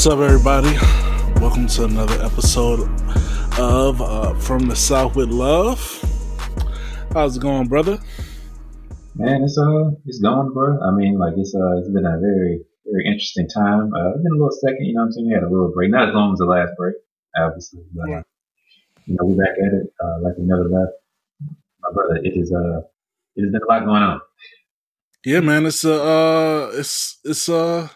What's 0.00 0.06
up, 0.06 0.20
everybody? 0.20 0.72
Welcome 1.42 1.66
to 1.66 1.84
another 1.84 2.24
episode 2.24 2.88
of 3.58 4.00
uh, 4.00 4.32
From 4.36 4.66
the 4.66 4.74
South 4.74 5.14
with 5.14 5.28
Love. 5.28 5.78
How's 7.12 7.36
it 7.36 7.40
going, 7.40 7.68
brother? 7.68 7.98
Man, 9.14 9.42
it's 9.42 9.58
uh, 9.58 9.90
it's 10.06 10.18
going, 10.20 10.54
bro. 10.54 10.80
I 10.80 10.90
mean, 10.92 11.18
like 11.18 11.34
it's 11.36 11.54
uh, 11.54 11.76
it's 11.76 11.90
been 11.90 12.06
a 12.06 12.18
very, 12.18 12.62
very 12.90 13.04
interesting 13.04 13.46
time. 13.50 13.92
Uh, 13.92 14.12
it's 14.12 14.22
been 14.22 14.32
a 14.32 14.36
little 14.36 14.56
second, 14.64 14.86
you 14.86 14.94
know 14.94 15.02
what 15.02 15.06
I'm 15.08 15.12
saying? 15.12 15.26
We 15.28 15.34
had 15.34 15.42
a 15.42 15.50
little 15.50 15.70
break, 15.70 15.90
not 15.90 16.08
as 16.08 16.14
long 16.14 16.32
as 16.32 16.38
the 16.38 16.46
last 16.46 16.72
break, 16.78 16.94
obviously, 17.36 17.82
but 17.92 18.08
Right. 18.08 18.24
you 19.04 19.16
know, 19.16 19.26
we're 19.26 19.44
back 19.44 19.58
at 19.58 19.74
it, 19.74 19.92
uh, 20.02 20.20
like 20.22 20.32
we 20.38 20.46
never 20.46 20.64
left. 20.64 20.92
My 21.82 21.90
brother, 21.92 22.16
it 22.24 22.38
is 22.38 22.50
uh, 22.50 22.80
it 23.36 23.42
has 23.42 23.52
been 23.52 23.60
a 23.62 23.66
lot 23.70 23.84
going 23.84 24.02
on. 24.02 24.22
Yeah, 25.26 25.40
man. 25.40 25.66
It's 25.66 25.84
uh, 25.84 25.92
uh 26.02 26.70
it's 26.72 27.18
it's 27.22 27.50
uh, 27.50 27.90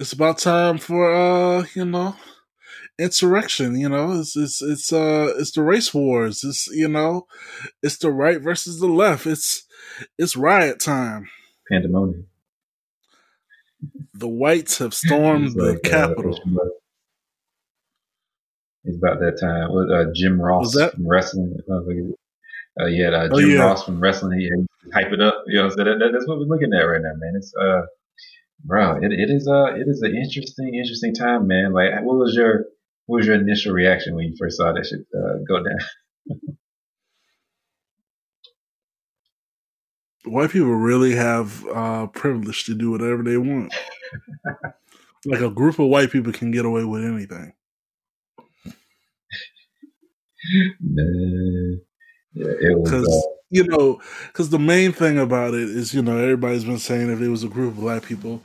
it's 0.00 0.12
about 0.12 0.38
time 0.38 0.78
for 0.78 1.12
uh, 1.14 1.64
you 1.74 1.84
know, 1.84 2.16
insurrection. 2.98 3.78
You 3.78 3.88
know, 3.88 4.20
it's 4.20 4.36
it's 4.36 4.62
it's 4.62 4.92
uh, 4.92 5.32
it's 5.38 5.52
the 5.52 5.62
race 5.62 5.92
wars. 5.92 6.44
It's 6.44 6.68
you 6.68 6.88
know, 6.88 7.26
it's 7.82 7.98
the 7.98 8.10
right 8.10 8.40
versus 8.40 8.80
the 8.80 8.86
left. 8.88 9.26
It's 9.26 9.64
it's 10.18 10.36
riot 10.36 10.80
time. 10.80 11.28
Pandemonium. 11.70 12.26
The 14.14 14.28
whites 14.28 14.78
have 14.78 14.94
stormed 14.94 15.54
the 15.54 15.72
like, 15.72 15.92
uh, 15.92 16.14
It's 18.84 18.96
about 18.96 19.18
that 19.20 19.38
time. 19.40 19.72
With 19.72 19.90
uh, 19.90 20.12
Jim 20.14 20.40
Ross 20.40 20.76
Was 20.76 20.92
from 20.92 21.08
wrestling. 21.08 21.56
Uh, 22.80 22.86
yeah, 22.86 23.08
uh, 23.08 23.28
Oh, 23.32 23.40
Jim 23.40 23.50
yeah. 23.50 23.58
Ross 23.64 23.84
from 23.84 24.00
wrestling. 24.00 24.38
He, 24.38 24.50
he 24.84 24.90
hype 24.92 25.12
it 25.12 25.20
up. 25.20 25.42
You 25.46 25.62
know, 25.62 25.68
so 25.68 25.76
that, 25.76 25.98
that, 25.98 26.10
that's 26.12 26.26
what 26.28 26.38
we're 26.38 26.44
looking 26.44 26.72
at 26.72 26.82
right 26.82 27.02
now, 27.02 27.12
man. 27.16 27.34
It's 27.36 27.52
uh, 27.56 27.82
bro, 28.64 28.96
it, 28.96 29.12
it 29.12 29.30
is 29.30 29.48
uh, 29.48 29.74
it 29.74 29.86
is 29.86 30.02
an 30.02 30.14
interesting, 30.14 30.74
interesting 30.74 31.14
time, 31.14 31.46
man. 31.46 31.72
Like, 31.72 31.90
what 32.02 32.16
was 32.16 32.34
your 32.34 32.66
what 33.06 33.18
was 33.18 33.26
your 33.26 33.36
initial 33.36 33.72
reaction 33.72 34.14
when 34.14 34.26
you 34.26 34.36
first 34.38 34.56
saw 34.56 34.72
that 34.72 34.86
shit 34.86 35.00
uh, 35.14 35.38
go 35.46 35.62
down? 35.62 35.78
white 40.24 40.50
people 40.50 40.74
really 40.74 41.14
have 41.16 41.66
uh 41.68 42.06
privilege 42.08 42.64
to 42.64 42.74
do 42.74 42.90
whatever 42.90 43.22
they 43.22 43.36
want. 43.36 43.74
like 45.24 45.40
a 45.40 45.50
group 45.50 45.78
of 45.78 45.88
white 45.88 46.10
people 46.10 46.32
can 46.32 46.50
get 46.50 46.64
away 46.64 46.84
with 46.84 47.04
anything. 47.04 47.52
Man, 50.80 51.80
yeah, 52.34 52.46
it 52.60 52.78
was. 52.78 53.26
You 53.54 53.64
know, 53.64 54.00
because 54.28 54.48
the 54.48 54.58
main 54.58 54.92
thing 54.92 55.18
about 55.18 55.52
it 55.54 55.68
is, 55.68 55.92
you 55.92 56.00
know, 56.02 56.16
everybody's 56.16 56.64
been 56.64 56.78
saying 56.78 57.10
if 57.10 57.20
it 57.20 57.28
was 57.28 57.44
a 57.44 57.48
group 57.48 57.74
of 57.74 57.80
black 57.80 58.02
people, 58.02 58.42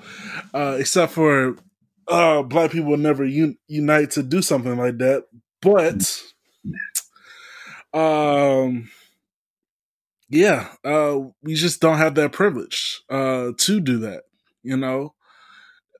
uh, 0.53 0.77
except 0.79 1.13
for 1.13 1.55
uh, 2.09 2.43
black 2.43 2.71
people 2.71 2.89
would 2.91 2.99
never 2.99 3.25
un- 3.25 3.57
unite 3.69 4.11
to 4.11 4.23
do 4.23 4.41
something 4.41 4.77
like 4.77 4.97
that. 4.99 5.25
But, 5.61 6.21
um, 7.93 8.89
yeah, 10.29 10.69
uh, 10.83 11.19
we 11.41 11.55
just 11.55 11.79
don't 11.79 11.97
have 11.97 12.15
that 12.15 12.31
privilege 12.33 13.01
uh, 13.09 13.51
to 13.57 13.79
do 13.79 13.99
that. 13.99 14.23
You 14.63 14.77
know, 14.77 15.13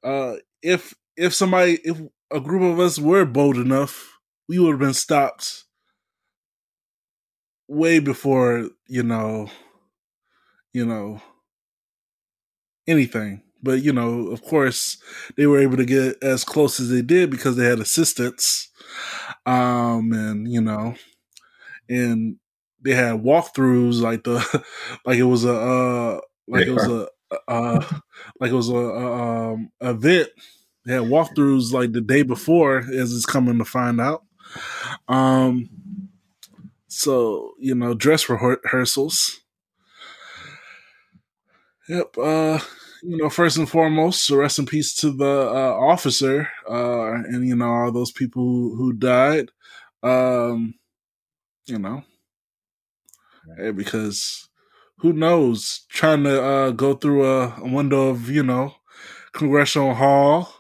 uh, 0.03 0.38
if 0.63 0.96
if 1.17 1.35
somebody, 1.35 1.79
if 1.85 2.00
a 2.31 2.41
group 2.41 2.63
of 2.63 2.79
us 2.81 3.00
were 3.00 3.25
bold 3.25 3.57
enough, 3.57 4.19
we 4.50 4.59
would 4.59 4.72
have 4.72 4.81
been 4.81 4.96
stopped 4.96 5.66
way 7.67 8.00
before 8.00 8.69
you 8.88 9.03
know 9.03 9.50
you 10.73 10.85
know 10.85 11.22
anything. 12.88 13.44
But 13.63 13.81
you 13.81 13.91
know 13.91 14.28
of 14.28 14.41
course 14.44 15.01
they 15.35 15.47
were 15.47 15.59
able 15.59 15.78
to 15.78 15.85
get 15.85 16.22
as 16.23 16.44
close 16.44 16.79
as 16.79 16.89
they 16.89 17.01
did 17.01 17.29
because 17.29 17.55
they 17.55 17.66
had 17.66 17.79
assistance 17.79 18.69
um 19.45 20.13
and 20.13 20.51
you 20.51 20.61
know 20.61 20.95
and 21.89 22.38
they 22.81 22.94
had 22.94 23.23
walkthroughs 23.23 24.01
like 24.01 24.23
the 24.23 24.63
like 25.05 25.17
it 25.17 25.23
was 25.23 25.45
a 25.45 25.53
uh 25.53 26.22
like 26.47 26.67
it 26.67 26.72
was 26.72 26.88
a 26.88 27.07
uh 27.47 27.84
like 28.39 28.51
it 28.51 28.55
was 28.55 28.69
a, 28.69 28.75
a 28.75 29.51
um 29.53 29.72
event. 29.81 30.29
They 30.85 30.94
had 30.94 31.03
walkthroughs 31.03 31.73
like 31.73 31.91
the 31.91 32.01
day 32.01 32.22
before 32.23 32.79
as 32.79 33.13
it's 33.13 33.25
coming 33.25 33.57
to 33.57 33.66
find 33.66 33.99
out. 33.99 34.23
Um 35.07 35.69
so, 36.88 37.53
you 37.59 37.75
know, 37.75 37.94
dress 37.94 38.30
rehearsals. 38.30 39.42
Yep. 41.90 42.18
Uh, 42.18 42.59
you 43.03 43.18
know, 43.18 43.30
first 43.30 43.58
and 43.58 43.70
foremost, 43.70 44.25
so 44.25 44.38
rest 44.38 44.59
in 44.59 44.66
peace 44.66 44.94
to 44.96 45.12
the 45.12 45.50
uh, 45.50 45.78
officer 45.80 46.50
uh, 46.70 47.12
and, 47.14 47.47
you 47.47 47.56
know, 47.56 47.70
all 47.70 47.92
those 47.92 48.12
people 48.12 48.44
who, 48.44 48.76
who 48.76 48.94
died. 48.94 49.52
Um, 50.03 50.76
you 51.66 51.80
know, 51.80 52.03
because 53.76 54.47
who 55.00 55.14
knows, 55.14 55.86
trying 55.90 56.24
to 56.24 56.42
uh, 56.42 56.72
go 56.72 56.94
through 56.94 57.26
a, 57.26 57.56
a 57.58 57.70
window 57.70 58.09
of, 58.09 58.30
you 58.30 58.44
know, 58.44 58.76
Congressional 59.34 59.94
Hall 59.94 60.53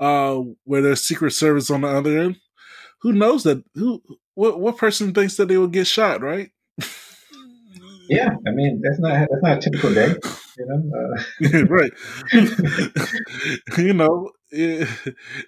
uh, 0.00 0.36
where 0.64 0.82
there's 0.82 1.04
Secret 1.04 1.32
Service 1.32 1.70
on 1.70 1.82
the 1.82 1.88
other 1.88 2.18
end. 2.18 2.36
Who 3.02 3.12
knows 3.12 3.44
that? 3.44 3.64
Who 3.74 4.02
what 4.40 4.58
what 4.58 4.78
person 4.78 5.12
thinks 5.12 5.36
that 5.36 5.48
they 5.48 5.58
will 5.58 5.66
get 5.66 5.86
shot? 5.86 6.22
Right? 6.22 6.50
yeah, 8.08 8.30
I 8.46 8.50
mean, 8.52 8.80
that's 8.82 8.98
not 8.98 9.28
that's 9.30 9.42
not 9.42 9.58
a 9.58 9.60
typical 9.60 9.92
day, 9.92 10.14
you 10.56 10.66
know. 10.66 10.80
Uh, 10.96 11.66
right. 11.68 11.92
you 13.76 13.92
know, 13.92 14.30
it, 14.50 14.88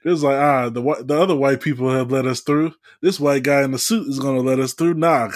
it 0.05 0.09
was 0.09 0.23
like 0.23 0.37
ah, 0.37 0.69
the 0.69 0.83
the 1.07 1.19
other 1.19 1.35
white 1.35 1.63
people 1.63 1.91
have 1.91 2.13
let 2.13 2.27
us 2.27 2.41
through. 2.41 2.75
This 3.01 3.19
white 3.19 3.45
guy 3.45 3.63
in 3.63 3.71
the 3.71 3.79
suit 3.79 4.09
is 4.09 4.19
going 4.19 4.37
to 4.37 4.43
let 4.43 4.61
us 4.61 4.75
through. 4.75 4.95
Nah, 4.95 5.29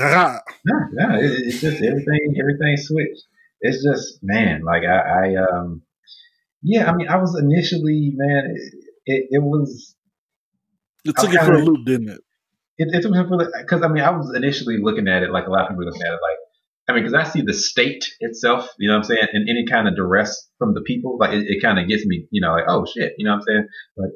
No, 0.66 0.74
no, 0.92 1.14
it, 1.18 1.30
it's 1.46 1.62
just 1.62 1.82
everything, 1.82 2.36
everything 2.38 2.76
switched. 2.76 3.22
It's 3.62 3.82
just, 3.82 4.18
man, 4.22 4.60
like 4.66 4.82
I, 4.82 5.30
I, 5.32 5.34
um, 5.36 5.80
yeah, 6.62 6.90
I 6.90 6.94
mean, 6.94 7.08
I 7.08 7.16
was 7.16 7.34
initially, 7.40 8.12
man, 8.14 8.54
it, 8.54 8.74
it, 9.06 9.26
it 9.30 9.42
was, 9.42 9.96
It 11.06 11.16
took 11.16 11.32
it 11.32 11.40
for 11.40 11.54
a 11.54 11.64
loop, 11.64 11.86
didn't 11.86 12.10
it? 12.10 12.20
It, 12.78 12.88
it 12.92 13.02
took 13.02 13.10
me 13.12 13.18
cause 13.68 13.82
I 13.82 13.88
mean, 13.88 14.02
I 14.02 14.10
was 14.10 14.32
initially 14.34 14.78
looking 14.80 15.08
at 15.08 15.22
it 15.22 15.30
like 15.30 15.46
a 15.46 15.50
lot 15.50 15.62
of 15.62 15.68
people 15.70 15.84
looking 15.84 16.02
at 16.02 16.12
it 16.12 16.20
like, 16.22 16.38
I 16.88 16.92
mean, 16.92 17.04
cause 17.04 17.14
I 17.14 17.24
see 17.24 17.42
the 17.42 17.54
state 17.54 18.04
itself, 18.20 18.68
you 18.78 18.88
know 18.88 18.94
what 18.94 19.04
I'm 19.04 19.04
saying, 19.04 19.26
and 19.32 19.48
any 19.48 19.66
kind 19.66 19.88
of 19.88 19.96
duress 19.96 20.48
from 20.58 20.74
the 20.74 20.82
people, 20.82 21.18
like 21.18 21.32
it, 21.32 21.46
it 21.48 21.62
kind 21.62 21.78
of 21.78 21.88
gets 21.88 22.04
me, 22.06 22.26
you 22.30 22.40
know, 22.40 22.52
like, 22.52 22.64
oh 22.68 22.84
shit, 22.86 23.14
you 23.18 23.24
know 23.24 23.32
what 23.32 23.38
I'm 23.38 23.42
saying? 23.42 23.68
Like, 23.96 24.10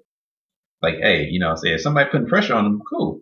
like, 0.82 0.94
hey, 1.02 1.26
you 1.30 1.40
know 1.40 1.46
what 1.46 1.52
I'm 1.52 1.56
saying, 1.58 1.74
if 1.76 1.80
somebody 1.80 2.10
putting 2.10 2.28
pressure 2.28 2.54
on 2.54 2.64
them, 2.64 2.80
cool. 2.88 3.20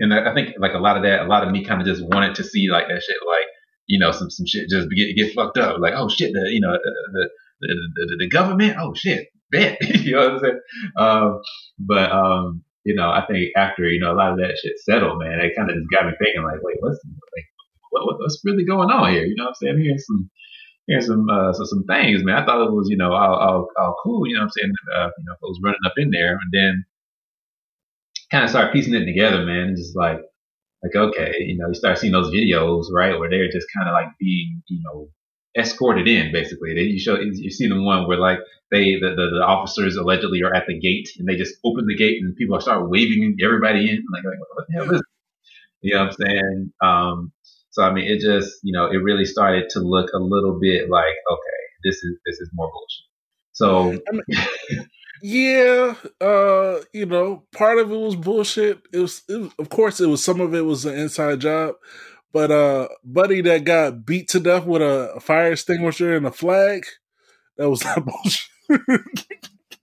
And 0.00 0.12
I, 0.12 0.30
I 0.30 0.34
think 0.34 0.54
like 0.58 0.74
a 0.74 0.78
lot 0.78 0.96
of 0.96 1.04
that, 1.04 1.20
a 1.20 1.28
lot 1.28 1.46
of 1.46 1.52
me 1.52 1.64
kind 1.64 1.80
of 1.80 1.86
just 1.86 2.02
wanted 2.04 2.36
to 2.36 2.44
see 2.44 2.68
like 2.70 2.88
that 2.88 3.02
shit, 3.02 3.16
like, 3.26 3.46
you 3.86 3.98
know, 3.98 4.12
some, 4.12 4.30
some 4.30 4.46
shit 4.46 4.68
just 4.68 4.88
get, 4.90 5.14
get 5.14 5.34
fucked 5.34 5.58
up. 5.58 5.78
Like, 5.78 5.92
oh 5.94 6.08
shit, 6.08 6.32
the, 6.32 6.50
you 6.50 6.60
know, 6.60 6.72
the, 6.72 6.92
the, 7.12 7.28
the, 7.60 8.06
the, 8.06 8.16
the 8.20 8.28
government, 8.28 8.76
oh 8.78 8.94
shit, 8.94 9.28
bet, 9.50 9.78
you 9.82 10.12
know 10.12 10.18
what 10.18 10.32
I'm 10.32 10.40
saying? 10.40 10.60
Um, 10.96 11.40
but, 11.78 12.10
um, 12.10 12.64
you 12.84 12.94
know, 12.94 13.08
I 13.10 13.24
think 13.26 13.52
after, 13.56 13.84
you 13.84 14.00
know, 14.00 14.12
a 14.12 14.16
lot 14.16 14.32
of 14.32 14.38
that 14.38 14.58
shit 14.60 14.78
settled, 14.78 15.18
man, 15.18 15.40
it 15.40 15.56
kind 15.56 15.70
of 15.70 15.76
just 15.76 15.90
got 15.90 16.06
me 16.06 16.12
thinking 16.18 16.42
like, 16.42 16.60
wait, 16.62 16.76
what's, 16.80 17.00
like, 17.04 17.48
what, 17.90 18.06
what, 18.06 18.18
what's 18.18 18.40
really 18.44 18.64
going 18.64 18.90
on 18.90 19.12
here? 19.12 19.24
You 19.24 19.34
know 19.36 19.44
what 19.44 19.50
I'm 19.50 19.54
saying? 19.54 19.74
I'm 19.74 19.80
hearing 19.80 19.98
some, 19.98 20.30
hearing 20.86 21.04
some, 21.04 21.26
uh, 21.28 21.52
so 21.52 21.64
some 21.64 21.84
things, 21.84 22.22
man. 22.22 22.36
I 22.36 22.44
thought 22.44 22.66
it 22.66 22.72
was, 22.72 22.88
you 22.90 22.96
know, 22.96 23.12
all, 23.12 23.34
all, 23.34 23.68
all 23.78 23.96
cool, 24.02 24.28
you 24.28 24.34
know 24.34 24.40
what 24.40 24.44
I'm 24.44 24.50
saying? 24.50 24.72
Uh, 24.96 25.08
you 25.18 25.24
know, 25.24 25.34
folks 25.40 25.58
running 25.64 25.86
up 25.86 25.94
in 25.96 26.10
there 26.10 26.32
and 26.32 26.52
then 26.52 26.84
kind 28.30 28.44
of 28.44 28.50
start 28.50 28.72
piecing 28.72 28.94
it 28.94 29.06
together, 29.06 29.44
man. 29.44 29.68
And 29.68 29.76
just 29.76 29.96
like, 29.96 30.20
like, 30.82 30.94
okay, 30.94 31.32
you 31.38 31.56
know, 31.56 31.68
you 31.68 31.74
start 31.74 31.98
seeing 31.98 32.12
those 32.12 32.34
videos, 32.34 32.92
right, 32.92 33.18
where 33.18 33.30
they're 33.30 33.50
just 33.50 33.66
kind 33.74 33.88
of 33.88 33.94
like 33.94 34.08
being, 34.20 34.62
you 34.68 34.82
know, 34.84 35.08
escorted 35.56 36.06
in, 36.06 36.32
basically. 36.32 36.74
They, 36.74 36.82
you 36.82 36.98
show, 36.98 37.18
you 37.18 37.50
see 37.50 37.68
the 37.68 37.80
one 37.80 38.06
where 38.06 38.18
like 38.18 38.40
they, 38.74 38.96
the, 39.00 39.10
the, 39.10 39.38
the 39.38 39.44
officers 39.46 39.96
allegedly 39.96 40.42
are 40.42 40.52
at 40.52 40.66
the 40.66 40.78
gate 40.78 41.08
and 41.18 41.28
they 41.28 41.36
just 41.36 41.54
open 41.64 41.86
the 41.86 41.94
gate 41.94 42.20
and 42.20 42.34
people 42.34 42.60
start 42.60 42.90
waving 42.90 43.36
everybody 43.42 43.88
in. 43.88 44.04
Like, 44.12 44.24
like 44.24 44.38
what 44.54 44.66
the 44.68 44.74
hell 44.74 44.84
is 44.84 44.90
this? 44.90 45.00
You 45.80 45.94
know 45.94 46.00
what 46.00 46.06
I'm 46.08 46.26
saying? 46.26 46.72
Um, 46.82 47.32
so 47.70 47.82
I 47.82 47.92
mean, 47.92 48.06
it 48.06 48.20
just, 48.20 48.58
you 48.62 48.72
know, 48.72 48.86
it 48.86 48.96
really 48.96 49.24
started 49.24 49.68
to 49.70 49.80
look 49.80 50.10
a 50.12 50.18
little 50.18 50.58
bit 50.60 50.90
like, 50.90 51.14
okay, 51.30 51.60
this 51.84 51.96
is, 51.96 52.18
this 52.26 52.40
is 52.40 52.50
more 52.52 52.70
bullshit. 52.70 53.04
So, 53.52 54.00
I 54.08 54.12
mean, 54.12 54.88
yeah, 55.22 55.94
uh, 56.20 56.80
you 56.92 57.06
know, 57.06 57.44
part 57.54 57.78
of 57.78 57.92
it 57.92 57.96
was 57.96 58.16
bullshit. 58.16 58.82
It 58.92 58.98
was, 58.98 59.22
it 59.28 59.52
of 59.58 59.68
course, 59.68 60.00
it 60.00 60.06
was 60.06 60.24
some 60.24 60.40
of 60.40 60.54
it 60.54 60.62
was 60.62 60.84
an 60.84 60.98
inside 60.98 61.40
job, 61.40 61.76
but 62.32 62.50
uh, 62.50 62.88
buddy 63.04 63.40
that 63.42 63.62
got 63.62 64.04
beat 64.04 64.28
to 64.30 64.40
death 64.40 64.66
with 64.66 64.82
a, 64.82 65.12
a 65.14 65.20
fire 65.20 65.52
extinguisher 65.52 66.16
and 66.16 66.26
a 66.26 66.32
flag, 66.32 66.84
that 67.56 67.70
was 67.70 67.84
not 67.84 68.04
bullshit. 68.06 68.48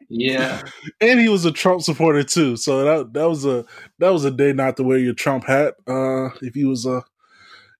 Yeah, 0.09 0.61
and 0.99 1.19
he 1.19 1.29
was 1.29 1.45
a 1.45 1.51
Trump 1.51 1.81
supporter 1.81 2.23
too. 2.23 2.55
So 2.57 2.83
that 2.83 3.13
that 3.13 3.29
was 3.29 3.45
a 3.45 3.65
that 3.99 4.09
was 4.09 4.25
a 4.25 4.31
day 4.31 4.53
not 4.53 4.77
to 4.77 4.83
wear 4.83 4.97
your 4.97 5.13
Trump 5.13 5.45
hat. 5.45 5.75
Uh, 5.87 6.29
if 6.41 6.53
he 6.53 6.65
was 6.65 6.85
a, 6.85 7.03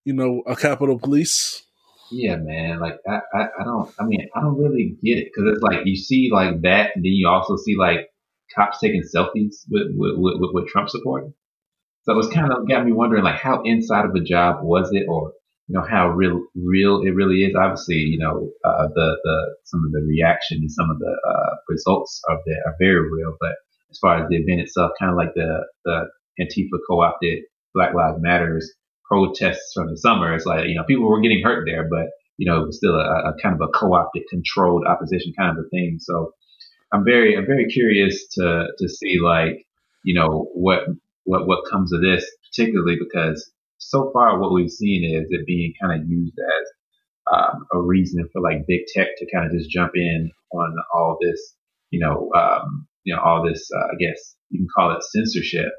you 0.06 0.14
know, 0.14 0.44
a 0.48 0.56
Capitol 0.56 1.00
Police. 1.00 1.64
Yeah, 2.12 2.36
man. 2.36 2.80
Like 2.80 2.98
I, 3.08 3.20
I, 3.34 3.42
I 3.60 3.64
don't. 3.64 3.90
I 4.00 4.04
mean, 4.04 4.28
I 4.36 4.42
don't 4.42 4.58
really 4.58 4.98
get 5.04 5.18
it 5.18 5.30
because 5.34 5.54
it's 5.54 5.64
like 5.64 5.86
you 5.86 5.96
see 5.96 6.30
like 6.32 6.62
that, 6.62 6.92
and 6.96 7.06
then 7.06 7.12
you 7.14 7.28
also 7.28 7.56
see 7.56 7.76
like 7.78 8.10
cops 8.54 8.80
taking 8.80 9.02
selfies 9.04 9.56
with 9.70 9.88
with, 9.96 10.16
with, 10.18 10.52
with 10.54 10.68
Trump 10.68 10.90
support. 10.90 11.26
So 12.04 12.14
it 12.14 12.18
was 12.18 12.28
kind 12.28 12.52
of 12.52 12.68
got 12.68 12.86
me 12.86 12.92
wondering 12.92 13.24
like 13.24 13.40
how 13.40 13.62
inside 13.64 14.06
of 14.06 14.16
a 14.16 14.20
job 14.20 14.58
was 14.64 14.90
it, 14.92 15.06
or 15.08 15.34
you 15.72 15.80
know 15.80 15.88
how 15.90 16.10
real 16.10 16.44
real 16.54 17.02
it 17.02 17.16
really 17.16 17.44
is. 17.46 17.56
Obviously, 17.56 17.96
you 17.96 18.20
know 18.20 18.50
uh, 18.66 18.88
the 18.94 19.18
the 19.24 19.56
some 19.64 19.86
of 19.86 19.92
the 19.94 20.02
reaction 20.06 20.58
and 20.60 20.72
some 20.72 20.90
of 20.90 21.00
the 21.00 21.16
uh, 21.32 21.56
results 21.70 22.22
of 22.28 22.40
that 22.46 22.62
are 22.66 22.76
very 22.78 23.10
real, 23.10 23.38
but 23.40 23.56
as 23.90 23.98
far 24.00 24.22
as 24.22 24.28
the 24.28 24.36
event 24.36 24.60
itself, 24.60 24.92
kind 25.00 25.12
of 25.12 25.16
like 25.16 25.34
the 25.34 25.64
the 25.86 26.10
Antifa 26.42 26.78
co-opted 26.90 27.44
Black 27.74 27.94
Lives 27.94 28.18
Matters 28.20 28.74
protests 29.06 29.72
from 29.74 29.90
the 29.90 29.98
summer. 29.98 30.34
It's 30.34 30.46
like, 30.46 30.68
you 30.68 30.76
know, 30.76 30.84
people 30.84 31.08
were 31.08 31.22
getting 31.22 31.44
hurt 31.44 31.66
there, 31.66 31.88
but, 31.90 32.08
you 32.38 32.50
know, 32.50 32.62
it 32.62 32.68
was 32.68 32.78
still 32.78 32.96
a, 32.96 33.30
a 33.30 33.34
kind 33.42 33.56
of 33.56 33.62
a 33.62 33.68
co-opted, 33.68 34.24
controlled 34.30 34.86
opposition 34.88 35.34
kind 35.38 35.58
of 35.58 35.66
a 35.66 35.70
thing. 35.70 35.98
So 36.00 36.34
I'm 36.94 37.04
very, 37.04 37.36
I'm 37.36 37.46
very 37.46 37.68
curious 37.68 38.28
to, 38.36 38.68
to 38.78 38.90
see 38.90 39.20
like, 39.22 39.66
you 40.04 40.14
know, 40.14 40.48
what, 40.54 40.84
what, 41.26 41.48
what 41.48 41.70
comes 41.70 41.92
of 41.94 42.02
this, 42.02 42.26
particularly 42.50 42.98
because 42.98 43.52
so 43.82 44.12
far 44.14 44.40
what 44.40 44.54
we've 44.54 44.70
seen 44.70 45.04
is 45.04 45.28
it 45.30 45.46
being 45.46 45.74
kind 45.82 46.00
of 46.00 46.08
used 46.08 46.38
as 46.38 46.68
um, 47.34 47.66
a 47.74 47.82
reason 47.82 48.28
for 48.32 48.42
like 48.42 48.68
big 48.68 48.82
tech 48.94 49.08
to 49.18 49.32
kind 49.34 49.46
of 49.46 49.52
just 49.58 49.70
jump 49.70 49.92
in 49.96 50.32
on 50.54 50.76
all 50.94 51.18
this, 51.22 51.56
you 51.90 52.00
know, 52.00 52.30
um, 52.36 52.88
you 53.04 53.16
know, 53.16 53.22
all 53.22 53.44
this, 53.46 53.68
uh, 53.76 53.88
I 53.94 53.96
guess 54.00 54.36
you 54.50 54.60
can 54.60 54.68
call 54.76 54.96
it 54.96 55.04
censorship. 55.04 55.72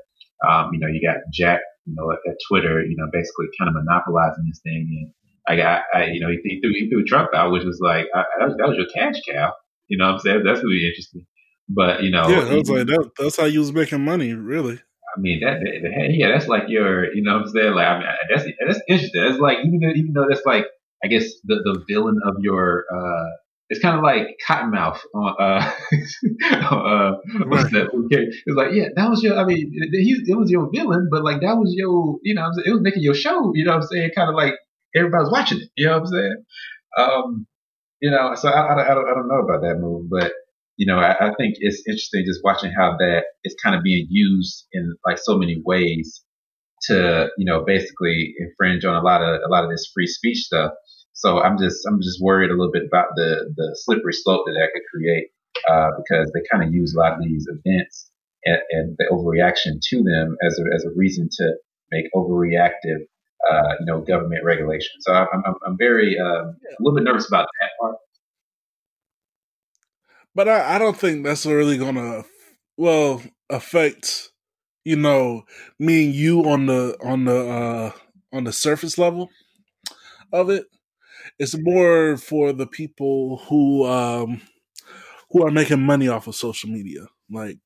Um, 0.48 0.70
you 0.72 0.80
know, 0.80 0.88
you 0.88 1.00
got 1.00 1.18
Jack 1.32 1.60
you 1.86 1.94
know, 1.94 2.10
at, 2.12 2.18
at, 2.28 2.36
Twitter, 2.48 2.82
you 2.82 2.96
know, 2.96 3.06
basically 3.12 3.46
kind 3.58 3.68
of 3.68 3.74
monopolizing 3.74 4.44
this 4.48 4.60
thing. 4.62 4.88
And 5.00 5.12
I 5.46 5.56
got, 5.56 5.82
I, 5.94 6.06
you 6.06 6.20
know, 6.20 6.28
he, 6.28 6.38
he, 6.42 6.60
threw, 6.60 6.72
he 6.72 6.88
threw 6.88 7.04
Trump 7.04 7.30
out, 7.34 7.52
which 7.52 7.64
was 7.64 7.78
like, 7.80 8.06
I, 8.14 8.24
that, 8.38 8.48
was, 8.48 8.56
that 8.58 8.68
was 8.68 8.76
your 8.76 8.88
cash 8.94 9.20
cow. 9.28 9.52
You 9.88 9.98
know 9.98 10.06
what 10.06 10.14
I'm 10.14 10.18
saying? 10.20 10.42
That's 10.44 10.62
really 10.64 10.86
interesting. 10.86 11.26
But, 11.68 12.02
you 12.02 12.10
know, 12.10 12.28
yeah, 12.28 12.44
that 12.44 12.58
was 12.58 12.70
like, 12.70 12.86
that, 12.86 13.10
that's 13.18 13.36
how 13.36 13.44
you 13.44 13.60
was 13.60 13.72
making 13.72 14.04
money, 14.04 14.32
really. 14.34 14.80
I 15.16 15.20
mean, 15.20 15.40
that, 15.40 15.60
that, 15.60 16.14
yeah, 16.14 16.28
that's 16.32 16.48
like 16.48 16.64
your, 16.68 17.12
you 17.14 17.22
know 17.22 17.34
what 17.34 17.42
I'm 17.42 17.48
saying? 17.48 17.74
Like, 17.74 17.86
I 17.86 17.98
mean, 17.98 18.08
that's, 18.30 18.44
that's 18.66 18.80
interesting. 18.88 19.22
It's 19.24 19.38
like, 19.38 19.58
even 19.58 19.80
though, 19.80 19.94
even 19.94 20.12
though 20.14 20.26
that's 20.28 20.46
like, 20.46 20.66
I 21.04 21.08
guess 21.08 21.24
the, 21.44 21.56
the 21.56 21.84
villain 21.88 22.18
of 22.24 22.36
your, 22.40 22.84
uh, 22.92 23.28
it's 23.72 23.80
kind 23.80 23.96
of 23.96 24.02
like 24.02 24.36
Cottonmouth 24.46 24.98
on 25.14 25.34
uh, 25.40 25.72
uh 26.52 27.12
what's 27.46 27.70
that? 27.72 27.88
Okay, 28.04 28.28
it's 28.28 28.56
like 28.56 28.72
yeah, 28.72 28.88
that 28.94 29.08
was 29.08 29.22
your. 29.22 29.38
I 29.38 29.44
mean, 29.44 29.70
it, 29.72 30.28
it 30.28 30.36
was 30.36 30.50
your 30.50 30.68
villain, 30.70 31.08
but 31.10 31.24
like 31.24 31.40
that 31.40 31.56
was 31.56 31.72
your. 31.74 32.18
You 32.22 32.34
know, 32.34 32.50
it 32.66 32.70
was 32.70 32.82
making 32.82 33.02
your 33.02 33.14
show. 33.14 33.52
You 33.54 33.64
know 33.64 33.72
what 33.72 33.84
I'm 33.84 33.88
saying? 33.88 34.10
Kind 34.14 34.28
of 34.28 34.34
like 34.36 34.54
everybody's 34.94 35.30
watching 35.30 35.58
it. 35.62 35.70
You 35.74 35.86
know 35.86 35.92
what 35.92 36.00
I'm 36.00 36.06
saying? 36.06 36.44
Um, 36.98 37.46
you 38.00 38.10
know, 38.10 38.34
so 38.34 38.50
I, 38.50 38.60
I, 38.60 38.90
I, 38.90 38.94
don't, 38.94 39.08
I 39.08 39.14
don't 39.14 39.28
know 39.28 39.40
about 39.40 39.62
that 39.62 39.78
move, 39.80 40.10
but 40.10 40.32
you 40.82 40.86
know, 40.86 40.98
I, 40.98 41.28
I 41.28 41.34
think 41.38 41.54
it's 41.60 41.80
interesting 41.86 42.24
just 42.26 42.40
watching 42.42 42.72
how 42.76 42.96
that 42.98 43.22
is 43.44 43.54
kind 43.62 43.76
of 43.76 43.84
being 43.84 44.08
used 44.10 44.66
in 44.72 44.96
like 45.06 45.16
so 45.16 45.38
many 45.38 45.62
ways 45.64 46.24
to 46.88 47.28
you 47.38 47.44
know 47.44 47.62
basically 47.64 48.34
infringe 48.40 48.84
on 48.84 48.96
a 48.96 49.00
lot 49.00 49.22
of 49.22 49.40
a 49.46 49.48
lot 49.48 49.62
of 49.62 49.70
this 49.70 49.88
free 49.94 50.08
speech 50.08 50.38
stuff 50.38 50.72
so 51.12 51.40
I'm 51.40 51.56
just 51.56 51.86
I'm 51.86 52.00
just 52.02 52.20
worried 52.20 52.50
a 52.50 52.54
little 52.54 52.72
bit 52.72 52.82
about 52.84 53.10
the 53.14 53.52
the 53.56 53.78
slippery 53.84 54.12
slope 54.12 54.42
that 54.46 54.56
that 54.58 54.70
could 54.74 54.82
create 54.92 55.28
uh, 55.70 55.90
because 55.96 56.32
they 56.34 56.40
kind 56.50 56.66
of 56.66 56.74
use 56.74 56.94
a 56.94 56.98
lot 56.98 57.12
of 57.12 57.22
these 57.22 57.46
events 57.46 58.10
and, 58.44 58.58
and, 58.70 58.96
the 58.98 59.06
overreaction 59.12 59.78
to 59.90 60.02
them 60.02 60.36
as 60.44 60.58
a 60.58 60.74
as 60.74 60.84
a 60.84 60.90
reason 60.96 61.28
to 61.30 61.54
make 61.92 62.06
overreactive 62.16 63.06
uh, 63.48 63.74
you 63.78 63.86
know 63.86 64.00
government 64.00 64.42
regulation. 64.44 64.90
So 65.00 65.12
I'm 65.12 65.28
I'm, 65.46 65.54
I'm 65.64 65.78
very 65.78 66.18
um, 66.18 66.56
a 66.66 66.82
little 66.82 66.96
bit 66.96 67.04
nervous 67.04 67.28
about 67.28 67.46
that 67.60 67.70
part. 67.80 67.96
But 70.34 70.48
I, 70.48 70.76
I 70.76 70.78
don't 70.78 70.96
think 70.96 71.24
that's 71.24 71.46
really 71.46 71.78
gonna 71.78 72.24
well 72.76 73.22
affect 73.50 74.30
you 74.84 74.96
know 74.96 75.44
me 75.78 76.06
and 76.06 76.14
you 76.14 76.44
on 76.44 76.66
the 76.66 76.96
on 77.04 77.24
the 77.26 77.48
uh 77.50 77.92
on 78.32 78.44
the 78.44 78.52
surface 78.52 78.98
level 78.98 79.30
of 80.32 80.50
it 80.50 80.66
it's 81.38 81.56
more 81.58 82.16
for 82.16 82.52
the 82.52 82.66
people 82.66 83.38
who 83.48 83.86
um 83.86 84.40
who 85.30 85.46
are 85.46 85.50
making 85.50 85.82
money 85.82 86.08
off 86.08 86.26
of 86.28 86.34
social 86.36 86.70
media, 86.70 87.06
like 87.30 87.58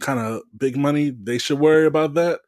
kind 0.00 0.18
of 0.20 0.42
big 0.56 0.76
money. 0.76 1.10
They 1.10 1.38
should 1.38 1.58
worry 1.60 1.86
about 1.86 2.14
that. 2.14 2.40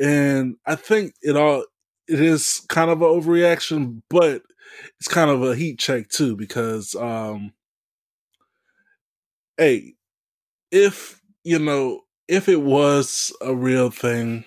And 0.00 0.56
I 0.66 0.76
think 0.76 1.14
it 1.22 1.36
all 1.36 1.64
it 2.08 2.20
is 2.20 2.62
kind 2.68 2.90
of 2.90 3.02
an 3.02 3.08
overreaction, 3.08 4.02
but 4.10 4.42
it's 4.98 5.08
kind 5.08 5.30
of 5.30 5.42
a 5.42 5.56
heat 5.56 5.78
check 5.78 6.08
too 6.10 6.36
because 6.36 6.94
um 6.96 7.52
hey, 9.58 9.94
if 10.70 11.20
you 11.44 11.58
know 11.58 12.00
if 12.28 12.48
it 12.48 12.62
was 12.62 13.32
a 13.42 13.54
real 13.54 13.90
thing 13.90 14.44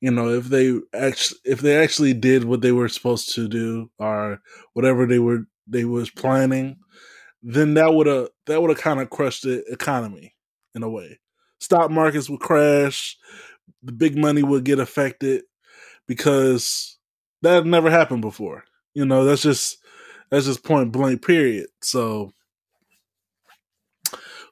you 0.00 0.10
know 0.10 0.28
if 0.28 0.46
they 0.46 0.78
actually 0.94 1.38
if 1.44 1.60
they 1.60 1.76
actually 1.82 2.12
did 2.12 2.44
what 2.44 2.60
they 2.60 2.72
were 2.72 2.88
supposed 2.88 3.34
to 3.34 3.48
do 3.48 3.90
or 3.98 4.40
whatever 4.74 5.06
they 5.06 5.18
were 5.18 5.46
they 5.66 5.84
was 5.84 6.10
planning 6.10 6.76
then 7.42 7.74
that 7.74 7.94
would 7.94 8.06
have 8.08 8.28
that 8.46 8.60
would 8.60 8.70
have 8.70 8.80
kind 8.80 9.00
of 9.00 9.10
crushed 9.10 9.44
the 9.44 9.64
economy 9.72 10.34
in 10.74 10.82
a 10.82 10.88
way. 10.88 11.20
Stock 11.60 11.90
markets 11.90 12.28
would 12.28 12.40
crash 12.40 13.16
the 13.82 13.92
big 13.92 14.16
money 14.16 14.42
would 14.42 14.64
get 14.64 14.80
affected 14.80 15.44
because 16.08 16.98
that 17.42 17.66
never 17.66 17.90
happened 17.90 18.22
before. 18.22 18.64
You 18.94 19.06
know 19.06 19.24
that's 19.24 19.42
just 19.42 19.78
that's 20.30 20.46
just 20.46 20.64
point 20.64 20.92
blank 20.92 21.24
period. 21.24 21.68
So 21.82 22.32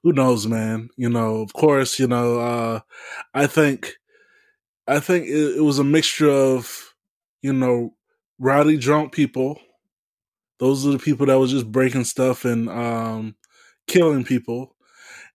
who 0.02 0.12
knows 0.12 0.46
man 0.46 0.88
you 0.96 1.08
know 1.08 1.36
of 1.42 1.52
course 1.52 1.98
you 1.98 2.06
know 2.06 2.38
uh 2.40 2.80
i 3.34 3.46
think 3.46 3.94
I 4.86 5.00
think 5.00 5.26
it, 5.26 5.56
it 5.58 5.60
was 5.62 5.78
a 5.78 5.84
mixture 5.84 6.30
of, 6.30 6.94
you 7.42 7.52
know, 7.52 7.94
rowdy 8.38 8.76
drunk 8.76 9.12
people. 9.12 9.58
Those 10.58 10.86
are 10.86 10.92
the 10.92 10.98
people 10.98 11.26
that 11.26 11.38
was 11.38 11.50
just 11.50 11.70
breaking 11.70 12.04
stuff 12.04 12.44
and 12.44 12.68
um, 12.68 13.36
killing 13.86 14.24
people. 14.24 14.76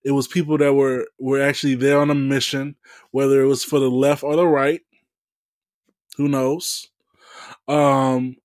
It 0.04 0.12
was 0.12 0.28
people 0.28 0.58
that 0.60 0.74
were 0.74 1.08
were 1.20 1.42
actually 1.42 1.76
there 1.76 2.00
on 2.00 2.10
a 2.12 2.16
mission, 2.16 2.76
whether 3.12 3.42
it 3.42 3.48
was 3.48 3.64
for 3.64 3.80
the 3.80 3.90
left 3.90 4.24
or 4.24 4.36
the 4.36 4.48
right. 4.48 4.82
Who 6.18 6.28
knows? 6.28 6.88
Um, 7.68 8.38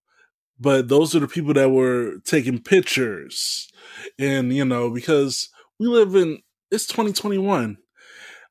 but 0.61 0.89
those 0.89 1.15
are 1.17 1.21
the 1.21 1.29
people 1.29 1.55
that 1.55 1.71
were 1.71 2.19
taking 2.25 2.61
pictures, 2.63 3.69
and 4.19 4.53
you 4.55 4.65
know 4.65 4.91
because 4.91 5.51
we 5.79 5.87
live 5.87 6.15
in 6.15 6.41
it's 6.71 6.87
2021. 6.87 7.79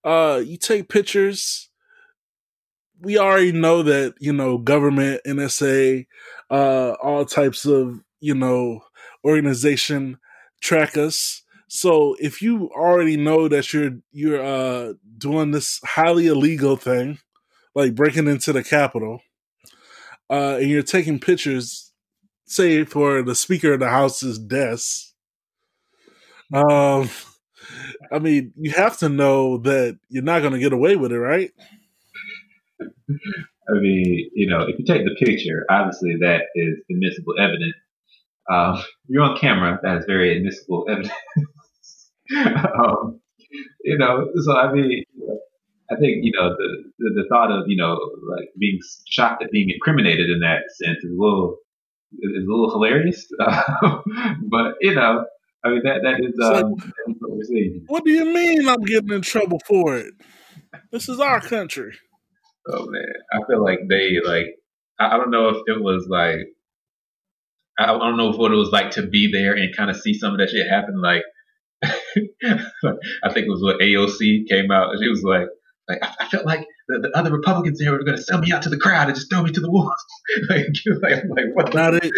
Uh, 0.03 0.41
you 0.45 0.57
take 0.57 0.89
pictures 0.89 1.69
we 3.03 3.17
already 3.17 3.51
know 3.51 3.83
that 3.83 4.15
you 4.19 4.33
know 4.33 4.57
government, 4.57 5.21
NSA, 5.27 6.07
uh, 6.49 6.91
all 7.03 7.25
types 7.25 7.65
of 7.65 7.99
you 8.19 8.33
know 8.33 8.81
organization 9.23 10.17
track 10.61 10.97
us. 10.97 11.43
So 11.67 12.15
if 12.19 12.41
you 12.41 12.69
already 12.75 13.17
know 13.17 13.47
that 13.47 13.73
you're 13.73 13.91
you're 14.11 14.43
uh, 14.43 14.93
doing 15.17 15.51
this 15.51 15.79
highly 15.83 16.27
illegal 16.27 16.77
thing, 16.77 17.19
like 17.75 17.93
breaking 17.93 18.27
into 18.27 18.53
the 18.53 18.63
Capitol, 18.63 19.19
uh, 20.29 20.57
and 20.59 20.69
you're 20.69 20.81
taking 20.83 21.19
pictures, 21.19 21.91
say 22.45 22.85
for 22.85 23.21
the 23.21 23.35
Speaker 23.35 23.73
of 23.73 23.81
the 23.81 23.89
House's 23.89 24.39
desk, 24.39 25.12
um, 26.51 27.09
I 28.11 28.19
mean, 28.19 28.53
you 28.57 28.71
have 28.71 28.97
to 28.99 29.09
know 29.09 29.57
that 29.59 29.99
you're 30.09 30.23
not 30.23 30.41
going 30.41 30.53
to 30.53 30.59
get 30.59 30.73
away 30.73 30.95
with 30.95 31.11
it, 31.11 31.19
right? 31.19 31.51
I 32.79 33.79
mean, 33.79 34.29
you 34.33 34.47
know, 34.47 34.61
if 34.61 34.77
you 34.77 34.85
take 34.85 35.05
the 35.05 35.15
picture, 35.25 35.65
obviously 35.69 36.17
that 36.19 36.41
is 36.55 36.75
admissible 36.89 37.35
evidence. 37.39 37.75
Um, 38.51 38.83
you're 39.07 39.23
on 39.23 39.37
camera, 39.37 39.79
that 39.83 39.97
is 39.99 40.05
very 40.05 40.37
admissible 40.37 40.85
evidence. 40.89 41.13
um, 42.35 43.21
you 43.83 43.97
know, 43.97 44.27
so 44.41 44.57
I 44.57 44.73
mean, 44.73 45.03
I 45.91 45.95
think 45.95 46.23
you 46.23 46.31
know 46.31 46.49
the, 46.49 46.83
the, 46.99 47.09
the 47.21 47.29
thought 47.29 47.51
of 47.51 47.65
you 47.67 47.77
know 47.77 47.97
like 48.29 48.49
being 48.59 48.79
shocked 49.07 49.43
at 49.43 49.51
being 49.51 49.69
incriminated 49.69 50.29
in 50.29 50.39
that 50.39 50.63
sense 50.71 50.97
is 51.03 51.11
a 51.11 51.21
little 51.21 51.57
is 52.21 52.43
a 52.43 52.49
little 52.49 52.71
hilarious, 52.71 53.27
but 53.39 54.75
you 54.81 54.95
know, 54.95 55.25
I 55.65 55.69
mean 55.69 55.81
that 55.83 56.01
that 56.03 56.19
is, 56.19 56.33
um, 56.43 56.75
so, 56.79 56.87
that 56.87 57.11
is 57.11 57.15
what 57.19 57.31
we're 57.31 57.43
seeing. 57.43 57.83
What 57.87 58.03
do 58.03 58.11
you 58.11 58.25
mean 58.25 58.67
I'm 58.67 58.81
getting 58.81 59.11
in 59.11 59.21
trouble 59.21 59.59
for 59.65 59.97
it? 59.97 60.13
This 60.91 61.07
is 61.07 61.19
our 61.19 61.39
country. 61.39 61.93
Oh 62.67 62.85
man, 62.89 63.13
I 63.31 63.39
feel 63.47 63.63
like 63.63 63.79
they 63.89 64.17
like. 64.23 64.47
I 64.99 65.17
don't 65.17 65.31
know 65.31 65.49
if 65.49 65.57
it 65.67 65.81
was 65.81 66.07
like. 66.09 66.47
I 67.79 67.87
don't 67.87 68.17
know 68.17 68.31
what 68.31 68.51
it 68.51 68.55
was 68.55 68.69
like 68.69 68.91
to 68.91 69.07
be 69.07 69.31
there 69.31 69.55
and 69.55 69.75
kind 69.75 69.89
of 69.89 69.97
see 69.97 70.13
some 70.13 70.33
of 70.33 70.39
that 70.39 70.49
shit 70.49 70.69
happen. 70.69 71.01
Like, 71.01 71.23
I 71.83 73.33
think 73.33 73.47
it 73.47 73.49
was 73.49 73.63
what 73.63 73.79
AOC 73.79 74.47
came 74.47 74.69
out. 74.69 74.93
She 74.99 75.09
was 75.09 75.23
like, 75.23 75.47
like 75.89 75.99
I 76.19 76.27
felt 76.27 76.45
like 76.45 76.67
the, 76.87 76.99
the 76.99 77.17
other 77.17 77.31
Republicans 77.31 77.79
there 77.79 77.91
were 77.91 78.03
going 78.03 78.17
to 78.17 78.23
sell 78.23 78.39
me 78.39 78.51
out 78.51 78.61
to 78.63 78.69
the 78.69 78.77
crowd 78.77 79.07
and 79.07 79.15
just 79.15 79.29
throw 79.29 79.43
me 79.43 79.51
to 79.51 79.59
the 79.59 79.71
wolves. 79.71 80.03
like, 80.49 80.67
like, 81.01 81.23
like, 81.29 81.45
what? 81.53 81.73
Now 81.73 81.91
they, 81.91 82.11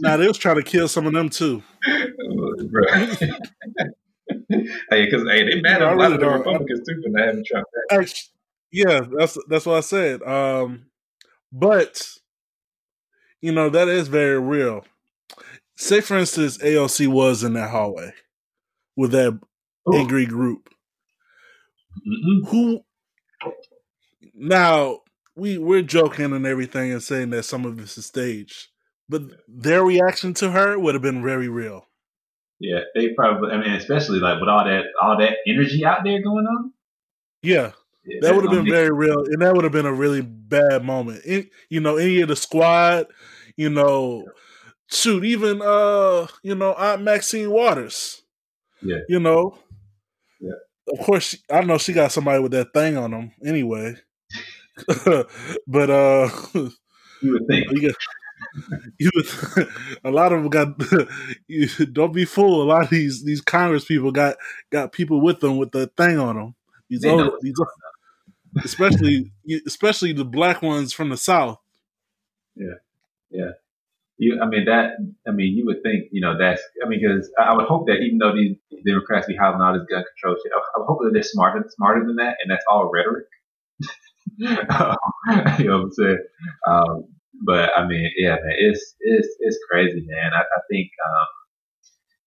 now 0.00 0.16
they 0.16 0.26
was 0.26 0.38
trying 0.38 0.56
to 0.56 0.62
kill 0.62 0.88
some 0.88 1.06
of 1.06 1.12
them 1.12 1.28
too. 1.28 1.62
Hey, 4.90 5.04
because 5.04 5.22
hey, 5.28 5.44
they 5.44 5.60
mad 5.60 5.82
at 5.82 5.92
a 5.92 5.94
lot 5.94 6.12
of 6.12 6.20
the 6.20 6.28
Republicans 6.28 6.80
too 6.86 7.00
for 7.02 7.10
not 7.10 7.26
having 7.26 7.44
Trump. 7.44 7.66
yeah, 8.70 9.00
that's 9.16 9.38
that's 9.48 9.66
what 9.66 9.76
I 9.76 9.80
said. 9.80 10.22
Um, 10.22 10.86
but 11.52 12.02
you 13.40 13.52
know 13.52 13.68
that 13.68 13.88
is 13.88 14.08
very 14.08 14.38
real. 14.38 14.84
Say, 15.76 16.00
for 16.00 16.16
instance, 16.16 16.58
AOC 16.58 17.08
was 17.08 17.42
in 17.42 17.54
that 17.54 17.70
hallway 17.70 18.12
with 18.96 19.12
that 19.12 19.38
Ooh. 19.88 19.96
angry 19.96 20.26
group. 20.26 20.68
Mm-hmm. 22.06 22.48
Who 22.50 22.80
now 24.34 25.00
we 25.36 25.58
we're 25.58 25.82
joking 25.82 26.32
and 26.32 26.46
everything 26.46 26.92
and 26.92 27.02
saying 27.02 27.30
that 27.30 27.44
some 27.44 27.64
of 27.64 27.76
this 27.76 27.98
is 27.98 28.06
staged, 28.06 28.68
but 29.08 29.22
their 29.48 29.84
reaction 29.84 30.34
to 30.34 30.50
her 30.50 30.78
would 30.78 30.94
have 30.94 31.02
been 31.02 31.22
very 31.22 31.48
real. 31.48 31.86
Yeah, 32.62 32.82
they 32.94 33.08
probably. 33.14 33.50
I 33.50 33.60
mean, 33.60 33.72
especially 33.72 34.20
like 34.20 34.38
with 34.38 34.48
all 34.48 34.64
that 34.64 34.84
all 35.02 35.18
that 35.18 35.38
energy 35.48 35.84
out 35.84 36.04
there 36.04 36.22
going 36.22 36.46
on. 36.46 36.72
Yeah, 37.42 37.72
yeah 38.06 38.20
that 38.22 38.36
would 38.36 38.44
have 38.44 38.52
been 38.52 38.72
very 38.72 38.92
real, 38.92 39.18
and 39.18 39.42
that 39.42 39.52
would 39.52 39.64
have 39.64 39.72
been 39.72 39.84
a 39.84 39.92
really 39.92 40.20
bad 40.20 40.84
moment. 40.84 41.24
You 41.68 41.80
know, 41.80 41.96
any 41.96 42.20
of 42.20 42.28
the 42.28 42.36
squad, 42.36 43.08
you 43.56 43.68
know, 43.68 44.26
shoot, 44.88 45.24
even 45.24 45.60
uh, 45.60 46.28
you 46.44 46.54
know, 46.54 46.74
Aunt 46.74 47.02
Maxine 47.02 47.50
Waters. 47.50 48.22
Yeah, 48.80 48.98
you 49.08 49.18
know. 49.18 49.58
Yeah. 50.40 50.52
Of 50.86 51.04
course, 51.04 51.24
she, 51.24 51.38
I 51.50 51.62
know 51.62 51.78
she 51.78 51.92
got 51.92 52.12
somebody 52.12 52.40
with 52.40 52.52
that 52.52 52.72
thing 52.72 52.96
on 52.96 53.10
them 53.10 53.32
anyway. 53.44 53.96
but 54.86 55.90
uh, 55.90 56.30
you 56.54 57.32
would 57.32 57.46
think. 57.48 57.66
You, 57.72 57.92
you 58.98 59.10
a 60.04 60.10
lot 60.10 60.32
of 60.32 60.42
them 60.42 60.50
got. 60.50 61.08
you, 61.46 61.68
don't 61.92 62.12
be 62.12 62.24
fooled. 62.24 62.66
A 62.66 62.70
lot 62.70 62.84
of 62.84 62.90
these 62.90 63.24
these 63.24 63.40
Congress 63.40 63.84
people 63.84 64.12
got 64.12 64.36
got 64.70 64.92
people 64.92 65.20
with 65.20 65.40
them 65.40 65.56
with 65.56 65.72
the 65.72 65.86
thing 65.96 66.18
on 66.18 66.36
them. 66.36 66.54
These 66.88 67.04
old, 67.04 67.32
these, 67.40 67.54
especially 68.64 69.32
especially 69.66 70.12
the 70.12 70.24
black 70.24 70.62
ones 70.62 70.92
from 70.92 71.08
the 71.08 71.16
south. 71.16 71.58
Yeah, 72.54 72.74
yeah. 73.30 73.50
You, 74.18 74.38
I 74.42 74.46
mean 74.46 74.66
that. 74.66 74.96
I 75.26 75.32
mean, 75.32 75.56
you 75.56 75.64
would 75.66 75.82
think, 75.82 76.04
you 76.12 76.20
know, 76.20 76.36
that's. 76.38 76.62
I 76.84 76.88
mean, 76.88 77.00
because 77.00 77.30
I 77.40 77.56
would 77.56 77.66
hope 77.66 77.86
that 77.86 77.96
even 78.02 78.18
though 78.18 78.34
these 78.34 78.56
Democrats 78.86 79.26
be 79.26 79.36
hollering 79.36 79.62
all 79.62 79.72
this 79.72 79.86
gun 79.90 80.04
control 80.04 80.36
shit, 80.36 80.52
I 80.54 80.78
would 80.78 80.86
hope 80.86 80.98
that 81.02 81.10
they're 81.12 81.22
smarter, 81.22 81.64
smarter 81.74 82.04
than 82.06 82.16
that, 82.16 82.36
and 82.42 82.50
that's 82.50 82.64
all 82.70 82.90
rhetoric. 82.92 83.26
you 84.38 85.66
know 85.66 85.78
what 85.78 85.84
I'm 85.84 85.90
saying? 85.92 86.18
Um, 86.68 87.04
but 87.44 87.70
I 87.76 87.86
mean, 87.86 88.10
yeah, 88.16 88.36
man, 88.36 88.56
it's 88.58 88.94
it's 89.00 89.28
it's 89.40 89.58
crazy, 89.70 90.04
man. 90.06 90.32
I, 90.34 90.40
I 90.40 90.60
think, 90.70 90.90
um, 91.04 91.26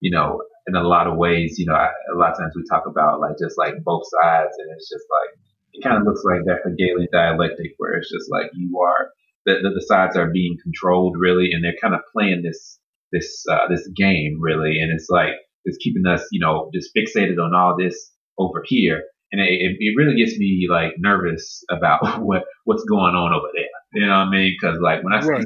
you 0.01 0.11
know, 0.11 0.41
in 0.67 0.75
a 0.75 0.83
lot 0.83 1.07
of 1.07 1.17
ways, 1.17 1.57
you 1.57 1.65
know, 1.65 1.73
I, 1.75 1.89
a 2.13 2.17
lot 2.17 2.31
of 2.31 2.37
times 2.37 2.53
we 2.55 2.63
talk 2.69 2.85
about 2.87 3.19
like 3.19 3.37
just 3.39 3.57
like 3.57 3.75
both 3.83 4.03
sides, 4.21 4.55
and 4.57 4.67
it's 4.75 4.89
just 4.89 5.05
like 5.09 5.39
it 5.73 5.83
kind 5.83 5.97
of 5.97 6.03
looks 6.03 6.23
like 6.23 6.45
that 6.45 6.61
Hegelian 6.63 7.07
dialectic, 7.11 7.73
where 7.77 7.93
it's 7.93 8.11
just 8.11 8.29
like 8.31 8.51
you 8.53 8.79
are 8.79 9.09
the, 9.45 9.59
the, 9.61 9.69
the 9.75 9.85
sides 9.87 10.17
are 10.17 10.31
being 10.31 10.57
controlled 10.61 11.15
really, 11.17 11.51
and 11.53 11.63
they're 11.63 11.79
kind 11.81 11.95
of 11.95 12.01
playing 12.13 12.41
this 12.43 12.79
this 13.11 13.43
uh, 13.51 13.67
this 13.69 13.87
game 13.95 14.37
really, 14.39 14.79
and 14.81 14.91
it's 14.93 15.09
like 15.09 15.33
it's 15.63 15.77
keeping 15.77 16.05
us, 16.05 16.23
you 16.31 16.39
know, 16.39 16.69
just 16.73 16.91
fixated 16.95 17.43
on 17.43 17.55
all 17.55 17.75
this 17.77 18.11
over 18.37 18.63
here 18.65 19.03
and 19.31 19.41
it, 19.41 19.77
it 19.79 19.93
really 19.97 20.15
gets 20.15 20.37
me 20.37 20.67
like 20.69 20.93
nervous 20.97 21.63
about 21.69 22.01
what 22.21 22.43
what's 22.63 22.83
going 22.85 23.15
on 23.15 23.33
over 23.33 23.47
there. 23.53 23.74
You 23.95 24.05
know 24.05 24.11
what 24.11 24.27
I 24.27 24.29
mean? 24.29 24.55
Because 24.59 24.79
like 24.81 25.03
when 25.03 25.13
I 25.13 25.21
see 25.21 25.29
right. 25.29 25.45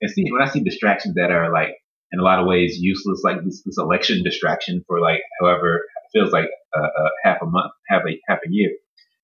and 0.00 0.10
see 0.10 0.30
when 0.30 0.42
I 0.42 0.48
see 0.48 0.62
distractions 0.62 1.14
that 1.14 1.30
are 1.30 1.50
like 1.50 1.74
in 2.12 2.20
a 2.20 2.22
lot 2.22 2.38
of 2.38 2.46
ways 2.46 2.76
useless, 2.78 3.22
like 3.24 3.42
this, 3.42 3.62
this 3.62 3.78
election 3.78 4.22
distraction 4.22 4.84
for 4.86 5.00
like 5.00 5.22
however 5.40 5.76
it 5.76 6.10
feels 6.12 6.32
like 6.32 6.50
a, 6.74 6.80
a 6.80 7.10
half 7.24 7.38
a 7.40 7.46
month, 7.46 7.72
half 7.88 8.02
a 8.06 8.20
half 8.28 8.40
a 8.46 8.50
year, 8.50 8.70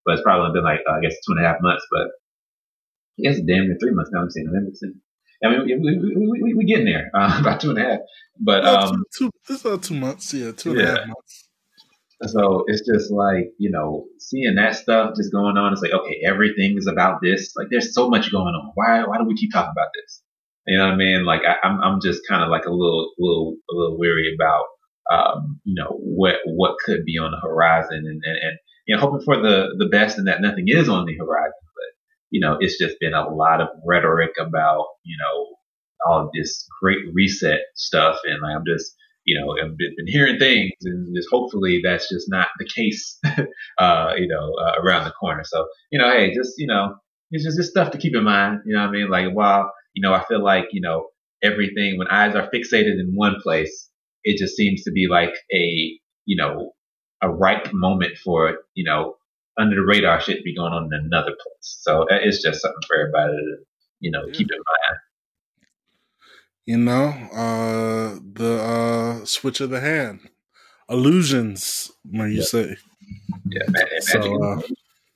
but 0.07 0.15
it's 0.15 0.23
probably 0.23 0.53
been 0.53 0.65
like 0.65 0.81
uh, 0.89 0.95
I 0.95 1.01
guess 1.01 1.15
two 1.27 1.35
and 1.37 1.45
a 1.45 1.47
half 1.47 1.59
months, 1.61 1.87
but 1.91 2.09
I 3.19 3.23
guess 3.23 3.37
damn 3.37 3.69
near 3.69 3.77
three 3.79 3.93
months 3.93 4.11
now. 4.13 4.23
I'm 4.23 4.31
saying 4.31 4.47
November. 4.47 4.73
I 5.45 5.51
mean, 5.51 5.67
we, 5.67 5.99
we, 5.99 6.17
we, 6.17 6.43
we, 6.43 6.55
we 6.55 6.65
getting 6.65 6.87
there 6.87 7.11
uh, 7.15 7.37
about 7.41 7.61
two 7.61 7.71
and 7.71 7.79
a 7.79 7.83
half, 7.83 7.99
but 8.41 8.65
um, 8.65 9.05
two, 9.17 9.31
two, 9.47 9.53
it's 9.53 9.65
about 9.65 9.83
two 9.83 9.95
months. 9.95 10.33
Yeah, 10.33 10.53
two 10.53 10.71
and 10.71 10.81
yeah. 10.81 10.87
a 10.87 10.99
half 11.01 11.07
months. 11.09 11.48
So 12.27 12.65
it's 12.67 12.83
just 12.85 13.13
like, 13.13 13.53
you 13.59 13.71
know, 13.71 14.07
seeing 14.19 14.57
that 14.57 14.75
stuff 14.75 15.15
just 15.17 15.33
going 15.33 15.57
on. 15.57 15.73
It's 15.73 15.83
like, 15.83 15.93
okay, 15.93 16.21
everything 16.27 16.77
is 16.77 16.89
about 16.89 17.21
this. 17.23 17.53
Like 17.57 17.69
there's 17.71 17.95
so 17.95 18.09
much 18.09 18.33
going 18.33 18.55
on. 18.55 18.73
Why, 18.75 19.05
why 19.05 19.19
do 19.19 19.25
we 19.25 19.37
keep 19.37 19.53
talking 19.53 19.71
about 19.71 19.91
this? 19.95 20.23
You 20.67 20.79
know 20.79 20.87
what 20.87 20.95
I 20.95 20.97
mean? 20.97 21.25
Like 21.25 21.43
I, 21.47 21.67
am 21.67 21.81
I'm, 21.81 21.93
I'm 21.95 22.01
just 22.03 22.23
kind 22.29 22.43
of 22.43 22.51
like 22.51 22.65
a 22.65 22.73
little, 22.73 23.13
little, 23.19 23.57
a 23.71 23.75
little 23.75 23.99
weary 23.99 24.35
about, 24.35 24.65
um, 25.11 25.61
you 25.65 25.81
know, 25.81 25.97
what, 26.01 26.37
what 26.45 26.79
could 26.85 27.05
be 27.05 27.19
on 27.19 27.31
the 27.31 27.39
horizon 27.41 27.99
and, 27.99 28.21
and, 28.25 28.37
and, 28.43 28.59
you 28.87 28.97
know, 28.97 29.01
hoping 29.01 29.25
for 29.25 29.37
the, 29.37 29.77
the 29.79 29.89
best 29.89 30.19
and 30.19 30.27
that 30.27 30.43
nothing 30.43 30.65
is 30.67 30.89
on 30.89 31.07
the 31.07 31.17
horizon. 31.17 31.53
But, 31.77 31.95
you 32.31 32.41
know, 32.41 32.57
it's 32.59 32.79
just 32.79 32.97
been 33.01 33.15
a 33.15 33.29
lot 33.29 33.61
of 33.61 33.69
rhetoric 33.87 34.33
about, 34.41 34.87
you 35.05 35.17
know, 35.19 35.55
all 36.05 36.31
this 36.35 36.67
great 36.83 36.99
reset 37.15 37.61
stuff. 37.77 38.19
And 38.25 38.43
like, 38.43 38.57
I'm 38.57 38.65
just, 38.67 38.93
you 39.29 39.39
know, 39.39 39.55
have 39.63 39.77
been, 39.77 39.93
been 39.95 40.07
hearing 40.07 40.39
things, 40.39 40.73
and 40.85 41.15
just 41.15 41.29
hopefully 41.31 41.83
that's 41.85 42.09
just 42.09 42.31
not 42.31 42.49
the 42.59 42.65
case, 42.65 43.19
uh, 43.79 44.13
you 44.17 44.27
know, 44.27 44.55
uh, 44.55 44.81
around 44.83 45.05
the 45.05 45.11
corner. 45.11 45.43
So, 45.45 45.67
you 45.93 45.99
know, 45.99 46.11
hey, 46.11 46.35
just 46.35 46.55
you 46.57 46.67
know, 46.67 46.95
it's 47.31 47.45
just 47.45 47.59
this 47.59 47.69
stuff 47.69 47.91
to 47.91 47.99
keep 47.99 48.17
in 48.17 48.25
mind. 48.25 48.61
You 48.65 48.75
know, 48.75 48.81
what 48.81 48.89
I 48.89 48.93
mean, 48.93 49.11
like 49.11 49.35
while 49.35 49.71
you 49.93 50.01
know, 50.01 50.15
I 50.15 50.25
feel 50.25 50.43
like 50.43 50.69
you 50.73 50.81
know 50.81 51.09
everything 51.43 51.99
when 51.99 52.09
eyes 52.09 52.35
are 52.35 52.49
fixated 52.49 52.99
in 52.99 53.13
one 53.13 53.37
place, 53.43 53.91
it 54.25 54.39
just 54.39 54.57
seems 54.57 54.83
to 54.85 54.93
be 54.93 55.09
like 55.11 55.35
a 55.53 56.01
you 56.25 56.37
know 56.37 56.73
a 57.21 57.29
ripe 57.29 57.71
moment 57.75 58.17
for 58.25 58.61
you 58.73 58.85
know 58.85 59.17
under 59.59 59.77
the 59.77 59.83
radar 59.83 60.23
shit 60.23 60.43
be 60.43 60.57
going 60.57 60.73
on 60.73 60.85
in 60.87 61.05
another 61.05 61.33
place. 61.33 61.79
So 61.83 62.05
uh, 62.05 62.19
it's 62.23 62.43
just 62.43 62.63
something 62.63 62.81
for 62.87 62.97
everybody 62.97 63.35
to 63.35 63.57
you 64.01 64.11
know 64.11 64.23
yeah. 64.27 64.33
keep 64.33 64.49
in 64.51 64.57
mind 64.57 64.99
you 66.69 66.77
know, 66.77 67.07
uh, 67.33 68.19
the 68.35 68.61
uh, 68.61 69.25
switch 69.25 69.63
of 69.63 69.71
the 69.71 69.81
hand, 69.81 70.21
illusions, 70.91 71.91
when 72.05 72.31
you 72.31 72.43
say. 72.43 72.77
Yeah, 73.47 73.63
so, 74.01 74.43
uh, 74.45 74.61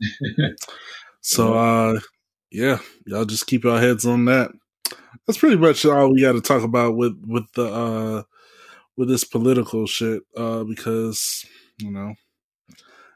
so 1.20 1.52
uh, 1.52 2.00
yeah, 2.50 2.78
y'all 3.04 3.26
just 3.26 3.46
keep 3.46 3.64
your 3.64 3.78
heads 3.78 4.06
on 4.06 4.24
that. 4.24 4.50
That's 5.26 5.38
pretty 5.38 5.58
much 5.58 5.84
all 5.84 6.14
we 6.14 6.22
got 6.22 6.32
to 6.32 6.40
talk 6.40 6.62
about 6.62 6.96
with 6.96 7.22
with 7.26 7.44
the 7.52 7.66
uh, 7.66 8.22
with 8.96 9.10
this 9.10 9.24
political 9.24 9.86
shit, 9.86 10.22
uh, 10.34 10.64
because 10.64 11.44
you 11.76 11.90
know 11.90 12.14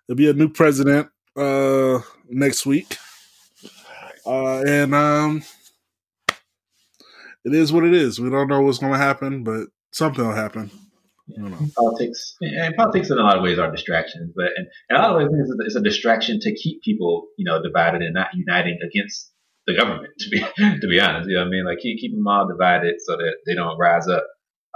there'll 0.07 0.19
be 0.19 0.29
a 0.29 0.35
new 0.35 0.51
president 0.51 1.09
uh, 1.39 2.01
next 2.29 2.67
week, 2.67 2.99
uh, 4.27 4.61
and 4.61 4.95
um, 4.95 5.43
it 7.47 7.55
is 7.55 7.73
what 7.73 7.85
it 7.85 7.95
is. 7.95 8.21
We 8.21 8.29
don't 8.29 8.49
know 8.49 8.61
what's 8.61 8.79
going 8.79 8.93
to 8.93 8.99
happen, 8.99 9.45
but 9.45 9.69
something 9.93 10.27
will 10.27 10.35
happen. 10.35 10.71
Politics 11.77 12.37
and 12.41 12.75
politics 12.77 13.11
in 13.11 13.19
a 13.19 13.23
lot 13.23 13.37
of 13.37 13.43
ways 13.43 13.59
are 13.59 13.71
distractions, 13.71 14.33
but 14.37 14.47
in 14.57 14.97
a 14.97 14.99
lot 14.99 15.11
of 15.11 15.17
ways 15.17 15.51
it's 15.61 15.77
a 15.77 15.81
distraction 15.81 16.39
to 16.41 16.55
keep 16.55 16.83
people, 16.83 17.27
you 17.39 17.45
know, 17.45 17.63
divided 17.63 18.03
and 18.03 18.15
not 18.15 18.29
uniting 18.35 18.79
against 18.85 19.33
the 19.67 19.75
government. 19.75 20.13
To 20.19 20.29
be 20.29 20.39
to 20.81 20.87
be 20.89 21.01
honest, 21.01 21.29
you 21.29 21.35
know, 21.35 21.43
what 21.43 21.49
I 21.49 21.51
mean, 21.51 21.65
like 21.65 21.79
keep 21.79 21.99
keep 21.99 22.13
them 22.13 22.27
all 22.27 22.49
divided 22.49 22.97
so 22.99 23.17
that 23.17 23.37
they 23.47 23.55
don't 23.55 23.79
rise 23.79 24.09
up. 24.09 24.25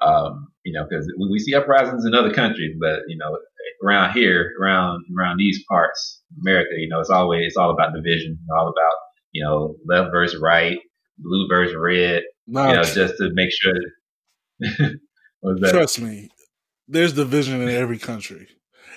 Um, 0.03 0.49
you 0.65 0.73
know, 0.73 0.87
because 0.89 1.07
we, 1.19 1.29
we 1.31 1.39
see 1.39 1.55
uprisings 1.55 2.05
in 2.07 2.15
other 2.15 2.33
countries, 2.33 2.77
but 2.81 3.01
you 3.07 3.17
know, 3.17 3.37
around 3.85 4.13
here, 4.13 4.53
around 4.61 5.05
around 5.17 5.39
these 5.39 5.63
parts, 5.69 6.21
America, 6.41 6.71
you 6.77 6.89
know, 6.89 7.01
it's 7.01 7.11
always 7.11 7.47
it's 7.47 7.57
all 7.57 7.71
about 7.71 7.95
division, 7.95 8.39
all 8.57 8.69
about 8.69 8.97
you 9.33 9.45
know 9.45 9.77
left 9.87 10.11
versus 10.11 10.41
right, 10.41 10.79
blue 11.19 11.47
versus 11.49 11.77
red, 11.77 12.23
no, 12.51 12.69
you 12.69 12.77
know, 12.77 12.83
just 12.83 13.17
to 13.19 13.31
make 13.33 13.51
sure. 13.53 13.75
Trust 15.71 16.01
me, 16.01 16.29
there's 16.89 17.13
division 17.13 17.61
in 17.63 17.69
every 17.69 17.99
country. 17.99 18.49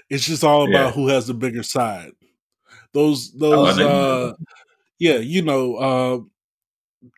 It's 0.10 0.26
just 0.26 0.44
all 0.44 0.64
about 0.64 0.88
yeah. 0.88 0.92
who 0.92 1.08
has 1.08 1.28
the 1.28 1.34
bigger 1.34 1.64
side. 1.64 2.12
Those 2.94 3.32
those 3.34 3.80
oh, 3.80 3.88
uh 3.88 4.34
yeah, 5.00 5.18
you 5.18 5.42
know, 5.42 5.76
uh 5.76 6.20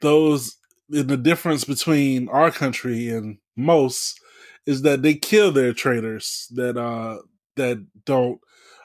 those 0.01 0.57
the 0.89 1.17
difference 1.17 1.63
between 1.63 2.29
our 2.29 2.51
country 2.51 3.09
and 3.09 3.37
most 3.55 4.19
is 4.65 4.81
that 4.83 5.01
they 5.01 5.15
kill 5.15 5.51
their 5.51 5.73
traitors 5.73 6.47
that 6.51 6.77
uh 6.77 7.17
that 7.55 7.85
don't 8.05 8.39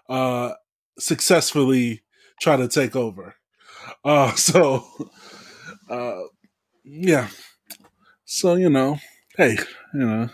uh 0.09 0.53
successfully 0.99 2.03
try 2.41 2.57
to 2.57 2.69
take 2.69 2.97
over. 2.97 3.35
Uh 4.05 4.33
so 4.35 4.87
uh 5.91 6.21
yeah. 6.93 7.29
So, 8.25 8.55
you 8.57 8.69
know, 8.71 8.99
hey, 9.37 9.59
you 9.95 10.01
know, 10.01 10.29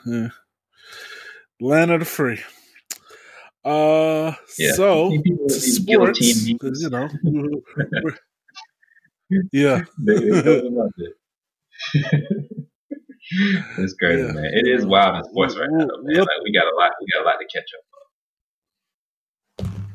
land 1.61 1.91
of 1.91 2.01
the 2.01 2.07
free. 2.07 2.41
Uh 3.65 4.33
Yeah. 4.59 4.73
so 4.73 5.11
sports, 5.49 6.21
you 6.47 6.89
know, 6.91 7.09
yeah, 9.53 9.85
They- 9.99 10.15
they 10.15 10.31
really 10.31 10.71
loved 10.71 10.95
it. 10.99 11.13
it's 13.79 13.95
crazy, 13.95 14.23
Yeah. 14.23 14.33
man. 14.33 14.45
It 14.55 14.69
is 14.69 14.87
wild 14.87 15.17
in 15.17 15.25
sports 15.25 15.57
right 15.59 15.69
now, 15.71 15.87
man. 16.03 16.21
Like 16.21 16.43
we 16.45 16.53
got 16.53 16.67
a 16.73 16.77
lot, 16.77 16.93
we 17.01 17.07
got 17.13 17.23
a 17.23 17.27
lot 17.27 17.37
to 17.41 17.47
catch 17.53 17.71
up. 17.77 17.85
on. 19.67 19.87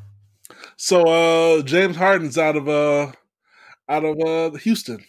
So 0.75 1.07
uh 1.07 1.61
James 1.61 1.95
Harden's 1.95 2.37
out 2.37 2.55
of 2.57 2.67
uh 2.67 3.11
out 3.87 4.03
of 4.03 4.19
uh 4.19 4.57
Houston. 4.57 5.05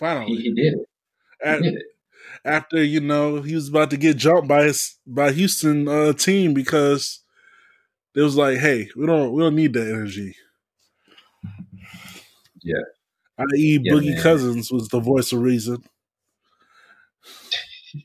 Finally. 0.00 0.36
he 0.36 0.52
did 0.54 0.74
it. 0.74 0.88
He 1.44 1.48
At- 1.48 1.62
did 1.62 1.74
it. 1.74 1.82
after, 2.44 2.82
you 2.82 3.00
know, 3.00 3.42
he 3.42 3.54
was 3.54 3.68
about 3.68 3.90
to 3.90 3.96
get 3.96 4.16
jumped 4.16 4.48
by 4.48 4.64
his 4.64 4.96
by 5.06 5.30
Houston 5.32 5.86
uh 5.88 6.12
team 6.14 6.54
because 6.54 7.20
it 8.16 8.22
was 8.22 8.36
like, 8.36 8.58
hey, 8.58 8.88
we 8.96 9.06
don't 9.06 9.32
we 9.32 9.42
don't 9.42 9.54
need 9.54 9.74
that 9.74 9.86
energy. 9.88 10.34
Yeah. 12.62 12.80
I.e. 13.38 13.78
Yeah, 13.82 13.92
Boogie 13.92 14.14
man. 14.14 14.22
Cousins 14.22 14.70
was 14.72 14.88
the 14.88 15.00
voice 15.00 15.32
of 15.32 15.40
reason. 15.40 15.84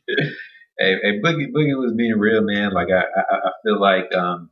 Hey, 0.78 0.98
hey, 1.02 1.22
Boogie, 1.22 1.54
Boogie 1.56 1.80
was 1.80 1.94
being 1.96 2.20
real, 2.20 2.42
man. 2.42 2.74
Like 2.74 2.90
I, 2.90 3.04
I, 3.18 3.36
I 3.48 3.52
feel 3.64 3.80
like, 3.80 4.14
um, 4.14 4.50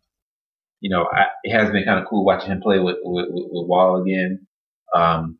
you 0.80 0.90
know, 0.90 1.06
I, 1.12 1.26
it 1.44 1.52
has 1.52 1.70
been 1.70 1.84
kind 1.84 2.00
of 2.00 2.06
cool 2.08 2.24
watching 2.24 2.50
him 2.50 2.62
play 2.62 2.80
with 2.80 2.96
with, 3.04 3.26
with, 3.30 3.44
with 3.52 3.68
Wall 3.68 4.02
again. 4.02 4.48
Um, 4.96 5.38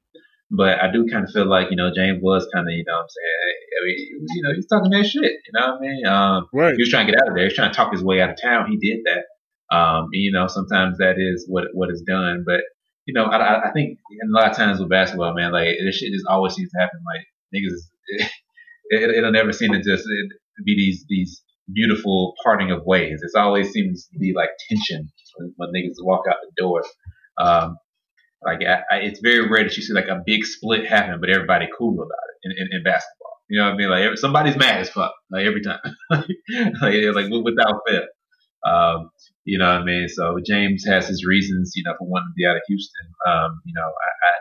but 0.56 0.80
I 0.82 0.92
do 0.92 1.06
kind 1.12 1.24
of 1.26 1.32
feel 1.32 1.48
like, 1.50 1.68
you 1.72 1.76
know, 1.76 1.90
James 1.96 2.20
was 2.22 2.48
kind 2.54 2.68
of, 2.68 2.72
you 2.74 2.84
know, 2.88 2.94
what 2.94 3.02
I'm 3.02 3.10
saying, 3.10 3.56
I 3.82 3.86
mean, 3.86 4.28
you 4.36 4.42
know, 4.44 4.54
he's 4.56 4.68
talking 4.68 4.92
that 4.92 5.06
shit. 5.06 5.34
You 5.46 5.52
know 5.54 5.68
what 5.74 5.78
I 5.78 5.82
mean? 5.82 6.06
Um, 6.06 6.48
Right. 6.54 6.76
he 6.76 6.82
was 6.82 6.90
trying 6.90 7.08
to 7.08 7.12
get 7.12 7.22
out 7.22 7.28
of 7.30 7.34
there. 7.36 7.44
He 7.46 7.50
was 7.52 7.56
trying 7.56 7.72
to 7.72 7.76
talk 7.76 7.92
his 7.92 8.04
way 8.04 8.22
out 8.22 8.30
of 8.30 8.38
town. 8.42 8.70
He 8.70 8.78
did 8.78 9.00
that. 9.06 9.24
Um, 9.76 10.10
you 10.12 10.32
know, 10.32 10.48
sometimes 10.48 10.98
that 11.00 11.16
is 11.18 11.46
what 11.50 11.66
what 11.74 11.90
is 11.90 12.04
done. 12.06 12.44
But 12.46 12.62
you 13.06 13.14
know, 13.14 13.26
I, 13.26 13.68
I- 13.70 13.72
think 13.74 13.98
a 14.12 14.28
lot 14.30 14.52
of 14.52 14.56
times 14.56 14.80
with 14.80 14.90
basketball, 14.90 15.34
man, 15.34 15.52
like 15.52 15.76
this 15.84 15.96
shit 15.98 16.14
just 16.14 16.26
always 16.30 16.54
seems 16.54 16.70
to 16.72 16.80
happen. 16.80 17.00
Like 17.06 17.26
niggas, 17.56 17.80
it, 18.92 19.10
it'll 19.18 19.32
never 19.32 19.52
seem 19.52 19.72
to 19.72 19.82
just 19.82 20.06
be 20.66 20.76
these 20.76 21.06
these 21.10 21.42
beautiful 21.74 22.34
parting 22.44 22.70
of 22.72 22.84
ways. 22.86 23.22
It 23.24 23.38
always 23.40 23.72
seems 23.72 24.08
to 24.14 24.20
be 24.20 24.34
like 24.36 24.50
tension 24.70 25.10
when, 25.38 25.54
when 25.58 25.70
niggas 25.70 25.96
walk 26.04 26.26
out 26.30 26.36
the 26.44 26.62
door. 26.62 26.84
Um, 27.40 27.78
like 28.46 28.60
I, 28.62 28.82
I, 28.92 29.00
it's 29.00 29.20
very 29.20 29.50
rare 29.50 29.64
that 29.64 29.76
you 29.76 29.84
see 29.84 29.94
like 29.94 30.08
a 30.08 30.22
big 30.26 30.46
split 30.46 30.88
happen, 30.88 31.20
but 31.20 31.30
everybody 31.30 31.68
cool 31.78 31.94
about 31.94 32.08
it 32.08 32.50
in, 32.50 32.52
in, 32.52 32.78
in 32.78 32.84
basketball. 32.84 33.38
You 33.50 33.60
know 33.60 33.66
what 33.66 33.74
I 33.74 33.78
mean? 33.78 33.90
Like 33.90 34.18
somebody's 34.18 34.58
mad 34.58 34.80
as 34.80 34.90
fuck, 34.90 35.14
like 35.32 35.46
every 35.46 35.62
time, 35.62 35.80
like 36.10 36.26
like 36.82 37.44
without 37.44 37.82
fail. 37.88 38.06
Um, 38.66 39.10
you 39.44 39.58
know 39.58 39.66
what 39.66 39.82
I 39.82 39.84
mean? 39.84 40.08
So 40.08 40.38
James 40.46 40.86
has 40.86 41.08
his 41.08 41.26
reasons, 41.26 41.74
you 41.76 41.84
know, 41.84 41.94
for 42.00 42.08
wanting 42.08 42.30
to 42.30 42.34
be 42.38 42.46
out 42.46 42.56
of 42.56 42.62
Houston. 42.68 43.08
Um, 43.28 43.62
you 43.66 43.74
know, 43.74 43.82
I, 43.82 44.10
I 44.28 44.32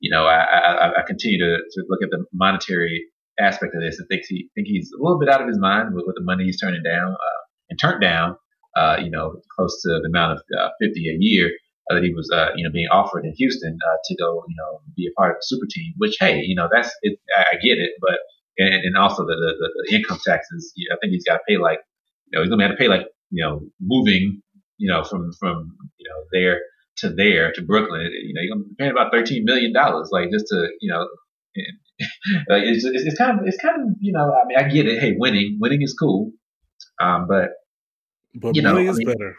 you 0.00 0.10
know, 0.10 0.26
I, 0.26 0.44
I, 0.44 1.00
I 1.00 1.02
continue 1.06 1.38
to, 1.38 1.56
to 1.56 1.84
look 1.88 2.02
at 2.02 2.10
the 2.10 2.24
monetary 2.32 3.06
aspect 3.38 3.74
of 3.74 3.80
this 3.80 3.98
and 3.98 4.06
think 4.08 4.22
he 4.28 4.50
think 4.54 4.66
he's 4.66 4.90
a 4.92 5.02
little 5.02 5.18
bit 5.18 5.28
out 5.28 5.40
of 5.40 5.48
his 5.48 5.58
mind 5.58 5.94
with, 5.94 6.04
with 6.06 6.16
the 6.16 6.24
money 6.24 6.44
he's 6.44 6.60
turning 6.60 6.82
down 6.82 7.12
uh, 7.12 7.40
and 7.70 7.78
turned 7.80 8.02
down. 8.02 8.36
Uh, 8.76 8.96
you 9.02 9.10
know, 9.10 9.34
close 9.56 9.82
to 9.82 9.88
the 9.88 10.08
amount 10.08 10.32
of 10.32 10.38
uh, 10.56 10.68
50 10.80 11.08
a 11.08 11.16
year 11.18 11.50
uh, 11.90 11.94
that 11.94 12.04
he 12.04 12.14
was, 12.14 12.30
uh, 12.32 12.50
you 12.56 12.64
know, 12.64 12.70
being 12.72 12.88
offered 12.92 13.24
in 13.24 13.32
Houston 13.36 13.76
uh, 13.86 13.96
to 14.04 14.16
go, 14.16 14.44
you 14.48 14.54
know, 14.56 14.80
be 14.96 15.06
a 15.08 15.12
part 15.18 15.32
of 15.32 15.36
the 15.38 15.42
super 15.42 15.66
team. 15.68 15.92
Which, 15.98 16.16
hey, 16.20 16.40
you 16.44 16.54
know, 16.54 16.68
that's 16.72 16.90
it. 17.02 17.18
I 17.36 17.42
I 17.52 17.54
get 17.60 17.78
it, 17.78 17.92
but 18.00 18.18
and, 18.58 18.74
and 18.74 18.96
also 18.96 19.24
the, 19.26 19.34
the 19.34 19.70
the 19.88 19.96
income 19.96 20.18
taxes. 20.24 20.72
You 20.76 20.88
know, 20.88 20.94
I 20.96 20.98
think 21.00 21.12
he's 21.12 21.24
got 21.24 21.34
to 21.38 21.40
pay 21.48 21.58
like, 21.58 21.80
you 22.28 22.38
know, 22.38 22.42
he's 22.42 22.50
gonna 22.50 22.62
have 22.62 22.72
to 22.72 22.78
pay 22.78 22.88
like, 22.88 23.06
you 23.30 23.42
know, 23.44 23.60
moving, 23.80 24.40
you 24.78 24.88
know, 24.90 25.02
from 25.04 25.32
from 25.40 25.76
you 25.98 26.08
know 26.08 26.24
there 26.32 26.60
to 26.98 27.10
there 27.10 27.52
to 27.52 27.62
Brooklyn. 27.62 28.02
You 28.02 28.34
know, 28.34 28.40
you're 28.42 28.54
gonna 28.54 28.64
be 28.68 28.74
paying 28.78 28.92
about 28.92 29.12
13 29.12 29.44
million 29.44 29.72
dollars, 29.72 30.08
like 30.12 30.30
just 30.30 30.46
to, 30.48 30.68
you 30.80 30.90
know. 30.92 31.06
like 32.48 32.62
it's, 32.64 32.84
it's, 32.84 33.04
it's 33.04 33.18
kind 33.18 33.38
of 33.40 33.46
it's 33.46 33.58
kind 33.60 33.82
of 33.82 33.88
you 34.00 34.10
know 34.10 34.32
I 34.32 34.46
mean 34.46 34.56
I 34.58 34.62
get 34.68 34.86
it 34.86 34.98
hey 35.00 35.12
winning 35.18 35.58
winning 35.60 35.82
is 35.82 35.92
cool 35.92 36.30
um, 36.98 37.26
but 37.28 37.50
But 38.34 38.56
You 38.56 38.62
know, 38.62 38.76
I 38.78 38.82
is 38.82 38.96
mean- 38.96 39.06
better. 39.06 39.36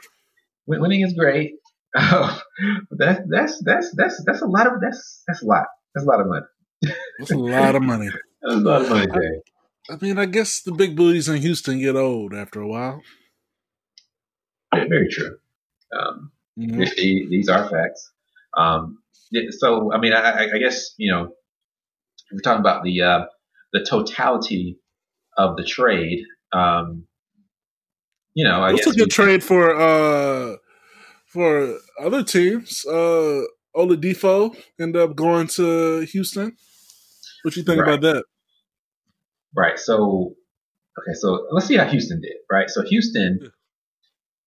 winning 0.67 1.01
is 1.01 1.13
great 1.13 1.53
but 1.93 2.97
that's 2.97 3.21
that's 3.29 3.63
that's 3.63 3.95
that's 3.95 4.23
that's 4.25 4.41
a 4.41 4.47
lot 4.47 4.67
of 4.67 4.73
that's 4.81 5.23
that's 5.27 5.41
a 5.43 5.45
lot 5.45 5.65
that's 5.93 6.05
a 6.05 6.09
lot 6.09 6.21
of 6.21 6.27
money 6.27 6.45
That's 7.19 7.31
a 7.31 7.37
lot 7.37 7.75
of 7.75 7.81
money. 7.83 8.09
that's 8.41 8.55
a 8.55 8.57
lot 8.57 8.81
of 8.81 8.89
money 8.89 9.07
Jay. 9.07 9.41
I 9.89 9.97
mean, 9.99 10.17
I 10.17 10.25
guess 10.25 10.61
the 10.61 10.71
big 10.71 10.95
booties 10.95 11.27
in 11.27 11.37
Houston 11.41 11.79
get 11.79 11.95
old 11.95 12.33
after 12.33 12.61
a 12.61 12.67
while. 12.67 13.01
Yeah, 14.73 14.85
very 14.87 15.09
true 15.09 15.37
um, 15.97 16.31
You 16.55 16.67
know? 16.67 16.77
th- 16.77 16.95
th- 16.95 17.29
these 17.29 17.49
are 17.49 17.67
facts 17.69 18.09
um, 18.57 18.99
so 19.59 19.91
I 19.93 19.99
mean 19.99 20.13
I, 20.13 20.21
I- 20.45 20.53
I 20.55 20.57
guess 20.59 20.93
you 20.97 21.11
know 21.11 21.33
we're 22.31 22.39
talking 22.39 22.61
about 22.61 22.83
the 22.83 23.01
uh, 23.01 23.25
the 23.73 23.83
totality 23.83 24.79
of 25.37 25.57
the 25.57 25.65
trade 25.65 26.23
um, 26.53 27.05
you 28.33 28.45
know 28.45 28.61
I 28.61 28.71
a 28.71 28.93
good 28.93 29.11
trade 29.11 29.43
for 29.43 29.75
uh 29.75 30.55
for 31.33 31.77
other 31.99 32.23
teams. 32.23 32.85
Uh 32.85 33.41
Oladipo 33.75 34.53
ended 34.79 35.01
up 35.01 35.15
going 35.15 35.47
to 35.47 36.01
Houston. 36.01 36.55
What 37.43 37.55
you 37.55 37.63
think 37.63 37.79
Right. 37.81 37.87
about 37.93 38.01
that? 38.01 38.25
Right. 39.55 39.79
So, 39.79 40.35
okay. 40.99 41.13
So 41.13 41.47
let's 41.51 41.67
see 41.67 41.77
how 41.77 41.85
Houston 41.85 42.19
did. 42.21 42.33
Right. 42.51 42.69
So 42.69 42.81
Houston, 42.83 43.39
Yeah. 43.41 43.47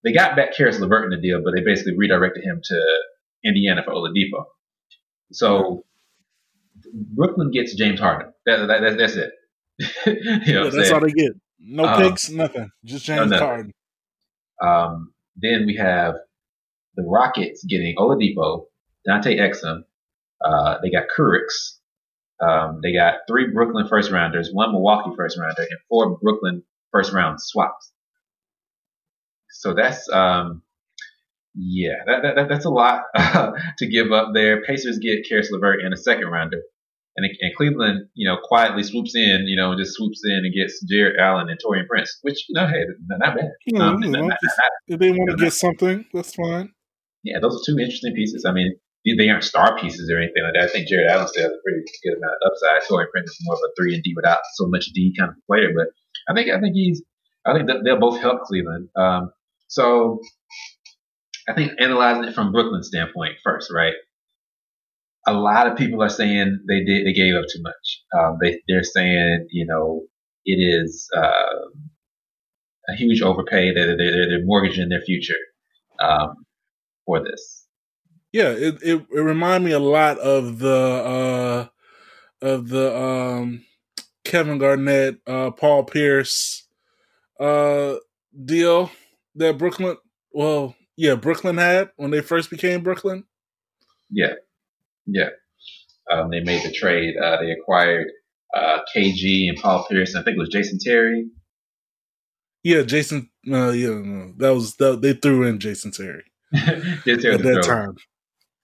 they 0.05 0.13
got 0.13 0.37
back 0.37 0.55
Caris 0.55 0.79
LeVert 0.79 1.05
in 1.05 1.11
the 1.11 1.17
deal, 1.27 1.41
but 1.43 1.55
they 1.55 1.63
basically 1.63 1.97
redirected 1.97 2.45
him 2.45 2.61
to 2.63 2.83
Indiana 3.45 3.83
for 3.83 3.93
Oladipo. 3.95 4.45
So 5.33 5.85
Brooklyn 6.93 7.51
gets 7.51 7.75
James 7.75 8.01
Harden. 8.01 8.33
That, 8.47 8.67
that, 8.67 8.81
that, 8.83 8.99
that's 8.99 9.17
it. 9.17 9.33
you 10.47 10.53
know 10.55 10.65
Yeah, 10.65 10.71
that's 10.71 10.91
all 10.91 11.01
they 11.01 11.11
get. 11.13 11.33
No 11.59 11.85
Uh, 11.85 11.97
picks, 12.11 12.29
nothing. 12.31 12.71
Just 12.85 13.07
James 13.07 13.31
nothing. 13.31 13.47
Harden. 13.47 13.73
Um, 14.63 15.15
then 15.37 15.65
we 15.67 15.77
have 15.77 16.15
the 16.97 17.03
Rockets 17.03 17.65
getting 17.65 17.97
Oladipo, 17.97 18.67
Dante 19.07 19.37
Exum. 19.37 19.83
Uh, 20.45 20.77
they 20.83 20.91
got 20.91 21.05
Kurucs. 21.17 21.79
Um, 22.41 22.81
they 22.83 22.93
got 22.93 23.21
three 23.29 23.51
Brooklyn 23.53 23.87
first 23.89 24.11
rounders, 24.11 24.51
one 24.53 24.73
Milwaukee 24.73 25.11
first 25.17 25.39
rounder, 25.39 25.63
and 25.63 25.79
four 25.89 26.19
Brooklyn 26.19 26.63
first 26.93 27.13
round 27.13 27.41
swaps. 27.41 27.93
So 29.51 29.73
that's 29.75 30.09
um, 30.11 30.63
yeah, 31.55 31.95
that, 32.07 32.23
that, 32.23 32.35
that- 32.37 32.49
that's 32.49 32.65
a 32.65 32.71
lot 32.71 33.03
to 33.17 33.87
give 33.87 34.13
up 34.13 34.31
there. 34.35 34.63
Pacers 34.65 34.99
get 34.99 35.27
Caris 35.29 35.51
LeVert 35.53 35.81
and 35.85 35.95
a 35.95 35.97
second 35.97 36.27
rounder, 36.27 36.61
and, 37.17 37.25
and 37.41 37.55
Cleveland, 37.57 38.09
you 38.15 38.29
know, 38.29 38.37
quietly 38.43 38.83
swoops 38.83 39.15
in, 39.15 39.45
you 39.47 39.57
know, 39.57 39.71
and 39.71 39.81
just 39.81 39.95
swoops 39.97 40.21
in 40.25 40.43
and 40.45 40.53
gets 40.55 40.83
Jarrett 40.91 41.15
Allen 41.19 41.49
and 41.49 41.59
Taurean 41.65 41.87
Prince, 41.87 42.19
which 42.23 42.45
you 42.49 42.55
know, 42.61 42.67
hey, 42.67 42.85
not 43.09 43.37
bad. 43.37 43.51
Um, 43.81 44.03
you 44.03 44.11
not- 44.11 44.19
not- 44.31 44.39
not- 44.59 44.71
if 44.89 44.99
they 44.99 45.11
want 45.13 45.31
to 45.31 45.37
get 45.37 45.53
something, 45.53 46.05
that's 46.13 46.35
fine. 46.35 46.73
Yeah, 47.25 47.39
those 47.41 47.57
are 47.57 47.65
two 47.65 47.79
interesting 47.79 48.15
pieces. 48.15 48.45
I 48.47 48.53
mean, 48.53 48.77
they- 49.05 49.29
aren't 49.29 49.45
star 49.45 49.79
pieces 49.79 50.11
or 50.11 50.19
anything 50.19 50.43
like 50.45 50.55
that. 50.55 50.65
I 50.65 50.69
think 50.69 50.89
Jarrett 50.89 51.11
Allen 51.11 51.29
still 51.29 51.43
has 51.45 51.53
a 51.53 51.63
pretty 51.65 51.85
good 52.05 52.17
amount 52.19 52.35
of 52.43 52.53
upside. 52.53 52.83
Taurean 52.89 53.11
Prince 53.11 53.31
is 53.31 53.39
more 53.43 53.55
of 53.55 53.61
a 53.61 53.73
three 53.77 53.95
and 53.95 54.03
D 54.03 54.13
without 54.17 54.41
so 54.55 54.67
much 54.69 54.87
D 54.95 55.15
kind 55.19 55.31
of 55.31 55.37
player, 55.47 55.71
but 55.75 55.89
I 56.29 56.35
think 56.35 56.51
I 56.51 56.61
think 56.61 56.75
he's 56.75 57.03
I 57.47 57.53
think 57.55 57.69
they'll 57.85 58.01
both 58.01 58.21
help 58.21 58.43
Cleveland. 58.43 58.89
Um, 58.97 59.33
so 59.69 60.21
I 61.49 61.55
think 61.55 61.73
analyzing 61.79 62.25
it 62.25 62.35
from 62.35 62.53
Brooklyn's 62.53 62.89
standpoint 62.89 63.37
first, 63.45 63.71
right? 63.73 63.95
A 65.27 65.33
lot 65.33 65.67
of 65.67 65.77
people 65.77 66.03
are 66.03 66.09
saying 66.09 66.61
they 66.69 66.85
did 66.85 67.07
they 67.07 67.13
gave 67.13 67.35
up 67.35 67.45
too 67.53 67.63
much. 67.63 68.03
Um, 68.19 68.39
they 68.41 68.61
they're 68.69 68.85
saying 68.85 69.49
you 69.51 69.67
know 69.67 70.03
it 70.47 70.57
is 70.57 71.09
uh, 71.17 71.69
a 72.89 72.95
huge 72.97 73.23
overpay. 73.23 73.75
They're, 73.75 73.97
they're, 73.97 74.29
they're 74.29 74.45
mortgaging 74.45 74.91
their 74.91 75.01
future 75.01 75.39
um, 76.01 76.44
for 77.07 77.23
this. 77.23 77.67
Yeah, 78.33 78.51
it, 78.51 78.83
it 78.83 79.07
it 79.11 79.21
reminded 79.21 79.65
me 79.65 79.73
a 79.73 79.79
lot 79.79 80.19
of 80.19 80.59
the 80.59 80.69
uh 80.75 81.67
of 82.43 82.69
the 82.69 82.97
um 82.97 83.65
Kevin 84.25 84.59
Garnett, 84.59 85.19
uh 85.27 85.53
Paul 85.53 85.85
Pierce 85.85 86.67
uh 87.39 87.95
deal 88.45 88.91
that 89.37 89.57
Brooklyn 89.57 89.97
well, 90.33 90.75
yeah, 90.97 91.15
Brooklyn 91.15 91.59
had 91.59 91.91
when 91.97 92.11
they 92.11 92.23
first 92.23 92.51
became 92.51 92.83
Brooklyn. 92.83 93.25
Yeah, 94.11 94.35
yeah. 95.07 95.31
Um, 96.11 96.31
they 96.31 96.41
made 96.41 96.65
the 96.65 96.73
trade. 96.73 97.15
Uh, 97.17 97.41
they 97.41 97.53
acquired 97.53 98.09
uh, 98.55 98.81
KG 98.95 99.49
and 99.49 99.59
Paul 99.59 99.87
Pierce. 99.89 100.15
I 100.15 100.23
think 100.23 100.37
it 100.37 100.41
was 100.41 100.51
Jason 100.51 100.79
Terry. 100.79 101.29
Yeah, 102.65 102.83
Jason 102.83 103.31
uh 103.49 103.71
yeah, 103.71 103.91
no, 103.91 104.33
that 104.39 104.55
was 104.55 104.75
that, 104.77 105.03
they 105.03 105.13
threw 105.13 105.45
in 105.45 105.61
Jason 105.61 105.93
Terry 105.93 106.25
At 106.65 107.05
that 107.05 107.41
throw. 107.43 107.61
time. 107.63 107.97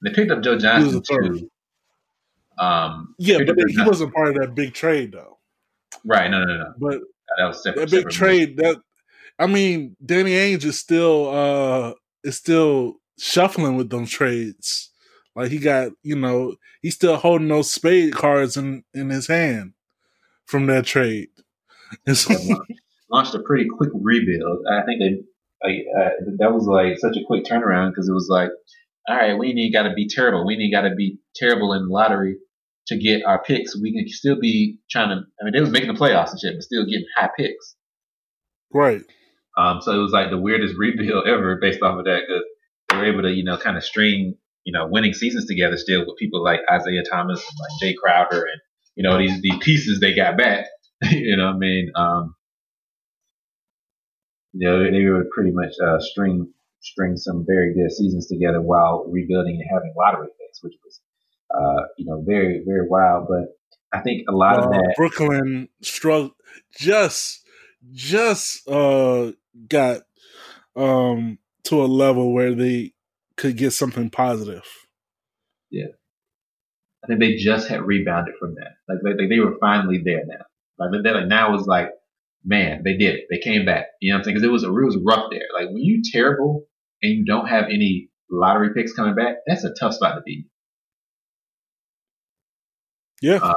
They 0.03 0.11
picked 0.13 0.31
up 0.31 0.43
Joe 0.43 0.57
Johnson 0.59 1.03
too. 1.03 1.51
Um, 2.59 3.15
Yeah, 3.19 3.39
but 3.39 3.57
he 3.57 3.65
Johnson. 3.75 3.87
wasn't 3.87 4.15
part 4.15 4.29
of 4.29 4.35
that 4.37 4.55
big 4.55 4.75
trade 4.75 5.13
though. 5.13 5.39
right. 6.05 6.31
No, 6.31 6.45
no, 6.45 6.57
no. 6.57 6.73
But 6.79 7.01
That 7.39 7.47
was 7.47 7.63
separate. 7.63 7.81
that 7.83 7.91
big 7.91 7.99
separate 8.01 8.15
trade 8.15 8.57
that 8.59 8.77
I 9.39 9.47
mean, 9.47 9.97
Danny 10.05 10.33
Ainge 10.33 10.65
is 10.65 10.79
still 10.79 11.29
uh 11.31 11.95
is 12.25 12.37
still 12.37 12.97
shuffling 13.19 13.77
with 13.77 13.91
them 13.91 14.07
trades. 14.07 14.91
Like 15.35 15.51
he 15.51 15.59
got, 15.59 15.93
you 16.03 16.17
know, 16.17 16.57
he's 16.83 16.95
still 16.97 17.17
holding 17.17 17.49
those 17.49 17.71
spade 17.71 18.15
cards 18.15 18.57
in 18.57 18.85
in 18.95 19.11
his 19.11 19.27
hand 19.27 19.73
from 20.45 20.67
that 20.67 20.85
trade. 20.87 21.29
So, 22.15 22.33
launched 23.11 23.35
a 23.35 23.41
pretty 23.41 23.67
quick 23.69 23.91
rebuild. 23.95 24.65
I 24.71 24.83
think 24.83 25.01
they 25.01 25.23
like 25.63 25.85
uh, 25.99 26.11
that 26.39 26.53
was 26.53 26.67
like 26.67 26.99
such 26.99 27.17
a 27.17 27.25
quick 27.27 27.45
turnaround 27.45 27.91
because 27.91 28.09
it 28.09 28.13
was 28.13 28.29
like, 28.31 28.51
all 29.09 29.17
right, 29.17 29.39
we 29.39 29.49
ain't 29.49 29.73
got 29.73 29.85
to 29.85 29.95
be 29.95 30.09
terrible. 30.09 30.47
We 30.47 30.55
ain't 30.55 30.73
got 30.73 30.89
to 30.89 30.95
be 30.95 31.19
terrible 31.35 31.73
in 31.73 31.87
the 31.87 31.93
lottery 31.93 32.37
to 32.89 32.99
get 32.99 33.25
our 33.25 33.43
picks. 33.43 33.81
We 33.81 33.93
can 33.93 34.09
still 34.09 34.39
be 34.41 34.79
trying 34.91 35.11
to. 35.11 35.17
I 35.41 35.45
mean, 35.45 35.53
they 35.55 35.61
was 35.61 35.71
making 35.71 35.93
the 35.93 35.99
playoffs 35.99 36.31
and 36.31 36.41
shit, 36.41 36.55
but 36.55 36.63
still 36.63 36.85
getting 36.85 37.07
high 37.17 37.31
picks. 37.37 37.77
Right. 38.73 39.03
Um. 39.57 39.81
So 39.81 39.93
it 39.93 40.03
was 40.03 40.13
like 40.13 40.31
the 40.31 40.39
weirdest 40.39 40.75
rebuild 40.79 41.27
ever 41.27 41.59
based 41.61 41.83
off 41.83 41.99
of 41.99 42.05
that 42.05 42.21
because 42.27 42.43
they 42.89 42.97
were 42.97 43.13
able 43.13 43.23
to, 43.23 43.33
you 43.33 43.45
know, 43.45 43.57
kind 43.57 43.77
of 43.77 43.85
string, 43.85 44.35
you 44.65 44.73
know, 44.73 44.87
winning 44.89 45.15
seasons 45.15 45.47
together 45.47 45.77
still 45.77 46.01
with 46.01 46.17
people 46.19 46.43
like 46.43 46.61
Isaiah 46.71 47.05
Thomas 47.11 47.41
and 47.41 47.59
like 47.59 47.95
Jae 47.95 47.97
Crowder 47.97 48.43
and 48.43 48.61
you 48.97 49.09
know 49.09 49.19
these 49.19 49.41
these 49.41 49.59
pieces 49.61 50.01
they 50.01 50.15
got 50.15 50.37
back. 50.37 50.67
you 51.11 51.37
know, 51.37 51.47
what 51.47 51.55
I 51.55 51.59
mean, 51.59 51.91
um, 51.97 52.35
you 54.53 54.69
know, 54.69 54.83
they, 54.83 55.05
would 55.05 55.31
pretty 55.31 55.53
much 55.53 55.73
uh, 55.85 55.99
string 56.01 56.53
string 56.81 57.17
some 57.17 57.45
very 57.47 57.75
good 57.75 57.93
seasons 57.93 58.27
together 58.27 58.61
while 58.61 59.05
rebuilding 59.07 59.57
and 59.61 59.71
having 59.71 59.93
lottery 59.97 60.29
picks, 60.41 60.63
which 60.63 60.75
was 60.85 61.01
uh, 61.55 61.87
you 61.99 62.07
know 62.07 62.23
very 62.27 62.63
very 62.67 62.89
wild. 62.89 63.29
But 63.29 63.57
I 63.93 64.03
think 64.03 64.25
a 64.29 64.33
lot 64.33 64.59
uh, 64.59 64.65
of 64.65 64.71
that 64.73 64.95
Brooklyn 64.97 65.69
struggle 65.83 66.35
just 66.77 67.47
just 67.93 68.69
uh, 68.69 69.33
got 69.69 70.03
um, 70.77 71.39
to 71.65 71.83
a 71.83 71.87
level 71.87 72.33
where 72.33 72.55
they 72.55 72.93
could 73.37 73.57
get 73.57 73.73
something 73.73 74.11
positive. 74.11 74.65
Yeah. 75.71 75.87
I 77.03 77.07
think 77.07 77.21
they 77.21 77.37
just 77.37 77.69
had 77.69 77.83
rebounded 77.83 78.35
from 78.39 78.57
that. 78.57 78.73
Like 78.89 79.17
they, 79.17 79.27
they 79.27 79.41
were 79.41 79.57
finally 79.59 80.03
there 80.05 80.25
now. 80.27 80.45
Like 80.79 81.03
they 81.03 81.11
like 81.11 81.27
now 81.27 81.53
was 81.53 81.67
like 81.67 81.91
man, 82.45 82.83
they 82.85 82.97
did 82.97 83.17
it. 83.17 83.25
They 83.31 83.39
came 83.39 83.65
back. 83.65 83.87
You 84.01 84.13
know 84.13 84.17
what 84.17 84.19
I'm 84.21 84.25
saying? 84.25 84.35
Because 84.37 84.47
it 84.47 84.53
was 84.53 84.65
a, 84.65 84.69
it 84.69 84.85
was 84.85 84.99
rough 85.05 85.27
there. 85.31 85.49
Like 85.55 85.69
when 85.69 85.83
you 85.83 86.03
terrible 86.13 86.65
and 87.03 87.13
you 87.13 87.25
don't 87.25 87.47
have 87.47 87.65
any 87.65 88.09
lottery 88.31 88.71
picks 88.75 88.93
coming 88.93 89.15
back, 89.15 89.37
that's 89.47 89.65
a 89.65 89.73
tough 89.79 89.95
spot 89.95 90.17
to 90.17 90.23
be. 90.23 90.47
Yeah, 93.23 93.37
uh, 93.43 93.55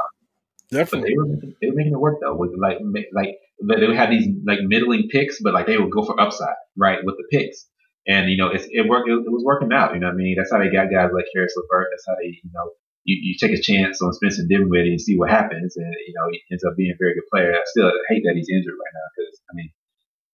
definitely. 0.70 1.10
They 1.10 1.16
were, 1.16 1.36
they 1.60 1.68
were 1.68 1.76
making 1.76 1.92
it 1.92 2.00
work 2.00 2.18
though. 2.20 2.36
With 2.36 2.52
like 2.60 2.78
like 3.14 3.36
they 3.60 3.86
would 3.86 3.96
have 3.96 4.10
these 4.10 4.28
like 4.46 4.60
middling 4.62 5.08
picks, 5.10 5.40
but 5.40 5.54
like 5.54 5.66
they 5.66 5.78
would 5.78 5.90
go 5.90 6.04
for 6.04 6.20
upside 6.20 6.54
right 6.76 6.98
with 7.02 7.16
the 7.16 7.24
picks. 7.30 7.66
And 8.06 8.28
you 8.28 8.36
know, 8.36 8.48
it's, 8.48 8.66
it 8.68 8.86
worked. 8.86 9.08
It, 9.08 9.14
it 9.14 9.32
was 9.32 9.42
working 9.44 9.72
out. 9.72 9.94
You 9.94 10.00
know 10.00 10.08
what 10.08 10.14
I 10.14 10.16
mean? 10.16 10.36
That's 10.36 10.52
how 10.52 10.58
they 10.58 10.68
got 10.68 10.92
guys 10.92 11.08
like 11.14 11.24
Caris 11.34 11.54
LeVert. 11.56 11.88
That's 11.90 12.04
how 12.06 12.14
they, 12.20 12.28
you 12.28 12.50
know, 12.52 12.70
you, 13.04 13.16
you 13.22 13.34
take 13.38 13.56
a 13.56 13.62
chance 13.62 14.00
on 14.02 14.12
Spencer 14.12 14.42
Dinwiddie 14.48 14.90
and 14.90 15.00
see 15.00 15.16
what 15.16 15.30
happens, 15.30 15.76
and 15.76 15.94
you 16.06 16.14
know 16.16 16.28
he 16.30 16.40
ends 16.50 16.64
up 16.64 16.76
being 16.76 16.92
a 16.92 16.98
very 16.98 17.14
good 17.14 17.28
player. 17.30 17.52
I 17.52 17.62
still 17.66 17.92
hate 18.08 18.22
that 18.24 18.34
he's 18.34 18.48
injured 18.48 18.74
right 18.74 18.94
now 18.94 19.08
because 19.16 19.40
I 19.50 19.52
mean, 19.54 19.70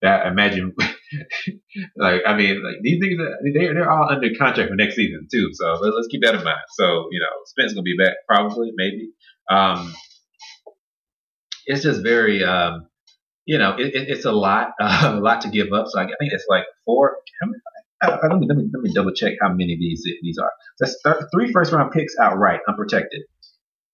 that 0.01 0.27
imagine 0.27 0.73
like 1.97 2.21
I 2.25 2.35
mean 2.35 2.63
like 2.63 2.77
these 2.81 2.99
things 2.99 3.19
they're 3.53 3.73
they're 3.73 3.91
all 3.91 4.09
under 4.09 4.29
contract 4.37 4.69
for 4.69 4.75
next 4.75 4.95
season 4.95 5.27
too. 5.31 5.49
So 5.53 5.73
let's, 5.81 5.95
let's 5.95 6.07
keep 6.07 6.21
that 6.23 6.35
in 6.35 6.43
mind. 6.43 6.65
So 6.71 7.07
you 7.11 7.19
know 7.19 7.31
Spencer's 7.45 7.73
gonna 7.75 7.83
be 7.83 7.97
back 7.97 8.15
probably 8.27 8.71
maybe. 8.75 9.11
Um, 9.49 9.93
it's 11.65 11.83
just 11.83 12.03
very 12.03 12.43
um, 12.43 12.87
you 13.45 13.57
know 13.57 13.75
it, 13.75 13.93
it, 13.93 14.09
it's 14.09 14.25
a 14.25 14.31
lot 14.31 14.71
uh, 14.79 15.13
a 15.15 15.19
lot 15.19 15.41
to 15.41 15.49
give 15.49 15.73
up. 15.73 15.87
So 15.89 15.99
I, 15.99 16.03
I 16.03 16.15
think 16.19 16.33
it's 16.33 16.45
like 16.49 16.65
four. 16.85 17.17
How 17.41 17.47
many, 17.47 17.59
let 18.01 18.39
me, 18.39 18.47
let 18.47 18.57
me, 18.57 18.69
let 18.73 18.83
me 18.83 18.91
double 18.93 19.13
check 19.13 19.33
how 19.41 19.49
many 19.49 19.73
of 19.73 19.79
these 19.79 20.03
these 20.21 20.37
are. 20.37 20.51
That's 20.79 20.95
three 21.33 21.51
first 21.51 21.71
round 21.71 21.91
picks 21.91 22.15
outright, 22.19 22.61
unprotected, 22.67 23.21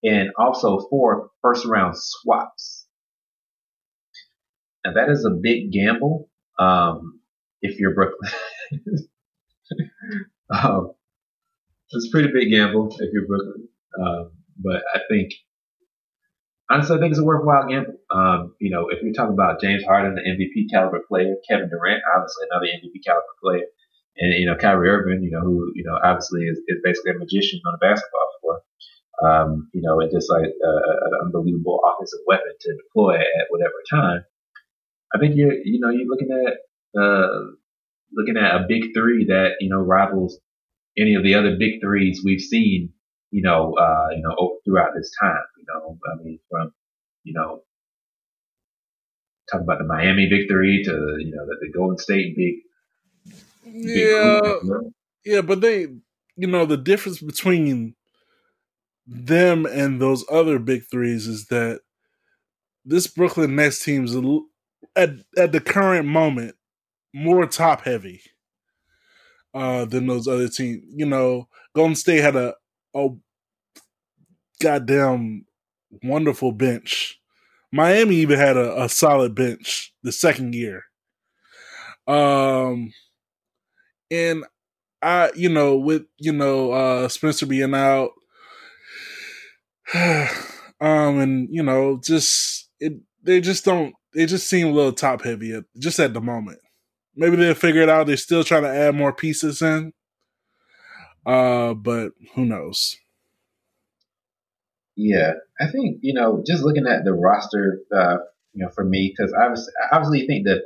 and 0.03 0.29
also 0.37 0.79
four 0.89 1.29
first 1.41 1.65
round 1.65 1.95
swaps. 1.97 2.87
Now 4.85 4.93
that 4.93 5.09
is 5.09 5.25
a 5.25 5.31
big 5.31 5.71
gamble 5.71 6.29
um, 6.59 7.19
if 7.61 7.79
you're 7.79 7.93
Brooklyn. 7.93 8.31
um, 10.49 10.91
it's 11.91 12.07
a 12.07 12.11
pretty 12.11 12.29
big 12.33 12.51
gamble 12.51 12.95
if 12.99 13.09
you're 13.11 13.27
Brooklyn, 13.27 13.67
um, 13.99 14.31
but 14.57 14.83
I 14.93 14.99
think 15.09 15.31
honestly, 16.69 16.97
I 16.97 16.99
think 16.99 17.11
it's 17.11 17.19
a 17.19 17.25
worthwhile 17.25 17.67
gamble. 17.67 17.95
Um, 18.09 18.55
you 18.59 18.71
know, 18.71 18.87
if 18.89 19.01
you're 19.01 19.13
talking 19.13 19.33
about 19.33 19.61
James 19.61 19.83
Harden, 19.83 20.15
the 20.15 20.21
MVP 20.21 20.69
caliber 20.71 21.01
player, 21.07 21.35
Kevin 21.49 21.69
Durant, 21.69 22.01
obviously 22.15 22.45
another 22.51 22.67
MVP 22.67 23.03
caliber 23.05 23.25
player, 23.43 23.65
and 24.19 24.33
you 24.33 24.45
know 24.45 24.55
Kyrie 24.55 24.89
Irving, 24.89 25.23
you 25.23 25.31
know 25.31 25.41
who 25.41 25.71
you 25.75 25.83
know 25.83 25.97
obviously 26.03 26.43
is, 26.43 26.57
is 26.67 26.79
basically 26.83 27.11
a 27.11 27.19
magician 27.19 27.59
on 27.65 27.75
a 27.75 27.77
basketball 27.77 28.29
floor. 28.41 28.61
Um, 29.17 29.69
you 29.73 29.81
know, 29.81 29.99
and 29.99 30.11
just 30.11 30.29
like 30.29 30.45
uh, 30.45 31.05
an 31.05 31.25
unbelievable 31.25 31.79
offensive 31.85 32.19
weapon 32.27 32.53
to 32.59 32.77
deploy 32.77 33.15
at 33.15 33.49
whatever 33.49 33.73
time. 33.89 34.25
I 35.13 35.19
think 35.19 35.35
you're 35.35 35.53
you 35.53 35.79
know 35.79 35.89
you're 35.89 36.07
looking 36.07 36.29
at 36.31 36.99
uh, 36.99 37.55
looking 38.13 38.37
at 38.37 38.55
a 38.55 38.65
big 38.67 38.93
three 38.93 39.25
that 39.25 39.57
you 39.59 39.69
know 39.69 39.79
rivals 39.79 40.39
any 40.97 41.15
of 41.15 41.23
the 41.23 41.35
other 41.35 41.55
big 41.57 41.81
threes 41.81 42.21
we've 42.23 42.41
seen. 42.41 42.93
You 43.31 43.41
know, 43.41 43.75
uh, 43.77 44.09
you 44.15 44.21
know 44.21 44.57
throughout 44.65 44.91
this 44.95 45.11
time. 45.21 45.43
You 45.57 45.65
know, 45.67 45.97
I 46.11 46.23
mean 46.23 46.39
from 46.49 46.73
you 47.23 47.33
know 47.33 47.61
talk 49.51 49.61
about 49.61 49.79
the 49.79 49.85
Miami 49.85 50.29
three 50.47 50.83
to 50.83 50.91
you 51.19 51.31
know 51.35 51.45
the, 51.45 51.57
the 51.61 51.71
Golden 51.71 51.97
State 51.97 52.35
big 52.35 52.55
yeah, 53.73 54.41
yeah, 55.25 55.41
but 55.41 55.61
they, 55.61 55.81
you 56.35 56.47
know, 56.47 56.65
the 56.65 56.77
difference 56.77 57.21
between 57.21 57.95
them 59.05 59.65
and 59.65 60.01
those 60.01 60.25
other 60.29 60.59
big 60.59 60.83
threes 60.89 61.27
is 61.27 61.47
that 61.47 61.81
this 62.85 63.07
Brooklyn 63.07 63.55
Nets 63.55 63.83
team's 63.83 64.15
at 64.95 65.09
at 65.37 65.51
the 65.51 65.59
current 65.61 66.07
moment 66.07 66.55
more 67.13 67.45
top 67.45 67.81
heavy 67.81 68.21
uh, 69.53 69.85
than 69.85 70.07
those 70.07 70.27
other 70.27 70.49
teams. 70.49 70.83
You 70.95 71.05
know, 71.05 71.47
Golden 71.75 71.95
State 71.95 72.21
had 72.21 72.35
a 72.35 72.55
a 72.95 73.09
goddamn 74.61 75.45
wonderful 76.03 76.51
bench. 76.51 77.19
Miami 77.71 78.15
even 78.15 78.39
had 78.39 78.57
a, 78.57 78.83
a 78.83 78.89
solid 78.89 79.35
bench 79.35 79.93
the 80.03 80.11
second 80.11 80.55
year. 80.55 80.83
Um, 82.07 82.93
and 84.11 84.43
I, 85.01 85.31
you 85.35 85.49
know, 85.49 85.77
with 85.77 86.05
you 86.17 86.33
know 86.33 86.71
uh 86.71 87.07
Spencer 87.07 87.45
being 87.45 87.73
out, 87.73 88.11
um, 89.93 91.19
and 91.19 91.47
you 91.51 91.63
know, 91.63 91.99
just 92.03 92.69
it, 92.79 92.93
they 93.23 93.41
just 93.41 93.65
don't, 93.65 93.93
they 94.13 94.25
just 94.25 94.47
seem 94.47 94.67
a 94.67 94.71
little 94.71 94.93
top 94.93 95.23
heavy 95.23 95.53
at, 95.53 95.65
just 95.77 95.99
at 95.99 96.13
the 96.13 96.21
moment. 96.21 96.59
Maybe 97.15 97.35
they'll 97.35 97.55
figure 97.55 97.81
it 97.81 97.89
out. 97.89 98.07
They're 98.07 98.17
still 98.17 98.43
trying 98.43 98.63
to 98.63 98.69
add 98.69 98.95
more 98.95 99.13
pieces 99.13 99.61
in, 99.61 99.93
uh, 101.25 101.73
but 101.73 102.11
who 102.35 102.45
knows? 102.45 102.97
Yeah, 104.95 105.33
I 105.59 105.67
think 105.67 105.99
you 106.01 106.13
know, 106.13 106.43
just 106.45 106.63
looking 106.63 106.87
at 106.87 107.05
the 107.05 107.13
roster, 107.13 107.79
uh, 107.95 108.17
you 108.53 108.65
know, 108.65 108.69
for 108.73 108.83
me, 108.83 109.13
because 109.15 109.33
obviously, 109.39 109.73
obviously, 109.91 110.27
think 110.27 110.45
that 110.47 110.63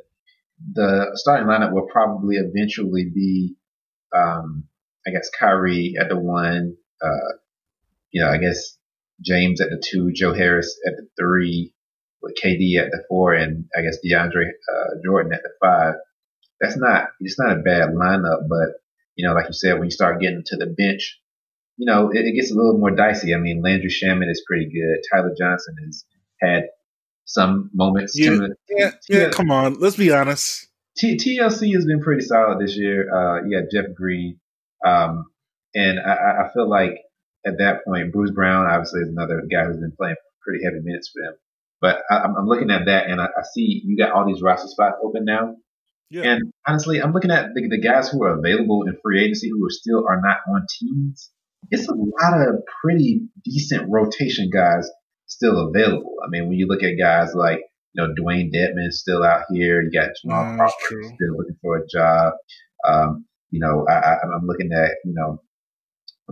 the 0.74 1.12
starting 1.16 1.48
lineup 1.48 1.74
will 1.74 1.88
probably 1.92 2.38
eventually 2.38 3.10
be, 3.14 3.56
um, 4.16 4.66
I 5.06 5.12
guess 5.12 5.30
Kyrie 5.38 5.96
at 6.00 6.10
the 6.10 6.18
one, 6.18 6.76
uh, 7.02 7.34
you 8.12 8.22
know, 8.22 8.30
I 8.30 8.38
guess 8.38 8.78
James 9.22 9.62
at 9.62 9.70
the 9.70 9.82
two, 9.84 10.12
Joe 10.12 10.34
Harris 10.34 10.80
at 10.88 10.94
the 10.98 11.08
three, 11.20 11.74
with 12.22 12.36
KD 12.42 12.78
at 12.78 12.92
the 12.92 13.04
four, 13.10 13.34
and 13.34 13.66
I 13.76 13.82
guess 13.82 13.98
DeAndre 14.06 14.46
uh, 14.46 14.88
Jordan 15.04 15.34
at 15.34 15.44
the 15.44 15.52
five. 15.62 15.96
That's 16.60 16.78
not 16.78 17.10
it's 17.20 17.40
not 17.40 17.58
a 17.58 17.62
bad 17.62 17.90
lineup, 17.90 18.48
but 18.48 18.82
you 19.16 19.28
know, 19.28 19.34
like 19.34 19.48
you 19.48 19.54
said, 19.54 19.74
when 19.74 19.86
you 19.86 19.92
start 19.92 20.22
getting 20.22 20.44
to 20.46 20.58
the 20.58 20.68
bench, 20.68 21.20
you 21.78 21.86
know, 21.86 22.12
it, 22.12 22.20
it 22.20 22.36
gets 22.36 22.52
a 22.52 22.56
little 22.56 22.78
more 22.78 22.92
dicey. 22.92 23.34
I 23.34 23.38
mean, 23.38 23.62
Landry 23.64 23.90
Shamet 23.90 24.30
is 24.30 24.44
pretty 24.46 24.66
good. 24.66 25.02
Tyler 25.12 25.34
Johnson 25.38 25.76
has 25.86 26.06
had 26.40 26.66
some 27.32 27.70
moments. 27.74 28.14
Yeah, 28.16 28.32
to 28.32 28.56
yeah, 28.70 28.92
yeah, 29.10 29.30
come 29.30 29.52
on, 29.52 29.80
let's 29.80 29.96
be 29.96 30.12
honest. 30.12 30.68
T- 30.98 31.18
TLC 31.18 31.74
has 31.74 31.86
been 31.86 32.02
pretty 32.02 32.22
solid 32.22 32.60
this 32.60 32.76
year. 32.78 33.08
Uh, 33.12 33.46
you 33.46 33.60
got 33.60 33.72
Jeff 33.72 33.96
Green, 33.96 34.40
um, 34.86 35.26
and 35.74 36.00
I, 36.00 36.44
I 36.46 36.54
feel 36.54 36.70
like 36.70 36.98
at 37.46 37.58
that 37.60 37.86
point, 37.86 38.12
Bruce 38.12 38.32
Brown 38.32 38.68
obviously 38.68 39.02
is 39.02 39.10
another 39.10 39.42
guy 39.50 39.66
who's 39.66 39.78
been 39.78 39.94
playing 39.98 40.16
pretty 40.42 40.64
heavy 40.64 40.80
minutes 40.84 41.10
for 41.14 41.24
them. 41.24 41.38
But 41.80 42.02
I, 42.12 42.26
am 42.26 42.46
looking 42.46 42.70
at 42.70 42.86
that, 42.86 43.10
and 43.10 43.20
I, 43.20 43.26
I, 43.26 43.42
see 43.54 43.82
you 43.84 43.98
got 43.98 44.12
all 44.12 44.28
these 44.28 44.42
roster 44.42 44.68
spots 44.68 44.98
open 45.04 45.26
now. 45.26 45.56
Yeah. 46.10 46.24
And 46.24 46.52
honestly, 46.68 47.02
I'm 47.02 47.14
looking 47.14 47.32
at 47.32 47.54
the, 47.56 47.68
the, 47.70 47.80
guys 47.80 48.10
who 48.10 48.22
are 48.24 48.38
available 48.38 48.84
in 48.86 48.98
free 49.02 49.24
agency 49.24 49.50
who 49.50 49.66
are 49.66 49.72
still 49.72 50.06
are 50.08 50.22
not 50.22 50.38
on 50.54 50.68
teams. 50.80 51.32
It's 51.72 51.88
a 51.88 51.94
lot 51.94 52.48
of 52.48 52.64
pretty 52.84 53.22
decent 53.46 53.90
rotation 53.90 54.50
guys 54.52 54.90
still 55.32 55.68
available. 55.68 56.16
I 56.24 56.30
mean, 56.30 56.48
when 56.48 56.58
you 56.58 56.68
look 56.68 56.84
at 56.84 57.00
guys 57.00 57.34
like 57.34 57.62
you 57.94 58.02
know, 58.02 58.14
Dewayne 58.14 58.54
Dedmon 58.54 58.92
still 58.92 59.24
out 59.24 59.44
here. 59.52 59.82
You 59.82 59.92
got 59.92 60.12
Jamal 60.22 60.56
Crawford 60.56 61.06
still 61.06 61.38
looking 61.38 61.58
for 61.62 61.78
a 61.78 61.88
job. 61.88 62.34
Um, 62.88 63.26
you 63.50 63.60
know, 63.60 63.86
I, 63.90 64.16
am 64.24 64.48
looking 64.48 64.72
at, 64.72 64.92
you 65.04 65.14
know, 65.14 65.42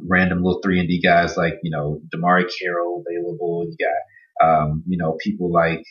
random 0.08 0.42
little 0.42 0.62
three 0.64 0.80
and 0.80 0.88
D 0.88 1.02
guys 1.02 1.36
like, 1.36 1.56
you 1.64 1.72
know, 1.72 2.02
DeMarre 2.16 2.50
Carroll 2.60 3.04
available. 3.06 3.68
You 3.70 3.76
got, 3.86 4.48
um, 4.48 4.84
you 4.88 4.98
know, 4.98 5.18
people 5.22 5.52
like, 5.52 5.84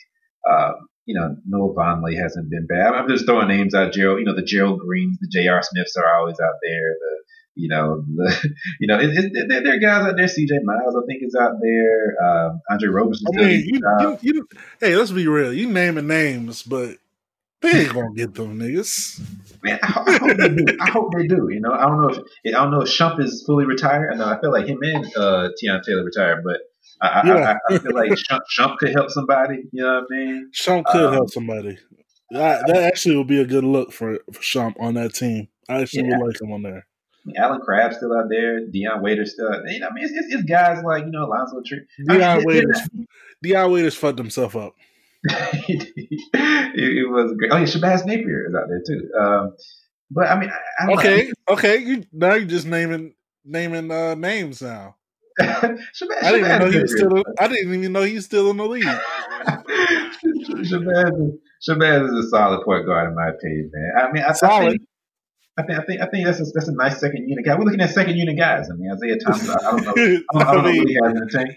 um, 0.49 0.73
you 1.05 1.19
know, 1.19 1.35
Noah 1.47 1.75
Vonleh 1.75 2.19
hasn't 2.19 2.49
been 2.49 2.67
bad. 2.67 2.93
I'm 2.93 3.07
just 3.07 3.25
throwing 3.25 3.47
names 3.47 3.75
out. 3.75 3.93
Gerald, 3.93 4.19
you 4.19 4.25
know, 4.25 4.35
the 4.35 4.43
Gerald 4.43 4.79
Greens, 4.79 5.17
the 5.21 5.29
J.R. 5.31 5.61
Smiths 5.61 5.95
are 5.97 6.19
always 6.19 6.39
out 6.39 6.55
there. 6.63 6.95
The, 6.99 7.18
you 7.55 7.67
know, 7.69 8.03
the, 8.15 8.53
you 8.79 8.87
know, 8.87 8.99
it, 8.99 9.09
it, 9.11 9.47
there, 9.49 9.63
there, 9.63 9.75
are 9.75 9.79
guys 9.79 10.07
out 10.07 10.17
there. 10.17 10.27
C.J. 10.27 10.59
Miles, 10.63 10.95
I 10.95 11.05
think, 11.07 11.23
is 11.23 11.35
out 11.35 11.53
there. 11.61 12.23
Um, 12.23 12.61
Andre 12.69 12.89
Roberson. 12.89 13.27
I 13.33 13.37
mean, 13.37 13.63
you, 13.65 13.81
you, 13.99 14.17
you, 14.21 14.47
hey, 14.79 14.95
let's 14.95 15.11
be 15.11 15.27
real. 15.27 15.53
You 15.53 15.69
naming 15.69 16.07
names, 16.07 16.63
but 16.63 16.97
they 17.61 17.81
ain't 17.81 17.93
gonna 17.93 18.13
get 18.15 18.33
them 18.33 18.57
niggas. 18.57 19.21
Man, 19.61 19.79
I, 19.83 19.87
I, 19.89 20.17
hope 20.17 20.37
they 20.37 20.49
do. 20.49 20.77
I 20.79 20.89
hope 20.89 21.13
they 21.13 21.27
do. 21.27 21.49
You 21.49 21.59
know, 21.59 21.73
I 21.73 21.85
don't 21.85 22.01
know 22.01 22.09
if 22.09 22.19
I 22.19 22.51
don't 22.51 22.71
know 22.71 22.81
if 22.81 22.89
Shump 22.89 23.19
is 23.19 23.43
fully 23.45 23.65
retired. 23.65 24.13
I 24.13 24.15
know 24.15 24.25
I 24.25 24.39
feel 24.39 24.51
like 24.51 24.67
him 24.67 24.79
and 24.81 25.05
uh, 25.17 25.49
Taylor 25.59 26.05
retired, 26.05 26.43
but 26.43 26.61
I, 27.01 27.27
yeah. 27.27 27.57
I, 27.69 27.73
I, 27.73 27.77
feel 27.79 27.93
like 27.93 28.11
Shump, 28.11 28.39
Shump, 28.57 28.77
could 28.77 28.93
help 28.93 29.09
somebody. 29.09 29.63
You 29.71 29.83
know 29.83 29.95
what 29.95 30.03
I 30.11 30.15
mean? 30.15 30.51
Shump 30.53 30.85
could 30.85 31.05
um, 31.05 31.13
help 31.13 31.29
somebody. 31.29 31.77
That, 32.31 32.67
that 32.67 32.83
actually 32.83 33.17
would 33.17 33.27
be 33.27 33.41
a 33.41 33.45
good 33.45 33.63
look 33.63 33.91
for 33.91 34.19
for 34.31 34.39
Shump 34.39 34.75
on 34.79 34.93
that 34.93 35.13
team. 35.13 35.49
I 35.67 35.81
actually 35.81 36.07
yeah. 36.07 36.17
would 36.17 36.27
like 36.27 36.41
him 36.41 36.53
on 36.53 36.63
there. 36.63 36.87
Allen 37.37 37.61
Crabbe 37.61 37.93
still 37.93 38.13
out 38.17 38.25
there. 38.29 38.65
Dion 38.67 39.01
Waiters 39.01 39.33
still 39.33 39.47
out 39.47 39.61
there. 39.63 39.73
You 39.73 39.79
know, 39.79 39.87
I 39.89 39.93
mean, 39.93 40.05
it's, 40.05 40.13
it's, 40.13 40.33
it's 40.33 40.43
guys 40.43 40.83
like, 40.83 41.05
you 41.05 41.11
know, 41.11 41.27
Allonzo 41.27 41.63
Trier. 41.65 41.85
Dion 42.07 42.21
I 42.21 42.37
mean, 42.37 42.45
Waiters. 42.45 42.89
Dion 43.43 43.71
Waiters 43.71 43.95
fucked 43.95 44.17
himself 44.17 44.55
up. 44.55 44.75
it, 45.23 47.11
was 47.11 47.33
great. 47.37 47.51
Oh, 47.51 47.57
yeah, 47.57 47.65
Shabazz 47.65 48.05
Napier 48.05 48.47
is 48.47 48.55
out 48.55 48.67
there 48.69 48.81
too. 48.85 49.09
Um, 49.19 49.53
but 50.11 50.27
I 50.27 50.39
mean, 50.39 50.49
I, 50.49 50.85
I 50.85 50.93
okay, 50.93 51.25
know. 51.25 51.53
okay. 51.53 51.77
You 51.77 52.03
now 52.13 52.33
you're 52.35 52.47
just 52.47 52.65
naming 52.65 53.13
naming 53.45 53.91
uh, 53.91 54.15
names 54.15 54.61
now. 54.61 54.95
Shabazz, 55.39 56.23
I 56.23 56.31
didn't 56.31 56.45
even 56.45 56.59
know 56.59 56.71
he 56.71 56.79
was 56.79 56.91
still. 56.91 57.23
I 57.39 57.47
didn't 57.47 57.73
even 57.73 57.91
know 57.91 58.03
he's 58.03 58.25
still 58.25 58.49
in 58.51 58.57
the 58.57 58.65
league. 58.65 58.83
Shabazz, 60.65 61.31
Shabazz 61.69 62.09
is 62.09 62.25
a 62.25 62.29
solid 62.29 62.63
point 62.63 62.85
guard 62.85 63.09
in 63.09 63.15
my 63.15 63.29
opinion, 63.29 63.71
man. 63.73 63.91
I 64.05 64.11
mean, 64.11 64.23
I, 64.23 64.33
solid. 64.33 64.65
I 64.65 64.69
think, 64.71 64.81
I 65.59 65.63
think 65.63 65.79
I 65.79 65.83
think 65.83 66.01
I 66.01 66.05
think 66.05 66.25
that's 66.25 66.39
a, 66.39 66.45
that's 66.53 66.69
a 66.69 66.73
nice 66.73 66.99
second 66.99 67.27
unit 67.27 67.43
guy. 67.45 67.57
We're 67.57 67.65
looking 67.65 67.81
at 67.81 67.89
second 67.89 68.15
unit 68.15 68.37
guys. 68.37 68.69
I 68.71 68.75
mean, 68.75 68.89
Isaiah 68.91 69.17
Thomas. 69.19 69.49
I, 69.49 69.71
don't 69.71 69.83
know. 69.83 69.91
I 69.91 69.95
don't, 69.95 70.25
I 70.35 70.53
don't 70.53 70.63
know 70.63 70.79
what 70.79 70.87
he 70.87 70.97
has 71.03 71.11
in 71.11 71.19
the 71.19 71.29
tank. 71.31 71.49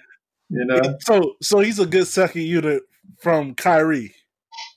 You 0.48 0.64
know. 0.64 0.80
So 1.00 1.34
so 1.40 1.60
he's 1.60 1.78
a 1.78 1.86
good 1.86 2.08
second 2.08 2.42
unit 2.42 2.82
from 3.20 3.54
Kyrie. 3.54 4.14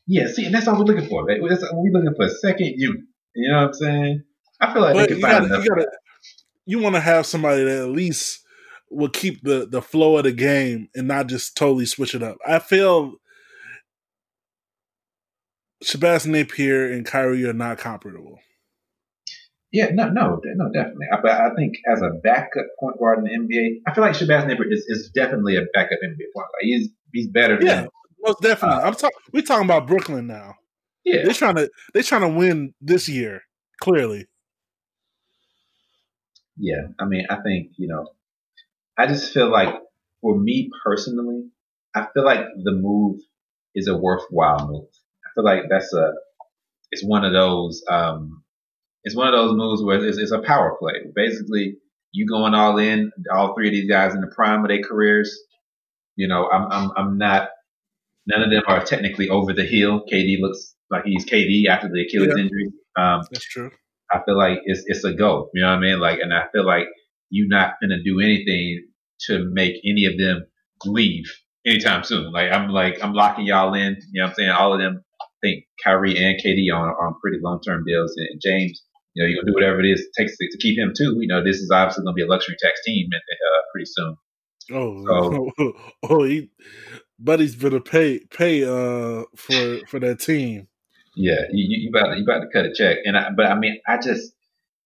Yeah. 0.05 0.27
See, 0.27 0.45
and 0.45 0.53
that's 0.53 0.67
all 0.67 0.77
we're 0.77 0.85
looking 0.85 1.09
for. 1.09 1.25
Right? 1.25 1.41
That's, 1.49 1.63
we're 1.73 1.91
looking 1.91 2.13
for 2.15 2.25
a 2.25 2.29
second 2.29 2.75
unit. 2.77 3.01
You 3.35 3.51
know 3.51 3.57
what 3.57 3.67
I'm 3.67 3.73
saying? 3.73 4.23
I 4.61 4.73
feel 4.73 4.81
like 4.83 4.93
but 4.93 5.01
they 5.01 5.07
can 5.07 5.21
find 5.21 5.49
gotta, 5.49 5.63
enough. 5.63 5.65
You, 5.65 5.87
you 6.67 6.79
want 6.79 6.95
to 6.95 7.01
have 7.01 7.25
somebody 7.25 7.63
that 7.63 7.81
at 7.81 7.89
least 7.89 8.41
will 8.91 9.09
keep 9.09 9.41
the 9.41 9.65
the 9.65 9.81
flow 9.81 10.17
of 10.17 10.23
the 10.23 10.31
game 10.31 10.89
and 10.93 11.07
not 11.07 11.27
just 11.27 11.57
totally 11.57 11.87
switch 11.87 12.13
it 12.13 12.21
up. 12.21 12.37
I 12.47 12.59
feel 12.59 13.15
Shabazz 15.83 16.27
Napier 16.27 16.91
and 16.91 17.05
Kyrie 17.05 17.45
are 17.45 17.53
not 17.53 17.79
comparable. 17.79 18.39
Yeah, 19.75 19.89
no, 19.91 20.07
no, 20.07 20.39
no, 20.41 20.71
definitely. 20.71 21.07
But 21.21 21.31
I, 21.31 21.47
I, 21.47 21.53
think 21.53 21.75
as 21.85 22.01
a 22.01 22.11
backup 22.23 22.63
point 22.79 22.97
guard 22.97 23.19
in 23.19 23.25
the 23.25 23.31
NBA, 23.31 23.81
I 23.85 23.93
feel 23.93 24.05
like 24.05 24.13
Shabazz 24.13 24.47
Napier 24.47 24.71
is, 24.71 24.85
is 24.87 25.11
definitely 25.13 25.57
a 25.57 25.63
backup 25.73 25.99
NBA 26.01 26.31
point 26.33 26.47
guard. 26.47 26.61
He's 26.61 26.87
he's 27.11 27.27
better. 27.27 27.59
Yeah, 27.61 27.81
than, 27.81 27.89
most 28.21 28.39
definitely. 28.39 28.77
Uh, 28.77 28.87
I'm 28.87 28.93
talking. 28.93 29.17
We're 29.33 29.41
talking 29.41 29.65
about 29.65 29.85
Brooklyn 29.85 30.27
now. 30.27 30.55
Yeah, 31.03 31.23
they're 31.25 31.33
trying 31.33 31.55
to 31.55 31.69
they're 31.93 32.03
trying 32.03 32.21
to 32.21 32.29
win 32.29 32.73
this 32.79 33.09
year. 33.09 33.41
Clearly. 33.81 34.27
Yeah, 36.55 36.87
I 36.97 37.03
mean, 37.03 37.25
I 37.29 37.41
think 37.41 37.71
you 37.75 37.89
know, 37.89 38.07
I 38.97 39.07
just 39.07 39.33
feel 39.33 39.51
like 39.51 39.75
for 40.21 40.39
me 40.39 40.69
personally, 40.85 41.49
I 41.93 42.07
feel 42.13 42.23
like 42.23 42.45
the 42.63 42.71
move 42.71 43.19
is 43.75 43.89
a 43.89 43.97
worthwhile 43.97 44.69
move. 44.69 44.87
I 45.25 45.27
feel 45.35 45.43
like 45.43 45.63
that's 45.69 45.93
a 45.93 46.13
it's 46.91 47.03
one 47.03 47.25
of 47.25 47.33
those 47.33 47.83
um 47.89 48.44
it's 49.05 49.15
one 49.15 49.27
of 49.27 49.33
those 49.33 49.55
moves 49.55 49.83
where 49.83 50.03
it's, 50.03 50.17
it's 50.17 50.31
a 50.31 50.39
power 50.39 50.75
play. 50.79 50.93
Basically, 51.15 51.77
you 52.11 52.27
going 52.27 52.55
all 52.55 52.77
in, 52.79 53.11
all 53.31 53.53
three 53.53 53.67
of 53.67 53.73
these 53.73 53.89
guys 53.89 54.15
in 54.15 54.21
the 54.21 54.31
prime 54.35 54.61
of 54.63 54.67
their 54.67 54.81
careers. 54.81 55.37
You 56.15 56.27
know, 56.27 56.49
I'm, 56.49 56.71
I'm, 56.71 56.91
I'm 56.97 57.17
not, 57.19 57.49
none 58.25 58.41
of 58.41 58.49
them 58.49 58.63
are 58.67 58.83
technically 58.83 59.29
over 59.29 59.53
the 59.53 59.63
hill. 59.63 60.03
KD 60.11 60.41
looks 60.41 60.73
like 60.89 61.03
he's 61.05 61.23
KD 61.23 61.67
after 61.67 61.87
the 61.87 62.01
Achilles 62.01 62.33
yeah. 62.35 62.43
injury. 62.43 62.71
Um, 62.97 63.21
That's 63.31 63.45
true. 63.45 63.69
I 64.11 64.21
feel 64.25 64.37
like 64.37 64.59
it's, 64.65 64.83
it's 64.87 65.03
a 65.03 65.13
go. 65.13 65.49
You 65.53 65.61
know 65.61 65.69
what 65.69 65.77
I 65.77 65.81
mean? 65.81 65.99
Like, 65.99 66.19
and 66.19 66.33
I 66.33 66.45
feel 66.51 66.65
like 66.65 66.87
you're 67.29 67.47
not 67.47 67.75
going 67.79 67.91
to 67.91 68.03
do 68.03 68.19
anything 68.19 68.87
to 69.27 69.47
make 69.53 69.75
any 69.85 70.05
of 70.05 70.17
them 70.17 70.45
leave 70.83 71.25
anytime 71.65 72.03
soon. 72.03 72.31
Like, 72.31 72.51
I'm 72.51 72.69
like, 72.69 73.03
I'm 73.03 73.13
locking 73.13 73.45
y'all 73.45 73.73
in. 73.75 73.97
You 74.11 74.21
know 74.21 74.25
what 74.25 74.29
I'm 74.29 74.35
saying? 74.35 74.49
All 74.49 74.73
of 74.73 74.79
them, 74.79 75.03
I 75.21 75.25
think 75.43 75.65
Kyrie 75.83 76.17
and 76.17 76.39
KD 76.43 76.73
on, 76.73 76.89
on 76.89 77.19
pretty 77.21 77.37
long 77.43 77.61
term 77.61 77.83
deals. 77.85 78.15
And 78.17 78.41
James, 78.41 78.81
you 79.15 79.23
know, 79.23 79.29
you're 79.29 79.41
gonna 79.41 79.51
do 79.51 79.55
whatever 79.55 79.79
it 79.79 79.87
is 79.87 80.01
it 80.01 80.11
takes 80.17 80.37
to, 80.37 80.47
to 80.51 80.57
keep 80.57 80.77
him 80.77 80.93
too. 80.95 81.15
You 81.19 81.27
know, 81.27 81.43
this 81.43 81.57
is 81.57 81.71
obviously 81.71 82.03
gonna 82.03 82.13
be 82.13 82.23
a 82.23 82.27
luxury 82.27 82.55
tax 82.59 82.81
team 82.85 83.09
uh, 83.13 83.61
pretty 83.71 83.85
soon. 83.85 84.17
Oh, 84.71 85.05
so, 85.05 85.51
oh, 85.57 85.71
oh, 86.09 86.23
he, 86.23 86.51
Buddy's 87.17 87.55
gonna 87.55 87.79
pay 87.79 88.19
pay 88.19 88.63
uh 88.63 89.23
for 89.35 89.79
for 89.87 89.99
that 90.01 90.19
team. 90.19 90.67
Yeah, 91.15 91.43
you 91.51 91.65
you 91.83 91.89
about 91.89 92.09
to, 92.09 92.17
you 92.17 92.23
about 92.23 92.41
to 92.41 92.47
cut 92.51 92.65
a 92.65 92.73
check, 92.73 92.97
and 93.05 93.17
I, 93.17 93.29
but 93.35 93.45
I 93.45 93.57
mean, 93.57 93.79
I 93.87 93.97
just 93.97 94.33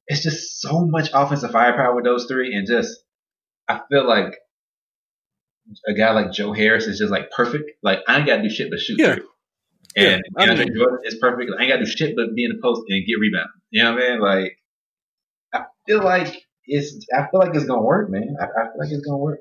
it's 0.08 0.22
just 0.22 0.62
so 0.62 0.86
much 0.86 1.10
offensive 1.14 1.52
firepower 1.52 1.96
with 1.96 2.04
those 2.04 2.26
three, 2.26 2.56
and 2.56 2.68
just 2.68 3.04
I 3.68 3.82
feel 3.90 4.08
like 4.08 4.36
a 5.88 5.94
guy 5.94 6.12
like 6.12 6.32
Joe 6.32 6.54
Harris 6.54 6.86
is 6.86 7.00
just 7.00 7.12
like 7.12 7.32
perfect. 7.32 7.72
Like 7.82 8.00
I 8.08 8.18
ain't 8.18 8.28
gotta 8.28 8.44
do 8.44 8.50
shit 8.50 8.70
but 8.70 8.80
shoot. 8.80 9.00
Yeah. 9.00 9.16
Three. 9.16 9.24
And 10.00 10.24
yeah, 10.38 10.46
DeAndre 10.46 10.52
I 10.52 10.56
mean, 10.56 10.76
Jordan 10.76 11.00
is 11.04 11.16
perfect. 11.16 11.52
I 11.58 11.64
ain't 11.64 11.72
gotta 11.72 11.86
do 11.86 11.92
shit 11.92 12.16
but 12.16 12.34
be 12.36 12.46
in 12.46 12.52
the 12.52 12.62
post 12.62 12.84
and 12.88 13.06
get 13.06 13.20
rebound. 13.20 13.50
You 13.70 13.84
know 13.84 13.94
what 13.94 14.04
I 14.04 14.10
mean? 14.10 14.20
Like, 14.22 14.58
I 15.54 15.64
feel 15.86 16.04
like 16.04 16.46
it's. 16.66 17.06
I 17.14 17.28
feel 17.30 17.40
like 17.40 17.54
it's 17.54 17.66
gonna 17.66 17.82
work, 17.82 18.10
man. 18.10 18.36
I, 18.40 18.46
I 18.46 18.64
feel 18.66 18.80
like 18.80 18.92
it's 18.92 19.06
gonna 19.06 19.18
work. 19.18 19.40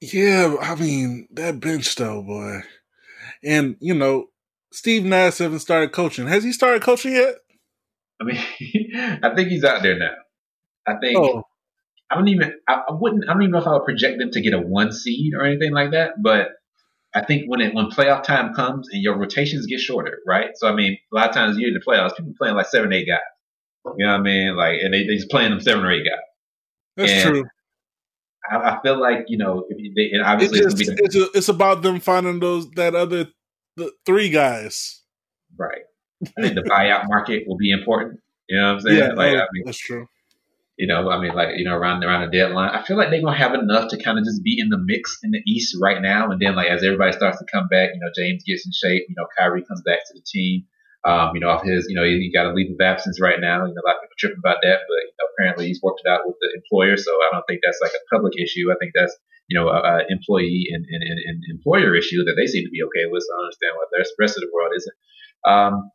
Yeah, 0.00 0.56
I 0.60 0.74
mean 0.74 1.28
that 1.32 1.60
bench 1.60 1.94
though, 1.94 2.22
boy, 2.22 2.60
and 3.44 3.76
you 3.80 3.94
know 3.94 4.26
Steve 4.72 5.04
Nash 5.04 5.38
hasn't 5.38 5.60
started 5.60 5.92
coaching. 5.92 6.26
Has 6.26 6.44
he 6.44 6.52
started 6.52 6.82
coaching 6.82 7.12
yet? 7.12 7.36
I 8.20 8.24
mean, 8.24 8.38
I 9.22 9.34
think 9.34 9.48
he's 9.48 9.64
out 9.64 9.82
there 9.82 9.98
now. 9.98 10.14
I 10.86 10.94
think. 11.00 11.18
Oh. 11.18 11.44
I 12.10 12.14
don't 12.14 12.28
even. 12.28 12.54
I, 12.66 12.82
I 12.88 12.92
wouldn't. 12.92 13.24
I 13.28 13.34
don't 13.34 13.42
even 13.42 13.52
know 13.52 13.58
if 13.58 13.66
I 13.66 13.72
would 13.72 13.84
project 13.84 14.18
them 14.18 14.30
to 14.30 14.40
get 14.40 14.54
a 14.54 14.58
one 14.58 14.92
seed 14.92 15.34
or 15.34 15.44
anything 15.44 15.72
like 15.72 15.90
that. 15.90 16.14
But 16.22 16.48
I 17.18 17.24
think 17.24 17.44
when 17.46 17.60
it 17.60 17.74
when 17.74 17.86
playoff 17.86 18.22
time 18.22 18.54
comes 18.54 18.88
and 18.92 19.02
your 19.02 19.18
rotations 19.18 19.66
get 19.66 19.80
shorter, 19.80 20.20
right? 20.26 20.50
So 20.54 20.68
I 20.68 20.74
mean, 20.74 20.96
a 21.12 21.16
lot 21.16 21.28
of 21.28 21.34
times 21.34 21.58
you're 21.58 21.68
in 21.68 21.74
the 21.74 21.80
playoffs, 21.80 22.16
people 22.16 22.32
playing 22.38 22.54
like 22.54 22.66
seven, 22.66 22.92
eight 22.92 23.06
guys. 23.06 23.18
You 23.96 24.06
know 24.06 24.12
what 24.12 24.20
I 24.20 24.22
mean? 24.22 24.56
Like, 24.56 24.80
and 24.82 24.94
they 24.94 25.04
they 25.04 25.16
just 25.16 25.30
playing 25.30 25.50
them 25.50 25.60
seven 25.60 25.84
or 25.84 25.90
eight 25.90 26.04
guys. 26.04 26.18
That's 26.96 27.12
and 27.12 27.34
true. 27.34 27.44
I, 28.50 28.56
I, 28.56 28.82
feel 28.82 29.00
like 29.00 29.24
you 29.28 29.38
know, 29.38 29.66
if 29.68 29.94
they, 29.96 30.10
and 30.16 30.22
obviously 30.22 30.60
it's, 30.60 30.74
just, 30.74 30.92
it's, 30.98 31.16
a, 31.16 31.28
it's, 31.34 31.48
about 31.48 31.82
them 31.82 32.00
finding 32.00 32.40
those 32.40 32.70
that 32.72 32.94
other 32.94 33.28
the 33.76 33.92
three 34.06 34.30
guys. 34.30 35.02
Right. 35.56 35.82
I 36.36 36.42
think 36.42 36.54
the 36.54 36.62
buyout 36.62 37.08
market 37.08 37.44
will 37.46 37.56
be 37.56 37.70
important. 37.70 38.20
You 38.48 38.58
know 38.58 38.66
what 38.66 38.74
I'm 38.74 38.80
saying? 38.80 38.98
Yeah, 38.98 39.08
like, 39.08 39.34
oh, 39.34 39.38
I 39.38 39.46
mean, 39.52 39.62
that's 39.64 39.78
true. 39.78 40.06
You 40.78 40.86
know, 40.86 41.10
I 41.10 41.20
mean, 41.20 41.34
like 41.34 41.58
you 41.58 41.64
know, 41.64 41.74
around 41.74 42.04
around 42.04 42.30
the 42.30 42.36
deadline, 42.36 42.70
I 42.70 42.84
feel 42.84 42.96
like 42.96 43.10
they're 43.10 43.20
gonna 43.20 43.36
have 43.36 43.54
enough 43.54 43.90
to 43.90 44.02
kind 44.02 44.18
of 44.18 44.24
just 44.24 44.44
be 44.44 44.58
in 44.60 44.68
the 44.68 44.78
mix 44.78 45.18
in 45.24 45.32
the 45.32 45.42
East 45.46 45.76
right 45.82 46.00
now, 46.00 46.30
and 46.30 46.40
then 46.40 46.54
like 46.54 46.70
as 46.70 46.84
everybody 46.84 47.12
starts 47.12 47.38
to 47.38 47.46
come 47.50 47.66
back, 47.66 47.90
you 47.94 48.00
know, 48.00 48.10
James 48.14 48.44
gets 48.46 48.64
in 48.64 48.70
shape, 48.70 49.06
you 49.08 49.14
know, 49.18 49.26
Kyrie 49.36 49.66
comes 49.66 49.82
back 49.82 50.06
to 50.06 50.14
the 50.14 50.22
team. 50.24 50.64
Um, 51.04 51.30
you 51.34 51.40
know, 51.40 51.48
off 51.48 51.62
his, 51.62 51.86
you 51.88 51.94
know, 51.94 52.02
he, 52.02 52.30
got 52.34 52.46
a 52.46 52.52
leave 52.52 52.74
of 52.74 52.80
absence 52.82 53.20
right 53.20 53.38
now. 53.40 53.64
You 53.64 53.72
know, 53.72 53.82
a 53.82 53.86
lot 53.86 53.96
of 53.96 54.02
people 54.02 54.18
tripping 54.18 54.42
about 54.42 54.58
that, 54.62 54.82
but 54.82 54.98
you 55.06 55.14
know, 55.14 55.26
apparently 55.30 55.66
he's 55.66 55.80
worked 55.80 56.02
it 56.04 56.10
out 56.10 56.26
with 56.26 56.36
the 56.40 56.50
employer, 56.54 56.96
so 56.96 57.10
I 57.10 57.28
don't 57.32 57.46
think 57.46 57.60
that's 57.64 57.78
like 57.80 57.94
a 57.94 58.02
public 58.14 58.34
issue. 58.38 58.70
I 58.70 58.76
think 58.78 58.92
that's 58.94 59.16
you 59.48 59.58
know, 59.58 59.68
a, 59.68 59.80
a 59.80 59.98
employee 60.10 60.68
and, 60.70 60.84
and, 60.84 61.02
and, 61.02 61.42
employer 61.50 61.96
issue 61.96 62.22
that 62.24 62.34
they 62.36 62.46
seem 62.46 62.64
to 62.64 62.70
be 62.70 62.82
okay 62.82 63.08
with. 63.10 63.24
So 63.24 63.32
I 63.34 63.48
understand 63.48 63.72
what 63.76 63.88
the 63.90 64.04
rest 64.20 64.36
of 64.36 64.42
the 64.42 64.52
world 64.52 64.72
isn't. 64.76 64.96
Um, 65.46 65.90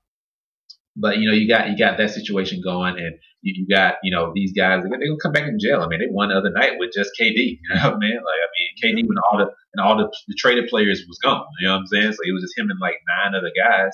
but 0.96 1.18
you 1.20 1.30
know, 1.30 1.36
you 1.36 1.48
got 1.48 1.70
you 1.70 1.78
got 1.78 1.98
that 1.98 2.12
situation 2.12 2.62
going, 2.64 2.98
and 2.98 3.16
you, 3.44 3.54
you 3.62 3.68
got 3.68 3.96
you 4.04 4.12
know 4.12 4.32
these 4.34 4.54
guys 4.54 4.82
they're 4.82 4.90
gonna 4.90 5.06
come 5.22 5.32
back 5.32 5.48
in 5.48 5.60
jail. 5.60 5.82
I 5.82 5.88
mean, 5.88 6.00
they 6.00 6.08
won 6.10 6.30
the 6.30 6.36
other 6.36 6.50
night 6.50 6.80
with 6.80 6.92
just 6.94 7.12
KD. 7.20 7.60
You 7.64 7.76
know 7.76 7.82
what 7.84 7.96
I 7.96 7.98
mean? 8.00 8.16
Like 8.16 8.42
I 8.42 8.50
mean, 8.56 8.70
KD 8.96 9.00
and 9.00 9.10
mm-hmm. 9.10 9.18
all 9.32 9.38
the 9.38 9.52
and 9.74 9.86
all 9.86 9.98
the, 9.98 10.12
the 10.28 10.36
traded 10.38 10.70
players 10.70 11.04
was 11.08 11.20
gone. 11.24 11.46
You 11.60 11.68
know 11.68 11.74
what 11.74 11.80
I'm 11.82 11.88
saying? 11.88 12.12
So 12.14 12.20
it 12.24 12.34
was 12.34 12.44
just 12.44 12.58
him 12.58 12.70
and 12.70 12.80
like 12.80 12.96
nine 13.08 13.36
other 13.36 13.52
guys. 13.56 13.92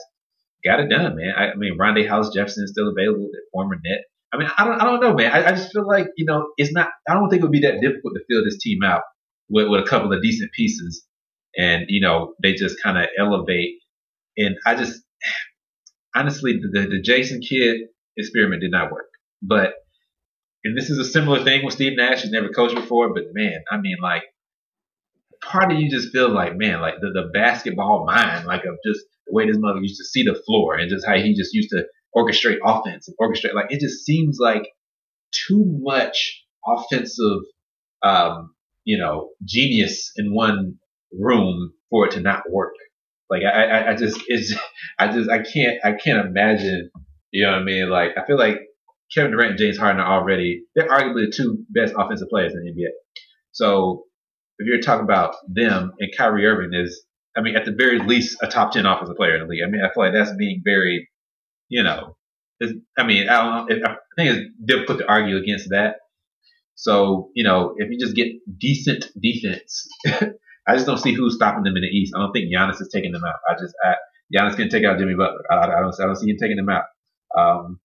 Got 0.63 0.81
it 0.81 0.89
done, 0.89 1.15
man. 1.15 1.33
I, 1.38 1.51
I 1.51 1.55
mean, 1.55 1.77
Rondae 1.77 2.05
Hollis-Jefferson 2.05 2.65
is 2.65 2.71
still 2.71 2.89
available, 2.89 3.29
the 3.31 3.39
former 3.53 3.77
net. 3.81 4.01
I 4.33 4.38
mean, 4.38 4.49
I 4.57 4.65
don't, 4.65 4.81
I 4.81 4.83
don't 4.83 4.99
know, 4.99 5.13
man. 5.13 5.31
I, 5.31 5.47
I 5.47 5.51
just 5.51 5.71
feel 5.71 5.88
like 5.88 6.07
you 6.17 6.25
know, 6.25 6.49
it's 6.57 6.73
not. 6.73 6.89
I 7.07 7.13
don't 7.13 7.29
think 7.29 7.41
it 7.41 7.45
would 7.45 7.51
be 7.51 7.62
that 7.62 7.81
difficult 7.81 8.13
to 8.15 8.21
fill 8.29 8.43
this 8.43 8.57
team 8.59 8.79
out 8.83 9.03
with, 9.49 9.69
with 9.69 9.81
a 9.81 9.88
couple 9.88 10.12
of 10.12 10.21
decent 10.21 10.51
pieces, 10.51 11.05
and 11.57 11.85
you 11.88 12.01
know, 12.01 12.33
they 12.43 12.53
just 12.53 12.81
kind 12.83 12.97
of 12.97 13.07
elevate 13.17 13.79
and 14.39 14.55
I 14.65 14.75
just 14.75 15.01
honestly 16.15 16.59
the, 16.59 16.88
the 16.88 17.01
Jason 17.01 17.41
Kidd 17.41 17.81
experiment 18.17 18.62
did 18.62 18.71
not 18.71 18.91
work. 18.91 19.08
But 19.41 19.73
and 20.63 20.78
this 20.78 20.89
is 20.89 20.97
a 20.97 21.06
similar 21.06 21.43
thing 21.43 21.63
with 21.63 21.73
Steve 21.73 21.93
Nash. 21.95 22.21
He's 22.21 22.32
never 22.32 22.49
coached 22.49 22.75
before, 22.75 23.13
but 23.13 23.23
man, 23.34 23.63
I 23.71 23.78
mean, 23.78 23.97
like 24.02 24.23
part 25.41 25.71
of 25.71 25.80
you 25.80 25.89
just 25.89 26.12
feels 26.12 26.32
like, 26.32 26.58
man, 26.58 26.82
like 26.82 26.95
the, 26.99 27.12
the 27.13 27.30
basketball 27.34 28.06
mind, 28.06 28.45
like 28.45 28.65
of 28.65 28.75
just 28.86 29.06
the 29.25 29.34
way 29.34 29.47
this 29.47 29.58
mother 29.58 29.80
used 29.80 29.97
to 29.97 30.06
see 30.06 30.23
the 30.23 30.39
floor 30.45 30.75
and 30.75 30.89
just 30.89 31.06
how 31.06 31.15
he 31.15 31.34
just 31.34 31.54
used 31.54 31.69
to 31.69 31.86
orchestrate 32.15 32.58
offense 32.63 33.08
and 33.08 33.17
orchestrate. 33.17 33.54
Like 33.54 33.67
it 33.71 33.80
just 33.80 34.06
seems 34.06 34.38
like 34.39 34.63
too 35.32 35.63
much 35.82 36.43
offensive, 36.65 37.41
um, 38.04 38.54
you 38.84 38.97
know, 38.97 39.30
genius 39.45 40.12
in 40.17 40.34
one 40.34 40.75
room 41.17 41.73
for 41.89 42.08
it 42.08 42.12
to 42.12 42.19
not 42.19 42.43
work. 42.49 42.73
Like 43.30 43.43
I, 43.43 43.63
I, 43.63 43.91
I 43.91 43.95
just, 43.95 44.19
it's, 44.28 44.54
I 44.99 45.12
just, 45.12 45.30
I 45.30 45.41
can't, 45.43 45.78
I 45.86 45.93
can't 45.93 46.28
imagine. 46.28 46.89
You 47.32 47.45
know 47.45 47.52
what 47.52 47.62
I 47.62 47.63
mean? 47.63 47.89
Like 47.89 48.12
I 48.17 48.25
feel 48.25 48.38
like 48.38 48.58
Kevin 49.13 49.31
Durant 49.31 49.51
and 49.51 49.59
James 49.59 49.77
Harden 49.77 50.01
are 50.01 50.19
already, 50.19 50.63
they're 50.75 50.87
arguably 50.87 51.25
the 51.25 51.33
two 51.35 51.63
best 51.69 51.93
offensive 51.97 52.29
players 52.29 52.53
in 52.53 52.63
the 52.63 52.71
NBA. 52.71 52.89
So 53.51 54.03
if 54.57 54.67
you're 54.67 54.81
talking 54.81 55.03
about 55.03 55.35
them 55.47 55.93
and 55.99 56.11
Kyrie 56.15 56.45
Irving 56.45 56.73
is, 56.73 57.03
I 57.35 57.41
mean, 57.41 57.55
at 57.55 57.65
the 57.65 57.71
very 57.71 57.99
least, 57.99 58.37
a 58.41 58.47
top 58.47 58.71
10 58.71 58.85
offensive 58.85 59.15
player 59.15 59.35
in 59.35 59.41
the 59.41 59.47
league. 59.47 59.63
I 59.65 59.69
mean, 59.69 59.81
I 59.83 59.93
feel 59.93 60.03
like 60.03 60.13
that's 60.13 60.35
being 60.35 60.61
very, 60.63 61.09
you 61.69 61.83
know, 61.83 62.15
I 62.97 63.03
mean, 63.03 63.29
I, 63.29 63.65
don't, 63.67 63.85
I 63.85 63.95
think 64.17 64.35
it's 64.35 64.49
difficult 64.65 64.99
to 64.99 65.07
argue 65.09 65.37
against 65.37 65.69
that. 65.69 65.95
So, 66.75 67.29
you 67.33 67.43
know, 67.43 67.73
if 67.77 67.89
you 67.89 67.97
just 67.99 68.15
get 68.15 68.27
decent 68.57 69.07
defense, 69.19 69.87
I 70.67 70.75
just 70.75 70.85
don't 70.85 70.97
see 70.97 71.13
who's 71.13 71.35
stopping 71.35 71.63
them 71.63 71.75
in 71.75 71.83
the 71.83 71.87
East. 71.87 72.13
I 72.15 72.19
don't 72.19 72.31
think 72.31 72.53
Giannis 72.53 72.81
is 72.81 72.89
taking 72.93 73.11
them 73.11 73.23
out. 73.25 73.35
I 73.49 73.53
just, 73.53 73.73
I, 73.83 73.95
Giannis 74.35 74.55
can 74.55 74.69
take 74.69 74.83
out 74.83 74.99
Jimmy 74.99 75.15
Butler. 75.15 75.43
I, 75.49 75.55
I, 75.55 75.79
don't, 75.81 75.95
I 75.99 76.05
don't 76.05 76.15
see 76.15 76.29
him 76.29 76.37
taking 76.39 76.57
them 76.57 76.69
out. 76.69 76.83
Um, 77.37 77.79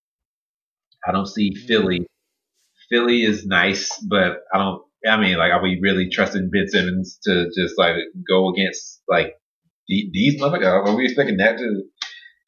I 1.06 1.12
don't 1.12 1.26
see 1.26 1.50
mm-hmm. 1.50 1.66
Philly. 1.66 2.06
Philly 2.90 3.22
is 3.22 3.46
nice, 3.46 3.98
but 4.08 4.42
I 4.52 4.58
don't 4.58 4.82
I 5.06 5.18
mean, 5.18 5.36
like, 5.36 5.52
are 5.52 5.62
we 5.62 5.78
really 5.82 6.08
trusting 6.08 6.50
Ben 6.50 6.66
Simmons 6.68 7.18
to 7.24 7.50
just 7.54 7.76
like 7.76 7.96
go 8.26 8.48
against 8.50 9.02
like 9.08 9.34
these 9.86 10.40
motherfuckers? 10.40 10.86
Are 10.86 10.96
we 10.96 11.04
expecting 11.04 11.36
that 11.38 11.58
to? 11.58 11.82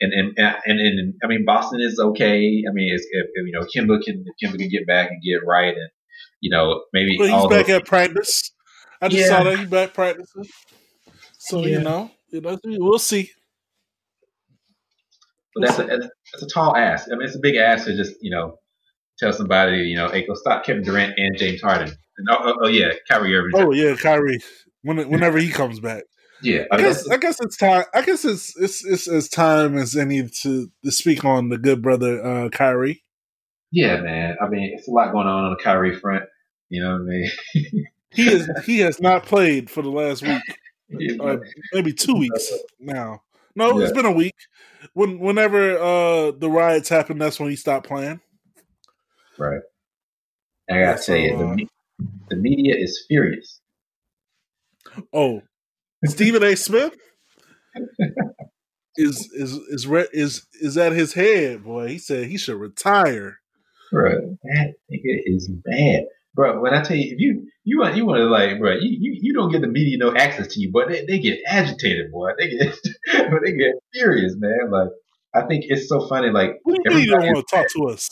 And 0.00 0.12
and 0.12 0.38
and, 0.38 0.80
and 0.80 1.14
I 1.22 1.26
mean, 1.26 1.44
Boston 1.44 1.80
is 1.80 1.98
okay. 1.98 2.62
I 2.68 2.72
mean, 2.72 2.94
if, 2.94 3.02
if 3.10 3.26
you 3.34 3.52
know, 3.52 3.60
Kemba 3.62 4.02
can 4.02 4.24
Kemba 4.42 4.58
can 4.58 4.68
get 4.68 4.86
back 4.86 5.10
and 5.10 5.22
get 5.22 5.46
right, 5.46 5.74
and 5.74 5.90
you 6.40 6.50
know, 6.50 6.82
maybe 6.92 7.16
well, 7.18 7.40
he's 7.40 7.56
back 7.56 7.66
those, 7.66 7.76
at 7.76 7.86
practice. 7.86 8.52
I 9.00 9.08
just 9.08 9.22
yeah. 9.22 9.28
saw 9.28 9.44
that 9.44 9.58
he's 9.58 9.68
back 9.68 9.94
practicing. 9.94 10.44
So 11.38 11.60
yeah. 11.60 11.78
you 11.78 11.84
know, 11.84 12.10
you 12.28 12.40
know, 12.40 12.58
we'll 12.64 12.98
see. 12.98 13.30
But 15.54 15.66
that's 15.66 15.78
a 15.78 16.10
that's 16.32 16.42
a 16.42 16.48
tall 16.48 16.76
ass. 16.76 17.08
I 17.10 17.16
mean, 17.16 17.26
it's 17.26 17.36
a 17.36 17.40
big 17.40 17.56
ass 17.56 17.84
to 17.84 17.96
just 17.96 18.14
you 18.20 18.30
know 18.30 18.58
tell 19.18 19.32
somebody 19.32 19.78
you 19.78 19.96
know, 19.96 20.08
hey, 20.08 20.26
go 20.26 20.34
stop 20.34 20.64
Kevin 20.64 20.82
Durant 20.82 21.14
and 21.16 21.36
James 21.36 21.62
Harden. 21.62 21.94
Oh, 22.30 22.36
oh, 22.40 22.54
oh, 22.62 22.68
yeah, 22.68 22.92
Kyrie 23.08 23.36
Irving. 23.36 23.52
Oh 23.54 23.72
yeah, 23.72 23.94
Kyrie. 23.94 24.40
When, 24.82 24.96
whenever 25.10 25.38
he 25.38 25.48
comes 25.48 25.80
back. 25.80 26.04
Yeah, 26.42 26.64
I, 26.70 26.76
I 26.76 26.78
guess 26.78 27.08
I 27.08 27.16
guess 27.16 27.40
it's 27.40 27.56
time. 27.56 27.84
I 27.94 28.02
guess 28.02 28.24
it's 28.24 28.56
it's 28.56 28.84
it's 28.84 29.08
as 29.08 29.28
time 29.28 29.76
as 29.76 29.96
any 29.96 30.28
to 30.28 30.70
to 30.84 30.92
speak 30.92 31.24
on 31.24 31.48
the 31.48 31.58
good 31.58 31.82
brother 31.82 32.22
uh, 32.24 32.48
Kyrie. 32.50 33.02
Yeah, 33.72 34.00
man. 34.00 34.36
I 34.40 34.48
mean, 34.48 34.72
it's 34.74 34.88
a 34.88 34.90
lot 34.90 35.12
going 35.12 35.26
on 35.26 35.44
on 35.44 35.50
the 35.50 35.62
Kyrie 35.62 35.98
front. 35.98 36.24
You 36.68 36.82
know 36.82 36.92
what 36.92 37.02
I 37.02 37.04
mean? 37.04 37.30
he 38.10 38.28
is 38.28 38.48
he 38.64 38.78
has 38.80 39.00
not 39.00 39.24
played 39.24 39.70
for 39.70 39.82
the 39.82 39.90
last 39.90 40.22
week, 40.22 41.20
uh, 41.20 41.36
maybe 41.72 41.92
two 41.92 42.14
weeks 42.18 42.52
now. 42.78 43.22
No, 43.56 43.78
yeah. 43.78 43.84
it's 43.84 43.92
been 43.92 44.04
a 44.04 44.12
week. 44.12 44.36
When 44.92 45.18
whenever 45.18 45.78
uh, 45.78 46.30
the 46.32 46.50
riots 46.50 46.90
happened, 46.90 47.20
that's 47.20 47.40
when 47.40 47.50
he 47.50 47.56
stopped 47.56 47.88
playing. 47.88 48.20
Right. 49.38 49.62
I 50.70 50.80
gotta 50.80 51.02
tell 51.02 51.16
you, 51.16 51.36
the, 51.36 51.66
the 52.30 52.36
media 52.36 52.74
is 52.76 53.04
furious. 53.08 53.60
Oh, 55.12 55.42
Stephen 56.04 56.42
A. 56.42 56.54
Smith 56.54 56.94
is 58.96 59.30
is 59.32 59.52
is 59.68 59.86
is 60.12 60.46
is 60.60 60.76
at 60.76 60.92
his 60.92 61.14
head, 61.14 61.64
boy. 61.64 61.88
He 61.88 61.98
said 61.98 62.26
he 62.26 62.36
should 62.36 62.60
retire. 62.60 63.38
Bro, 63.90 64.36
that 64.42 64.74
nigga 64.92 65.20
is 65.24 65.48
bad, 65.48 66.04
bro. 66.36 66.60
When 66.60 66.74
I 66.74 66.82
tell 66.82 66.96
you, 66.96 67.12
if 67.12 67.18
you 67.18 67.48
you 67.64 67.80
want 67.80 67.96
you 67.96 68.06
want 68.06 68.18
to 68.18 68.26
like, 68.26 68.60
bro, 68.60 68.74
you, 68.74 68.96
you, 69.00 69.18
you 69.20 69.34
don't 69.34 69.50
get 69.50 69.62
the 69.62 69.66
media 69.66 69.96
no 69.98 70.14
access 70.14 70.54
to 70.54 70.60
you, 70.60 70.70
but 70.72 70.88
they, 70.88 71.04
they 71.04 71.18
get 71.18 71.40
agitated, 71.48 72.12
boy. 72.12 72.30
They 72.38 72.50
get 72.50 72.78
they 73.44 73.52
get 73.52 73.74
furious, 73.92 74.36
man. 74.38 74.70
Like 74.70 74.90
I 75.34 75.46
think 75.46 75.64
it's 75.66 75.88
so 75.88 76.06
funny. 76.06 76.30
Like 76.30 76.60
what 76.62 76.78
do 76.84 76.98
you 77.00 77.10
don't 77.10 77.26
want 77.26 77.48
to 77.48 77.56
talk 77.56 77.66
to 77.70 77.88
us? 77.88 78.08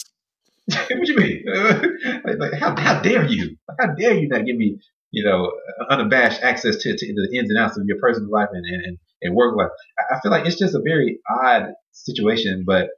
what 0.66 0.88
do 0.88 1.12
you 1.12 1.16
mean? 1.16 1.44
like, 2.24 2.38
like, 2.38 2.52
how, 2.54 2.74
how 2.76 3.02
dare 3.02 3.26
you? 3.26 3.56
How 3.78 3.88
dare 3.88 4.14
you 4.14 4.28
not 4.28 4.46
give 4.46 4.56
me, 4.56 4.78
you 5.10 5.22
know, 5.22 5.52
unabashed 5.90 6.42
access 6.42 6.76
to, 6.76 6.96
to 6.96 7.06
the 7.06 7.38
ins 7.38 7.50
and 7.50 7.58
outs 7.58 7.76
of 7.76 7.84
your 7.86 7.98
personal 7.98 8.30
life 8.30 8.48
and, 8.50 8.64
and, 8.64 8.98
and 9.20 9.34
work 9.36 9.54
life? 9.58 9.68
I 10.10 10.20
feel 10.20 10.32
like 10.32 10.46
it's 10.46 10.58
just 10.58 10.74
a 10.74 10.80
very 10.82 11.18
odd 11.28 11.66
situation, 11.92 12.64
but 12.66 12.88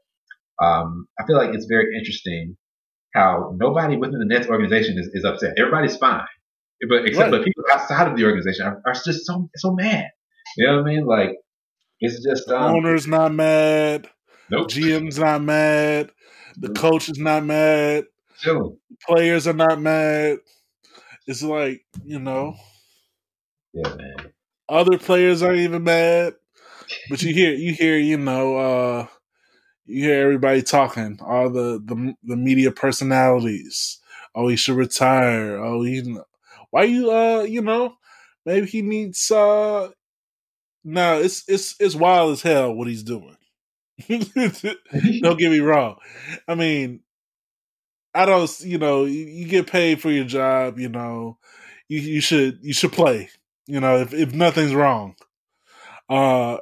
um, 0.63 1.09
I 1.19 1.27
feel 1.27 1.37
like 1.37 1.55
it's 1.55 1.67
very 1.67 1.97
interesting 1.97 2.57
how 3.17 3.55
nobody 3.57 3.97
within 3.97 4.19
the 4.19 4.27
Nets 4.27 4.47
organization 4.49 4.99
is, 4.99 5.09
is 5.15 5.25
upset. 5.25 5.55
Everybody's 5.59 5.97
fine, 5.97 6.27
but 6.89 7.07
except 7.07 7.33
right. 7.33 7.39
but 7.39 7.45
people 7.45 7.65
outside 7.73 8.09
of 8.09 8.17
the 8.17 8.25
organization 8.25 8.67
are, 8.67 8.83
are, 8.87 8.93
just 8.93 9.27
so 9.27 9.49
so 9.57 9.75
mad. 9.75 10.07
You 10.57 10.67
know 10.67 10.77
what 10.77 10.91
I 10.91 10.95
mean? 10.95 11.07
Like 11.07 11.31
it's 12.01 12.23
just 12.23 12.49
um, 12.51 12.77
owner's 12.77 13.07
not 13.07 13.33
mad. 13.33 14.09
Nope. 14.51 14.69
GM's 14.69 15.19
not 15.19 15.43
mad. 15.43 16.11
The 16.59 16.71
coach 16.71 17.09
is 17.09 17.19
not 17.19 17.45
mad. 17.45 18.05
Sure. 18.39 18.75
Players 19.07 19.47
are 19.47 19.53
not 19.53 19.81
mad. 19.81 20.39
It's 21.27 21.43
like, 21.43 21.85
you 22.05 22.19
know. 22.19 22.55
Yeah, 23.73 23.95
man. 23.95 24.33
Other 24.69 24.99
players 24.99 25.43
aren't 25.43 25.59
even 25.59 25.85
mad. 25.85 26.35
But 27.11 27.23
you 27.23 27.35
hear 27.35 27.53
you 27.53 27.73
hear, 27.73 27.99
you 27.99 28.19
know, 28.19 28.57
uh 28.57 29.07
you 29.87 30.05
hear 30.05 30.23
everybody 30.23 30.63
talking, 30.63 31.19
all 31.23 31.51
the 31.51 31.81
the, 31.85 32.15
the 32.25 32.37
media 32.37 32.71
personalities. 32.71 33.99
Oh, 34.35 34.49
he 34.49 34.57
should 34.57 34.77
retire. 34.77 35.57
Oh, 35.57 35.83
he 35.83 36.17
why 36.71 36.85
you 36.85 37.11
uh, 37.11 37.43
you 37.43 37.63
know, 37.63 37.97
maybe 38.45 38.67
he 38.67 38.83
needs 38.83 39.31
uh 39.31 39.91
no, 40.89 41.21
it's 41.21 41.43
it's 41.49 41.75
it's 41.81 41.97
wild 41.97 42.33
as 42.33 42.43
hell 42.43 42.73
what 42.73 42.87
he's 42.87 43.03
doing. 43.03 43.37
don't 44.09 45.39
get 45.39 45.51
me 45.51 45.59
wrong. 45.59 45.97
I 46.47 46.55
mean, 46.55 47.01
I 48.15 48.25
don't. 48.25 48.61
You 48.61 48.79
know, 48.79 49.05
you, 49.05 49.25
you, 49.25 49.49
get 49.49 49.67
paid 49.67 50.01
for 50.01 50.13
your 50.13 50.25
job. 50.25 50.79
You 50.79 50.89
know, 50.89 51.39
you 51.89 51.99
you 51.99 52.21
should 52.21 52.61
you 52.63 52.73
should 52.73 52.93
play. 52.93 53.31
You 53.67 53.81
know, 53.81 53.99
if 53.99 54.15
if 54.15 54.33
nothing's 54.33 54.75
wrong. 54.75 55.17
Uh, 56.09 56.59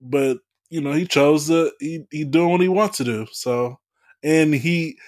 but 0.00 0.38
you 0.74 0.80
know, 0.80 0.90
he 0.90 1.06
chose 1.06 1.46
to 1.46 1.70
he 1.78 2.04
he 2.10 2.24
doing 2.24 2.50
what 2.50 2.60
he 2.60 2.66
wants 2.66 2.96
to 2.96 3.04
do. 3.04 3.28
So, 3.30 3.78
and 4.24 4.52
he 4.52 4.98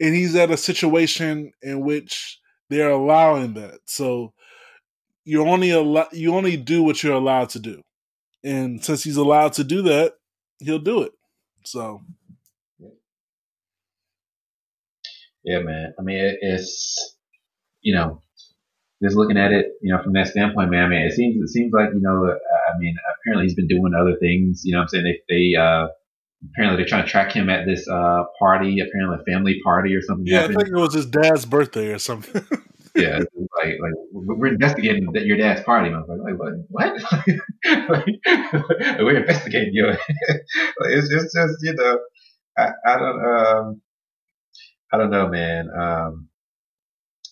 and 0.00 0.14
he's 0.14 0.36
at 0.36 0.52
a 0.52 0.56
situation 0.56 1.50
in 1.60 1.80
which 1.80 2.38
they're 2.70 2.90
allowing 2.90 3.54
that. 3.54 3.80
So 3.84 4.32
you 5.24 5.42
only 5.44 5.70
allow 5.70 6.06
you 6.12 6.36
only 6.36 6.56
do 6.56 6.84
what 6.84 7.02
you're 7.02 7.16
allowed 7.16 7.48
to 7.50 7.58
do. 7.58 7.82
And 8.44 8.84
since 8.84 9.02
he's 9.02 9.16
allowed 9.16 9.54
to 9.54 9.64
do 9.64 9.82
that, 9.82 10.12
he'll 10.60 10.78
do 10.78 11.02
it. 11.02 11.12
So, 11.64 12.00
yeah, 15.42 15.58
man. 15.58 15.94
I 15.98 16.02
mean, 16.02 16.36
it's 16.40 17.16
you 17.80 17.92
know, 17.92 18.22
just 19.02 19.16
looking 19.16 19.36
at 19.36 19.52
it, 19.52 19.66
you 19.80 19.94
know, 19.94 20.02
from 20.02 20.12
that 20.14 20.28
standpoint, 20.28 20.70
man. 20.70 20.84
I 20.84 20.88
mean, 20.88 21.02
it 21.02 21.12
seems 21.12 21.36
it 21.42 21.52
seems 21.52 21.72
like 21.72 21.90
you 21.94 22.00
know, 22.00 22.26
I 22.28 22.78
mean, 22.78 22.96
apparently 23.20 23.46
he's 23.46 23.54
been 23.54 23.68
doing 23.68 23.92
other 23.98 24.16
things. 24.18 24.62
You 24.64 24.74
know, 24.74 24.80
I'm 24.82 24.88
saying 24.88 25.04
they 25.04 25.20
they 25.28 25.54
uh 25.56 25.88
apparently 26.50 26.76
they're 26.76 26.88
trying 26.88 27.04
to 27.04 27.10
track 27.10 27.32
him 27.32 27.48
at 27.48 27.64
this 27.64 27.86
uh 27.88 28.24
party, 28.38 28.80
apparently 28.80 29.18
a 29.20 29.32
family 29.32 29.60
party 29.62 29.94
or 29.94 30.02
something. 30.02 30.26
Yeah, 30.26 30.42
happened. 30.42 30.58
I 30.58 30.64
think 30.64 30.76
it 30.76 30.80
was 30.80 30.94
his 30.94 31.06
dad's 31.06 31.46
birthday 31.46 31.92
or 31.92 31.98
something. 31.98 32.44
yeah, 32.96 33.18
like 33.56 33.76
like 33.80 33.92
we're 34.12 34.48
investigating 34.48 35.08
your 35.14 35.36
dad's 35.36 35.62
party. 35.62 35.90
I 35.90 35.98
was 35.98 36.08
like, 36.08 36.20
like 36.20 36.36
what? 36.36 36.52
What? 37.68 37.88
like, 37.90 38.98
we're 39.00 39.20
investigating 39.20 39.74
you. 39.74 39.86
like, 39.86 39.98
it's, 40.86 41.10
it's 41.10 41.34
just 41.34 41.56
you 41.62 41.74
know, 41.74 41.98
I, 42.56 42.70
I 42.84 42.98
don't 42.98 43.24
um, 43.24 43.80
I 44.92 44.96
don't 44.98 45.10
know, 45.10 45.28
man. 45.28 45.68
Um, 45.70 46.27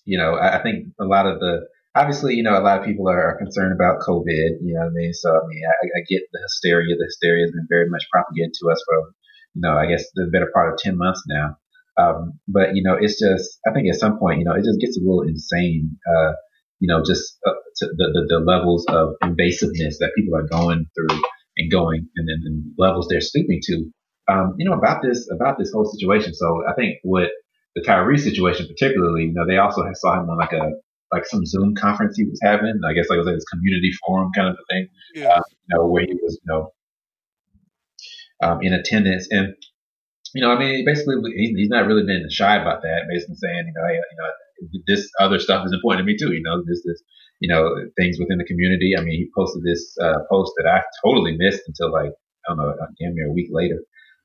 you 0.07 0.16
know, 0.18 0.34
I, 0.34 0.59
I 0.59 0.62
think 0.62 0.88
a 0.98 1.04
lot 1.04 1.26
of 1.26 1.40
the 1.40 1.68
obviously, 1.94 2.34
you 2.34 2.42
know, 2.42 2.57
a 2.59 2.64
lot 2.64 2.78
of 2.80 2.86
people 2.86 3.09
are, 3.09 3.20
are 3.20 3.38
concerned 3.38 3.74
about 3.74 4.00
COVID. 4.00 4.64
You 4.64 4.74
know 4.74 4.80
what 4.80 4.96
I 4.96 4.96
mean? 4.96 5.12
So 5.12 5.28
I 5.30 5.44
mean, 5.46 5.62
I, 5.68 5.98
I 5.98 6.00
get 6.09 6.22
the 6.32 6.40
hysteria. 6.42 6.96
The 6.96 7.04
hysteria 7.04 7.44
has 7.44 7.52
been 7.52 7.66
very 7.68 7.88
much 7.90 8.07
propagated 8.11 8.54
to 8.61 8.70
us 8.70 8.82
for 8.86 9.12
you 9.54 9.62
know, 9.62 9.76
I 9.76 9.86
guess 9.86 10.04
the 10.14 10.30
better 10.32 10.50
part 10.54 10.72
of 10.72 10.78
ten 10.78 10.96
months 10.96 11.22
now. 11.28 11.59
Um, 11.98 12.40
but 12.48 12.74
you 12.74 12.82
know, 12.82 12.96
it's 12.98 13.20
just 13.20 13.59
I 13.68 13.72
think 13.72 13.88
at 13.92 14.00
some 14.00 14.18
point, 14.18 14.38
you 14.38 14.44
know, 14.46 14.54
it 14.54 14.64
just 14.64 14.80
gets 14.80 14.96
a 14.96 15.00
little 15.00 15.22
insane. 15.22 15.98
Uh, 16.09 16.32
you 16.80 16.88
know, 16.88 17.02
just 17.04 17.38
uh, 17.46 17.52
the, 17.80 17.88
the, 17.96 18.26
the 18.28 18.40
levels 18.44 18.84
of 18.88 19.16
invasiveness 19.24 19.96
that 20.00 20.12
people 20.16 20.36
are 20.36 20.46
going 20.46 20.86
through. 20.94 21.20
and 21.57 21.70
going 21.70 22.09
and 22.16 22.28
then 22.28 22.40
the 22.44 22.82
levels 22.82 23.09
they're 23.09 23.20
stooping 23.20 23.61
to. 23.62 23.90
Um, 24.28 24.54
you 24.59 24.68
know, 24.68 24.76
about 24.76 25.02
this, 25.02 25.28
about 25.32 25.57
this 25.59 25.70
whole 25.72 25.84
situation. 25.84 26.34
So 26.34 26.62
I 26.68 26.74
think 26.74 26.98
what 27.02 27.30
the 27.77 27.83
Kyrie 27.83 28.18
situation 28.18 28.66
particularly, 28.66 29.24
you 29.24 29.35
know, 29.35 29.47
they 29.47 29.59
also 29.59 29.85
saw 29.95 30.18
him 30.18 30.31
on 30.31 30.39
like 30.39 30.53
a, 30.53 30.72
like 31.12 31.27
some 31.27 31.45
Zoom 31.45 31.77
conference 31.77 32.16
he 32.16 32.24
was 32.24 32.41
having. 32.43 32.81
I 32.85 32.95
guess 32.95 33.09
like 33.09 33.16
it 33.16 33.20
was 33.20 33.27
like 33.27 33.37
this 33.37 33.53
community 33.53 33.93
forum 34.05 34.33
kind 34.35 34.49
of 34.49 34.57
a 34.57 34.72
thing, 34.72 34.89
yeah. 35.14 35.29
uh, 35.29 35.43
you 35.47 35.77
know, 35.77 35.87
where 35.87 36.03
he 36.03 36.14
was, 36.14 36.41
you 36.43 36.53
know, 36.53 36.72
um, 38.43 38.59
in 38.62 38.72
attendance. 38.72 39.29
And, 39.31 39.55
you 40.35 40.41
know, 40.41 40.51
I 40.51 40.59
mean, 40.59 40.85
basically 40.85 41.16
he's 41.37 41.68
not 41.68 41.87
really 41.87 42.05
been 42.05 42.27
shy 42.31 42.57
about 42.57 42.83
that, 42.83 43.05
basically 43.09 43.37
saying, 43.37 43.68
you 43.68 43.74
know, 43.77 43.87
hey, 43.87 43.95
you 43.95 44.16
know, 44.18 44.81
this 44.89 45.09
other 45.20 45.39
stuff 45.39 45.66
is 45.66 45.72
important 45.72 46.01
to 46.01 46.11
me 46.11 46.16
too. 46.16 46.33
You 46.33 46.43
know, 46.43 46.64
this, 46.66 46.83
this, 46.83 47.03
you 47.41 47.49
know, 47.53 47.77
things 48.01 48.16
within 48.18 48.39
the 48.39 48.45
community. 48.45 48.95
I 48.97 49.03
mean, 49.03 49.20
he 49.20 49.29
posted 49.37 49.62
this 49.62 49.95
uh, 50.03 50.24
post 50.31 50.53
that 50.57 50.66
I 50.66 50.81
totally 51.05 51.37
missed 51.37 51.62
until 51.68 51.93
like 51.93 52.12
I 52.49 52.55
don't 52.55 52.59
know, 52.59 52.74
damn 52.99 53.14
near 53.14 53.29
a 53.29 53.33
week 53.33 53.49
later. 53.53 53.81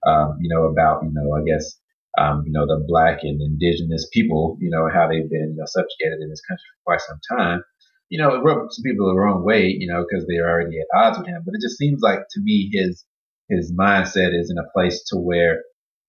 Um, 0.07 0.37
you 0.39 0.47
know, 0.47 0.63
about 0.63 1.03
you 1.03 1.11
know, 1.11 1.35
I 1.35 1.43
guess 1.43 1.77
um, 2.17 2.43
you 2.45 2.51
know, 2.51 2.65
the 2.65 2.83
black 2.87 3.19
and 3.23 3.41
indigenous 3.41 4.07
people, 4.11 4.57
you 4.59 4.69
know, 4.69 4.89
how 4.93 5.07
they've 5.07 5.29
been 5.29 5.55
you 5.55 5.59
know, 5.59 5.65
subjugated 5.65 6.19
in 6.21 6.29
this 6.29 6.41
country 6.41 6.63
for 6.75 6.93
quite 6.93 7.01
some 7.01 7.19
time. 7.37 7.63
You 8.09 8.21
know, 8.21 8.35
it 8.35 8.43
rubbed 8.43 8.73
some 8.73 8.83
people 8.83 9.07
the 9.07 9.19
wrong 9.19 9.45
way, 9.45 9.67
you 9.67 9.87
know, 9.87 10.03
because 10.03 10.27
they're 10.27 10.49
already 10.49 10.79
at 10.79 10.87
odds 10.93 11.17
with 11.17 11.27
him. 11.27 11.41
But 11.45 11.55
it 11.55 11.61
just 11.61 11.77
seems 11.77 12.01
like 12.01 12.19
to 12.19 12.41
me 12.41 12.69
his 12.71 13.05
his 13.49 13.73
mindset 13.73 14.37
is 14.37 14.49
in 14.49 14.57
a 14.57 14.69
place 14.73 15.03
to 15.09 15.17
where, 15.17 15.63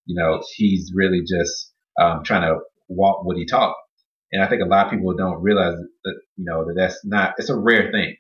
you 0.07 0.17
know, 0.17 0.43
he's 0.57 0.93
really 0.95 1.21
just 1.21 1.73
um, 2.01 2.23
trying 2.25 2.43
to 2.43 2.61
walk 2.89 3.25
what 3.25 3.37
he 3.37 3.47
talked. 3.47 3.77
And 4.33 4.43
I 4.43 4.49
think 4.49 4.63
a 4.63 4.67
lot 4.67 4.87
of 4.87 4.93
people 4.93 5.15
don't 5.15 5.43
realize 5.43 5.75
that, 6.05 6.15
you 6.37 6.45
know, 6.45 6.65
that 6.65 6.75
that's 6.77 7.05
not, 7.05 7.35
it's 7.37 7.51
a 7.51 7.59
rare 7.59 7.91
thing. 7.93 8.17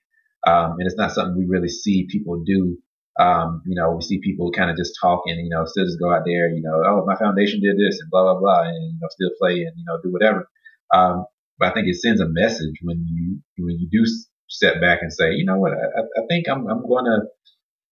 Um, 0.46 0.72
and 0.78 0.86
it's 0.86 0.96
not 0.96 1.12
something 1.12 1.36
we 1.36 1.46
really 1.48 1.68
see 1.68 2.06
people 2.10 2.42
do. 2.44 2.78
Um, 3.20 3.62
you 3.66 3.74
know, 3.74 3.92
we 3.92 4.02
see 4.02 4.20
people 4.22 4.50
kind 4.52 4.70
of 4.70 4.76
just 4.76 4.96
talking, 5.00 5.36
you 5.38 5.50
know, 5.50 5.64
still 5.66 5.84
just 5.84 6.00
go 6.00 6.12
out 6.12 6.22
there, 6.24 6.48
you 6.48 6.62
know, 6.62 6.82
oh, 6.86 7.04
my 7.06 7.16
foundation 7.16 7.60
did 7.60 7.76
this 7.76 8.00
and 8.00 8.10
blah, 8.10 8.22
blah, 8.22 8.40
blah, 8.40 8.62
and, 8.62 8.94
you 8.94 8.98
know, 9.00 9.08
still 9.10 9.30
play 9.38 9.60
and, 9.60 9.72
you 9.76 9.84
know, 9.86 9.98
do 10.02 10.10
whatever. 10.10 10.48
Um, 10.94 11.26
but 11.58 11.68
I 11.68 11.74
think 11.74 11.88
it 11.88 12.00
sends 12.00 12.20
a 12.20 12.28
message 12.28 12.76
when 12.82 13.04
you, 13.06 13.40
when 13.58 13.78
you 13.78 13.88
do 13.92 14.10
step 14.48 14.80
back 14.80 15.00
and 15.02 15.12
say, 15.12 15.32
you 15.32 15.44
know 15.44 15.58
what, 15.58 15.72
I, 15.72 16.00
I 16.00 16.26
think 16.28 16.48
I'm, 16.48 16.66
I'm 16.66 16.86
going 16.86 17.04
to, 17.04 17.18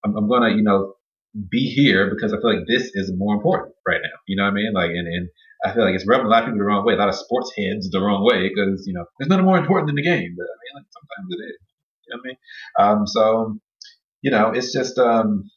I'm, 0.03 0.17
I'm 0.17 0.27
going 0.27 0.49
to, 0.49 0.57
you 0.57 0.63
know, 0.63 0.95
be 1.49 1.69
here 1.69 2.09
because 2.09 2.33
I 2.33 2.37
feel 2.37 2.57
like 2.57 2.67
this 2.67 2.91
is 2.93 3.13
more 3.15 3.35
important 3.35 3.75
right 3.87 4.01
now. 4.01 4.17
You 4.27 4.37
know 4.37 4.43
what 4.43 4.51
I 4.51 4.53
mean? 4.53 4.73
Like, 4.73 4.89
and, 4.89 5.07
and 5.07 5.29
I 5.63 5.73
feel 5.73 5.85
like 5.85 5.93
it's 5.93 6.07
rubbing 6.07 6.25
a 6.25 6.29
lot 6.29 6.43
of 6.43 6.47
people 6.47 6.59
the 6.59 6.65
wrong 6.65 6.83
way, 6.83 6.95
a 6.95 6.97
lot 6.97 7.09
of 7.09 7.15
sports 7.15 7.53
heads 7.55 7.89
the 7.89 8.01
wrong 8.01 8.25
way 8.25 8.49
because, 8.49 8.85
you 8.87 8.93
know, 8.93 9.05
there's 9.19 9.29
nothing 9.29 9.45
more 9.45 9.57
important 9.57 9.87
than 9.87 9.95
the 9.95 10.03
game. 10.03 10.35
But 10.35 10.49
I 10.49 10.55
mean, 10.57 10.73
like 10.75 10.89
sometimes 10.89 11.29
it 11.29 11.43
is. 11.45 11.59
You 12.07 12.09
know 12.09 12.17
what 12.17 12.25
I 12.25 12.27
mean? 12.27 12.37
Um, 12.99 13.07
so, 13.07 13.59
you 14.21 14.31
know, 14.31 14.51
it's 14.51 14.73
just, 14.73 14.97
um, 14.97 15.49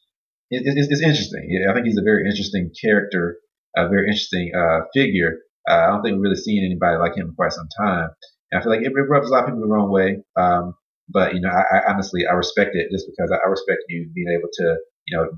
it, 0.49 0.63
it's, 0.65 0.87
it's 0.89 1.01
interesting. 1.01 1.47
Yeah, 1.49 1.71
I 1.71 1.73
think 1.73 1.85
he's 1.85 1.97
a 1.97 2.03
very 2.03 2.29
interesting 2.29 2.71
character, 2.79 3.37
a 3.75 3.87
very 3.87 4.07
interesting, 4.07 4.51
uh, 4.55 4.85
figure. 4.93 5.39
Uh, 5.69 5.73
I 5.73 5.87
don't 5.87 6.03
think 6.03 6.13
we've 6.13 6.21
really 6.21 6.35
seen 6.35 6.63
anybody 6.63 6.97
like 6.97 7.17
him 7.17 7.29
in 7.29 7.35
quite 7.35 7.53
some 7.53 7.67
time. 7.79 8.09
And 8.51 8.59
I 8.59 8.63
feel 8.63 8.71
like 8.71 8.81
it, 8.81 8.91
it 8.95 9.09
rubs 9.09 9.29
a 9.29 9.31
lot 9.33 9.43
of 9.43 9.45
people 9.47 9.61
the 9.61 9.67
wrong 9.67 9.91
way. 9.91 10.23
Um, 10.35 10.75
but 11.09 11.35
you 11.35 11.41
know, 11.41 11.49
I, 11.49 11.77
I 11.77 11.91
honestly, 11.93 12.25
I 12.29 12.33
respect 12.33 12.75
it 12.75 12.89
just 12.91 13.05
because 13.07 13.31
I, 13.31 13.35
I 13.35 13.49
respect 13.49 13.81
you 13.89 14.09
being 14.13 14.27
able 14.37 14.49
to, 14.53 14.77
you 15.07 15.17
know, 15.17 15.29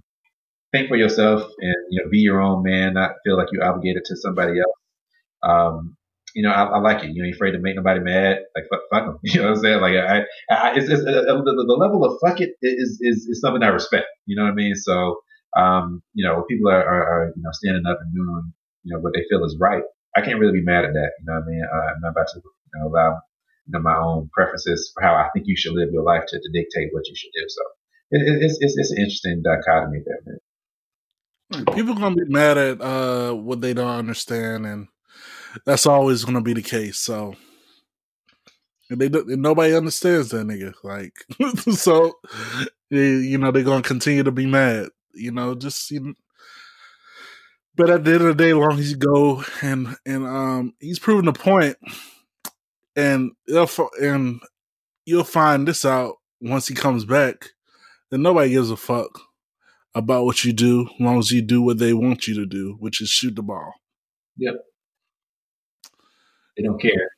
think 0.71 0.89
for 0.89 0.95
yourself 0.95 1.43
and 1.59 1.75
you 1.89 2.03
know 2.03 2.09
be 2.09 2.19
your 2.19 2.41
own 2.41 2.63
man, 2.63 2.93
not 2.93 3.15
feel 3.25 3.37
like 3.37 3.47
you're 3.51 3.63
obligated 3.63 4.03
to 4.05 4.15
somebody 4.15 4.59
else. 4.59 4.77
Um, 5.43 5.96
you 6.37 6.43
know, 6.43 6.51
I, 6.53 6.65
I, 6.65 6.77
like 6.77 7.03
it. 7.03 7.09
You 7.15 7.25
ain't 7.25 7.33
afraid 7.33 7.53
to 7.53 7.59
make 7.59 7.75
nobody 7.75 7.99
mad. 7.99 8.45
Like 8.53 8.65
fuck, 8.69 8.81
fuck 8.93 9.05
them. 9.09 9.17
You 9.23 9.41
know 9.41 9.49
what 9.49 9.57
I'm 9.57 9.63
saying? 9.63 9.81
Like 9.81 9.95
I, 9.97 10.21
I 10.53 10.77
it's, 10.77 10.85
it's 10.87 11.01
uh, 11.01 11.25
the, 11.25 11.65
the, 11.65 11.77
level 11.81 12.05
of 12.05 12.21
fuck 12.21 12.39
it 12.39 12.51
is, 12.61 13.01
is 13.01 13.25
is 13.25 13.41
something 13.41 13.63
I 13.63 13.73
respect. 13.73 14.05
You 14.27 14.35
know 14.35 14.43
what 14.43 14.51
I 14.51 14.53
mean? 14.53 14.75
So, 14.75 15.17
um, 15.57 16.03
you 16.13 16.23
know, 16.23 16.45
people 16.47 16.69
are, 16.69 16.77
are, 16.77 17.05
are, 17.09 17.33
you 17.35 17.41
know 17.41 17.49
standing 17.53 17.89
up 17.89 17.97
and 17.99 18.13
doing 18.13 18.53
you 18.83 18.93
know 18.93 19.01
what 19.01 19.13
they 19.15 19.25
feel 19.31 19.43
is 19.45 19.57
right. 19.59 19.81
I 20.15 20.21
can't 20.21 20.39
really 20.39 20.59
be 20.59 20.63
mad 20.63 20.85
at 20.85 20.93
that. 20.93 21.11
You 21.17 21.25
know 21.25 21.41
what 21.41 21.43
I 21.43 21.49
mean? 21.49 21.63
Uh, 21.65 21.85
I'm 21.89 22.01
not 22.03 22.11
about 22.11 22.27
to 22.27 22.39
you 22.45 22.79
know, 22.79 22.87
allow 22.89 23.17
you 23.65 23.73
know 23.73 23.81
my 23.81 23.97
own 23.97 24.29
preferences 24.31 24.91
for 24.93 25.01
how 25.01 25.15
I 25.15 25.29
think 25.33 25.47
you 25.47 25.57
should 25.57 25.73
live 25.73 25.89
your 25.91 26.03
life 26.03 26.25
to, 26.27 26.37
to 26.37 26.49
dictate 26.53 26.93
what 26.93 27.07
you 27.07 27.15
should 27.15 27.33
do. 27.33 27.45
So 27.49 27.61
it, 28.11 28.43
it's, 28.45 28.57
it's 28.61 28.77
it's 28.77 28.91
an 28.91 28.99
interesting 28.99 29.41
dichotomy 29.41 30.05
there, 30.05 30.21
man. 30.21 30.37
People 31.73 31.95
gonna 31.95 32.13
be 32.13 32.29
mad 32.29 32.59
at 32.59 32.79
uh, 32.79 33.33
what 33.33 33.61
they 33.61 33.73
don't 33.73 33.97
understand, 34.05 34.67
and 34.67 34.87
that's 35.65 35.85
always 35.85 36.25
gonna 36.25 36.41
be 36.41 36.53
the 36.53 36.61
case. 36.61 36.99
So, 36.99 37.35
and 38.89 38.99
they 38.99 39.07
and 39.07 39.41
nobody 39.41 39.75
understands 39.75 40.29
that 40.29 40.45
nigga. 40.47 40.73
Like, 40.83 41.13
so 41.75 42.13
you 42.89 43.37
know 43.37 43.51
they're 43.51 43.63
gonna 43.63 43.83
continue 43.83 44.23
to 44.23 44.31
be 44.31 44.45
mad. 44.45 44.89
You 45.13 45.31
know, 45.31 45.55
just 45.55 45.89
you 45.91 45.99
know, 46.01 46.13
but 47.75 47.89
at 47.89 48.03
the 48.03 48.13
end 48.13 48.21
of 48.21 48.37
the 48.37 48.43
day, 48.43 48.53
long 48.53 48.79
as 48.79 48.91
you 48.91 48.97
go 48.97 49.43
and 49.61 49.95
and 50.05 50.25
um, 50.25 50.73
he's 50.79 50.99
proven 50.99 51.25
the 51.25 51.33
point, 51.33 51.77
and 52.95 53.31
and 54.01 54.39
you'll 55.05 55.23
find 55.23 55.67
this 55.67 55.85
out 55.85 56.15
once 56.41 56.67
he 56.67 56.75
comes 56.75 57.05
back. 57.05 57.51
Then 58.09 58.21
nobody 58.21 58.51
gives 58.51 58.71
a 58.71 58.77
fuck 58.77 59.19
about 59.93 60.25
what 60.25 60.43
you 60.43 60.53
do 60.53 60.87
as 60.87 60.99
long 60.99 61.19
as 61.19 61.31
you 61.31 61.41
do 61.41 61.61
what 61.61 61.77
they 61.77 61.93
want 61.93 62.27
you 62.27 62.35
to 62.35 62.45
do, 62.45 62.77
which 62.79 63.01
is 63.01 63.09
shoot 63.09 63.35
the 63.35 63.43
ball. 63.43 63.73
Yep. 64.37 64.53
They 66.57 66.63
don't 66.63 66.81
care 66.81 67.09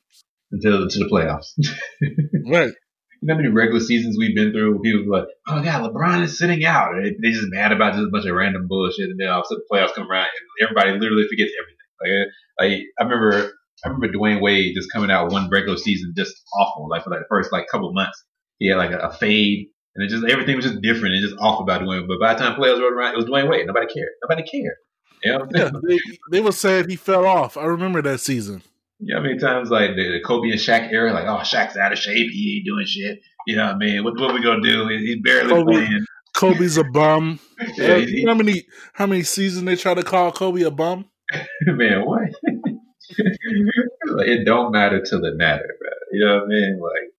until 0.52 0.88
to 0.88 0.98
the 0.98 1.06
playoffs. 1.06 1.52
right. 2.50 2.72
You 3.20 3.26
know 3.26 3.34
how 3.34 3.40
many 3.40 3.50
regular 3.50 3.80
seasons 3.80 4.16
we've 4.18 4.34
been 4.34 4.52
through 4.52 4.72
where 4.72 4.80
people 4.80 5.14
are 5.14 5.20
like, 5.20 5.28
oh 5.46 5.56
my 5.56 5.64
God, 5.64 5.90
LeBron 5.90 6.22
is 6.24 6.38
sitting 6.38 6.64
out. 6.64 6.92
They, 6.94 7.10
they 7.20 7.32
just 7.32 7.48
mad 7.50 7.72
about 7.72 7.92
just 7.92 8.06
a 8.06 8.10
bunch 8.10 8.24
of 8.24 8.34
random 8.34 8.66
bullshit 8.66 9.10
and 9.10 9.20
then 9.20 9.28
all 9.28 9.40
of 9.40 9.44
a 9.44 9.48
sudden 9.48 9.64
the 9.68 9.76
playoffs 9.76 9.94
come 9.94 10.10
around 10.10 10.24
and 10.24 10.68
everybody 10.68 10.92
literally 10.92 11.28
forgets 11.28 11.52
everything. 11.60 11.76
Like, 12.00 12.72
like 12.72 12.82
I 12.98 13.04
remember 13.04 13.52
I 13.84 13.88
remember 13.88 14.08
Dwyane 14.08 14.40
Wade 14.40 14.74
just 14.74 14.90
coming 14.90 15.10
out 15.10 15.32
one 15.32 15.50
regular 15.50 15.76
season 15.78 16.14
just 16.16 16.34
awful. 16.54 16.88
Like 16.88 17.04
for 17.04 17.10
like 17.10 17.20
the 17.20 17.26
first 17.28 17.52
like 17.52 17.66
couple 17.70 17.92
months. 17.92 18.24
He 18.58 18.68
had 18.68 18.76
like 18.76 18.92
a, 18.92 18.98
a 18.98 19.12
fade 19.12 19.68
and 19.94 20.04
it 20.04 20.08
just 20.08 20.24
everything 20.24 20.56
was 20.56 20.64
just 20.64 20.80
different 20.80 21.14
and 21.14 21.22
just 21.22 21.38
off 21.40 21.60
about 21.60 21.82
Dwyane. 21.82 22.08
But 22.08 22.20
by 22.20 22.34
the 22.34 22.40
time 22.40 22.54
players 22.54 22.80
rolled 22.80 22.92
around, 22.92 23.14
it 23.14 23.16
was 23.16 23.26
Dwyane 23.26 23.50
Wade. 23.50 23.66
Nobody 23.66 23.92
cared. 23.92 24.08
Nobody 24.22 24.48
cared. 24.48 24.76
You 25.22 25.32
know 25.32 25.46
yeah, 25.54 25.70
they, 25.86 25.98
they 26.30 26.40
were 26.40 26.52
saying 26.52 26.88
he 26.88 26.96
fell 26.96 27.26
off. 27.26 27.58
I 27.58 27.64
remember 27.64 28.00
that 28.00 28.20
season. 28.20 28.62
Yeah, 29.00 29.16
how 29.16 29.22
many 29.22 29.38
times 29.38 29.70
like 29.70 29.96
the, 29.96 30.20
Kobe 30.24 30.50
and 30.50 30.60
Shaq 30.60 30.92
era, 30.92 31.12
like, 31.12 31.26
oh, 31.26 31.38
Shaq's 31.38 31.76
out 31.76 31.92
of 31.92 31.98
shape. 31.98 32.30
He 32.30 32.56
ain't 32.56 32.66
doing 32.66 32.86
shit. 32.86 33.20
You 33.46 33.56
know 33.56 33.66
what 33.66 33.76
I 33.76 33.78
mean? 33.78 34.04
What, 34.04 34.20
what 34.20 34.34
we 34.34 34.42
gonna 34.42 34.62
do? 34.62 34.88
He's 34.88 35.20
barely 35.22 35.50
Kobe, 35.50 35.72
playing. 35.72 36.04
Kobe's 36.34 36.76
a 36.76 36.84
bum. 36.84 37.40
yeah, 37.76 38.04
how 38.26 38.34
many 38.34 38.66
how 38.92 39.06
many 39.06 39.22
seasons 39.22 39.64
they 39.64 39.76
try 39.76 39.94
to 39.94 40.02
call 40.02 40.32
Kobe 40.32 40.62
a 40.62 40.70
bum? 40.70 41.06
Man, 41.66 42.04
what? 42.04 42.28
it 43.18 44.44
don't 44.44 44.72
matter 44.72 45.02
till 45.02 45.24
it 45.24 45.36
matter, 45.36 45.68
bro. 45.78 45.90
You 46.12 46.26
know 46.26 46.34
what 46.34 46.44
I 46.44 46.46
mean? 46.46 46.80
Like 46.80 47.10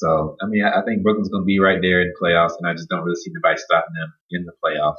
so, 0.00 0.36
I 0.40 0.46
mean, 0.46 0.64
I, 0.64 0.80
I 0.80 0.84
think 0.84 1.02
Brooklyn's 1.02 1.28
to 1.28 1.42
be 1.44 1.60
right 1.60 1.78
there 1.82 2.00
in 2.00 2.08
the 2.08 2.26
playoffs, 2.26 2.52
and 2.58 2.66
I 2.66 2.72
just 2.72 2.88
don't 2.88 3.02
really 3.02 3.16
see 3.16 3.30
anybody 3.30 3.60
stopping 3.60 3.94
them 4.00 4.12
in 4.30 4.46
the 4.46 4.52
playoffs. 4.64 4.94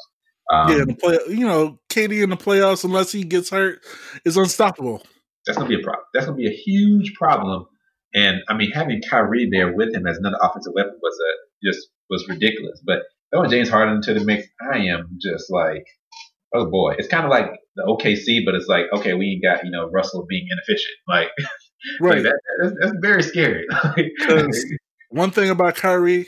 Um, 0.52 0.78
yeah, 0.78 0.86
the 0.86 0.94
play, 0.94 1.18
you 1.28 1.48
know, 1.48 1.80
KD 1.90 2.24
in 2.24 2.30
the 2.30 2.38
playoffs, 2.38 2.84
unless 2.84 3.12
he 3.12 3.24
gets 3.24 3.50
hurt, 3.50 3.80
is 4.26 4.38
unstoppable. 4.38 5.02
That's 5.46 5.58
going 5.58 5.70
to 5.70 5.76
be 5.76 5.82
a 5.82 5.84
problem. 5.84 6.06
That's 6.14 6.26
to 6.28 6.34
be 6.34 6.48
a 6.48 6.52
huge 6.52 7.14
problem. 7.16 7.66
And 8.14 8.42
I 8.50 8.56
mean, 8.56 8.72
having 8.72 9.02
Kyrie 9.02 9.50
there 9.52 9.74
with 9.74 9.94
him 9.94 10.06
as 10.06 10.18
another 10.18 10.38
offensive 10.42 10.74
weapon 10.76 10.98
was 11.02 11.18
a 11.18 11.68
just 11.68 11.88
was 12.10 12.28
ridiculous. 12.28 12.82
But 12.86 13.04
throwing 13.32 13.50
James 13.50 13.70
Harden 13.70 13.96
into 13.96 14.14
the 14.14 14.26
mix, 14.26 14.48
I 14.72 14.80
am 14.80 15.18
just 15.22 15.50
like, 15.50 15.86
oh 16.54 16.70
boy, 16.70 16.96
it's 16.98 17.08
kind 17.08 17.24
of 17.24 17.32
like 17.32 17.52
the 17.76 17.84
OKC, 17.84 18.46
but 18.46 18.56
it's 18.56 18.68
like, 18.68 18.86
okay, 18.94 19.14
we 19.14 19.28
ain't 19.28 19.44
got 19.44 19.66
you 19.66 19.72
know 19.72 19.90
Russell 19.90 20.26
being 20.28 20.48
inefficient. 20.52 20.96
Like, 21.08 21.30
right, 22.00 22.14
like 22.14 22.24
that, 22.24 22.40
that's, 22.62 22.76
that's, 22.80 22.94
very 23.02 23.24
scary. 23.24 23.66
one 25.10 25.32
thing 25.32 25.50
about 25.50 25.76
Kyrie, 25.76 26.28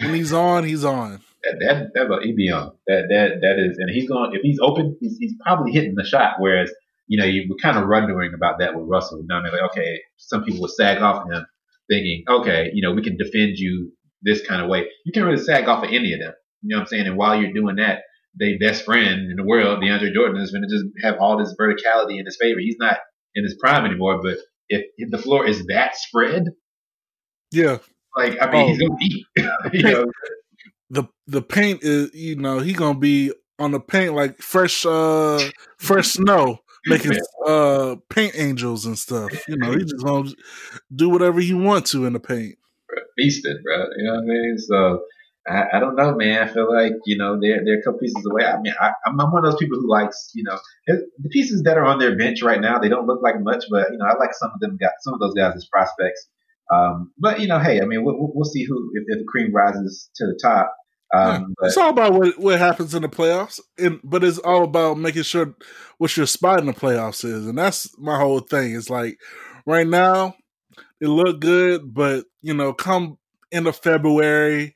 when 0.00 0.14
he's 0.14 0.32
on, 0.32 0.64
he's 0.64 0.82
on. 0.82 1.20
That 1.42 1.58
that, 1.60 2.08
that 2.08 2.20
he 2.22 2.32
be 2.32 2.50
on. 2.50 2.72
That 2.86 3.04
that 3.10 3.40
that 3.42 3.58
is, 3.58 3.76
and 3.78 3.90
he's 3.90 4.08
going. 4.08 4.30
If 4.32 4.40
he's 4.40 4.58
open, 4.62 4.96
he's, 4.98 5.18
he's 5.18 5.34
probably 5.44 5.72
hitting 5.72 5.94
the 5.94 6.04
shot. 6.04 6.36
Whereas 6.38 6.72
you 7.06 7.18
know 7.18 7.26
you 7.26 7.46
were 7.48 7.56
kind 7.62 7.78
of 7.78 7.88
wondering 7.88 8.34
about 8.34 8.58
that 8.58 8.74
with 8.74 8.86
Russell. 8.88 9.20
You 9.20 9.26
know, 9.28 9.36
I 9.36 9.42
mean, 9.42 9.52
like 9.52 9.70
okay, 9.72 10.00
some 10.16 10.44
people 10.44 10.60
would 10.62 10.70
sag 10.70 11.02
off 11.02 11.24
of 11.24 11.32
him, 11.32 11.46
thinking, 11.88 12.24
okay, 12.28 12.70
you 12.72 12.82
know, 12.82 12.94
we 12.94 13.02
can 13.02 13.16
defend 13.16 13.58
you 13.58 13.92
this 14.22 14.46
kind 14.46 14.62
of 14.62 14.68
way. 14.68 14.86
You 15.04 15.12
can't 15.12 15.26
really 15.26 15.42
sag 15.42 15.68
off 15.68 15.84
of 15.84 15.90
any 15.90 16.12
of 16.12 16.20
them. 16.20 16.32
You 16.62 16.70
know 16.70 16.78
what 16.78 16.82
I'm 16.82 16.86
saying? 16.88 17.06
And 17.06 17.16
while 17.16 17.40
you're 17.40 17.52
doing 17.52 17.76
that, 17.76 18.00
their 18.34 18.58
best 18.58 18.84
friend 18.84 19.30
in 19.30 19.36
the 19.36 19.44
world, 19.44 19.80
DeAndre 19.82 20.12
Jordan, 20.12 20.40
is 20.40 20.50
going 20.50 20.62
to 20.62 20.74
just 20.74 20.84
have 21.02 21.16
all 21.20 21.38
this 21.38 21.54
verticality 21.58 22.18
in 22.18 22.26
his 22.26 22.36
favor. 22.40 22.60
He's 22.60 22.76
not 22.78 22.98
in 23.34 23.44
his 23.44 23.56
prime 23.60 23.84
anymore, 23.84 24.20
but 24.22 24.38
if, 24.68 24.84
if 24.96 25.10
the 25.10 25.18
floor 25.18 25.46
is 25.46 25.66
that 25.66 25.96
spread, 25.96 26.44
yeah. 27.52 27.78
Like 28.16 28.38
I 28.40 28.50
mean, 28.50 28.62
oh. 28.62 28.66
he's 28.68 28.78
gonna 28.78 28.96
eat. 29.00 29.26
you 29.72 29.82
know? 29.82 30.06
The 30.90 31.04
the 31.26 31.42
paint 31.42 31.82
is 31.82 32.14
you 32.14 32.36
know 32.36 32.58
he 32.60 32.72
gonna 32.72 32.98
be 32.98 33.32
on 33.58 33.72
the 33.72 33.80
paint 33.80 34.14
like 34.14 34.38
fresh 34.40 34.84
uh 34.86 35.40
fresh 35.78 36.12
snow 36.12 36.60
making 36.86 37.18
uh 37.46 37.96
paint 38.08 38.34
angels 38.36 38.86
and 38.86 38.98
stuff. 38.98 39.30
You 39.48 39.56
know 39.56 39.72
he 39.72 39.78
just 39.78 40.04
gonna 40.04 40.30
do 40.94 41.08
whatever 41.08 41.40
he 41.40 41.54
want 41.54 41.86
to 41.88 42.06
in 42.06 42.12
the 42.12 42.20
paint. 42.20 42.56
Feasted, 43.16 43.62
bro. 43.62 43.86
You 43.96 44.04
know 44.04 44.14
what 44.14 44.22
I 44.22 44.26
mean? 44.26 44.58
So 44.58 45.00
I, 45.48 45.76
I, 45.76 45.80
don't 45.80 45.96
know, 45.96 46.14
man. 46.14 46.42
I 46.42 46.52
feel 46.52 46.72
like 46.72 46.92
you 47.04 47.16
know 47.16 47.38
they're 47.40 47.64
they're 47.64 47.78
a 47.78 47.82
couple 47.82 48.00
pieces 48.00 48.26
away. 48.30 48.44
I 48.44 48.60
mean, 48.60 48.74
I, 48.80 48.92
am 49.06 49.16
one 49.16 49.44
of 49.44 49.50
those 49.50 49.60
people 49.60 49.78
who 49.78 49.90
likes 49.90 50.30
you 50.34 50.44
know 50.44 50.58
the 50.86 51.28
pieces 51.30 51.62
that 51.64 51.78
are 51.78 51.84
on 51.84 51.98
their 51.98 52.16
bench 52.16 52.42
right 52.42 52.60
now. 52.60 52.78
They 52.78 52.88
don't 52.88 53.06
look 53.06 53.22
like 53.22 53.36
much, 53.40 53.64
but 53.70 53.90
you 53.90 53.98
know 53.98 54.06
I 54.06 54.18
like 54.18 54.34
some 54.34 54.50
of 54.52 54.60
them. 54.60 54.76
Got 54.80 54.92
some 55.02 55.14
of 55.14 55.20
those 55.20 55.34
guys 55.34 55.54
as 55.56 55.68
prospects. 55.70 56.28
Um, 56.72 57.12
but 57.18 57.40
you 57.40 57.46
know, 57.46 57.58
hey, 57.58 57.80
I 57.80 57.84
mean, 57.84 58.04
we'll, 58.04 58.16
we'll 58.18 58.50
see 58.50 58.64
who 58.64 58.90
if, 58.94 59.04
if, 59.06 59.18
the 59.18 59.24
cream 59.28 59.54
rises 59.54 60.10
to 60.16 60.26
the 60.26 60.38
top. 60.42 60.74
Um, 61.14 61.54
yeah, 61.60 61.66
it's 61.68 61.76
all 61.76 61.90
about 61.90 62.14
what 62.14 62.38
what 62.38 62.58
happens 62.58 62.94
in 62.94 63.02
the 63.02 63.08
playoffs, 63.08 63.60
and 63.78 64.00
but 64.02 64.24
it's 64.24 64.38
all 64.38 64.64
about 64.64 64.98
making 64.98 65.22
sure 65.22 65.54
what 65.98 66.16
your 66.16 66.26
spot 66.26 66.60
in 66.60 66.66
the 66.66 66.72
playoffs 66.72 67.24
is, 67.24 67.46
and 67.46 67.56
that's 67.56 67.96
my 67.98 68.18
whole 68.18 68.40
thing. 68.40 68.74
It's 68.74 68.90
like 68.90 69.18
right 69.64 69.86
now 69.86 70.34
it 71.00 71.08
look 71.08 71.40
good, 71.40 71.94
but 71.94 72.24
you 72.42 72.54
know, 72.54 72.72
come 72.72 73.18
into 73.52 73.72
February, 73.72 74.74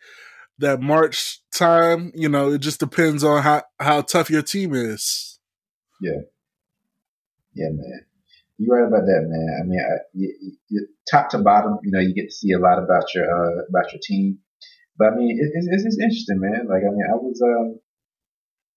that 0.59 0.81
March 0.81 1.41
time, 1.53 2.13
you 2.15 2.29
know, 2.29 2.53
it 2.53 2.61
just 2.61 2.81
depends 2.81 3.25
on 3.25 3.43
how 3.43 3.63
how 3.79 4.03
tough 4.03 4.31
your 4.31 4.43
team 4.43 4.75
is. 4.75 5.39
Yeah, 6.01 6.21
yeah, 7.55 7.69
man. 7.71 8.01
You're 8.59 8.77
right 8.77 8.89
about 8.89 9.07
that, 9.07 9.23
man. 9.27 9.59
I 9.59 9.67
mean, 9.67 9.81
I, 9.81 9.97
you, 10.13 10.57
you, 10.69 10.87
top 11.11 11.31
to 11.31 11.39
bottom, 11.39 11.79
you 11.83 11.91
know, 11.91 11.99
you 11.99 12.15
get 12.15 12.29
to 12.29 12.35
see 12.35 12.53
a 12.53 12.59
lot 12.59 12.79
about 12.79 13.15
your 13.15 13.25
uh, 13.25 13.63
about 13.69 13.93
your 13.93 14.01
team. 14.03 14.39
But 15.01 15.15
I 15.15 15.17
mean, 15.17 15.33
it, 15.41 15.49
it's, 15.57 15.65
it's 15.89 15.97
interesting, 15.97 16.45
man. 16.45 16.69
Like, 16.69 16.85
I 16.85 16.93
mean, 16.93 17.09
I 17.09 17.17
was, 17.17 17.41
um, 17.41 17.81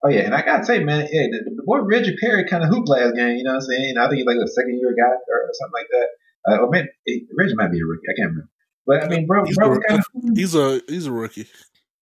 oh 0.02 0.08
yeah, 0.08 0.24
and 0.24 0.34
I 0.34 0.40
gotta 0.40 0.64
say, 0.64 0.80
man, 0.80 1.06
yeah, 1.12 1.28
the, 1.28 1.52
the 1.52 1.62
boy 1.62 1.80
Reggie 1.84 2.16
Perry 2.16 2.48
kind 2.48 2.64
of 2.64 2.70
hooped 2.70 2.88
last 2.88 3.14
game. 3.14 3.36
You 3.36 3.44
know 3.44 3.52
what 3.52 3.60
I'm 3.60 3.68
saying? 3.68 4.00
I 4.00 4.08
think 4.08 4.24
he's 4.24 4.26
like 4.26 4.40
a 4.40 4.48
second 4.48 4.80
year 4.80 4.96
guy 4.96 5.12
or 5.12 5.52
something 5.52 5.76
like 5.76 5.90
that. 5.92 6.08
Uh, 6.48 6.56
or 6.64 6.70
maybe 6.70 6.88
Reggie 7.36 7.54
might 7.54 7.72
be 7.72 7.80
a 7.80 7.84
rookie. 7.84 8.08
I 8.08 8.16
can't 8.16 8.32
remember. 8.32 8.48
But 8.86 9.04
I 9.04 9.08
mean, 9.08 9.26
bro, 9.26 9.44
he's, 9.44 9.56
bro, 9.56 9.74
a, 9.74 9.80
kind 9.80 10.00
of, 10.00 10.06
he's 10.34 10.54
a 10.54 10.80
he's 10.88 11.04
a 11.06 11.12
rookie. 11.12 11.46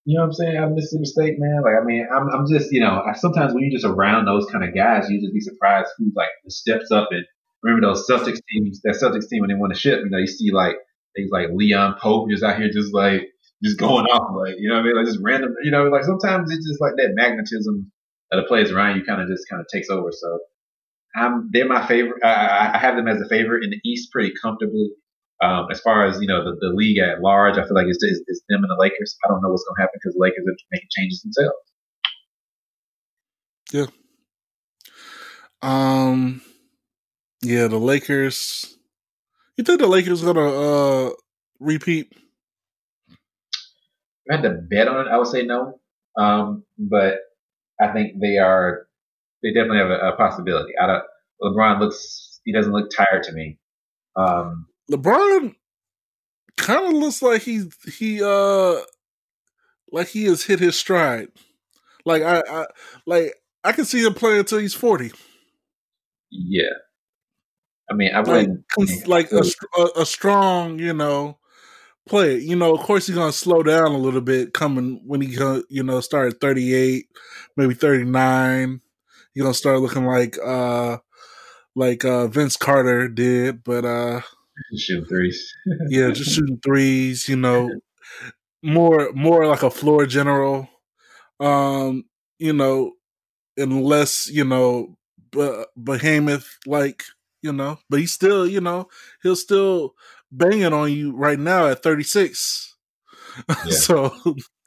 You 0.04 0.18
know 0.18 0.22
what 0.22 0.26
I'm 0.26 0.32
saying? 0.34 0.56
I'm 0.56 0.74
Mississippi 0.74 1.00
mistake, 1.00 1.34
man. 1.38 1.62
Like, 1.62 1.74
I 1.80 1.84
mean, 1.84 2.06
I'm, 2.06 2.28
I'm 2.28 2.46
just, 2.50 2.72
you 2.72 2.80
know, 2.80 3.02
I, 3.06 3.14
sometimes 3.14 3.54
when 3.54 3.62
you're 3.62 3.74
just 3.74 3.86
around 3.86 4.26
those 4.26 4.46
kind 4.46 4.62
of 4.62 4.74
guys, 4.74 5.10
you 5.10 5.20
just 5.20 5.32
be 5.32 5.40
surprised 5.40 5.90
who 5.98 6.10
like 6.14 6.30
steps 6.48 6.90
up 6.90 7.08
and 7.10 7.24
remember 7.62 7.86
those 7.86 8.06
Celtics 8.08 8.38
teams, 8.50 8.80
that 8.82 8.98
Celtics 9.02 9.28
team 9.28 9.42
when 9.42 9.50
they 9.50 9.54
won 9.54 9.70
the 9.70 9.78
ship, 9.78 10.00
you 10.02 10.10
know, 10.10 10.18
you 10.18 10.26
see 10.26 10.50
like 10.52 10.76
things 11.14 11.30
like 11.32 11.48
Leon 11.52 11.98
Powe 12.02 12.28
just 12.30 12.42
out 12.42 12.58
here 12.58 12.70
just 12.70 12.92
like 12.94 13.28
just 13.62 13.78
going 13.78 14.06
off, 14.06 14.34
like 14.36 14.56
you 14.58 14.68
know 14.68 14.76
what 14.76 14.82
I 14.82 14.86
mean, 14.86 14.96
like 14.96 15.06
just 15.06 15.20
random, 15.22 15.54
you 15.62 15.70
know, 15.70 15.84
like 15.84 16.04
sometimes 16.04 16.50
it's 16.50 16.66
just 16.66 16.80
like 16.80 16.92
that 16.96 17.12
magnetism 17.14 17.92
of 18.32 18.42
the 18.42 18.48
players 18.48 18.70
around 18.70 18.96
you 18.96 19.04
kind 19.04 19.20
of 19.22 19.28
just 19.28 19.48
kind 19.48 19.60
of 19.60 19.66
takes 19.72 19.88
over. 19.90 20.10
So 20.10 20.38
I'm 21.14 21.50
they're 21.52 21.68
my 21.68 21.86
favorite. 21.86 22.24
I, 22.24 22.72
I 22.74 22.78
have 22.78 22.96
them 22.96 23.08
as 23.08 23.20
a 23.20 23.28
favorite 23.28 23.64
in 23.64 23.70
the 23.70 23.80
East 23.84 24.10
pretty 24.12 24.32
comfortably. 24.42 24.90
Um, 25.42 25.66
as 25.72 25.80
far 25.80 26.06
as 26.06 26.20
you 26.20 26.28
know, 26.28 26.44
the, 26.44 26.56
the 26.60 26.72
league 26.74 26.98
at 26.98 27.20
large, 27.20 27.58
I 27.58 27.64
feel 27.64 27.74
like 27.74 27.86
it's, 27.88 27.98
it's, 28.02 28.22
it's 28.28 28.42
them 28.48 28.62
and 28.62 28.70
the 28.70 28.76
Lakers. 28.78 29.16
I 29.24 29.28
don't 29.28 29.42
know 29.42 29.48
what's 29.48 29.64
going 29.64 29.74
to 29.76 29.82
happen 29.82 29.98
because 30.00 30.14
the 30.14 30.20
Lakers 30.20 30.44
are 30.46 30.54
making 30.70 30.88
changes 30.96 31.22
themselves. 31.22 31.56
Yeah. 33.72 33.86
Um. 35.62 36.42
Yeah, 37.42 37.66
the 37.66 37.78
Lakers. 37.78 38.76
You 39.56 39.64
think 39.64 39.80
the 39.80 39.86
Lakers 39.88 40.22
gonna 40.22 40.48
uh 40.48 41.10
repeat? 41.58 42.12
I 44.30 44.36
had 44.36 44.42
to 44.42 44.50
bet 44.50 44.88
on 44.88 45.06
it. 45.06 45.10
I 45.10 45.18
would 45.18 45.26
say 45.26 45.42
no, 45.42 45.80
um, 46.16 46.64
but 46.78 47.18
I 47.80 47.92
think 47.92 48.20
they 48.20 48.38
are. 48.38 48.86
They 49.42 49.52
definitely 49.52 49.78
have 49.78 49.90
a, 49.90 50.12
a 50.12 50.16
possibility. 50.16 50.72
I 50.80 50.86
don't. 50.86 51.04
LeBron 51.42 51.80
looks. 51.80 52.40
He 52.44 52.52
doesn't 52.52 52.72
look 52.72 52.90
tired 52.90 53.24
to 53.24 53.32
me. 53.32 53.58
Um, 54.16 54.66
LeBron 54.90 55.54
kind 56.56 56.86
of 56.86 56.92
looks 56.92 57.22
like 57.22 57.42
he 57.42 57.64
he 57.96 58.22
uh 58.22 58.76
like 59.90 60.08
he 60.08 60.24
has 60.24 60.44
hit 60.44 60.60
his 60.60 60.78
stride. 60.78 61.28
Like 62.04 62.22
I, 62.22 62.42
I 62.48 62.66
like 63.06 63.34
I 63.64 63.72
can 63.72 63.84
see 63.84 64.04
him 64.04 64.14
playing 64.14 64.40
until 64.40 64.58
he's 64.58 64.74
forty. 64.74 65.12
Yeah, 66.30 66.62
I 67.90 67.94
mean, 67.94 68.14
I 68.14 68.20
wouldn't 68.20 68.64
like, 69.06 69.30
like 69.30 69.32
a, 69.32 69.44
a, 69.78 70.02
a 70.02 70.06
strong, 70.06 70.78
you 70.78 70.94
know, 70.94 71.38
player. 72.08 72.36
You 72.36 72.56
know, 72.56 72.74
of 72.74 72.80
course 72.80 73.06
he's 73.06 73.16
gonna 73.16 73.32
slow 73.32 73.62
down 73.62 73.92
a 73.92 73.98
little 73.98 74.20
bit 74.20 74.54
coming 74.54 75.00
when 75.06 75.20
he 75.20 75.36
you 75.68 75.82
know 75.82 76.00
start 76.00 76.32
at 76.32 76.40
thirty 76.40 76.74
eight, 76.74 77.06
maybe 77.56 77.74
thirty 77.74 78.04
nine. 78.04 78.80
He's 79.34 79.42
gonna 79.42 79.54
start 79.54 79.80
looking 79.80 80.04
like 80.06 80.36
uh 80.44 80.98
like 81.74 82.04
uh 82.04 82.26
Vince 82.28 82.56
Carter 82.56 83.08
did, 83.08 83.64
but 83.64 83.84
uh 83.84 84.20
shooting 84.76 85.06
threes. 85.06 85.54
yeah, 85.88 86.10
just 86.10 86.34
shooting 86.34 86.60
threes. 86.62 87.28
You 87.28 87.36
know, 87.36 87.70
more 88.62 89.12
more 89.14 89.46
like 89.46 89.62
a 89.62 89.70
floor 89.70 90.06
general. 90.06 90.68
Um, 91.40 92.04
you 92.38 92.52
know, 92.52 92.92
and 93.56 93.82
less 93.82 94.28
you 94.28 94.44
know, 94.44 94.96
behemoth 95.76 96.58
like 96.66 97.04
you 97.42 97.52
know, 97.52 97.78
but 97.90 97.98
he's 97.98 98.12
still, 98.12 98.46
you 98.46 98.60
know, 98.60 98.88
he'll 99.22 99.36
still 99.36 99.94
banging 100.32 100.72
on 100.72 100.90
you 100.90 101.14
right 101.14 101.38
now 101.38 101.68
at 101.68 101.82
36. 101.82 102.70
Yeah. 103.48 103.72
so 103.72 104.08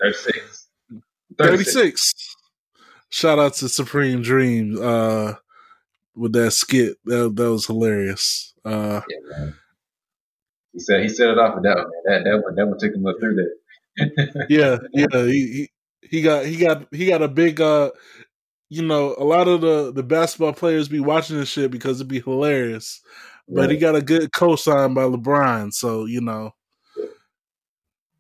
36. 0.01 0.69
36. 1.37 1.73
36. 1.73 2.35
Shout 3.09 3.37
out 3.37 3.53
to 3.55 3.69
Supreme 3.69 4.23
Dream 4.23 4.79
uh 4.81 5.33
with 6.15 6.33
that 6.33 6.49
skit. 6.51 6.97
That 7.05 7.35
that 7.35 7.51
was 7.51 7.67
hilarious. 7.67 8.55
Uh 8.65 9.01
yeah. 9.07 9.49
He 10.73 10.79
said 10.79 11.03
he 11.03 11.09
set 11.09 11.29
it 11.29 11.37
off 11.37 11.53
with 11.53 11.63
that 11.65 11.77
one, 11.77 11.91
man. 12.05 12.23
That 12.23 12.23
that 12.23 12.43
one 12.43 12.55
that 12.55 12.67
one 12.67 12.79
took 12.79 12.95
him 12.95 13.05
up 13.05 13.17
through 13.19 13.35
that. 13.35 14.45
yeah, 14.49 14.77
yeah. 14.93 15.25
He, 15.25 15.69
he 16.01 16.07
he 16.09 16.21
got 16.23 16.45
he 16.45 16.57
got 16.57 16.87
he 16.91 17.05
got 17.05 17.21
a 17.21 17.27
big 17.27 17.61
uh 17.61 17.91
you 18.69 18.81
know, 18.85 19.15
a 19.17 19.23
lot 19.23 19.47
of 19.47 19.61
the 19.61 19.91
the 19.93 20.03
basketball 20.03 20.53
players 20.53 20.89
be 20.89 20.99
watching 20.99 21.37
this 21.37 21.49
shit 21.49 21.71
because 21.71 21.97
it'd 21.97 22.07
be 22.07 22.21
hilarious. 22.21 23.01
But 23.47 23.69
he 23.69 23.77
got 23.77 23.95
a 23.95 24.01
good 24.01 24.31
cosign 24.31 24.95
by 24.95 25.03
LeBron, 25.03 25.73
so 25.73 26.05
you 26.05 26.21
know. 26.21 26.53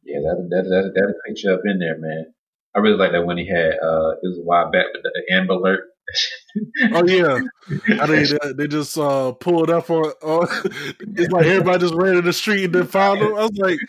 Yeah, 0.03 0.19
that 0.19 0.47
that 0.51 0.93
that 0.93 1.13
that 1.25 1.43
you 1.43 1.51
up 1.51 1.61
in 1.65 1.79
there, 1.79 1.97
man. 1.97 2.33
I 2.75 2.79
really 2.79 2.97
like 2.97 3.11
that 3.13 3.25
when 3.25 3.37
he 3.37 3.47
had 3.47 3.73
uh 3.81 4.11
it 4.21 4.27
was 4.27 4.37
a 4.37 4.43
while 4.43 4.69
back 4.69 4.85
with 4.93 5.01
the 5.01 5.33
Amber 5.33 5.53
Alert. 5.53 5.85
oh 6.93 7.07
yeah, 7.07 7.39
I 7.99 8.05
mean 8.07 8.25
they, 8.25 8.53
they 8.53 8.67
just 8.67 8.97
uh 8.97 9.31
pulled 9.31 9.71
up 9.71 9.89
on, 9.89 10.05
on. 10.21 10.47
It's 11.17 11.31
like 11.31 11.47
everybody 11.47 11.79
just 11.79 11.95
ran 11.95 12.17
in 12.17 12.25
the 12.25 12.33
street 12.33 12.65
and 12.65 12.75
then 12.75 12.87
found 12.87 13.21
him. 13.21 13.33
I 13.35 13.43
was 13.43 13.57
like, 13.57 13.79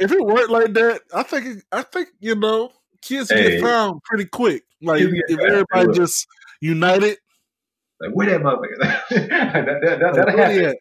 if 0.00 0.10
it 0.10 0.24
weren't 0.24 0.50
like 0.50 0.72
that, 0.74 1.02
I 1.12 1.22
think 1.22 1.62
I 1.70 1.82
think 1.82 2.08
you 2.20 2.34
know 2.34 2.72
kids 3.02 3.30
hey. 3.30 3.52
get 3.52 3.62
found 3.62 4.02
pretty 4.04 4.24
quick. 4.24 4.62
Like 4.80 5.02
if 5.02 5.38
everybody 5.38 5.92
just 5.92 6.26
united. 6.60 7.18
Like 8.02 8.14
where 8.14 8.30
that 8.30 8.40
motherfucker? 8.40 8.78
that, 9.10 9.66
that, 9.66 10.00
that, 10.00 10.14
that'll 10.14 10.36
happen. 10.36 10.74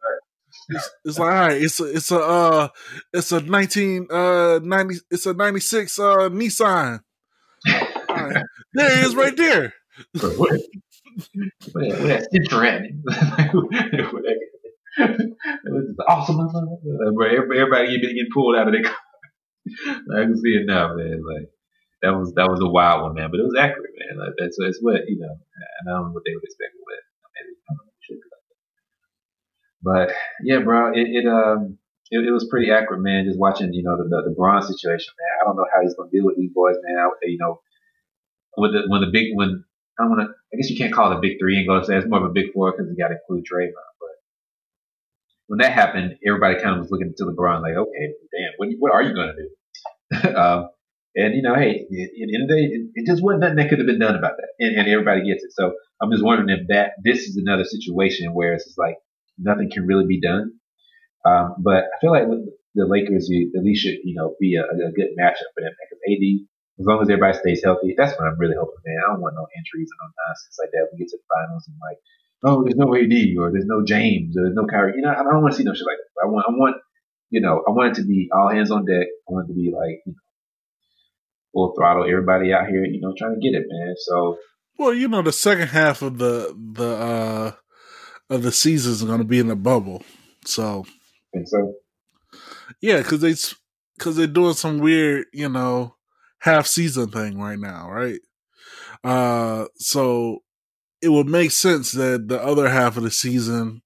It's, 0.70 0.90
it's, 1.06 1.20
like 1.20 1.32
all 1.32 1.40
right, 1.40 1.62
it's 1.62 1.80
a 1.80 1.96
it's 1.96 2.12
a 2.12 2.20
uh 2.20 2.68
it's 3.14 3.32
a 3.32 3.42
nineteen 3.42 4.08
uh 4.12 4.60
ninety 4.62 4.96
it's 5.10 5.26
a 5.26 5.34
ninety 5.34 5.60
six 5.60 5.98
uh 6.00 6.30
Nissan. 6.30 7.02
Right. 8.10 8.44
There 8.74 8.96
he 8.96 9.02
is 9.06 9.16
right 9.16 9.36
there. 9.36 9.74
What? 10.14 10.38
What, 10.38 10.60
what 11.74 12.08
that 12.08 12.24
stitcher 12.24 12.66
at? 12.66 12.82
it 14.98 15.72
was 15.72 15.96
awesome. 16.08 16.40
Everybody 17.08 18.00
getting 18.02 18.28
pulled 18.34 18.56
out 18.56 18.68
of 18.68 18.74
their 18.74 18.84
car. 18.84 18.96
I 20.18 20.24
can 20.24 20.38
see 20.38 20.58
it 20.58 20.66
now, 20.66 20.96
man. 20.96 21.22
Like 21.22 21.50
that 22.02 22.18
was 22.18 22.34
that 22.36 22.50
was 22.50 22.60
a 22.62 22.68
wild 22.68 23.04
one, 23.04 23.14
man. 23.14 23.30
But 23.30 23.40
it 23.40 23.48
was 23.48 23.58
accurate, 23.58 23.94
man. 23.94 24.18
Like 24.18 24.34
that's 24.38 24.58
that's 24.58 24.80
what 24.82 25.06
you 25.08 25.20
know. 25.20 25.32
And 25.32 25.86
I 25.88 25.94
don't 25.94 26.10
know 26.10 26.14
what 26.18 26.24
they 26.26 26.34
would 26.34 26.44
expect 26.44 26.74
with 26.74 26.98
it. 26.98 27.06
Maybe 27.38 27.54
I 27.70 27.78
don't 27.78 27.86
know, 27.86 27.94
should 28.02 28.18
be 28.18 28.26
like 28.26 28.46
that. 28.50 28.60
But 29.84 30.12
yeah, 30.44 30.60
bro, 30.60 30.92
it, 30.94 31.08
it 31.08 31.28
um 31.28 31.78
it, 32.12 32.28
it, 32.28 32.32
was 32.32 32.48
pretty 32.50 32.72
accurate, 32.72 33.02
man. 33.02 33.26
Just 33.26 33.40
watching, 33.40 33.74
you 33.74 33.84
know, 33.84 33.98
the 33.98 34.04
the, 34.04 34.36
the 34.36 34.62
situation, 34.68 35.14
man. 35.18 35.42
I 35.42 35.46
don't 35.46 35.56
know 35.56 35.66
how 35.74 35.82
he's 35.82 35.96
gonna 35.96 36.12
deal 36.12 36.26
with 36.26 36.38
these 36.38 36.52
boys, 36.54 36.76
man. 36.84 36.98
I, 36.98 37.10
you 37.24 37.38
know, 37.40 37.62
with 38.58 38.74
the 38.74 38.84
when 38.88 39.02
the 39.02 39.12
big 39.12 39.30
when 39.34 39.64
I 40.00 40.08
want 40.08 40.22
to. 40.22 40.36
I 40.54 40.58
guess 40.58 40.70
you 40.70 40.78
can't 40.78 40.94
call 40.94 41.12
it 41.12 41.18
a 41.18 41.22
big 41.22 41.40
three 41.40 41.58
and 41.58 41.68
go 41.68 41.82
say 41.82 41.96
it's 41.96 42.08
more 42.08 42.20
of 42.20 42.30
a 42.30 42.34
big 42.34 42.52
four 42.54 42.72
because 42.72 42.88
you 42.90 42.98
got 43.02 43.08
to 43.08 43.16
include 43.16 43.46
Draymond. 43.48 43.72
But 44.00 44.16
when 45.48 45.60
that 45.60 45.72
happened, 45.72 46.18
everybody 46.28 46.60
kind 46.60 46.76
of 46.76 46.80
was 46.80 46.92
looking 46.92 47.14
to 47.16 47.24
LeBron 47.24 47.62
like, 47.62 47.76
okay, 47.76 48.14
damn, 48.36 48.52
what, 48.58 48.68
what 48.80 48.92
are 48.92 49.02
you 49.02 49.16
gonna 49.16 49.34
do? 49.34 50.36
um, 50.36 50.70
and 51.16 51.36
you 51.36 51.42
know, 51.42 51.56
hey, 51.56 51.88
at 51.88 51.88
the 51.90 52.36
end 52.36 52.44
of 52.44 52.50
the 52.50 52.56
day, 52.56 52.64
it, 52.68 52.82
it 52.96 53.06
just 53.08 53.24
wasn't 53.24 53.42
nothing 53.42 53.58
that 53.58 53.70
could 53.70 53.80
have 53.80 53.88
been 53.88 54.00
done 54.00 54.16
about 54.16 54.34
that, 54.38 54.50
and, 54.60 54.78
and, 54.78 54.88
everybody 54.88 55.28
gets 55.28 55.44
it. 55.44 55.52
So 55.54 55.74
I'm 56.02 56.12
just 56.12 56.24
wondering 56.24 56.50
if 56.50 56.68
that 56.68 56.94
this 57.04 57.28
is 57.28 57.38
another 57.38 57.64
situation 57.64 58.34
where 58.34 58.54
it's 58.54 58.76
like 58.78 58.96
nothing 59.42 59.70
can 59.72 59.86
really 59.86 60.06
be 60.06 60.22
done. 60.22 60.54
Um, 61.26 61.56
but 61.60 61.86
I 61.90 61.96
feel 62.00 62.12
like 62.12 62.28
with 62.28 62.46
the 62.74 62.86
Lakers, 62.86 63.28
you 63.30 63.52
at 63.58 63.64
least 63.64 63.84
should 63.84 64.00
you 64.04 64.16
know 64.16 64.36
be 64.40 64.56
a, 64.56 64.64
a 64.64 64.92
good 64.94 65.14
matchup 65.20 65.52
for 65.54 65.62
them 65.62 65.74
because 65.76 66.02
AD, 66.08 66.24
as 66.80 66.86
long 66.86 67.02
as 67.02 67.10
everybody 67.10 67.38
stays 67.38 67.62
healthy, 67.64 67.94
that's 67.98 68.18
what 68.18 68.28
I'm 68.28 68.40
really 68.40 68.56
hoping, 68.58 68.82
man. 68.86 69.02
I 69.02 69.14
don't 69.14 69.22
want 69.22 69.36
no 69.36 69.46
injuries 69.58 69.90
and 69.90 70.00
no 70.02 70.08
nonsense 70.10 70.58
like 70.58 70.72
that. 70.72 70.90
We 70.92 71.00
get 71.00 71.10
to 71.10 71.18
the 71.18 71.28
finals 71.30 71.66
and 71.68 71.78
like, 71.82 72.00
oh, 72.46 72.64
there's 72.64 72.80
no 72.80 72.94
AD 72.94 73.16
or 73.38 73.52
there's 73.52 73.70
no 73.70 73.86
James 73.86 74.38
or 74.38 74.46
there's 74.46 74.58
no 74.58 74.66
Kyrie. 74.66 74.98
You 74.98 75.04
know, 75.04 75.14
I 75.14 75.22
don't 75.22 75.44
want 75.44 75.54
to 75.54 75.58
see 75.58 75.68
no 75.68 75.74
shit 75.74 75.86
like 75.86 76.02
that. 76.02 76.26
I 76.26 76.30
want, 76.30 76.46
I 76.48 76.52
want, 76.54 76.78
you 77.30 77.42
know, 77.42 77.62
I 77.68 77.72
want 77.72 77.94
it 77.94 78.02
to 78.02 78.08
be 78.08 78.30
all 78.34 78.50
hands 78.50 78.72
on 78.72 78.86
deck. 78.86 79.06
I 79.06 79.28
want 79.30 79.50
it 79.50 79.54
to 79.54 79.58
be 79.58 79.70
like, 79.70 80.02
you 80.06 80.14
know 80.14 80.22
full 81.54 81.74
throttle. 81.76 82.10
Everybody 82.10 82.54
out 82.54 82.68
here, 82.68 82.84
you 82.84 83.02
know, 83.02 83.14
trying 83.18 83.36
to 83.36 83.42
get 83.42 83.58
it, 83.58 83.66
man. 83.68 83.96
So, 83.98 84.38
well, 84.78 84.94
you 84.94 85.08
know, 85.08 85.22
the 85.22 85.32
second 85.32 85.68
half 85.70 86.02
of 86.02 86.18
the 86.18 86.56
the 86.74 86.96
uh 86.96 87.52
of 88.32 88.44
the 88.44 88.52
season 88.52 88.94
is 88.94 89.04
going 89.04 89.20
to 89.20 89.26
be 89.26 89.40
in 89.40 89.48
the 89.48 89.56
bubble. 89.56 90.02
So, 90.46 90.86
so. 91.46 91.76
Yeah, 92.82 92.98
because 92.98 93.20
they 93.20 93.36
because 93.98 94.16
they're 94.16 94.26
doing 94.26 94.54
some 94.54 94.80
weird, 94.80 95.26
you 95.34 95.50
know, 95.50 95.96
half 96.40 96.66
season 96.66 97.12
thing 97.12 97.38
right 97.40 97.60
now, 97.60 97.92
right? 97.92 98.20
Uh, 99.04 99.66
so 99.76 100.40
it 101.02 101.10
would 101.10 101.28
make 101.28 101.52
sense 101.52 101.92
that 101.92 102.28
the 102.28 102.42
other 102.42 102.70
half 102.70 102.98
of 102.98 103.04
the 103.04 103.12
season 103.12 103.82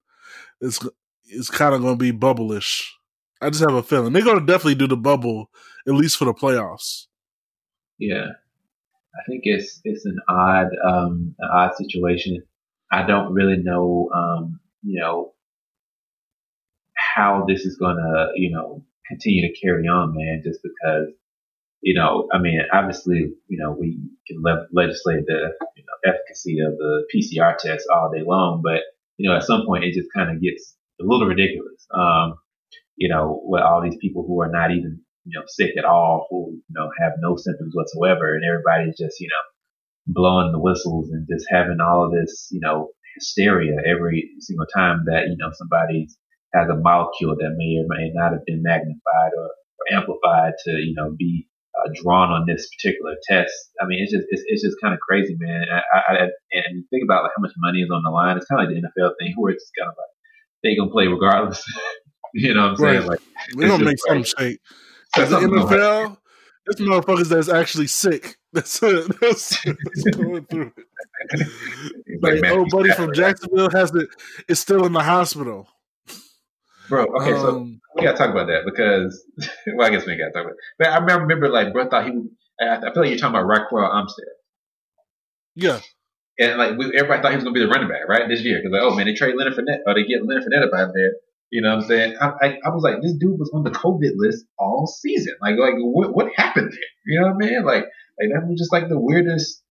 is 0.61 0.79
is 1.27 1.49
kind 1.49 1.73
of 1.73 1.81
going 1.81 1.97
to 1.97 2.11
be 2.11 2.11
bubblish. 2.11 2.91
I 3.41 3.49
just 3.49 3.61
have 3.61 3.73
a 3.73 3.83
feeling 3.83 4.13
they're 4.13 4.23
going 4.23 4.39
to 4.39 4.45
definitely 4.45 4.75
do 4.75 4.87
the 4.87 4.97
bubble 4.97 5.49
at 5.87 5.93
least 5.93 6.17
for 6.17 6.25
the 6.25 6.33
playoffs. 6.33 7.07
Yeah, 7.97 8.27
I 9.15 9.21
think 9.27 9.41
it's 9.43 9.81
it's 9.83 10.05
an 10.05 10.19
odd 10.29 10.67
um, 10.87 11.35
an 11.39 11.49
odd 11.51 11.75
situation. 11.75 12.43
I 12.95 13.05
don't 13.05 13.33
really 13.33 13.57
know, 13.57 14.09
um, 14.15 14.61
you 14.81 15.01
know, 15.01 15.33
how 16.95 17.43
this 17.45 17.65
is 17.65 17.75
going 17.75 17.97
to, 17.97 18.27
you 18.35 18.51
know, 18.51 18.85
continue 19.05 19.41
to 19.47 19.59
carry 19.59 19.85
on, 19.87 20.13
man. 20.15 20.43
Just 20.45 20.61
because, 20.63 21.09
you 21.81 21.93
know, 21.93 22.29
I 22.33 22.39
mean, 22.39 22.61
obviously, 22.71 23.33
you 23.47 23.57
know, 23.57 23.75
we 23.77 23.99
can 24.25 24.41
le- 24.41 24.67
legislate 24.71 25.25
the 25.27 25.51
you 25.75 25.83
know, 25.83 26.13
efficacy 26.13 26.59
of 26.65 26.77
the 26.77 27.05
PCR 27.13 27.57
test 27.57 27.85
all 27.93 28.11
day 28.15 28.23
long, 28.25 28.61
but 28.63 28.79
you 29.17 29.29
know, 29.29 29.35
at 29.35 29.43
some 29.43 29.65
point, 29.65 29.83
it 29.83 29.93
just 29.93 30.09
kind 30.15 30.31
of 30.33 30.41
gets 30.41 30.75
a 31.01 31.03
little 31.03 31.27
ridiculous. 31.27 31.85
Um, 31.93 32.35
you 32.95 33.09
know, 33.09 33.41
with 33.43 33.61
all 33.61 33.81
these 33.83 33.97
people 33.99 34.25
who 34.25 34.41
are 34.41 34.51
not 34.51 34.71
even, 34.71 35.01
you 35.25 35.37
know, 35.37 35.45
sick 35.47 35.71
at 35.77 35.83
all, 35.83 36.27
who, 36.29 36.53
you 36.53 36.63
know, 36.69 36.89
have 37.01 37.13
no 37.19 37.35
symptoms 37.35 37.73
whatsoever, 37.75 38.35
and 38.35 38.43
everybody's 38.45 38.97
just, 38.97 39.19
you 39.19 39.27
know, 39.27 39.54
blowing 40.07 40.51
the 40.51 40.59
whistles 40.59 41.09
and 41.11 41.27
just 41.29 41.45
having 41.49 41.77
all 41.81 42.05
of 42.05 42.11
this, 42.11 42.47
you 42.51 42.59
know, 42.59 42.89
hysteria 43.15 43.75
every 43.85 44.29
single 44.39 44.65
time 44.75 45.03
that, 45.05 45.27
you 45.27 45.35
know, 45.37 45.49
somebody 45.53 46.07
has 46.53 46.69
a 46.69 46.75
molecule 46.75 47.35
that 47.35 47.55
may 47.57 47.79
or 47.81 47.87
may 47.87 48.11
not 48.13 48.31
have 48.31 48.45
been 48.45 48.61
magnified 48.63 49.31
or, 49.37 49.49
or 49.49 49.97
amplified 49.97 50.53
to, 50.65 50.71
you 50.71 50.93
know, 50.95 51.15
be 51.17 51.47
uh, 51.75 51.89
drawn 52.01 52.31
on 52.31 52.45
this 52.47 52.69
particular 52.75 53.15
test. 53.27 53.53
I 53.81 53.85
mean, 53.85 54.03
it's 54.03 54.11
just, 54.11 54.25
it's, 54.29 54.43
it's 54.47 54.63
just 54.63 54.77
kind 54.81 54.93
of 54.93 54.99
crazy, 54.99 55.35
man. 55.39 55.65
I, 55.71 56.13
I, 56.13 56.15
and 56.51 56.77
you 56.77 56.85
think 56.89 57.03
about 57.03 57.23
like 57.23 57.31
how 57.35 57.41
much 57.41 57.53
money 57.57 57.79
is 57.79 57.89
on 57.91 58.03
the 58.03 58.11
line. 58.11 58.37
It's 58.37 58.45
kind 58.45 58.61
of 58.61 58.67
like 58.67 58.75
the 58.75 58.87
NFL 58.87 59.13
thing 59.19 59.33
where 59.37 59.53
it's 59.53 59.69
kind 59.77 59.89
of 59.89 59.95
like, 59.97 60.13
they 60.63 60.75
gonna 60.75 60.91
play 60.91 61.07
regardless. 61.07 61.63
you 62.33 62.53
know 62.53 62.63
what 62.63 62.71
I'm 62.71 62.77
saying? 62.77 63.07
Like, 63.07 63.19
we 63.55 63.65
don't 63.65 63.83
make 63.83 63.97
some 64.07 64.23
shape. 64.23 64.59
Because 65.13 65.29
the 65.29 65.37
NFL, 65.37 66.17
this 66.65 66.79
motherfuckers 66.79 67.29
that's 67.29 67.49
actually 67.49 67.87
sick. 67.87 68.37
That's 68.55 68.81
it. 68.81 69.19
That's, 69.19 69.61
that's 69.65 70.15
going 70.15 70.45
through 70.45 70.71
it. 70.77 72.21
like, 72.21 72.41
like 72.41 72.51
old 72.53 72.69
buddy 72.69 72.89
from 72.91 73.13
Jacksonville 73.13 73.69
has 73.71 73.93
it. 73.93 74.07
Is 74.47 74.61
still 74.61 74.85
in 74.85 74.93
the 74.93 75.03
hospital. 75.03 75.67
Bro, 76.87 77.07
okay, 77.19 77.33
um, 77.33 77.41
so 77.41 77.59
we 77.95 78.03
gotta 78.03 78.17
talk 78.17 78.29
about 78.29 78.47
that 78.47 78.61
because, 78.63 79.25
well, 79.75 79.85
I 79.85 79.89
guess 79.89 80.05
we 80.05 80.15
gotta 80.15 80.31
talk 80.31 80.45
about. 80.45 80.53
It. 80.53 80.59
But 80.79 80.87
I 80.87 80.97
remember, 81.17 81.49
like, 81.49 81.73
bro, 81.73 81.89
thought 81.89 82.05
he. 82.05 82.11
I, 82.61 82.79
feel 82.79 83.03
like 83.03 83.09
you're 83.09 83.17
talking 83.17 83.35
about 83.35 83.49
Ryquell 83.49 83.91
Armstead. 83.91 84.31
Yeah. 85.55 85.79
And 86.39 86.57
like 86.57 86.77
we, 86.77 86.85
everybody 86.95 87.21
thought 87.21 87.31
he 87.31 87.37
was 87.37 87.43
gonna 87.43 87.53
be 87.53 87.59
the 87.59 87.67
running 87.67 87.89
back, 87.89 88.07
right, 88.07 88.29
this 88.29 88.41
year. 88.41 88.59
Because 88.59 88.71
like, 88.71 88.81
oh 88.83 88.95
man, 88.95 89.07
they 89.07 89.13
trade 89.13 89.35
Leonard 89.35 89.55
Fournette, 89.55 89.79
or 89.85 89.95
they 89.95 90.03
get 90.03 90.25
Leonard 90.25 90.43
Fournette 90.43 90.63
up 90.67 90.73
out 90.73 90.93
there. 90.93 91.13
You 91.55 91.61
know 91.61 91.69
what 91.69 91.83
I'm 91.83 91.87
saying? 91.87 92.15
I, 92.19 92.33
I, 92.41 92.47
I, 92.65 92.69
was 92.69 92.83
like, 92.83 93.01
this 93.01 93.13
dude 93.13 93.39
was 93.39 93.49
on 93.53 93.63
the 93.63 93.71
COVID 93.71 94.11
list 94.17 94.43
all 94.59 94.85
season. 94.87 95.35
Like, 95.41 95.55
like 95.57 95.75
what 95.77 96.13
what 96.13 96.27
happened 96.35 96.69
there? 96.69 96.89
You 97.05 97.21
know 97.21 97.27
what 97.27 97.45
I 97.45 97.47
mean? 97.47 97.63
Like, 97.63 97.85
like 98.19 98.29
that 98.33 98.45
was 98.45 98.59
just 98.59 98.73
like 98.73 98.89
the 98.89 98.99
weirdest, 98.99 99.63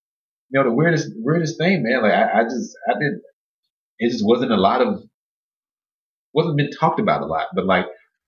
you 0.49 0.59
know, 0.59 0.65
the 0.65 0.75
weirdest 0.75 1.11
weirdest 1.15 1.59
thing, 1.59 1.83
man. 1.83 2.01
Like, 2.01 2.15
I, 2.15 2.41
I 2.41 2.45
just 2.45 2.75
I 2.89 2.95
didn't, 2.95 3.21
It 3.99 4.13
just 4.13 4.25
wasn't 4.27 4.53
a 4.53 4.57
lot 4.57 4.81
of 4.81 5.03
wasn't 6.33 6.57
been 6.57 6.71
talked 6.71 7.01
about 7.01 7.21
a 7.21 7.27
lot. 7.27 7.49
But 7.55 7.67
like, 7.67 7.85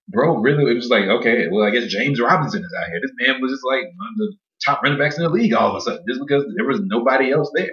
bro, 0.06 0.36
really, 0.36 0.70
it 0.70 0.74
was 0.74 0.90
like, 0.90 1.04
okay, 1.04 1.48
well, 1.50 1.64
I 1.64 1.70
guess 1.70 1.86
James 1.86 2.20
Robinson 2.20 2.62
is 2.62 2.74
out 2.78 2.90
here. 2.90 3.00
This 3.00 3.26
man 3.26 3.40
was 3.40 3.52
just 3.52 3.64
like 3.64 3.84
one 3.84 4.08
of 4.10 4.18
the 4.18 4.34
top 4.66 4.82
running 4.82 4.98
backs 4.98 5.16
in 5.16 5.22
the 5.22 5.30
league 5.30 5.54
all 5.54 5.70
of 5.70 5.76
a 5.76 5.80
sudden, 5.80 6.04
just 6.06 6.20
because 6.20 6.44
there 6.58 6.66
was 6.66 6.80
nobody 6.84 7.32
else 7.32 7.50
there. 7.54 7.72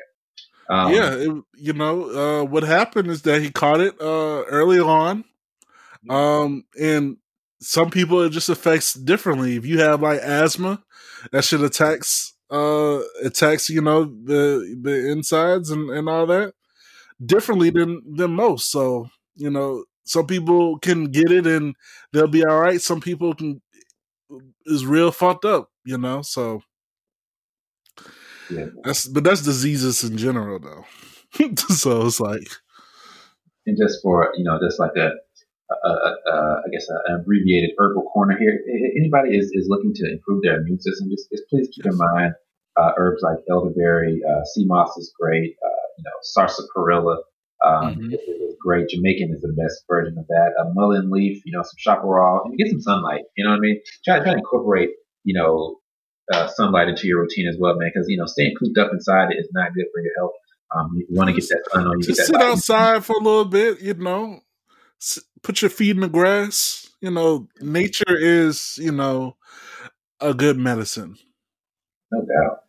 Um, 0.69 0.93
yeah, 0.93 1.13
it, 1.13 1.43
you 1.57 1.73
know, 1.73 2.09
uh, 2.09 2.45
what 2.45 2.63
happened 2.63 3.09
is 3.09 3.23
that 3.23 3.41
he 3.41 3.51
caught 3.51 3.81
it 3.81 3.99
uh, 3.99 4.43
early 4.43 4.79
on, 4.79 5.25
um, 6.09 6.63
and 6.79 7.17
some 7.61 7.89
people 7.89 8.21
it 8.21 8.31
just 8.31 8.49
affects 8.49 8.93
differently. 8.93 9.55
If 9.55 9.65
you 9.65 9.79
have 9.79 10.01
like 10.01 10.19
asthma, 10.21 10.83
that 11.31 11.43
should 11.43 11.61
attacks 11.61 12.33
uh 12.51 12.99
attacks 13.23 13.69
you 13.69 13.81
know 13.81 14.03
the 14.03 14.77
the 14.81 15.09
insides 15.09 15.71
and 15.71 15.89
and 15.89 16.07
all 16.07 16.27
that 16.27 16.53
differently 17.25 17.69
than 17.69 18.01
than 18.15 18.31
most. 18.31 18.71
So 18.71 19.07
you 19.35 19.49
know, 19.49 19.85
some 20.03 20.27
people 20.27 20.77
can 20.79 21.05
get 21.05 21.31
it 21.31 21.47
and 21.47 21.75
they'll 22.11 22.27
be 22.27 22.45
all 22.45 22.59
right. 22.59 22.81
Some 22.81 23.01
people 23.01 23.33
can 23.33 23.61
is 24.65 24.85
real 24.85 25.11
fucked 25.11 25.45
up, 25.45 25.69
you 25.85 25.97
know. 25.97 26.21
So 26.21 26.61
yeah. 28.49 28.67
that's 28.83 29.07
but 29.07 29.23
that's 29.23 29.41
diseases 29.41 30.03
in 30.03 30.17
general, 30.17 30.59
though. 30.59 30.85
so 31.55 32.05
it's 32.05 32.19
like, 32.19 32.47
and 33.65 33.77
just 33.77 34.01
for 34.01 34.31
you 34.35 34.43
know, 34.43 34.59
just 34.63 34.79
like 34.79 34.95
a, 34.97 35.11
a, 35.83 35.89
a, 35.89 36.61
I 36.65 36.69
guess 36.71 36.87
an 36.89 37.21
abbreviated 37.21 37.71
herbal 37.77 38.03
corner 38.13 38.37
here. 38.37 38.59
Anybody 38.97 39.37
is, 39.37 39.51
is 39.53 39.67
looking 39.67 39.93
to 39.95 40.11
improve 40.11 40.43
their 40.43 40.61
immune 40.61 40.79
system, 40.79 41.09
just, 41.09 41.29
just 41.31 41.43
please 41.49 41.69
keep 41.73 41.85
in 41.85 41.97
mind 41.97 42.33
uh, 42.77 42.91
herbs 42.97 43.21
like 43.21 43.37
elderberry, 43.49 44.21
uh, 44.27 44.43
sea 44.45 44.65
moss 44.65 44.97
is 44.97 45.13
great. 45.19 45.55
Uh, 45.63 45.85
you 45.97 46.03
know, 46.03 46.11
sarsaparilla 46.21 47.17
um, 47.65 47.95
mm-hmm. 47.95 48.13
is 48.13 48.55
great. 48.61 48.89
Jamaican 48.89 49.33
is 49.33 49.41
the 49.41 49.53
best 49.53 49.83
version 49.89 50.17
of 50.17 50.25
that. 50.27 50.53
A 50.59 50.73
mullein 50.73 51.09
leaf, 51.11 51.41
you 51.45 51.51
know, 51.51 51.61
some 51.61 51.77
chaparral, 51.77 52.41
and 52.45 52.57
get 52.57 52.69
some 52.69 52.81
sunlight. 52.81 53.23
You 53.37 53.45
know 53.45 53.51
what 53.51 53.57
I 53.57 53.59
mean? 53.59 53.81
Try, 54.03 54.19
try 54.19 54.31
to 54.31 54.37
incorporate, 54.37 54.89
you 55.23 55.33
know, 55.39 55.77
uh, 56.33 56.47
sunlight 56.47 56.87
into 56.87 57.07
your 57.07 57.21
routine 57.21 57.47
as 57.47 57.57
well, 57.59 57.75
man. 57.75 57.91
Because 57.93 58.07
you 58.09 58.17
know, 58.17 58.25
staying 58.25 58.55
cooped 58.59 58.77
up 58.77 58.91
inside 58.91 59.29
is 59.37 59.49
not 59.53 59.73
good 59.73 59.85
for 59.93 60.01
your 60.01 60.13
health. 60.17 60.31
Um, 60.75 60.89
you 60.95 61.05
want 61.11 61.29
to 61.29 61.33
get 61.33 61.47
that 61.49 61.63
sun 61.71 61.85
on 61.85 61.99
you. 61.99 62.05
Just 62.05 62.25
sit 62.27 62.35
outside 62.35 63.05
for 63.05 63.15
a 63.15 63.23
little 63.23 63.45
bit. 63.45 63.81
You 63.81 63.93
know, 63.93 64.39
put 65.43 65.61
your 65.61 65.69
feet 65.69 65.95
in 65.95 66.01
the 66.01 66.09
grass. 66.09 66.89
You 67.01 67.11
know, 67.11 67.47
nature 67.61 68.17
is 68.17 68.77
you 68.81 68.91
know 68.91 69.35
a 70.19 70.33
good 70.33 70.57
medicine. 70.57 71.17
No 72.11 72.21
doubt, 72.21 72.59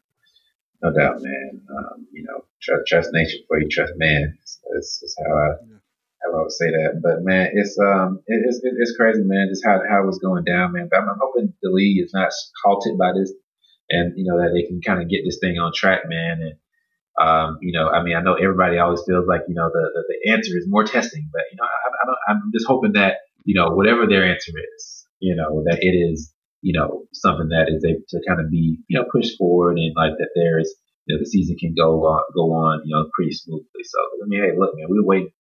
no 0.83 0.93
doubt, 0.93 1.23
man. 1.23 1.63
Um, 1.71 2.07
you 2.13 2.25
know, 2.25 2.45
trust, 2.61 2.83
trust 2.87 3.11
nature 3.13 3.39
before 3.43 3.61
you 3.61 3.69
trust 3.69 3.93
man. 3.97 4.37
That's, 4.73 5.01
that's 5.01 5.17
how 5.19 5.35
I 5.35 5.49
how 6.25 6.39
I 6.39 6.43
would 6.43 6.53
say 6.53 6.71
that. 6.71 7.01
But 7.03 7.23
man, 7.23 7.51
it's 7.55 7.79
um 7.79 8.21
it, 8.27 8.43
it's 8.47 8.61
it's 8.63 8.97
crazy, 8.97 9.23
man. 9.23 9.49
Just 9.51 9.65
how 9.65 9.81
how 9.89 10.09
it's 10.09 10.19
going 10.19 10.45
down, 10.45 10.73
man. 10.73 10.89
But 10.91 11.01
I'm, 11.01 11.09
I'm 11.09 11.19
hoping 11.21 11.53
the 11.63 11.71
league 11.71 12.03
is 12.03 12.13
not 12.13 12.33
halted 12.65 12.99
by 12.99 13.13
this, 13.13 13.33
and 13.91 14.13
you 14.17 14.25
know 14.25 14.39
that 14.39 14.53
they 14.53 14.67
can 14.67 14.81
kind 14.81 15.01
of 15.01 15.09
get 15.09 15.23
this 15.25 15.39
thing 15.39 15.59
on 15.59 15.73
track, 15.75 16.01
man. 16.09 16.41
And 16.43 16.55
um, 17.21 17.59
you 17.61 17.73
know, 17.73 17.89
I 17.89 18.03
mean, 18.03 18.17
I 18.17 18.23
know 18.23 18.35
everybody 18.35 18.79
always 18.79 19.03
feels 19.07 19.27
like 19.27 19.43
you 19.49 19.55
know 19.55 19.69
the 19.73 19.91
the, 19.95 20.03
the 20.09 20.33
answer 20.33 20.57
is 20.57 20.67
more 20.69 20.85
testing, 20.85 21.29
but 21.33 21.43
you 21.51 21.57
know, 21.57 21.65
I, 21.65 22.33
I'm 22.33 22.51
just 22.53 22.67
hoping 22.67 22.93
that 22.93 23.19
you 23.45 23.55
know 23.55 23.71
whatever 23.71 24.07
their 24.07 24.25
answer 24.25 24.53
is, 24.77 25.07
you 25.21 25.37
know, 25.37 25.63
that 25.67 25.79
it 25.83 25.95
is 25.95 26.33
you 26.63 26.73
know 26.73 27.05
something 27.13 27.49
that 27.49 27.69
is 27.69 27.85
able 27.85 28.05
to 28.09 28.21
kind 28.27 28.41
of 28.41 28.51
be 28.51 28.79
you 28.89 28.99
know 28.99 29.07
pushed 29.13 29.37
forward 29.39 29.79
and 29.79 29.95
like 29.97 30.13
that 30.19 30.31
there's 30.35 30.75
you 31.07 31.15
know, 31.15 31.21
the 31.21 31.27
season 31.27 31.57
can 31.59 31.75
go 31.75 32.07
on, 32.07 32.23
go 32.35 32.53
on, 32.53 32.83
you 32.85 32.95
know, 32.95 33.09
pretty 33.15 33.33
smoothly. 33.33 33.85
So, 33.85 33.99
I 34.23 34.27
mean, 34.27 34.43
hey, 34.43 34.59
look, 34.59 34.73
man, 34.75 34.87
we 34.89 35.01
waiting. 35.01 35.31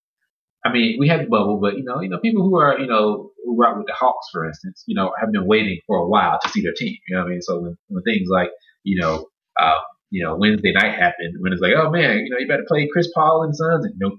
I 0.64 0.72
mean, 0.72 0.96
we 0.98 1.08
had 1.08 1.20
the 1.20 1.26
bubble, 1.26 1.58
but 1.60 1.76
you 1.76 1.84
know, 1.84 2.00
you 2.00 2.08
know, 2.08 2.18
people 2.18 2.42
who 2.42 2.56
are, 2.56 2.78
you 2.78 2.86
know, 2.86 3.32
who 3.44 3.56
rock 3.56 3.76
with 3.76 3.86
the 3.86 3.92
Hawks, 3.92 4.28
for 4.32 4.46
instance, 4.46 4.82
you 4.86 4.94
know, 4.94 5.12
have 5.20 5.30
been 5.30 5.46
waiting 5.46 5.80
for 5.86 5.98
a 5.98 6.08
while 6.08 6.38
to 6.42 6.48
see 6.48 6.62
their 6.62 6.72
team. 6.72 6.96
You 7.08 7.16
know 7.16 7.22
what 7.22 7.28
I 7.28 7.30
mean? 7.30 7.42
So 7.42 7.60
when, 7.60 7.76
when 7.88 8.02
things 8.02 8.28
like, 8.30 8.50
you 8.82 9.00
know, 9.00 9.26
um, 9.60 9.80
you 10.14 10.22
know, 10.22 10.36
Wednesday 10.36 10.70
night 10.70 10.94
happened, 10.96 11.34
when 11.40 11.52
it's 11.52 11.60
like, 11.60 11.72
oh 11.76 11.90
man, 11.90 12.18
you 12.18 12.30
know, 12.30 12.38
you 12.38 12.46
better 12.46 12.64
play 12.68 12.88
Chris 12.92 13.10
Paul 13.12 13.42
and 13.42 13.56
Suns, 13.56 13.84
and 13.84 13.94
nope. 13.98 14.14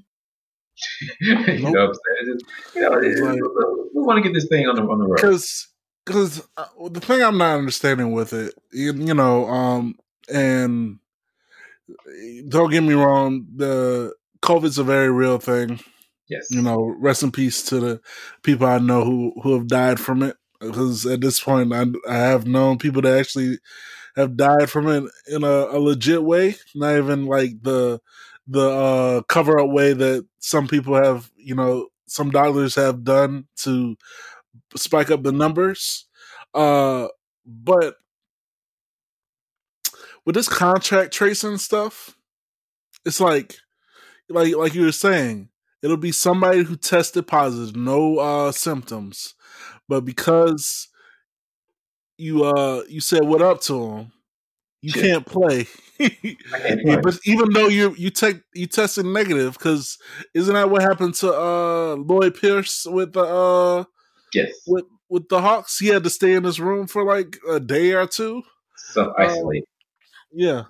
you 1.21 1.33
nope. 1.35 1.73
know, 1.73 1.85
what 1.85 1.89
I'm 1.89 1.93
saying? 1.93 2.33
Just, 2.33 2.75
you 2.75 2.81
know, 2.81 2.89
like, 2.89 3.01
we 3.93 4.01
want 4.01 4.17
to 4.17 4.21
get 4.21 4.33
this 4.33 4.49
thing 4.49 4.67
on 4.67 4.75
the 4.75 4.81
on 4.81 4.99
the 4.99 5.05
road. 5.05 5.15
Because, 5.15 5.69
because 6.05 6.45
uh, 6.57 6.65
the 6.91 6.99
thing 6.99 7.23
I'm 7.23 7.37
not 7.37 7.57
understanding 7.57 8.11
with 8.11 8.33
it, 8.33 8.53
you, 8.73 8.91
you 8.91 9.13
know, 9.13 9.45
um, 9.45 9.95
and 10.27 10.99
don't 12.49 12.71
get 12.71 12.83
me 12.83 12.93
wrong, 12.93 13.45
the 13.55 14.13
COVID's 14.41 14.77
a 14.77 14.83
very 14.83 15.09
real 15.09 15.37
thing. 15.39 15.79
Yes. 16.27 16.47
You 16.49 16.61
know, 16.61 16.93
rest 16.99 17.23
in 17.23 17.31
peace 17.31 17.63
to 17.67 17.79
the 17.79 18.01
people 18.43 18.67
I 18.67 18.79
know 18.79 19.05
who 19.05 19.31
who 19.41 19.53
have 19.53 19.67
died 19.67 20.01
from 20.01 20.23
it. 20.23 20.35
Because 20.59 21.05
at 21.05 21.21
this 21.21 21.39
point, 21.39 21.71
I, 21.71 21.85
I 22.09 22.17
have 22.17 22.47
known 22.47 22.79
people 22.79 23.01
that 23.03 23.17
actually 23.17 23.59
have 24.15 24.37
died 24.37 24.69
from 24.69 24.87
it 24.87 25.03
in 25.27 25.43
a, 25.43 25.47
a 25.47 25.79
legit 25.79 26.23
way, 26.23 26.55
not 26.73 26.97
even 26.97 27.25
like 27.25 27.61
the 27.61 27.99
the 28.47 28.69
uh, 28.69 29.21
cover 29.23 29.59
up 29.59 29.69
way 29.69 29.93
that 29.93 30.25
some 30.39 30.67
people 30.67 30.95
have. 30.95 31.31
You 31.37 31.55
know, 31.55 31.87
some 32.07 32.29
doctors 32.31 32.75
have 32.75 33.03
done 33.03 33.45
to 33.57 33.95
spike 34.75 35.11
up 35.11 35.23
the 35.23 35.31
numbers. 35.31 36.05
Uh, 36.53 37.07
but 37.45 37.97
with 40.25 40.35
this 40.35 40.49
contract 40.49 41.13
tracing 41.13 41.57
stuff, 41.57 42.17
it's 43.05 43.19
like 43.19 43.57
like 44.29 44.55
like 44.55 44.75
you 44.75 44.83
were 44.83 44.91
saying, 44.91 45.49
it'll 45.83 45.97
be 45.97 46.11
somebody 46.11 46.63
who 46.63 46.75
tested 46.75 47.27
positive, 47.27 47.75
no 47.75 48.17
uh 48.19 48.51
symptoms, 48.51 49.35
but 49.87 50.05
because 50.05 50.89
you 52.17 52.43
uh 52.45 52.83
you 52.87 53.01
said 53.01 53.23
what 53.23 53.41
up 53.41 53.61
to 53.61 53.83
him. 53.85 54.11
you 54.81 54.91
Shit. 54.91 55.03
can't 55.03 55.25
play. 55.25 55.67
can't 55.97 56.81
play. 56.81 56.97
but 57.01 57.17
even 57.25 57.51
though 57.51 57.67
you 57.67 57.93
you 57.97 58.09
take 58.09 58.41
you 58.53 58.67
tested 58.67 59.05
negative, 59.05 59.53
because 59.53 59.97
isn't 60.33 60.53
that 60.53 60.69
what 60.69 60.81
happened 60.81 61.15
to 61.15 61.33
uh 61.33 61.95
Lloyd 61.95 62.39
Pierce 62.39 62.85
with 62.85 63.13
the 63.13 63.21
uh 63.23 63.83
Yes. 64.33 64.51
with 64.67 64.85
with 65.09 65.29
the 65.29 65.41
Hawks? 65.41 65.79
He 65.79 65.87
had 65.87 66.03
to 66.03 66.09
stay 66.09 66.33
in 66.33 66.43
his 66.43 66.59
room 66.59 66.87
for 66.87 67.03
like 67.05 67.37
a 67.49 67.59
day 67.59 67.93
or 67.93 68.07
two. 68.07 68.43
Self 68.91 69.13
isolate. 69.17 69.63
Yeah, 70.31 70.63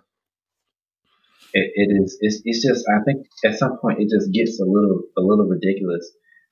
it, 1.54 1.72
it 1.76 2.02
is 2.04 2.18
it's, 2.22 2.42
it's 2.44 2.64
just 2.66 2.86
I 2.90 3.04
think 3.04 3.26
at 3.44 3.58
some 3.58 3.78
point 3.80 4.00
it 4.00 4.10
just 4.10 4.32
gets 4.32 4.60
a 4.60 4.66
little 4.66 5.02
a 5.18 5.22
little 5.22 5.46
ridiculous 5.46 6.10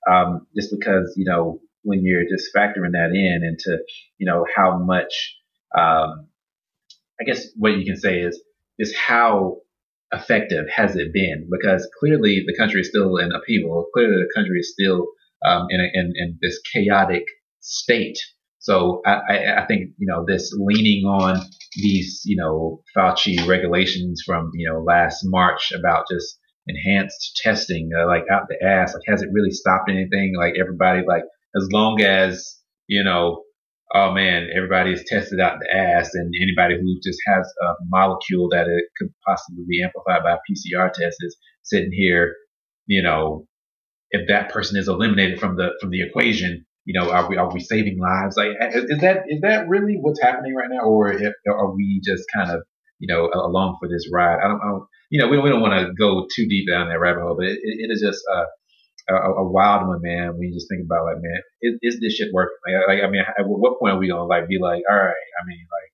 um, 0.10 0.48
just 0.56 0.72
because 0.72 1.14
you 1.18 1.26
know 1.26 1.60
when 1.84 2.04
you're 2.04 2.24
just 2.30 2.50
factoring 2.56 2.92
that 2.94 3.12
in 3.14 3.42
into 3.44 3.78
you 4.18 4.26
know 4.26 4.46
how 4.56 4.78
much 4.78 5.38
um, 5.78 6.28
I 7.20 7.24
guess 7.26 7.48
what 7.56 7.78
you 7.78 7.86
can 7.86 7.98
say 7.98 8.20
is 8.20 8.42
is 8.80 8.96
how 8.96 9.58
effective 10.12 10.66
has 10.70 10.96
it 10.96 11.14
been 11.14 11.48
because 11.50 11.88
clearly 12.00 12.44
the 12.46 12.56
country 12.56 12.82
is 12.82 12.90
still 12.90 13.18
in 13.18 13.32
upheaval 13.32 13.88
clearly 13.94 14.18
the 14.18 14.34
country 14.36 14.60
is 14.60 14.72
still 14.72 15.08
um, 15.46 15.68
in, 15.70 15.82
a, 15.82 15.90
in 15.94 16.14
in 16.16 16.38
this 16.42 16.60
chaotic 16.74 17.24
state 17.60 18.18
so 18.60 19.02
I, 19.06 19.14
I, 19.30 19.64
I 19.64 19.66
think 19.66 19.92
you 19.98 20.08
know 20.08 20.24
this 20.28 20.56
leaning 20.58 21.06
on 21.06 21.42
these, 21.76 22.22
you 22.26 22.36
know, 22.36 22.82
Fauci 22.96 23.46
regulations 23.48 24.24
from, 24.26 24.52
you 24.54 24.70
know, 24.70 24.80
last 24.80 25.22
March 25.24 25.72
about 25.72 26.06
just 26.12 26.40
enhanced 26.68 27.40
testing, 27.44 27.90
uh, 27.98 28.08
like 28.08 28.24
out 28.32 28.48
the 28.48 28.66
ass. 28.66 28.94
Like, 28.94 29.04
has 29.08 29.22
it 29.22 29.30
really 29.32 29.52
stopped 29.52 29.90
anything? 29.90 30.34
Like, 30.38 30.54
everybody, 30.60 31.02
like, 31.08 31.24
as 31.56 31.68
long 31.72 32.01
as, 32.01 32.60
you 32.88 33.04
know, 33.04 33.43
oh 33.93 34.12
man, 34.12 34.49
everybody 34.56 34.91
is 34.91 35.04
tested 35.08 35.39
out 35.39 35.60
the 35.60 35.76
ass 35.76 36.10
and 36.14 36.34
anybody 36.41 36.76
who 36.76 36.99
just 37.04 37.20
has 37.28 37.45
a 37.62 37.74
molecule 37.89 38.49
that 38.49 38.68
it 38.68 38.86
could 38.97 39.14
possibly 39.26 39.64
be 39.68 39.84
amplified 39.84 40.24
by 40.24 40.38
PCR 40.49 40.91
test 40.91 41.18
is 41.22 41.38
sitting 41.62 41.91
here, 41.93 42.36
you 42.88 43.04
know, 43.04 43.45
if 44.12 44.28
that 44.28 44.51
person 44.51 44.78
is 44.78 44.88
eliminated 44.88 45.39
from 45.39 45.56
the, 45.56 45.70
from 45.80 45.89
the 45.89 46.01
equation, 46.01 46.66
you 46.86 46.99
know, 46.99 47.12
are 47.12 47.30
we 47.30 47.38
are 47.38 47.51
we 47.51 47.62
saving 47.62 47.97
lives? 47.99 48.36
Like, 48.36 48.49
is 48.74 48.99
that 48.99 49.24
is 49.28 49.39
that 49.41 49.70
really 49.70 49.95
what's 50.01 50.22
happening 50.22 50.54
right 50.54 50.70
now, 50.70 50.82
or 50.82 51.14
if, 51.14 51.34
are 51.47 51.74
we 51.74 52.01
just 52.04 52.26
kind 52.34 52.51
of 52.51 52.62
you 52.99 53.08
know 53.08 53.30
along 53.34 53.78
for 53.80 53.88
this 53.88 54.10
ride? 54.12 54.39
I 54.43 54.49
don't, 54.49 54.60
don't 54.60 54.86
you 55.10 55.22
know, 55.22 55.30
we 55.30 55.38
don't, 55.38 55.45
we 55.45 55.49
don't 55.49 55.62
want 55.62 55.80
to 55.80 55.93
go 55.93 56.28
too 56.36 56.45
deep 56.47 56.68
down 56.68 56.89
that 56.89 56.99
rabbit 56.99 57.22
hole, 57.22 57.36
but 57.38 57.45
it, 57.45 57.60
it 57.64 57.89
is 57.89 58.01
just 58.01 58.22
a, 58.30 58.43
a, 59.10 59.16
a 59.16 59.51
wild 59.51 59.88
one, 59.88 60.01
man. 60.01 60.38
When 60.38 60.49
you 60.49 60.54
just 60.54 60.70
think 60.70 60.84
about 60.84 61.06
like, 61.06 61.22
man, 61.22 61.41
is, 61.62 61.80
is 61.82 61.99
this 61.99 62.14
shit 62.14 62.34
working? 62.34 62.58
Like, 62.66 62.88
like, 62.88 63.04
I 63.04 63.10
mean, 63.10 63.22
at 63.22 63.45
what 63.47 63.80
point 63.80 63.93
are 63.93 63.99
we 63.99 64.08
gonna 64.08 64.26
like 64.26 64.47
be 64.47 64.60
like, 64.60 64.84
all 64.89 64.97
right? 64.97 65.30
I 65.41 65.45
mean, 65.45 65.66
like 65.72 65.91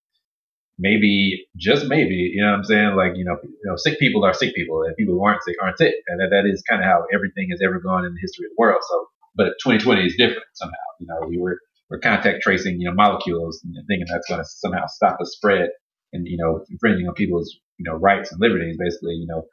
maybe 0.78 1.48
just 1.58 1.88
maybe, 1.88 2.32
you 2.34 2.42
know 2.42 2.52
what 2.52 2.58
I'm 2.58 2.64
saying? 2.64 2.96
Like, 2.96 3.14
you 3.16 3.26
know, 3.26 3.38
you 3.44 3.66
know, 3.66 3.76
sick 3.76 4.00
people 4.00 4.24
are 4.26 4.34
sick 4.34 4.56
people, 4.56 4.84
and 4.84 4.96
people 4.96 5.16
who 5.16 5.24
aren't 5.24 5.44
sick 5.44 5.56
aren't 5.62 5.78
sick, 5.78 5.96
and 6.08 6.20
that, 6.20 6.30
that 6.32 6.46
is 6.46 6.64
kind 6.70 6.82
of 6.82 6.88
how 6.88 7.06
everything 7.14 7.50
has 7.52 7.62
ever 7.64 7.80
gone 7.80 8.06
in 8.06 8.14
the 8.14 8.22
history 8.22 8.46
of 8.46 8.52
the 8.52 8.60
world. 8.60 8.82
So 8.88 9.08
but 9.36 9.56
2020 9.64 10.06
is 10.06 10.16
different 10.18 10.44
somehow. 10.54 10.76
You 11.00 11.08
know, 11.08 11.28
we 11.28 11.38
were 11.38 11.60
we're 11.90 12.00
contact 12.00 12.44
tracing, 12.44 12.80
you 12.80 12.88
know, 12.88 12.94
molecules 12.94 13.62
and 13.64 13.74
thinking 13.88 14.06
that's 14.10 14.28
going 14.28 14.42
to 14.42 14.46
somehow 14.46 14.86
stop 14.88 15.18
the 15.20 15.26
spread 15.26 15.70
and 16.14 16.28
you 16.28 16.38
know 16.38 16.64
infringing 16.70 17.08
on 17.08 17.14
people's 17.14 17.58
you 17.78 17.90
know 17.90 17.98
rights 17.98 18.32
and 18.32 18.42
liberties. 18.42 18.78
Basically, 18.78 19.16
you 19.16 19.28
know, 19.28 19.44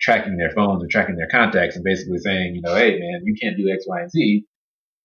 tracking 0.00 0.36
their 0.36 0.50
phones 0.50 0.82
and 0.82 0.90
tracking 0.90 1.16
their 1.16 1.28
contacts 1.28 1.76
and 1.76 1.84
basically 1.84 2.18
saying, 2.18 2.54
you 2.54 2.62
know, 2.62 2.74
hey 2.74 2.98
man, 2.98 3.22
you 3.24 3.34
can't 3.40 3.56
do 3.56 3.70
X, 3.70 3.84
Y, 3.86 4.00
and 4.00 4.10
Z 4.10 4.44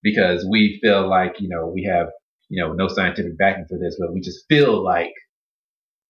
because 0.04 0.46
we 0.50 0.80
feel 0.82 1.10
like 1.10 1.36
you 1.40 1.50
know 1.50 1.68
we 1.68 1.84
have 1.84 2.08
you 2.50 2.62
know 2.62 2.74
no 2.74 2.88
scientific 2.88 3.38
backing 3.38 3.66
for 3.70 3.78
this, 3.78 3.98
but 4.00 4.14
we 4.14 4.22
just 4.22 4.46
feel 4.50 4.84
like 4.84 5.14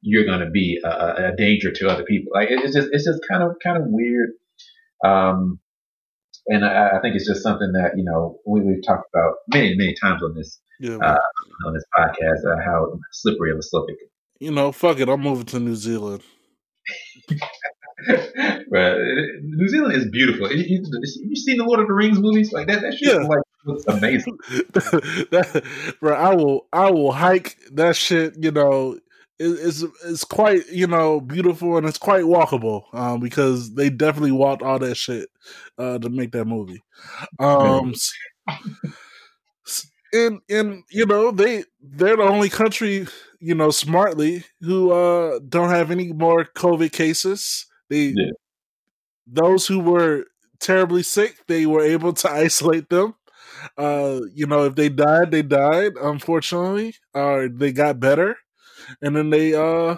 you're 0.02 0.26
going 0.26 0.40
to 0.40 0.50
be 0.50 0.80
a, 0.84 0.90
a 1.32 1.36
danger 1.38 1.72
to 1.72 1.90
other 1.90 2.04
people. 2.04 2.32
Like 2.34 2.50
it's 2.50 2.76
just 2.76 2.90
it's 2.92 3.06
just 3.06 3.20
kind 3.30 3.44
of 3.44 3.52
kind 3.64 3.78
of 3.78 3.84
weird. 3.88 4.32
Um, 5.06 5.60
and 6.48 6.66
I, 6.66 6.98
I 6.98 7.02
think 7.02 7.16
it's 7.16 7.28
just 7.28 7.44
something 7.44 7.72
that 7.74 7.92
you 7.96 8.04
know 8.04 8.40
we, 8.46 8.62
we've 8.62 8.84
talked 8.86 9.08
about 9.14 9.36
many 9.54 9.76
many 9.76 9.96
times 10.02 10.24
on 10.24 10.34
this 10.36 10.60
yeah. 10.80 10.98
uh, 10.98 11.18
on 11.68 11.74
this 11.74 11.86
podcast 11.98 12.52
uh, 12.52 12.58
how 12.66 12.98
slippery 13.12 13.52
of 13.52 13.60
a 13.60 13.64
slope 13.64 13.90
it 13.90 13.98
can. 14.00 14.48
you 14.48 14.52
know, 14.52 14.72
fuck 14.72 15.00
it. 15.00 15.10
I'm 15.10 15.22
moving 15.22 15.46
to 15.48 15.60
New 15.60 15.76
Zealand. 15.76 16.24
but 18.72 18.97
New 19.41 19.68
Zealand 19.68 19.95
is 19.95 20.10
beautiful. 20.10 20.52
You, 20.52 20.64
you, 20.68 20.84
you 21.30 21.36
seen 21.36 21.58
the 21.58 21.64
Lord 21.66 21.80
of 21.80 21.88
the 21.88 21.93
Rings 21.93 22.20
movies 22.20 22.52
like 22.52 22.68
that? 22.68 22.82
That 22.82 22.93
shit 22.93 23.14
Yeah. 23.14 23.28
like 23.28 23.39
looks 23.66 23.86
amazing. 23.88 24.38
that, 24.74 25.64
bro, 25.99 26.14
I 26.16 26.34
will, 26.34 26.68
I 26.74 26.89
will 26.89 27.12
hike 27.12 27.58
that 27.74 27.95
shit. 27.95 28.36
You 28.41 28.52
know, 28.52 28.93
it, 29.39 29.45
it's 29.47 29.84
it's 30.06 30.24
quite 30.24 30.68
you 30.70 30.88
know 30.88 31.20
beautiful 31.22 31.78
and 31.78 31.88
it's 31.88 31.97
quite 31.97 32.24
walkable. 32.24 32.84
Um, 32.93 33.20
because 33.20 33.74
they 33.76 33.89
definitely 33.89 34.32
walked 34.32 34.62
all 34.64 34.80
that 34.80 34.95
shit 34.95 35.30
uh 35.78 35.99
to 35.99 36.10
make 36.10 36.32
that 36.32 36.45
movie. 36.45 36.82
Um, 37.39 37.93
and 40.14 40.41
and 40.49 40.84
you 40.89 41.06
know 41.06 41.32
they 41.32 41.64
they're 41.82 42.18
the 42.18 42.24
only 42.24 42.49
country 42.49 43.08
you 43.39 43.56
know 43.56 43.72
smartly 43.72 44.43
who 44.62 44.91
uh 44.91 45.39
don't 45.47 45.70
have 45.70 45.91
any 45.91 46.12
more 46.14 46.45
COVID 46.45 46.91
cases. 46.91 47.66
They 47.92 48.18
Yeah. 48.18 48.32
those 49.28 49.68
who 49.68 49.80
were 49.80 50.26
terribly 50.60 51.04
sick, 51.04 51.38
they 51.48 51.66
were 51.66 51.84
able 51.84 52.14
to 52.14 52.32
isolate 52.32 52.89
them. 52.89 53.16
Uh, 53.78 54.22
you 54.34 54.48
know, 54.48 54.66
if 54.66 54.76
they 54.76 54.89
died, 54.89 55.32
they 55.32 55.44
died, 55.44 55.94
unfortunately, 56.02 56.96
or 57.14 57.48
they 57.50 57.72
got 57.72 58.00
better, 58.00 58.38
and 59.02 59.16
then 59.16 59.30
they, 59.30 59.54
uh, 59.54 59.98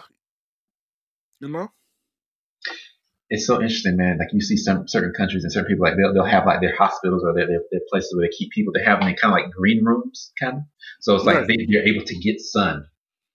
you 1.39 1.48
know, 1.50 1.70
It's 3.30 3.48
so 3.48 3.56
interesting, 3.56 3.98
man. 3.98 4.20
Like 4.20 4.30
you 4.32 4.41
see 4.41 4.58
some 4.58 4.88
certain 4.88 5.14
countries 5.14 5.44
and 5.44 5.52
certain 5.52 5.68
people 5.70 5.86
like 5.86 5.96
they'll, 5.98 6.14
they'll 6.14 6.26
have 6.32 6.46
like 6.46 6.62
their 6.62 6.76
hospitals 6.76 7.24
or 7.26 7.34
their, 7.34 7.48
their, 7.48 7.62
their 7.72 7.82
places 7.89 8.14
where 8.16 8.28
they 8.28 8.36
keep 8.38 8.52
people. 8.52 8.74
They 8.74 8.84
have 8.84 9.00
them 9.00 9.10
in 9.10 9.16
kind 9.16 9.34
of 9.34 9.39
like 9.41 9.52
green 9.52 9.84
rooms, 9.84 10.32
kind 10.39 10.58
of. 10.58 10.64
So 11.02 11.16
it's 11.16 11.26
like 11.26 11.38
Right. 11.38 11.48
they, 11.48 11.66
they're 11.70 11.88
able 11.88 12.06
to 12.06 12.20
get 12.20 12.39
sun. 12.39 12.86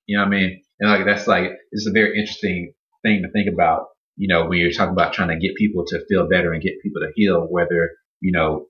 You 0.06 0.18
know 0.18 0.24
what 0.24 0.28
I 0.34 0.38
mean? 0.38 0.62
And 0.80 0.90
like 0.90 1.04
that's 1.04 1.26
like 1.26 1.50
it's 1.72 1.86
a 1.88 1.92
very 1.92 2.18
interesting 2.18 2.72
thing 3.02 3.22
to 3.22 3.30
think 3.32 3.48
about. 3.52 3.86
You 4.18 4.28
know, 4.28 4.46
when 4.46 4.58
you're 4.58 4.72
talking 4.72 4.92
about 4.92 5.14
trying 5.14 5.28
to 5.28 5.38
get 5.38 5.56
people 5.56 5.84
to 5.86 6.04
feel 6.06 6.28
better 6.28 6.52
and 6.52 6.62
get 6.62 6.82
people 6.82 7.00
to 7.00 7.12
heal, 7.14 7.46
whether 7.48 7.92
you 8.20 8.32
know 8.32 8.66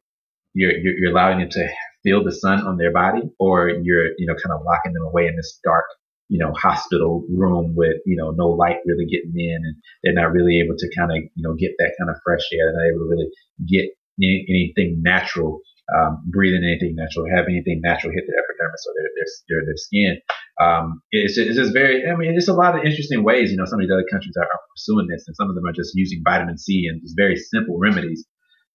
you're 0.55 0.73
you're, 0.73 0.95
you're 0.99 1.13
allowing 1.13 1.41
them 1.41 1.51
to 1.51 1.69
feel 2.05 2.23
the 2.23 2.33
sun 2.33 2.61
on 2.61 2.77
their 2.77 2.93
body, 2.93 3.23
or 3.41 3.71
you're 3.71 4.09
you 4.19 4.27
know 4.27 4.35
kind 4.35 4.53
of 4.55 4.65
locking 4.65 4.93
them 4.93 5.05
away 5.05 5.27
in 5.27 5.37
this 5.37 5.59
dark 5.65 5.85
you 6.29 6.39
know 6.39 6.53
hospital 6.53 7.25
room 7.35 7.75
with 7.75 7.97
you 8.07 8.17
know 8.17 8.31
no 8.31 8.49
light 8.49 8.77
really 8.87 9.07
getting 9.07 9.33
in, 9.37 9.61
and 9.65 9.77
they're 10.05 10.13
not 10.13 10.33
really 10.33 10.61
able 10.61 10.77
to 10.77 10.89
kind 10.97 11.11
of 11.11 11.17
you 11.17 11.43
know 11.43 11.55
get 11.55 11.73
that 11.79 11.95
kind 11.99 12.11
of 12.11 12.17
fresh 12.25 12.47
air. 12.53 12.71
They're 12.73 12.85
not 12.85 12.95
able 12.95 13.07
to 13.07 13.11
really 13.11 13.31
get 13.67 13.91
any, 14.23 14.47
anything 14.49 15.03
natural, 15.03 15.61
um, 15.95 16.23
breathing 16.27 16.63
anything 16.65 16.95
natural, 16.97 17.27
have 17.35 17.47
anything 17.47 17.81
natural 17.83 18.13
hit 18.13 18.25
the 18.27 18.35
epidermis 18.37 18.85
or 18.87 18.93
their 18.97 19.11
their 19.17 19.29
their, 19.49 19.61
their 19.67 19.77
skin. 19.77 20.19
Um, 20.61 21.03
it's, 21.13 21.35
just, 21.35 21.49
it's 21.49 21.59
just 21.59 21.73
very. 21.73 22.09
I 22.09 22.17
mean, 22.17 22.35
it's 22.37 22.49
a 22.49 22.53
lot 22.53 22.77
of 22.77 22.85
interesting 22.85 23.25
ways. 23.25 23.51
You 23.51 23.57
know, 23.57 23.65
some 23.65 23.81
of 23.81 23.85
these 23.85 23.93
other 23.93 24.07
countries 24.11 24.35
are, 24.37 24.45
are 24.45 24.61
pursuing 24.75 25.09
this, 25.09 25.25
and 25.27 25.37
some 25.37 25.49
of 25.49 25.55
them 25.55 25.65
are 25.67 25.73
just 25.73 25.95
using 25.95 26.23
vitamin 26.25 26.59
C 26.59 26.87
and 26.89 27.01
just 27.01 27.17
very 27.17 27.37
simple 27.37 27.79
remedies. 27.79 28.27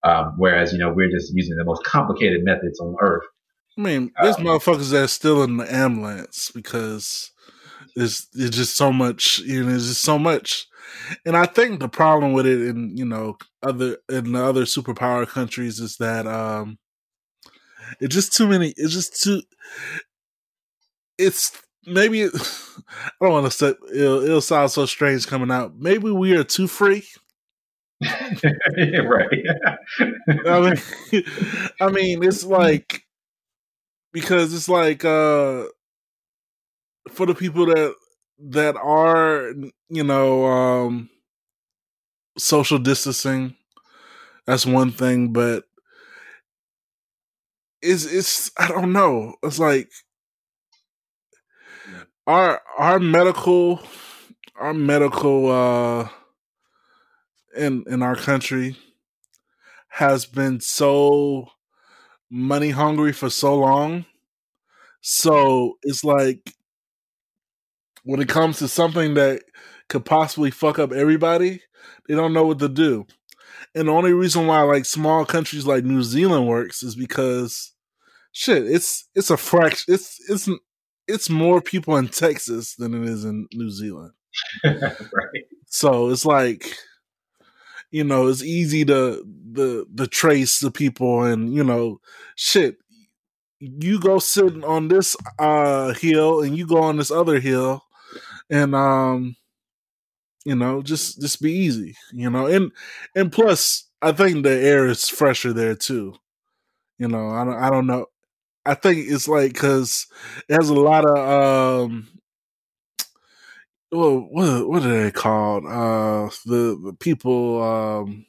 Um, 0.03 0.33
whereas 0.37 0.73
you 0.73 0.79
know 0.79 0.91
we're 0.91 1.09
just 1.09 1.31
using 1.33 1.55
the 1.55 1.63
most 1.63 1.83
complicated 1.85 2.43
methods 2.43 2.79
on 2.79 2.95
earth. 2.99 3.23
I 3.77 3.81
mean, 3.81 4.11
there's 4.21 4.37
Um, 4.37 4.43
motherfuckers 4.43 4.91
that's 4.91 5.13
still 5.13 5.43
in 5.43 5.57
the 5.57 5.73
ambulance 5.73 6.51
because 6.53 7.31
it's 7.95 8.27
it's 8.33 8.55
just 8.55 8.75
so 8.75 8.91
much, 8.91 9.39
you 9.39 9.63
know, 9.63 9.73
it's 9.75 9.87
just 9.87 10.01
so 10.01 10.19
much. 10.19 10.67
And 11.25 11.35
I 11.35 11.45
think 11.45 11.79
the 11.79 11.87
problem 11.87 12.33
with 12.33 12.45
it 12.45 12.61
in, 12.61 12.95
you 12.95 13.05
know, 13.05 13.37
other 13.61 13.97
in 14.09 14.33
the 14.33 14.43
other 14.43 14.65
superpower 14.65 15.27
countries 15.27 15.79
is 15.79 15.97
that 15.97 16.27
um 16.27 16.77
it's 17.99 18.15
just 18.15 18.33
too 18.33 18.47
many 18.47 18.73
it's 18.77 18.93
just 18.93 19.21
too 19.21 19.41
it's 21.17 21.51
maybe 21.85 22.25
I 22.25 22.29
don't 23.21 23.31
want 23.31 23.45
to 23.45 23.51
say 23.51 23.73
it'll, 23.93 24.23
it'll 24.23 24.41
sound 24.41 24.71
so 24.71 24.85
strange 24.85 25.27
coming 25.27 25.51
out. 25.51 25.75
Maybe 25.77 26.11
we 26.11 26.35
are 26.35 26.43
too 26.43 26.67
free. 26.67 27.03
right. 28.03 29.45
I 30.45 30.59
mean, 30.59 31.23
I 31.81 31.89
mean, 31.89 32.23
it's 32.23 32.43
like 32.43 33.03
because 34.11 34.53
it's 34.53 34.69
like 34.69 35.03
uh 35.05 35.63
for 37.09 37.25
the 37.25 37.35
people 37.35 37.65
that 37.67 37.95
that 38.39 38.75
are 38.77 39.53
you 39.89 40.03
know 40.03 40.45
um 40.45 41.09
social 42.37 42.79
distancing. 42.79 43.55
That's 44.45 44.65
one 44.65 44.91
thing, 44.91 45.33
but 45.33 45.65
it's 47.83 48.05
it's 48.05 48.51
I 48.57 48.67
don't 48.69 48.93
know. 48.93 49.35
It's 49.43 49.59
like 49.59 49.91
our 52.27 52.61
our 52.77 52.99
medical 52.99 53.81
our 54.59 54.73
medical 54.73 55.51
uh 55.51 56.09
in 57.55 57.83
in 57.87 58.01
our 58.01 58.15
country 58.15 58.75
has 59.89 60.25
been 60.25 60.59
so 60.59 61.47
money 62.29 62.71
hungry 62.71 63.13
for 63.13 63.29
so 63.29 63.55
long. 63.57 64.05
So 65.01 65.77
it's 65.83 66.03
like 66.03 66.53
when 68.03 68.21
it 68.21 68.29
comes 68.29 68.59
to 68.59 68.67
something 68.67 69.13
that 69.15 69.43
could 69.89 70.05
possibly 70.05 70.51
fuck 70.51 70.79
up 70.79 70.91
everybody, 70.91 71.61
they 72.07 72.15
don't 72.15 72.33
know 72.33 72.45
what 72.45 72.59
to 72.59 72.69
do. 72.69 73.05
And 73.75 73.89
the 73.89 73.93
only 73.93 74.13
reason 74.13 74.47
why 74.47 74.61
like 74.63 74.85
small 74.85 75.25
countries 75.25 75.67
like 75.67 75.85
New 75.85 76.03
Zealand 76.03 76.47
works 76.47 76.83
is 76.83 76.95
because 76.95 77.72
shit, 78.33 78.65
it's 78.69 79.07
it's 79.15 79.29
a 79.29 79.37
fraction 79.37 79.93
it's 79.93 80.19
it's 80.29 80.49
it's 81.07 81.29
more 81.29 81.61
people 81.61 81.95
in 81.95 82.09
Texas 82.09 82.75
than 82.75 82.93
it 82.93 83.09
is 83.09 83.23
in 83.23 83.47
New 83.53 83.69
Zealand. 83.69 84.11
right. 84.65 85.45
So 85.67 86.09
it's 86.09 86.25
like 86.25 86.75
you 87.91 88.03
know, 88.03 88.27
it's 88.27 88.43
easy 88.43 88.83
to 88.85 89.23
the 89.51 89.85
the 89.93 90.07
trace 90.07 90.59
the 90.59 90.71
people 90.71 91.23
and 91.23 91.53
you 91.53 91.63
know, 91.63 92.01
shit. 92.35 92.77
You 93.59 93.99
go 93.99 94.19
sitting 94.19 94.63
on 94.65 94.89
this 94.89 95.15
uh 95.39 95.93
hill 95.93 96.41
and 96.41 96.57
you 96.57 96.67
go 96.67 96.81
on 96.81 96.97
this 96.97 97.11
other 97.11 97.39
hill 97.39 97.83
and 98.49 98.75
um 98.75 99.35
you 100.45 100.55
know, 100.55 100.81
just 100.81 101.21
just 101.21 101.41
be 101.41 101.51
easy, 101.53 101.95
you 102.11 102.29
know. 102.29 102.47
And 102.47 102.71
and 103.15 103.31
plus 103.31 103.89
I 104.01 104.11
think 104.11 104.43
the 104.43 104.51
air 104.51 104.87
is 104.87 105.07
fresher 105.07 105.53
there 105.53 105.75
too. 105.75 106.15
You 106.97 107.07
know, 107.07 107.29
I 107.29 107.45
don't 107.45 107.55
I 107.55 107.69
don't 107.69 107.87
know. 107.87 108.07
I 108.65 108.75
think 108.75 109.07
it's 109.09 109.27
like 109.27 109.55
cuz 109.55 110.07
it 110.49 110.55
has 110.55 110.69
a 110.69 110.73
lot 110.75 111.05
of 111.05 111.17
um 111.89 112.07
well, 113.91 114.19
what 114.29 114.67
what 114.69 114.83
are 114.85 115.03
they 115.03 115.11
called? 115.11 115.65
Uh, 115.65 116.29
the 116.45 116.79
the 116.83 116.95
people, 116.99 117.61
um, 117.61 118.25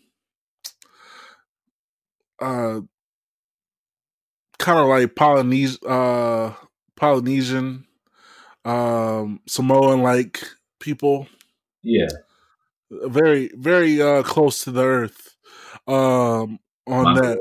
uh, 2.40 2.80
kind 4.58 4.78
of 4.78 4.86
like 4.86 5.14
Polynesian, 5.14 5.78
uh, 5.88 6.54
Polynesian, 6.96 7.86
um, 8.64 9.40
Samoan 9.46 10.02
like 10.02 10.42
people. 10.80 11.28
Yeah, 11.82 12.08
very 12.90 13.50
very 13.56 14.00
uh 14.00 14.22
close 14.22 14.64
to 14.64 14.70
the 14.72 14.84
earth. 14.84 15.36
Um, 15.86 16.58
on 16.86 17.14
that, 17.14 17.38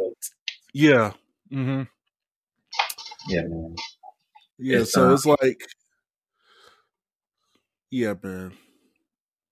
yeah, 0.73 1.13
mm-hmm. 1.51 1.83
Yeah, 3.27 3.41
man. 3.41 3.75
Yeah, 4.57 4.79
it's, 4.79 4.93
so 4.93 5.09
uh, 5.09 5.13
it's 5.13 5.25
like 5.25 5.61
yeah, 7.91 8.13
man. 8.21 8.53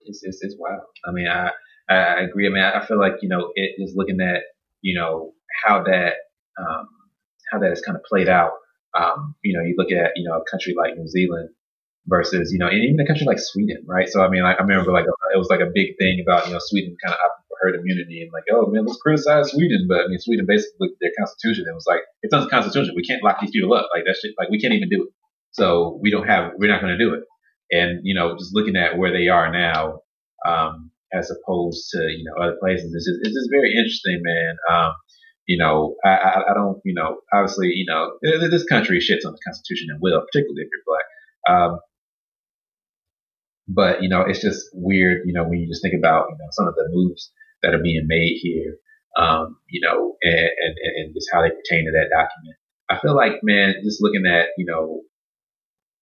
It's, 0.02 0.24
it's, 0.24 0.40
it's 0.42 0.56
wild. 0.58 0.82
I 1.06 1.12
mean, 1.12 1.28
I, 1.28 1.52
I 1.90 2.22
agree. 2.22 2.48
I 2.48 2.50
mean, 2.50 2.64
I 2.64 2.84
feel 2.86 3.00
like, 3.00 3.14
you 3.22 3.30
know, 3.30 3.52
it 3.54 3.76
is 3.78 3.94
looking 3.96 4.20
at, 4.20 4.42
you 4.82 5.00
know, 5.00 5.34
how 5.64 5.84
that, 5.84 6.14
um, 6.60 6.88
how 7.52 7.60
that 7.60 7.70
has 7.70 7.82
kind 7.82 7.96
of 7.96 8.04
played 8.04 8.28
out. 8.28 8.54
Um, 8.98 9.36
you 9.44 9.56
know, 9.56 9.64
you 9.64 9.76
look 9.78 9.92
at, 9.92 10.14
you 10.16 10.28
know, 10.28 10.38
a 10.38 10.50
country 10.50 10.74
like 10.76 10.98
New 10.98 11.08
Zealand 11.08 11.50
versus, 12.08 12.52
you 12.52 12.60
know, 12.60 12.68
and 12.68 12.78
even 12.78 13.00
a 13.00 13.08
country 13.08 13.26
like 13.26 13.40
Sweden, 13.40 13.84
right? 13.88 14.10
So, 14.10 14.22
I 14.22 14.30
mean, 14.30 14.44
like, 14.44 14.58
I 14.60 14.64
remember 14.64 14.92
like, 14.92 15.06
it 15.06 15.38
was 15.38 15.50
like 15.50 15.62
a 15.62 15.72
big 15.74 15.98
thing 16.00 16.24
about, 16.26 16.48
you 16.48 16.54
know, 16.54 16.60
Sweden 16.60 16.96
kind 17.04 17.14
of 17.14 17.20
opting 17.20 17.46
for 17.48 17.58
herd 17.62 17.76
immunity 17.76 18.24
and 18.24 18.32
like, 18.34 18.46
oh 18.52 18.68
man, 18.68 18.86
let's 18.86 19.02
criticize 19.02 19.52
Sweden. 19.52 19.86
But 19.88 20.06
I 20.06 20.08
mean, 20.08 20.20
Sweden 20.20 20.46
basically 20.48 20.90
their 21.00 21.12
constitution 21.18 21.66
and 21.68 21.76
was 21.76 21.88
like, 21.88 22.02
it's 22.24 22.34
unconstitutional. 22.34 22.96
We 22.96 23.04
can't 23.04 23.24
lock 23.24 23.40
these 23.42 23.52
people 23.52 23.74
up. 23.74 23.90
Like 23.94 24.06
that 24.06 24.18
shit, 24.22 24.34
like 24.38 24.50
we 24.50 24.60
can't 24.60 24.74
even 24.74 24.90
do 24.90 25.04
it. 25.04 25.10
So 25.52 26.00
we 26.02 26.12
don't 26.12 26.28
have, 26.28 26.54
we're 26.58 26.72
not 26.72 26.82
going 26.82 26.98
to 26.98 27.04
do 27.04 27.14
it 27.14 27.24
and 27.72 28.02
you 28.04 28.14
know 28.14 28.38
just 28.38 28.54
looking 28.54 28.76
at 28.76 28.98
where 28.98 29.12
they 29.12 29.28
are 29.30 29.52
now 29.52 30.02
um, 30.46 30.92
as 31.14 31.32
opposed 31.32 31.90
to 31.92 32.00
you 32.00 32.24
know 32.26 32.44
other 32.44 32.58
places 32.62 32.94
it's 32.94 33.06
just, 33.06 33.20
it's 33.24 33.36
just 33.36 33.50
very 33.52 33.74
interesting 33.74 34.22
man 34.22 34.56
um, 34.70 34.94
you 35.48 35.58
know 35.58 35.96
I, 36.04 36.10
I, 36.10 36.52
I, 36.52 36.54
don't 36.54 36.80
you 36.84 36.94
know 36.94 37.20
obviously 37.34 37.68
you 37.68 37.86
know 37.88 38.12
this 38.22 38.66
country 38.66 39.00
shits 39.00 39.26
on 39.26 39.34
the 39.34 39.40
constitution 39.46 39.88
and 39.90 40.02
will 40.02 40.22
particularly 40.22 40.64
if 40.64 40.70
you're 40.72 40.86
black 40.86 41.08
um, 41.50 41.80
but 43.68 44.02
you 44.02 44.10
know 44.10 44.22
it's 44.22 44.42
just 44.42 44.66
weird 44.74 45.22
you 45.26 45.34
know 45.34 45.44
when 45.44 45.60
you 45.60 45.68
just 45.68 45.82
think 45.82 45.96
about 45.98 46.28
you 46.30 46.38
know 46.38 46.50
some 46.52 46.68
of 46.68 46.76
the 46.76 46.88
moves 46.92 47.32
that 47.64 47.74
are 47.74 47.82
being 47.82 48.06
made 48.08 48.38
here 48.42 48.76
um, 49.18 49.58
you 49.70 49.82
know 49.82 50.16
and, 50.24 50.34
and, 50.34 50.76
and 50.98 51.14
just 51.14 51.30
how 51.32 51.42
they 51.42 51.50
pertain 51.50 51.86
to 51.86 51.92
that 51.92 52.10
document 52.10 52.58
I 52.90 53.00
feel 53.00 53.16
like 53.16 53.44
man 53.44 53.76
just 53.84 54.02
looking 54.02 54.26
at 54.26 54.50
you 54.58 54.66
know 54.66 55.02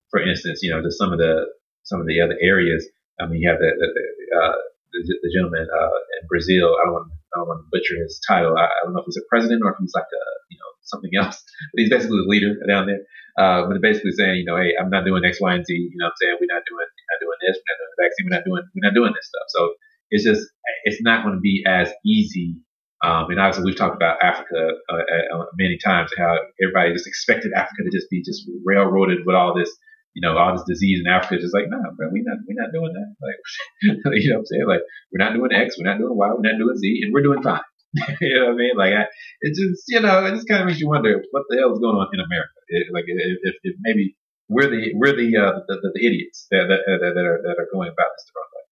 for 0.09 0.21
instance, 0.21 0.59
you 0.61 0.71
know, 0.71 0.81
just 0.81 0.97
some 0.97 1.13
of 1.13 1.19
the 1.19 1.45
some 1.83 2.01
of 2.01 2.07
the 2.07 2.21
other 2.21 2.37
areas. 2.41 2.87
I 3.19 3.27
mean, 3.27 3.41
you 3.41 3.49
have 3.49 3.59
the 3.59 3.71
the, 3.77 3.87
the, 3.93 4.37
uh, 4.37 4.57
the, 4.91 5.01
the 5.05 5.31
gentleman 5.31 5.67
uh, 5.69 5.97
in 6.19 6.27
Brazil. 6.27 6.75
I 6.79 6.85
don't 6.85 6.95
want 6.95 7.07
I 7.33 7.39
don't 7.39 7.49
want 7.49 7.61
to 7.61 7.69
butcher 7.69 7.95
his 8.01 8.17
title. 8.25 8.57
I, 8.57 8.65
I, 8.65 8.79
don't 8.83 8.97
know 8.97 9.05
if 9.05 9.09
he's 9.09 9.21
a 9.21 9.27
president 9.29 9.61
or 9.61 9.71
if 9.71 9.77
he's 9.77 9.93
like 9.93 10.09
a 10.09 10.23
you 10.49 10.57
know 10.57 10.71
something 10.83 11.13
else. 11.17 11.37
But 11.73 11.77
he's 11.85 11.93
basically 11.93 12.25
the 12.25 12.29
leader 12.29 12.57
down 12.65 12.89
there. 12.89 13.05
Uh, 13.37 13.69
but 13.69 13.79
basically 13.79 14.11
saying, 14.11 14.41
you 14.41 14.47
know, 14.47 14.57
hey, 14.57 14.73
I'm 14.75 14.89
not 14.89 15.05
doing 15.05 15.23
X, 15.23 15.39
Y, 15.39 15.53
and 15.53 15.65
Z. 15.65 15.71
You 15.71 15.95
know, 16.01 16.09
what 16.09 16.17
I'm 16.17 16.19
saying 16.19 16.35
we're 16.41 16.53
not 16.53 16.65
doing 16.65 16.87
we're 16.89 17.11
not 17.13 17.21
doing 17.21 17.39
this. 17.45 17.55
We're 17.55 17.69
not 17.69 17.79
doing 17.79 17.93
the 17.93 18.01
vaccine. 18.01 18.23
We're 18.25 18.37
not 18.37 18.45
doing 18.47 18.63
we're 18.73 18.87
not 18.87 18.97
doing 18.97 19.13
this 19.13 19.27
stuff. 19.29 19.47
So 19.53 19.61
it's 20.09 20.25
just 20.25 20.43
it's 20.83 21.01
not 21.01 21.23
going 21.23 21.37
to 21.37 21.43
be 21.43 21.63
as 21.67 21.93
easy. 22.05 22.57
Um, 22.99 23.31
and 23.31 23.39
obviously, 23.39 23.63
we've 23.63 23.79
talked 23.79 23.95
about 23.95 24.19
Africa 24.21 24.75
uh, 24.91 25.39
uh, 25.39 25.45
many 25.55 25.77
times, 25.79 26.11
how 26.17 26.35
everybody 26.61 26.91
just 26.91 27.07
expected 27.07 27.53
Africa 27.55 27.87
to 27.87 27.91
just 27.95 28.09
be 28.09 28.21
just 28.21 28.43
railroaded 28.65 29.19
with 29.25 29.35
all 29.35 29.55
this 29.55 29.71
you 30.13 30.21
know, 30.21 30.37
all 30.37 30.53
this 30.53 30.65
disease 30.67 31.01
in 31.03 31.11
Africa, 31.11 31.41
just 31.41 31.53
like, 31.53 31.69
nah, 31.69 31.91
bro, 31.95 32.09
we're 32.11 32.25
not, 32.25 32.41
we're 32.47 32.57
not 32.57 32.73
doing 32.73 32.93
that. 32.93 33.09
Like, 33.21 33.39
you 34.17 34.29
know 34.29 34.37
what 34.37 34.39
I'm 34.39 34.45
saying? 34.45 34.67
Like, 34.67 34.83
we're 35.11 35.23
not 35.23 35.33
doing 35.33 35.53
X, 35.53 35.77
we're 35.77 35.89
not 35.89 35.99
doing 35.99 36.15
Y, 36.15 36.27
we're 36.33 36.49
not 36.49 36.57
doing 36.57 36.77
Z, 36.77 37.01
and 37.03 37.13
we're 37.13 37.23
doing 37.23 37.43
fine. 37.43 37.61
you 38.21 38.35
know 38.35 38.53
what 38.53 38.53
I 38.53 38.57
mean? 38.57 38.75
Like, 38.77 38.93
I, 38.93 39.05
it 39.41 39.53
just, 39.55 39.83
you 39.87 39.99
know, 39.99 40.25
it 40.25 40.33
just 40.35 40.47
kind 40.47 40.61
of 40.61 40.67
makes 40.67 40.79
you 40.79 40.89
wonder 40.89 41.21
what 41.31 41.43
the 41.49 41.57
hell 41.57 41.73
is 41.73 41.79
going 41.79 41.95
on 41.95 42.09
in 42.13 42.19
America. 42.19 42.57
It, 42.69 42.87
like, 42.93 43.05
if, 43.07 43.55
if, 43.63 43.75
maybe 43.81 44.15
we're 44.47 44.69
the, 44.69 44.93
we're 44.95 45.15
the, 45.15 45.29
uh, 45.37 45.61
the, 45.67 45.75
the, 45.81 45.91
the 45.93 46.05
idiots 46.05 46.47
that, 46.51 46.65
that, 46.69 46.81
that, 46.85 47.13
that, 47.15 47.25
are, 47.25 47.41
that 47.45 47.55
are 47.57 47.69
going 47.71 47.89
about 47.89 48.09
this 48.17 48.25
the 48.25 48.33
wrong 48.35 48.49
way. 48.53 48.65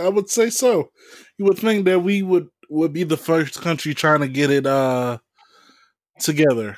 Yeah, 0.00 0.06
I 0.06 0.08
would 0.08 0.28
say 0.28 0.50
so. 0.50 0.90
You 1.38 1.46
would 1.46 1.58
think 1.58 1.84
that 1.86 2.00
we 2.00 2.22
would, 2.22 2.48
would 2.70 2.92
be 2.92 3.04
the 3.04 3.16
first 3.16 3.60
country 3.60 3.94
trying 3.94 4.20
to 4.20 4.28
get 4.28 4.50
it, 4.50 4.66
uh, 4.66 5.18
together 6.20 6.76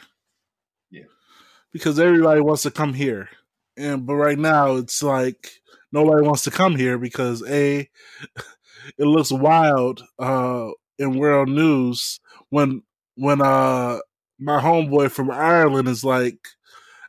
because 1.76 1.98
everybody 1.98 2.40
wants 2.40 2.62
to 2.62 2.70
come 2.70 2.94
here. 2.94 3.28
And 3.76 4.06
but 4.06 4.14
right 4.14 4.38
now 4.38 4.76
it's 4.76 5.02
like 5.02 5.50
nobody 5.92 6.26
wants 6.26 6.42
to 6.44 6.50
come 6.50 6.76
here 6.76 6.98
because 6.98 7.42
a 7.46 7.80
it 8.98 9.04
looks 9.04 9.30
wild 9.30 10.02
uh 10.18 10.70
in 10.98 11.18
world 11.18 11.48
news 11.48 12.20
when 12.50 12.82
when 13.16 13.40
uh 13.40 13.98
my 14.38 14.60
homeboy 14.60 15.10
from 15.10 15.30
Ireland 15.30 15.88
is 15.88 16.04
like 16.04 16.38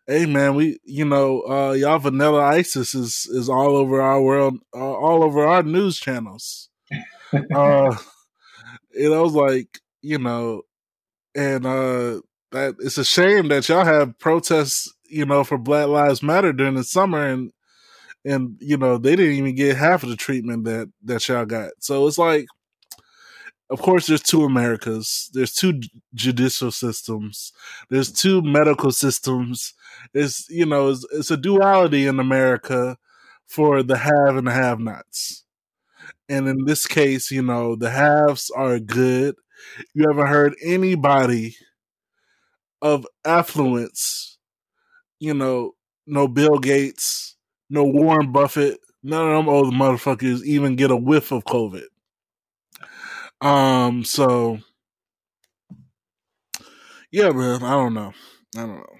hey 0.07 0.25
man 0.25 0.55
we 0.55 0.79
you 0.85 1.03
know 1.03 1.41
uh 1.41 1.71
y'all 1.73 1.99
vanilla 1.99 2.41
isis 2.41 2.95
is 2.95 3.25
is 3.27 3.49
all 3.49 3.75
over 3.75 4.01
our 4.01 4.21
world 4.21 4.57
uh, 4.73 4.79
all 4.79 5.21
over 5.21 5.45
our 5.45 5.63
news 5.63 5.99
channels 5.99 6.69
uh 7.33 7.95
and 8.93 9.13
i 9.13 9.19
was 9.19 9.33
like 9.33 9.81
you 10.01 10.17
know 10.17 10.61
and 11.35 11.65
uh 11.65 12.21
that 12.51 12.75
it's 12.79 12.97
a 12.97 13.05
shame 13.05 13.49
that 13.49 13.67
y'all 13.69 13.85
have 13.85 14.17
protests, 14.19 14.93
you 15.09 15.25
know, 15.25 15.43
for 15.43 15.57
Black 15.57 15.87
Lives 15.87 16.23
Matter 16.23 16.53
during 16.53 16.75
the 16.75 16.83
summer 16.83 17.25
and 17.27 17.51
and 18.25 18.57
you 18.61 18.77
know 18.77 18.97
they 18.97 19.15
didn't 19.15 19.35
even 19.35 19.55
get 19.55 19.77
half 19.77 20.03
of 20.03 20.09
the 20.09 20.15
treatment 20.17 20.65
that 20.65 20.91
that 21.03 21.27
y'all 21.27 21.45
got. 21.45 21.71
So 21.79 22.07
it's 22.07 22.17
like, 22.17 22.45
of 23.69 23.81
course, 23.81 24.07
there's 24.07 24.21
two 24.23 24.43
Americas. 24.43 25.29
There's 25.33 25.53
two 25.53 25.81
judicial 26.13 26.71
systems. 26.71 27.51
There's 27.89 28.11
two 28.11 28.41
medical 28.41 28.91
systems. 28.91 29.73
It's 30.13 30.49
you 30.49 30.65
know 30.65 30.89
it's, 30.89 31.05
it's 31.11 31.31
a 31.31 31.37
duality 31.37 32.07
in 32.07 32.19
America 32.19 32.97
for 33.47 33.83
the 33.83 33.97
have 33.97 34.37
and 34.37 34.47
the 34.47 34.51
have-nots. 34.51 35.43
And 36.29 36.47
in 36.47 36.65
this 36.65 36.85
case, 36.87 37.31
you 37.31 37.41
know, 37.41 37.75
the 37.75 37.89
haves 37.91 38.51
are 38.51 38.79
good. 38.79 39.35
You 39.93 40.05
haven't 40.09 40.27
heard 40.27 40.55
anybody 40.63 41.55
of 42.81 43.05
affluence, 43.25 44.37
you 45.19 45.33
know, 45.33 45.73
no 46.05 46.27
Bill 46.27 46.57
Gates, 46.59 47.35
no 47.69 47.83
Warren 47.83 48.31
Buffett, 48.31 48.79
none 49.03 49.27
of 49.27 49.37
them 49.37 49.49
old 49.49 49.73
motherfuckers 49.73 50.43
even 50.43 50.75
get 50.75 50.91
a 50.91 50.95
whiff 50.95 51.31
of 51.31 51.43
COVID. 51.45 51.85
Um, 53.41 54.03
so 54.03 54.59
yeah, 57.11 57.29
man, 57.31 57.63
I 57.63 57.71
don't 57.71 57.93
know. 57.93 58.13
I 58.55 58.59
don't 58.59 58.75
know. 58.77 58.95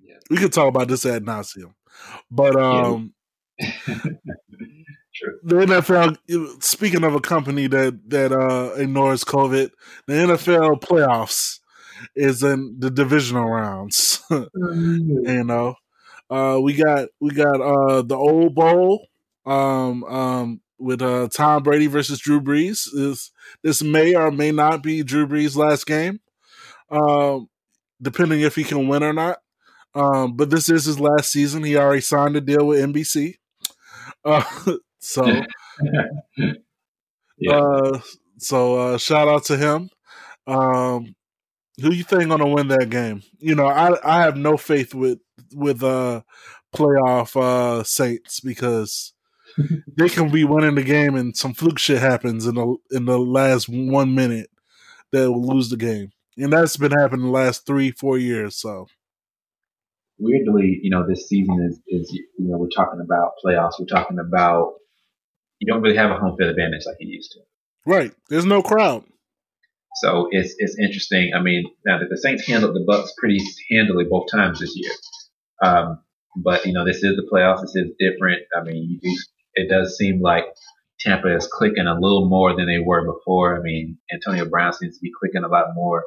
Yeah. 0.00 0.16
We 0.30 0.36
could 0.36 0.52
talk 0.52 0.68
about 0.68 0.88
this 0.88 1.04
ad 1.06 1.24
nauseum. 1.24 1.74
But 2.30 2.56
um 2.56 3.12
yeah. 3.58 3.68
the 5.42 5.56
NFL 5.56 6.62
speaking 6.62 7.04
of 7.04 7.14
a 7.14 7.20
company 7.20 7.66
that 7.68 7.98
that 8.08 8.32
uh 8.32 8.74
ignores 8.76 9.24
COVID, 9.24 9.70
the 10.06 10.12
NFL 10.12 10.80
playoffs 10.80 11.60
is 12.14 12.42
in 12.42 12.76
the 12.78 12.90
divisional 12.90 13.48
rounds. 13.48 14.22
mm-hmm. 14.30 15.28
You 15.28 15.44
know, 15.44 15.76
Uh, 16.30 16.58
we 16.62 16.74
got 16.74 17.08
we 17.20 17.30
got 17.32 17.60
uh 17.60 18.02
the 18.02 18.16
old 18.16 18.54
bowl 18.54 19.08
um 19.46 20.04
um 20.04 20.60
with 20.78 21.02
uh 21.02 21.28
Tom 21.32 21.62
Brady 21.62 21.86
versus 21.86 22.18
Drew 22.20 22.40
Brees. 22.40 22.88
This 22.94 23.30
this 23.62 23.82
may 23.82 24.14
or 24.14 24.30
may 24.30 24.52
not 24.52 24.82
be 24.82 25.02
Drew 25.02 25.26
Brees' 25.26 25.56
last 25.56 25.86
game, 25.86 26.20
um, 26.90 27.48
depending 28.00 28.40
if 28.42 28.54
he 28.56 28.64
can 28.64 28.88
win 28.88 29.02
or 29.02 29.12
not. 29.12 29.38
Um, 29.94 30.36
but 30.36 30.50
this 30.50 30.68
is 30.68 30.84
his 30.86 31.00
last 31.00 31.30
season. 31.30 31.64
He 31.64 31.76
already 31.76 32.02
signed 32.02 32.36
a 32.36 32.40
deal 32.40 32.66
with 32.66 32.80
NBC. 32.80 33.36
Uh, 34.24 34.44
so, 35.00 35.24
Yeah. 37.38 37.58
uh, 37.58 38.00
so 38.38 38.76
uh, 38.94 38.98
shout 38.98 39.28
out 39.28 39.44
to 39.44 39.56
him. 39.56 39.90
Um, 40.46 41.14
who 41.80 41.92
you 41.92 42.04
think 42.04 42.28
gonna 42.28 42.48
win 42.48 42.68
that 42.68 42.90
game? 42.90 43.22
You 43.38 43.54
know, 43.54 43.66
I 43.66 43.96
I 44.04 44.22
have 44.22 44.36
no 44.36 44.56
faith 44.56 44.94
with 44.94 45.18
with 45.54 45.82
uh 45.82 46.22
playoff 46.74 47.40
uh 47.40 47.82
Saints 47.84 48.40
because 48.40 49.12
they 49.96 50.08
can 50.08 50.30
be 50.30 50.44
winning 50.44 50.74
the 50.74 50.82
game 50.82 51.14
and 51.14 51.36
some 51.36 51.54
fluke 51.54 51.78
shit 51.78 52.00
happens 52.00 52.46
in 52.46 52.54
the 52.54 52.76
in 52.90 53.04
the 53.04 53.18
last 53.18 53.68
one 53.68 54.14
minute 54.14 54.50
that 55.12 55.30
will 55.30 55.46
lose 55.46 55.70
the 55.70 55.76
game, 55.76 56.12
and 56.36 56.52
that's 56.52 56.76
been 56.76 56.92
happening 56.92 57.26
the 57.26 57.32
last 57.32 57.66
three 57.66 57.90
four 57.90 58.18
years. 58.18 58.56
So 58.56 58.86
Weirdly, 60.18 60.80
you 60.82 60.90
know, 60.90 61.06
this 61.06 61.28
season 61.28 61.60
is, 61.68 61.78
is, 61.88 62.10
you 62.12 62.26
know, 62.38 62.56
we're 62.56 62.68
talking 62.74 63.00
about 63.00 63.32
playoffs. 63.44 63.72
We're 63.78 63.86
talking 63.86 64.18
about, 64.18 64.74
you 65.58 65.70
don't 65.70 65.82
really 65.82 65.96
have 65.96 66.10
a 66.10 66.16
home 66.16 66.36
field 66.38 66.50
advantage 66.50 66.84
like 66.86 66.96
you 67.00 67.08
used 67.08 67.32
to. 67.32 67.40
right, 67.84 68.12
there's 68.30 68.46
no 68.46 68.62
crowd. 68.62 69.04
So 69.96 70.28
it's 70.30 70.54
it's 70.58 70.78
interesting. 70.78 71.32
I 71.34 71.40
mean, 71.42 71.64
now 71.86 71.98
that 71.98 72.08
the 72.10 72.16
Saints 72.18 72.46
handled 72.46 72.74
the 72.74 72.84
Bucks 72.86 73.14
pretty 73.18 73.38
handily 73.70 74.04
both 74.04 74.26
times 74.30 74.60
this 74.60 74.74
year, 74.76 74.92
um, 75.62 76.00
but 76.36 76.66
you 76.66 76.72
know 76.72 76.84
this 76.84 76.98
is 77.02 77.16
the 77.16 77.28
playoffs. 77.32 77.62
This 77.62 77.76
is 77.76 77.92
different. 77.98 78.42
I 78.54 78.62
mean, 78.62 78.98
do, 79.02 79.16
it 79.54 79.70
does 79.70 79.96
seem 79.96 80.20
like 80.20 80.44
Tampa 81.00 81.34
is 81.34 81.48
clicking 81.50 81.86
a 81.86 81.94
little 81.94 82.28
more 82.28 82.54
than 82.54 82.66
they 82.66 82.78
were 82.78 83.04
before. 83.04 83.58
I 83.58 83.62
mean, 83.62 83.98
Antonio 84.12 84.44
Brown 84.44 84.72
seems 84.72 84.96
to 84.96 85.02
be 85.02 85.12
clicking 85.18 85.44
a 85.44 85.48
lot 85.48 85.74
more 85.74 86.04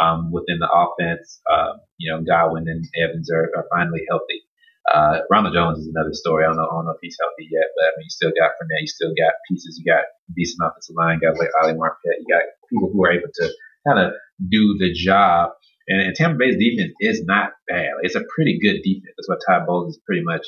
um, 0.00 0.30
within 0.30 0.58
the 0.58 0.68
offense. 0.70 1.40
Uh, 1.50 1.74
you 1.98 2.12
know, 2.12 2.22
Godwin 2.22 2.68
and 2.68 2.84
Evans 3.02 3.30
are, 3.30 3.50
are 3.56 3.66
finally 3.72 4.02
healthy. 4.08 4.42
Uh, 4.90 5.22
Ronald 5.30 5.54
Jones 5.54 5.78
is 5.78 5.88
another 5.94 6.12
story. 6.12 6.44
I 6.44 6.48
don't 6.48 6.56
know, 6.56 6.66
I 6.66 6.74
don't 6.74 6.86
know 6.86 6.96
if 6.96 7.02
he's 7.02 7.16
healthy 7.20 7.46
yet, 7.50 7.70
but 7.76 7.84
I 7.86 7.90
mean, 7.96 8.10
you 8.10 8.14
still 8.14 8.32
got 8.34 8.58
Fournette, 8.58 8.82
you 8.82 8.90
still 8.90 9.14
got 9.14 9.34
pieces, 9.48 9.78
you 9.78 9.86
got 9.86 10.04
decent 10.34 10.58
offensive 10.66 10.96
line, 10.98 11.20
guys 11.22 11.38
like 11.38 11.54
Ali 11.62 11.74
Marpet, 11.78 12.18
you 12.18 12.26
got 12.26 12.42
people 12.66 12.90
who 12.90 12.98
are 13.04 13.12
able 13.12 13.30
to 13.30 13.46
kind 13.86 14.00
of 14.02 14.12
do 14.50 14.76
the 14.78 14.90
job. 14.92 15.50
And, 15.86 16.00
and 16.02 16.14
Tampa 16.14 16.38
Bay's 16.38 16.58
defense 16.58 16.92
is 17.00 17.22
not 17.24 17.50
bad. 17.68 17.90
It's 18.02 18.14
a 18.14 18.22
pretty 18.34 18.58
good 18.58 18.82
defense. 18.82 19.14
That's 19.16 19.28
what 19.28 19.38
Todd 19.46 19.66
Bowles 19.66 19.94
is 19.94 20.00
pretty 20.06 20.22
much, 20.22 20.42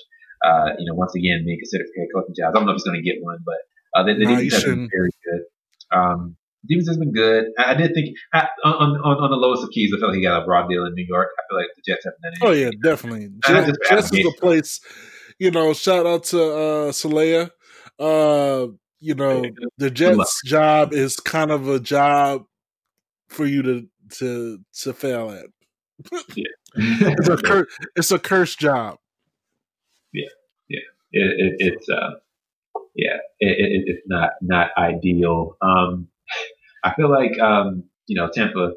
uh, 0.45 0.75
you 0.79 0.87
know, 0.87 0.95
once 0.95 1.15
again 1.15 1.43
being 1.47 1.59
considered 1.59 1.87
for 1.87 2.01
head 2.01 2.11
coaching 2.15 2.35
job. 2.39 2.51
I 2.51 2.59
don't 2.59 2.67
know 2.67 2.73
if 2.73 2.83
he's 2.83 2.85
going 2.85 2.99
to 2.99 3.07
get 3.07 3.23
one, 3.23 3.39
but 3.47 3.59
uh, 3.95 4.03
the, 4.03 4.15
the 4.15 4.27
Nah, 4.27 4.39
defense 4.39 4.55
has 4.55 4.65
been 4.65 4.91
very 4.91 5.11
good. 5.23 5.43
Um, 5.95 6.37
defense 6.69 6.89
has 6.89 6.97
been 6.99 7.13
good. 7.13 7.47
I, 7.59 7.73
I 7.73 7.75
did 7.75 7.95
think 7.95 8.17
I, 8.33 8.47
on, 8.65 8.97
on 8.97 9.17
on 9.17 9.31
the 9.31 9.37
lowest 9.37 9.63
of 9.63 9.71
keys, 9.71 9.93
I 9.95 10.01
felt 10.01 10.11
like 10.11 10.17
he 10.17 10.23
got 10.23 10.43
a 10.43 10.47
raw 10.47 10.67
deal 10.67 10.85
in 10.87 10.95
New 10.95 11.07
York. 11.07 11.29
I 11.39 11.43
feel 11.49 11.59
like 11.59 11.69
the 11.77 11.83
Jets 11.87 12.05
haven't 12.05 12.23
done 12.23 12.49
Oh 12.49 12.53
yeah, 12.53 12.71
definitely. 12.83 13.29
Jets, 13.47 13.67
just 13.67 13.79
Jets 13.89 14.05
is 14.07 14.11
the 14.11 14.35
place. 14.41 14.81
You 15.39 15.51
know, 15.51 15.73
shout 15.73 16.07
out 16.07 16.25
to 16.25 16.43
uh 16.43 16.93
Saleha. 16.93 17.51
Uh, 17.99 18.69
you 19.01 19.15
know, 19.15 19.45
the. 19.79 19.91
Jets 19.91 20.41
job 20.45 20.93
is 20.93 21.17
kind 21.17 21.51
of 21.51 21.69
a 21.69 21.79
job 21.79 22.45
for 23.29 23.47
you 23.47 23.63
to 23.63 23.87
to 24.19 24.59
to 24.81 24.93
fail 24.93 25.31
at. 25.31 25.47
yeah. 26.35 26.45
It's 26.77 27.29
a 27.29 27.37
cur- 27.45 27.69
it's 27.95 28.11
a 28.11 28.19
cursed 28.19 28.59
job. 28.59 28.99
it, 31.15 31.57
it, 31.61 31.73
it's 31.75 31.89
uh, 31.89 32.11
yeah, 32.95 33.19
it, 33.39 33.57
it, 33.59 33.85
it's 33.87 34.03
not 34.07 34.31
not 34.41 34.71
ideal. 34.77 35.57
Um, 35.63 36.09
I 36.85 36.95
feel 36.95 37.11
like 37.11 37.39
um, 37.39 37.85
you 38.07 38.17
know 38.17 38.29
Tampa, 38.33 38.73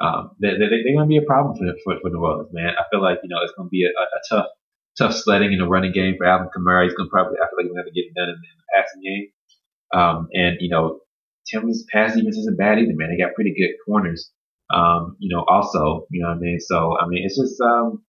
um, 0.00 0.30
they, 0.40 0.50
they, 0.52 0.68
they're 0.68 0.96
going 0.96 1.08
to 1.08 1.12
be 1.12 1.18
a 1.18 1.26
problem 1.26 1.56
for, 1.56 1.66
for 1.84 2.00
for 2.00 2.10
New 2.10 2.24
Orleans, 2.24 2.50
man. 2.52 2.72
I 2.78 2.84
feel 2.90 3.02
like 3.02 3.18
you 3.22 3.28
know 3.28 3.42
it's 3.42 3.52
going 3.56 3.68
to 3.68 3.70
be 3.70 3.84
a, 3.84 3.90
a, 3.90 4.04
a 4.04 4.20
tough 4.28 4.50
tough 4.98 5.14
sledding 5.14 5.52
in 5.52 5.58
the 5.58 5.66
running 5.66 5.92
game 5.92 6.14
for 6.18 6.26
Alvin 6.26 6.48
Kamara. 6.48 6.84
He's 6.84 6.94
going 6.94 7.08
to 7.08 7.10
probably 7.10 7.38
I 7.38 7.48
feel 7.48 7.64
like 7.64 7.72
going 7.72 7.84
to 7.84 7.92
get 7.92 8.08
it 8.08 8.14
done 8.14 8.28
in, 8.28 8.36
in 8.36 8.56
the 8.58 8.68
passing 8.74 9.02
game. 9.02 9.28
Um, 9.94 10.28
and 10.32 10.56
you 10.60 10.70
know 10.70 11.00
Tampa's 11.46 11.86
pass 11.92 12.14
defense 12.14 12.36
isn't 12.36 12.58
bad 12.58 12.78
either, 12.78 12.92
man. 12.94 13.10
They 13.10 13.22
got 13.22 13.34
pretty 13.34 13.54
good 13.54 13.74
corners. 13.86 14.30
Um, 14.72 15.16
you 15.18 15.34
know, 15.34 15.44
also, 15.46 16.06
you 16.10 16.22
know 16.22 16.28
what 16.28 16.38
I 16.38 16.40
mean. 16.40 16.60
So 16.60 16.96
I 16.98 17.06
mean, 17.06 17.24
it's 17.24 17.38
just 17.38 17.60
um, 17.60 18.02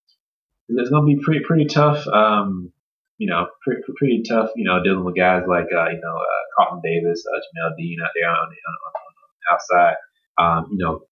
it's 0.70 0.90
going 0.90 1.04
to 1.04 1.16
be 1.16 1.22
pretty 1.24 1.42
pretty 1.46 1.66
tough. 1.66 2.08
Um, 2.08 2.73
you 3.24 3.30
know, 3.30 3.48
pretty, 3.64 3.82
pretty 3.96 4.22
tough, 4.28 4.50
you 4.58 4.66
know, 4.66 4.84
dealing 4.84 5.06
with 5.06 5.16
guys 5.16 5.44
like, 5.48 5.72
uh, 5.72 5.88
you 5.88 6.02
know, 6.04 6.16
uh, 6.20 6.44
Carlton 6.58 6.82
Davis, 6.84 7.24
uh, 7.24 7.40
Jamel 7.40 7.72
Dean 7.78 7.98
out 8.04 8.12
there 8.14 8.30
on 8.30 8.36
on, 8.36 8.48
on 8.52 9.30
the 9.40 9.54
outside. 9.54 9.96
Um, 10.38 10.68
you 10.72 10.78
know, 10.84 11.08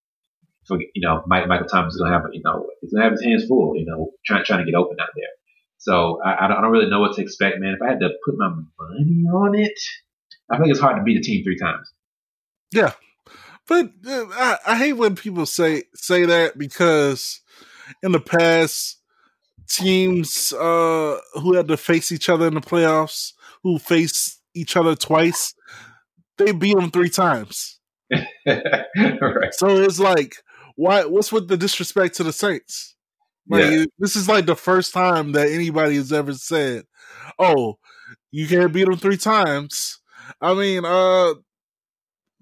for, 0.68 0.78
you 0.78 1.01
know, 1.01 1.24
Mike, 1.26 1.47
Michael 1.47 1.68
Thomas 1.68 1.93
is 1.93 2.01
going 2.01 2.12
to 2.12 2.18
have, 2.18 2.28
you 2.34 2.41
know, 2.43 2.68
he's 2.82 2.91
going 2.91 2.99
to 2.99 3.09
have 3.09 3.14
his 3.14 3.24
hands 3.24 3.45
full, 3.47 3.78
you 3.78 3.86
know, 3.86 4.12
trying, 4.26 4.43
trying 4.43 4.59
to 4.59 4.70
get 4.70 4.78
open 4.78 4.97
out 4.99 5.07
there. 5.16 5.32
So 5.78 6.20
I, 6.22 6.45
I, 6.45 6.47
don't, 6.49 6.57
I 6.57 6.62
don't 6.62 6.72
really 6.72 6.89
know 6.89 6.99
what 6.99 7.16
to 7.16 7.22
expect, 7.22 7.59
man. 7.59 7.78
If 7.80 7.82
I 7.82 7.91
had 7.91 8.01
to 8.01 8.09
put 8.26 8.36
my 8.38 8.49
money 8.49 9.24
on 9.34 9.55
it, 9.55 9.80
I 10.51 10.57
think 10.57 10.70
it's 10.70 10.82
hard 10.82 10.97
to 10.97 11.03
beat 11.03 11.18
a 11.18 11.22
team 11.22 11.45
three 11.45 11.57
times. 11.57 11.89
Yeah, 12.74 12.91
but 13.68 13.89
uh, 14.05 14.26
I, 14.32 14.57
I 14.68 14.76
hate 14.76 14.93
when 14.93 15.16
people 15.16 15.45
say 15.45 15.84
say 15.95 16.26
that 16.26 16.57
because 16.57 17.39
in 18.03 18.12
the 18.12 18.20
past, 18.20 19.01
teams 19.76 20.53
uh, 20.53 21.17
who 21.36 21.53
had 21.55 21.67
to 21.69 21.78
face 21.78 22.11
each 22.11 22.30
other 22.30 22.47
in 22.47 22.53
the 22.55 22.61
playoffs, 22.61 23.34
who 23.63 23.80
faced 23.80 24.41
each 24.53 24.76
other 24.76 24.95
twice, 24.95 25.53
they 26.38 26.51
beat 26.51 26.76
them 26.76 26.91
three 26.91 27.09
times. 27.09 27.80
right. 28.11 28.24
So 29.53 29.67
it's 29.78 29.99
like, 29.99 30.36
why? 30.76 31.05
What's 31.05 31.32
with 31.32 31.47
the 31.47 31.57
disrespect 31.57 32.15
to 32.15 32.24
the 32.24 32.34
Saints? 32.34 32.95
Like, 33.49 33.63
Yeah. 33.72 33.86
this 33.99 34.15
is 34.15 34.28
like 34.30 34.45
the 34.45 34.55
first 34.55 34.93
time 34.93 35.32
that 35.34 35.49
anybody 35.49 35.95
has 35.95 36.11
ever 36.13 36.34
said, 36.34 36.84
"Oh, 37.39 37.78
you 38.32 38.47
can't 38.47 38.74
beat 38.74 38.86
them 38.86 38.97
three 38.97 39.17
times." 39.17 39.99
I 40.39 40.53
mean, 40.53 40.86
uh, 40.86 41.34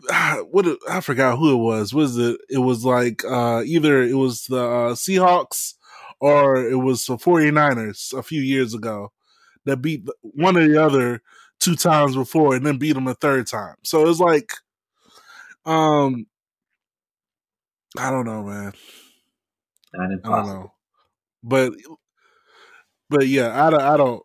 what 0.52 0.66
I 0.90 1.02
forgot 1.02 1.38
who 1.38 1.54
it 1.54 1.58
was. 1.58 1.94
Was 1.94 2.18
it? 2.18 2.40
It 2.50 2.60
was 2.60 2.86
like 2.86 3.24
uh, 3.26 3.64
either 3.66 4.02
it 4.04 4.16
was 4.16 4.46
the 4.46 4.64
uh, 4.64 4.94
Seahawks 4.96 5.74
or 6.20 6.58
it 6.58 6.78
was 6.78 7.06
the 7.06 7.18
49ers 7.18 8.18
a 8.18 8.24
few 8.24 8.42
years 8.42 8.74
ago 8.74 9.12
that 9.66 9.78
beat 9.78 10.08
one 10.22 10.58
or 10.58 10.68
the 10.68 10.84
other 10.84 11.22
two 11.60 11.76
times 11.76 12.16
before 12.16 12.56
and 12.56 12.66
then 12.66 12.78
beat 12.78 12.94
them 12.94 13.08
a 13.08 13.14
third 13.16 13.48
time. 13.48 13.76
So 13.84 14.08
it's 14.10 14.20
like, 14.20 14.52
um, 15.66 16.26
I 17.98 18.12
don't 18.12 18.26
know, 18.26 18.44
man. 18.44 18.74
I 20.24 20.30
don't 20.30 20.46
know, 20.46 20.74
but 21.44 21.74
but 23.10 23.28
yeah, 23.28 23.66
I 23.66 23.70
don't. 23.70 23.82
I 23.82 23.98
don't 23.98 24.24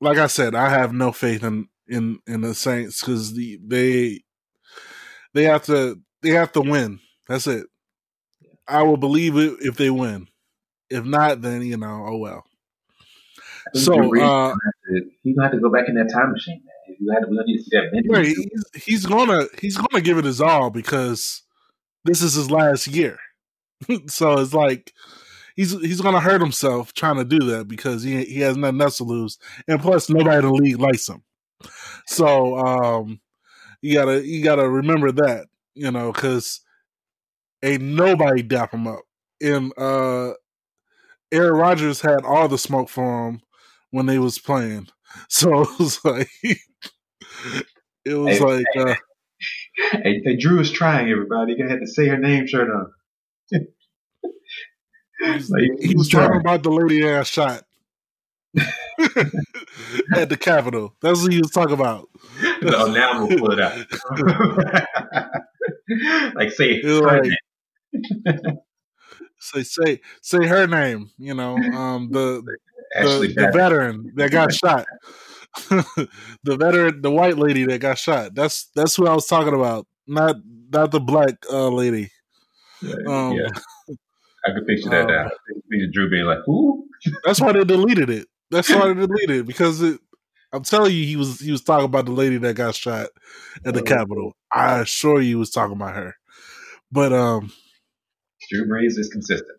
like 0.00 0.18
I 0.18 0.26
said, 0.26 0.54
I 0.54 0.70
have 0.70 0.92
no 0.92 1.12
faith 1.12 1.44
in 1.44 1.68
in 1.88 2.20
in 2.26 2.40
the 2.40 2.54
Saints 2.54 3.00
because 3.00 3.34
the 3.34 3.58
they 3.64 4.22
they 5.34 5.44
have 5.44 5.64
to 5.66 6.00
they 6.22 6.30
have 6.30 6.52
to 6.52 6.60
win. 6.60 7.00
That's 7.28 7.46
it. 7.46 7.66
I 8.66 8.82
will 8.82 8.96
believe 8.96 9.36
it 9.36 9.58
if 9.60 9.76
they 9.76 9.90
win. 9.90 10.28
If 10.90 11.04
not, 11.04 11.40
then 11.42 11.62
you 11.62 11.76
know, 11.76 12.06
oh 12.08 12.16
well. 12.16 12.44
So, 13.74 13.92
uh, 14.20 14.54
to- 14.54 15.10
he's 15.22 15.36
to 15.36 15.42
have 15.42 15.52
to 15.52 15.60
go 15.60 15.70
back 15.70 15.88
in 15.88 15.94
that 15.96 16.10
time 16.12 16.32
machine, 16.32 16.62
man. 16.64 16.96
We 17.00 17.14
had- 17.14 17.28
we 17.30 17.36
don't 17.36 17.46
need 17.46 17.58
to 17.58 17.62
see 17.62 17.70
that. 17.76 18.02
Right, 18.08 18.26
he's, 18.26 18.84
he's 18.84 19.06
gonna 19.06 19.46
he's 19.60 19.76
gonna 19.76 20.02
give 20.02 20.18
it 20.18 20.24
his 20.24 20.40
all 20.40 20.70
because 20.70 21.42
this 22.04 22.22
is 22.22 22.34
his 22.34 22.50
last 22.50 22.86
year. 22.88 23.18
so 24.06 24.38
it's 24.38 24.52
like 24.54 24.92
he's 25.56 25.72
he's 25.80 26.00
gonna 26.00 26.20
hurt 26.20 26.40
himself 26.40 26.92
trying 26.92 27.16
to 27.16 27.24
do 27.24 27.38
that 27.46 27.68
because 27.68 28.02
he 28.02 28.24
he 28.24 28.40
has 28.40 28.56
nothing 28.56 28.80
else 28.80 28.96
to 28.98 29.04
lose, 29.04 29.38
and 29.68 29.80
plus 29.80 30.10
nobody 30.10 30.38
in 30.38 30.44
the 30.44 30.52
league 30.52 30.80
likes 30.80 31.08
him. 31.08 31.22
So 32.06 32.56
um, 32.58 33.20
you 33.82 33.94
gotta 33.94 34.26
you 34.26 34.42
gotta 34.42 34.68
remember 34.68 35.12
that 35.12 35.46
you 35.74 35.90
know 35.90 36.12
because 36.12 36.60
ain't 37.62 37.82
nobody 37.82 38.42
dap 38.42 38.72
him 38.72 38.86
up. 38.88 39.02
And 39.42 39.72
uh, 39.78 40.32
Aaron 41.32 41.54
Rodgers 41.54 42.00
had 42.00 42.24
all 42.24 42.48
the 42.48 42.58
smoke 42.58 42.88
for 42.88 43.28
him 43.28 43.40
when 43.90 44.06
they 44.06 44.18
was 44.18 44.38
playing, 44.38 44.88
so 45.28 45.62
it 45.62 45.78
was 45.78 46.04
like 46.04 46.28
it 48.04 48.14
was 48.14 48.38
Hey, 48.38 48.44
like. 48.44 48.66
Uh, 48.76 48.94
Hey, 49.92 50.20
hey, 50.24 50.36
Drew 50.36 50.60
is 50.60 50.70
trying, 50.70 51.08
everybody. 51.10 51.52
You're 51.52 51.66
going 51.66 51.68
to 51.68 51.74
have 51.74 51.80
to 51.80 51.86
say 51.86 52.06
her 52.08 52.18
name 52.18 52.46
shirt 52.46 52.68
on. 52.70 52.92
Like, 55.22 55.64
he 55.80 55.94
was 55.96 56.08
talking 56.08 56.40
about 56.40 56.62
the 56.62 56.70
lady 56.70 57.06
ass 57.06 57.28
shot 57.28 57.64
at 60.14 60.28
the 60.28 60.36
Capitol. 60.38 60.94
That's 61.02 61.22
what 61.22 61.32
he 61.32 61.40
was 61.40 61.50
talking 61.50 61.74
about. 61.74 62.08
No, 62.62 62.86
now 62.86 63.12
I'm 63.12 63.18
going 63.18 63.30
to 63.30 63.38
pull 63.38 63.52
it 63.52 63.60
out. 63.60 63.78
like, 66.34 66.52
say 66.52 66.70
It 66.72 66.84
like-. 66.84 68.56
Say 69.40 69.62
say 69.62 70.00
say 70.22 70.46
her 70.46 70.66
name. 70.66 71.10
You 71.18 71.34
know, 71.34 71.56
um, 71.56 72.10
the 72.12 72.42
the, 72.94 73.32
the 73.34 73.50
veteran 73.52 74.12
that 74.16 74.30
got 74.30 74.52
shot. 74.52 74.86
the 75.68 76.56
veteran, 76.56 77.02
the 77.02 77.10
white 77.10 77.36
lady 77.36 77.64
that 77.64 77.80
got 77.80 77.98
shot. 77.98 78.34
That's 78.34 78.70
that's 78.74 78.94
who 78.96 79.06
I 79.06 79.14
was 79.14 79.26
talking 79.26 79.54
about. 79.54 79.86
Not 80.06 80.36
not 80.70 80.90
the 80.92 81.00
black 81.00 81.34
uh, 81.50 81.68
lady. 81.68 82.10
Um, 83.06 83.32
yeah, 83.32 83.48
I 84.46 84.52
could 84.52 84.66
picture 84.66 84.90
that 84.90 85.02
um, 85.02 85.08
now. 85.08 85.28
Picture 85.70 85.86
Drew 85.92 86.10
being 86.10 86.26
like, 86.26 86.40
"Who?" 86.46 86.86
That's 87.24 87.40
why 87.40 87.52
they 87.52 87.64
deleted 87.64 88.10
it. 88.10 88.28
That's 88.50 88.68
why 88.70 88.88
they 88.88 88.94
deleted 89.06 89.30
it 89.30 89.46
because 89.46 89.82
it, 89.82 90.00
I'm 90.52 90.62
telling 90.62 90.92
you, 90.94 91.04
he 91.04 91.16
was 91.16 91.40
he 91.40 91.52
was 91.52 91.62
talking 91.62 91.84
about 91.86 92.06
the 92.06 92.12
lady 92.12 92.38
that 92.38 92.54
got 92.56 92.74
shot 92.74 93.08
at 93.64 93.74
the 93.74 93.80
Oh. 93.80 93.84
Capitol. 93.84 94.36
I 94.52 94.80
assure 94.80 95.20
you, 95.20 95.28
he 95.28 95.34
was 95.34 95.50
talking 95.50 95.76
about 95.76 95.94
her. 95.94 96.16
But 96.92 97.12
um, 97.12 97.52
Drew 98.50 98.66
Brees 98.66 98.98
is 98.98 99.08
consistent. 99.08 99.58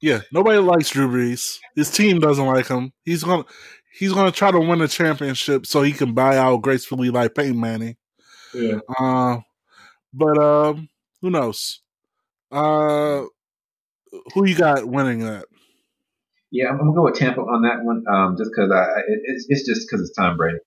yeah, 0.00 0.20
nobody 0.32 0.58
likes 0.58 0.90
Drew 0.90 1.08
Brees. 1.08 1.58
His 1.74 1.90
team 1.90 2.20
doesn't 2.20 2.46
like 2.46 2.68
him. 2.68 2.92
He's 3.04 3.24
gonna 3.24 3.44
he's 3.92 4.12
gonna 4.12 4.32
try 4.32 4.50
to 4.50 4.60
win 4.60 4.80
a 4.80 4.88
championship 4.88 5.66
so 5.66 5.82
he 5.82 5.92
can 5.92 6.14
buy 6.14 6.36
out 6.36 6.62
gracefully 6.62 7.10
like 7.10 7.34
Peyton 7.34 7.60
Manning. 7.60 7.96
Yeah. 8.54 8.78
Uh, 8.98 9.38
but 10.12 10.38
um, 10.38 10.88
who 11.20 11.30
knows? 11.30 11.80
Uh, 12.50 13.24
who 14.34 14.46
you 14.46 14.56
got 14.56 14.86
winning 14.86 15.20
that? 15.20 15.46
Yeah, 16.50 16.68
I'm, 16.68 16.78
gonna 16.78 16.92
go 16.92 17.04
with 17.04 17.14
Tampa 17.14 17.40
on 17.40 17.62
that 17.62 17.84
one. 17.84 18.04
Um, 18.12 18.36
just 18.36 18.50
because 18.50 18.72
I, 18.72 19.00
it, 19.06 19.20
it's, 19.24 19.46
it's 19.48 19.66
just 19.66 19.86
because 19.88 20.00
it's 20.08 20.16
Tom 20.16 20.36
Brady. 20.36 20.58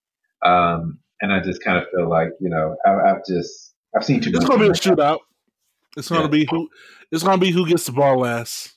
Um, 0.45 0.99
and 1.22 1.34
I 1.34 1.41
just 1.41 1.64
kind 1.64 1.78
of 1.78 1.86
feel 1.93 2.09
like 2.09 2.30
you 2.39 2.49
know 2.49 2.76
I, 2.86 3.11
I've 3.11 3.26
just 3.28 3.74
I've 3.95 4.05
seen 4.05 4.22
too 4.22 4.32
much. 4.32 4.41
It's 4.41 4.49
gonna 4.49 4.64
be 4.64 4.70
a 4.70 4.74
shootout. 4.74 5.20
It's 5.97 6.09
gonna 6.09 6.23
Yeah. 6.23 6.27
be 6.27 6.47
who. 6.49 6.69
It's 7.11 7.23
gonna 7.23 7.37
be 7.37 7.51
who 7.51 7.67
gets 7.67 7.85
the 7.85 7.91
ball 7.91 8.19
last. 8.19 8.73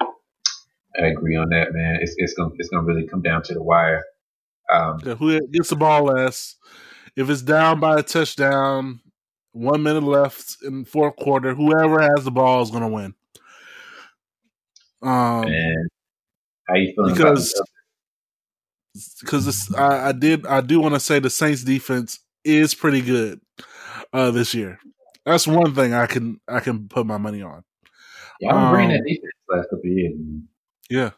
I 0.00 1.06
agree 1.06 1.36
on 1.36 1.48
that, 1.50 1.72
man. 1.72 1.98
It's 2.00 2.14
it's 2.16 2.34
gonna 2.34 2.50
it's 2.58 2.68
gonna 2.68 2.84
really 2.86 3.06
come 3.06 3.22
down 3.22 3.42
to 3.44 3.54
the 3.54 3.62
wire. 3.62 4.02
Um, 4.72 5.00
Yeah, 5.04 5.14
who 5.14 5.40
gets 5.48 5.70
the 5.70 5.76
ball 5.76 6.04
last? 6.04 6.56
If 7.16 7.28
it's 7.28 7.42
down 7.42 7.80
by 7.80 7.98
a 7.98 8.02
touchdown, 8.02 9.00
one 9.52 9.82
minute 9.82 10.04
left 10.04 10.56
in 10.62 10.80
the 10.80 10.88
fourth 10.88 11.16
quarter, 11.16 11.54
whoever 11.54 12.00
has 12.00 12.24
the 12.24 12.30
ball 12.30 12.62
is 12.62 12.70
going 12.70 12.82
to 12.82 12.88
win. 12.88 13.14
Um, 15.02 15.44
and 15.48 15.88
how 16.68 16.74
you 16.76 16.92
feeling 16.94 17.14
because 17.14 17.60
because 19.20 19.74
I, 19.74 20.08
I 20.08 20.12
did 20.12 20.46
I 20.46 20.60
do 20.60 20.80
want 20.80 20.94
to 20.94 21.00
say 21.00 21.18
the 21.18 21.30
Saints 21.30 21.64
defense 21.64 22.20
is 22.44 22.74
pretty 22.74 23.00
good 23.00 23.40
uh, 24.12 24.30
this 24.30 24.54
year. 24.54 24.78
That's 25.24 25.46
one 25.46 25.74
thing 25.74 25.92
I 25.92 26.06
can 26.06 26.40
I 26.48 26.60
can 26.60 26.88
put 26.88 27.06
my 27.06 27.18
money 27.18 27.42
on. 27.42 27.62
Yeah, 28.40 28.54
I'm 28.54 28.72
bringing 28.72 28.96
Um, 28.96 28.96
that 28.98 29.08
defense 29.08 29.32
last 29.48 29.64
couple 29.64 29.90
of 29.90 29.96
years. 29.96 30.14
Yeah, 30.88 31.10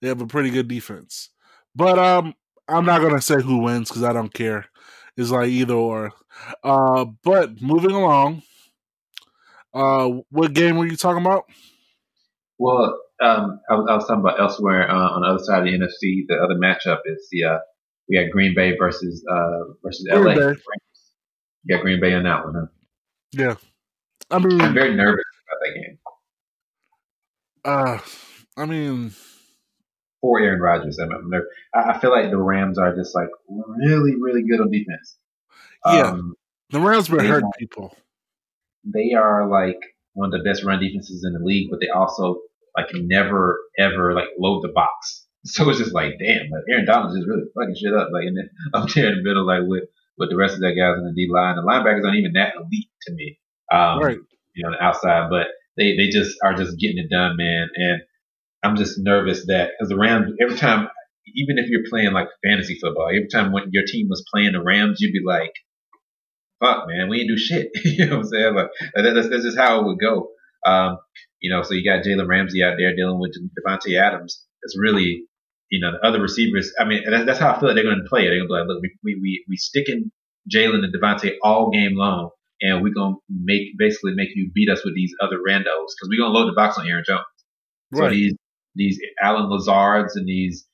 they 0.00 0.08
have 0.08 0.20
a 0.20 0.26
pretty 0.26 0.50
good 0.50 0.68
defense, 0.68 1.30
but 1.74 1.98
um, 1.98 2.34
I'm 2.68 2.84
not 2.86 3.02
gonna 3.02 3.20
say 3.20 3.40
who 3.42 3.58
wins 3.58 3.88
because 3.88 4.04
I 4.04 4.12
don't 4.12 4.32
care. 4.32 4.66
It's 5.16 5.30
like 5.30 5.48
either 5.48 5.74
or. 5.74 6.12
Uh, 6.62 7.06
but 7.24 7.60
moving 7.60 7.90
along, 7.90 8.42
uh, 9.74 10.08
what 10.30 10.52
game 10.54 10.76
were 10.76 10.86
you 10.86 10.96
talking 10.96 11.24
about? 11.24 11.44
Well, 12.58 12.98
um, 13.20 13.60
I 13.68 13.74
was, 13.74 13.86
I 13.90 13.94
was 13.96 14.06
talking 14.06 14.20
about 14.20 14.40
elsewhere 14.40 14.90
uh, 14.90 15.10
on 15.10 15.22
the 15.22 15.28
other 15.28 15.42
side 15.42 15.58
of 15.58 15.64
the 15.64 15.72
NFC. 15.72 16.24
The 16.28 16.36
other 16.36 16.54
matchup 16.54 17.00
is 17.04 17.28
the 17.30 17.44
uh, 17.44 17.58
we 18.08 18.16
got 18.16 18.30
Green 18.30 18.54
Bay 18.54 18.76
versus 18.78 19.24
uh, 19.30 19.72
versus 19.84 20.06
Green 20.10 20.24
LA. 20.24 20.34
Bay. 20.34 20.60
You 21.64 21.76
got 21.76 21.82
Green 21.82 22.00
Bay 22.00 22.14
on 22.14 22.24
that 22.24 22.44
one. 22.44 22.54
Huh? 22.54 22.66
Yeah, 23.32 23.54
I 24.30 24.36
I'm 24.36 24.74
very 24.74 24.94
nervous 24.94 25.24
about 25.46 25.58
that 25.62 25.74
game 25.74 25.98
uh, 27.64 27.98
I 28.56 28.66
mean, 28.66 29.12
for 30.20 30.40
Aaron 30.40 30.60
Rodgers. 30.60 30.98
I'm, 30.98 31.08
nervous. 31.28 31.48
I, 31.74 31.92
I 31.92 31.98
feel 31.98 32.10
like 32.10 32.30
the 32.30 32.38
Rams 32.38 32.78
are 32.78 32.94
just 32.94 33.14
like 33.14 33.28
really, 33.48 34.14
really 34.20 34.42
good 34.42 34.60
on 34.60 34.70
defense. 34.70 35.16
Yeah. 35.86 36.10
Um, 36.10 36.34
the 36.70 36.80
Rams 36.80 37.08
They 37.08 37.26
hurting 37.26 37.50
people. 37.58 37.96
they 38.84 39.12
are 39.14 39.48
like 39.48 39.78
one 40.12 40.32
of 40.32 40.32
the 40.32 40.48
best 40.48 40.64
run 40.64 40.80
defenses 40.80 41.24
in 41.24 41.32
the 41.32 41.44
league, 41.44 41.68
but 41.70 41.80
they 41.80 41.88
also 41.88 42.40
like 42.76 42.88
never 42.94 43.58
ever 43.78 44.14
like 44.14 44.28
load 44.38 44.62
the 44.62 44.72
box. 44.72 45.26
So 45.42 45.70
it's 45.70 45.78
just 45.78 45.94
like, 45.94 46.18
damn, 46.18 46.50
like 46.50 46.64
Aaron 46.68 46.84
Donald 46.84 47.16
is 47.16 47.26
really 47.26 47.48
fucking 47.54 47.74
shit 47.74 47.94
up. 47.94 48.10
Like, 48.12 48.24
and 48.26 48.36
then 48.36 48.50
I'm 48.74 48.86
there 48.94 49.08
in 49.08 49.16
the 49.16 49.22
middle, 49.22 49.46
like 49.46 49.62
with 49.62 49.84
with 50.18 50.28
the 50.28 50.36
rest 50.36 50.52
of 50.52 50.60
that 50.60 50.76
guys 50.76 50.98
in 50.98 51.04
the 51.04 51.14
D 51.16 51.32
line. 51.32 51.56
The 51.56 51.62
linebackers 51.62 52.04
aren't 52.04 52.18
even 52.18 52.34
that 52.34 52.52
elite 52.56 52.89
to 53.06 53.12
me. 53.12 53.38
Um, 53.72 54.00
Right. 54.00 54.18
You 54.54 54.64
know, 54.64 54.72
the 54.72 54.82
outside, 54.82 55.30
but 55.30 55.46
they 55.76 55.96
they 55.96 56.08
just 56.08 56.36
are 56.44 56.54
just 56.54 56.78
getting 56.78 56.98
it 56.98 57.08
done, 57.10 57.36
man. 57.36 57.68
And 57.76 58.00
I'm 58.62 58.76
just 58.76 58.98
nervous 58.98 59.46
that 59.46 59.70
because 59.78 59.88
the 59.88 59.96
Rams 59.96 60.32
every 60.40 60.56
time, 60.56 60.88
even 61.34 61.58
if 61.58 61.68
you're 61.70 61.88
playing 61.88 62.12
like 62.12 62.28
fantasy 62.44 62.78
football, 62.80 63.08
every 63.08 63.28
time 63.28 63.52
when 63.52 63.64
your 63.70 63.84
team 63.86 64.08
was 64.08 64.24
playing 64.32 64.52
the 64.52 64.62
Rams, 64.62 65.00
you'd 65.00 65.12
be 65.12 65.22
like, 65.24 65.52
fuck, 66.60 66.86
man, 66.88 67.08
we 67.08 67.20
ain't 67.20 67.28
do 67.28 67.38
shit. 67.38 67.70
you 67.84 68.06
know 68.06 68.16
what 68.16 68.24
I'm 68.24 68.28
saying? 68.28 68.54
Like, 68.54 68.68
that, 68.94 69.12
that's, 69.14 69.28
that's 69.28 69.44
just 69.44 69.58
how 69.58 69.80
it 69.80 69.86
would 69.86 69.98
go. 69.98 70.28
Um, 70.66 70.98
you 71.40 71.50
know, 71.50 71.62
so 71.62 71.74
you 71.74 71.84
got 71.84 72.04
Jalen 72.04 72.28
Ramsey 72.28 72.62
out 72.62 72.74
there 72.76 72.94
dealing 72.94 73.18
with 73.18 73.34
Davante 73.56 73.98
Adams. 73.98 74.44
It's 74.62 74.78
really, 74.78 75.24
you 75.70 75.80
know, 75.80 75.92
the 75.92 76.06
other 76.06 76.20
receivers. 76.20 76.72
I 76.78 76.84
mean, 76.84 77.02
that's, 77.08 77.24
that's 77.24 77.38
how 77.38 77.52
I 77.52 77.58
feel 77.58 77.68
like 77.68 77.76
they're 77.76 77.84
going 77.84 78.02
to 78.02 78.08
play 78.08 78.22
it. 78.22 78.28
They're 78.28 78.46
going 78.46 78.48
to 78.48 78.52
be 78.52 78.58
like, 78.60 78.68
look, 78.68 78.82
we, 78.82 78.92
we, 79.02 79.20
we, 79.20 79.44
we 79.48 79.56
sticking 79.56 80.12
Jalen 80.54 80.84
and 80.84 80.94
Davante 80.94 81.36
all 81.42 81.70
game 81.70 81.96
long, 81.96 82.30
and 82.60 82.82
we're 82.82 82.94
going 82.94 83.14
to 83.14 83.20
make, 83.28 83.78
basically 83.78 84.12
make 84.14 84.30
you 84.34 84.50
beat 84.54 84.68
us 84.68 84.84
with 84.84 84.94
these 84.94 85.14
other 85.20 85.38
randos 85.38 85.64
because 85.64 86.08
we're 86.08 86.18
going 86.20 86.32
to 86.32 86.38
load 86.38 86.48
the 86.48 86.54
box 86.54 86.78
on 86.78 86.86
Aaron 86.86 87.04
Jones. 87.06 87.20
Right. 87.92 88.06
So 88.06 88.10
these, 88.10 88.34
these 88.74 89.00
Allen 89.22 89.50
Lazards 89.50 90.16
and 90.16 90.26
these, 90.26 90.66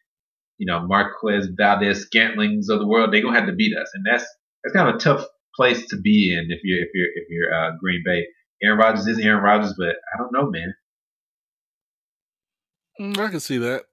you 0.58 0.66
know, 0.66 0.86
Marquez 0.86 1.48
Valdes 1.56 2.06
Scantlings 2.06 2.68
of 2.68 2.80
the 2.80 2.86
world, 2.86 3.12
they're 3.12 3.22
going 3.22 3.34
to 3.34 3.40
have 3.40 3.48
to 3.48 3.54
beat 3.54 3.76
us. 3.76 3.90
And 3.94 4.04
that's, 4.04 4.24
that's 4.64 4.74
kind 4.74 4.88
of 4.88 4.96
a 4.96 4.98
tough 4.98 5.26
place 5.54 5.86
to 5.88 5.96
be 5.96 6.34
in 6.34 6.50
if 6.50 6.60
you're, 6.64 6.82
if 6.82 6.88
you're, 6.92 7.08
if 7.14 7.26
you're, 7.30 7.54
uh, 7.54 7.70
Green 7.80 8.02
Bay. 8.04 8.26
Aaron 8.62 8.78
Rodgers 8.78 9.06
is 9.06 9.18
Aaron 9.18 9.42
Rodgers, 9.42 9.74
but 9.76 9.96
I 10.14 10.18
don't 10.18 10.32
know, 10.32 10.50
man. 10.50 10.74
Mm, 13.00 13.18
I 13.18 13.28
can 13.28 13.40
see 13.40 13.58
that. 13.58 13.84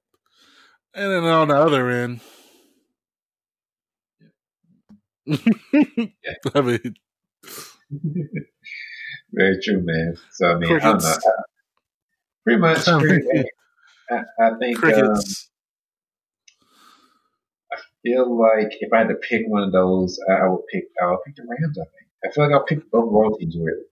And 0.95 1.11
then 1.11 1.23
on 1.26 1.49
the 1.49 1.55
other 1.55 1.89
end, 1.89 2.22
I 6.55 6.61
mean, 6.61 6.95
Very 9.33 9.59
true, 9.63 9.81
man. 9.83 10.15
So 10.31 10.51
I 10.51 10.55
mean, 10.57 10.75
I 10.75 10.79
don't 10.79 11.01
know. 11.01 11.09
I- 11.09 11.43
pretty 12.43 12.59
much, 12.59 12.87
I 12.87 12.99
pretty 12.99 13.49
I, 14.09 14.21
I 14.39 14.49
think 14.59 14.77
um, 14.77 14.81
crickets. 14.81 15.49
feel 18.03 18.37
like 18.37 18.73
if 18.81 18.91
I 18.93 18.99
had 18.99 19.07
to 19.07 19.15
pick 19.15 19.43
one 19.47 19.63
of 19.63 19.71
those, 19.71 20.19
I, 20.29 20.33
I 20.33 20.47
would 20.49 20.65
pick. 20.71 20.85
I 21.01 21.09
would 21.09 21.19
pick 21.25 21.35
the 21.35 21.43
Rams. 21.43 21.77
I 21.79 21.83
think. 21.83 22.09
I 22.25 22.31
feel 22.31 22.43
like 22.45 22.53
I'll 22.53 22.65
pick 22.65 22.91
both 22.91 23.11
road 23.11 23.37
teams 23.39 23.55
really. 23.57 23.83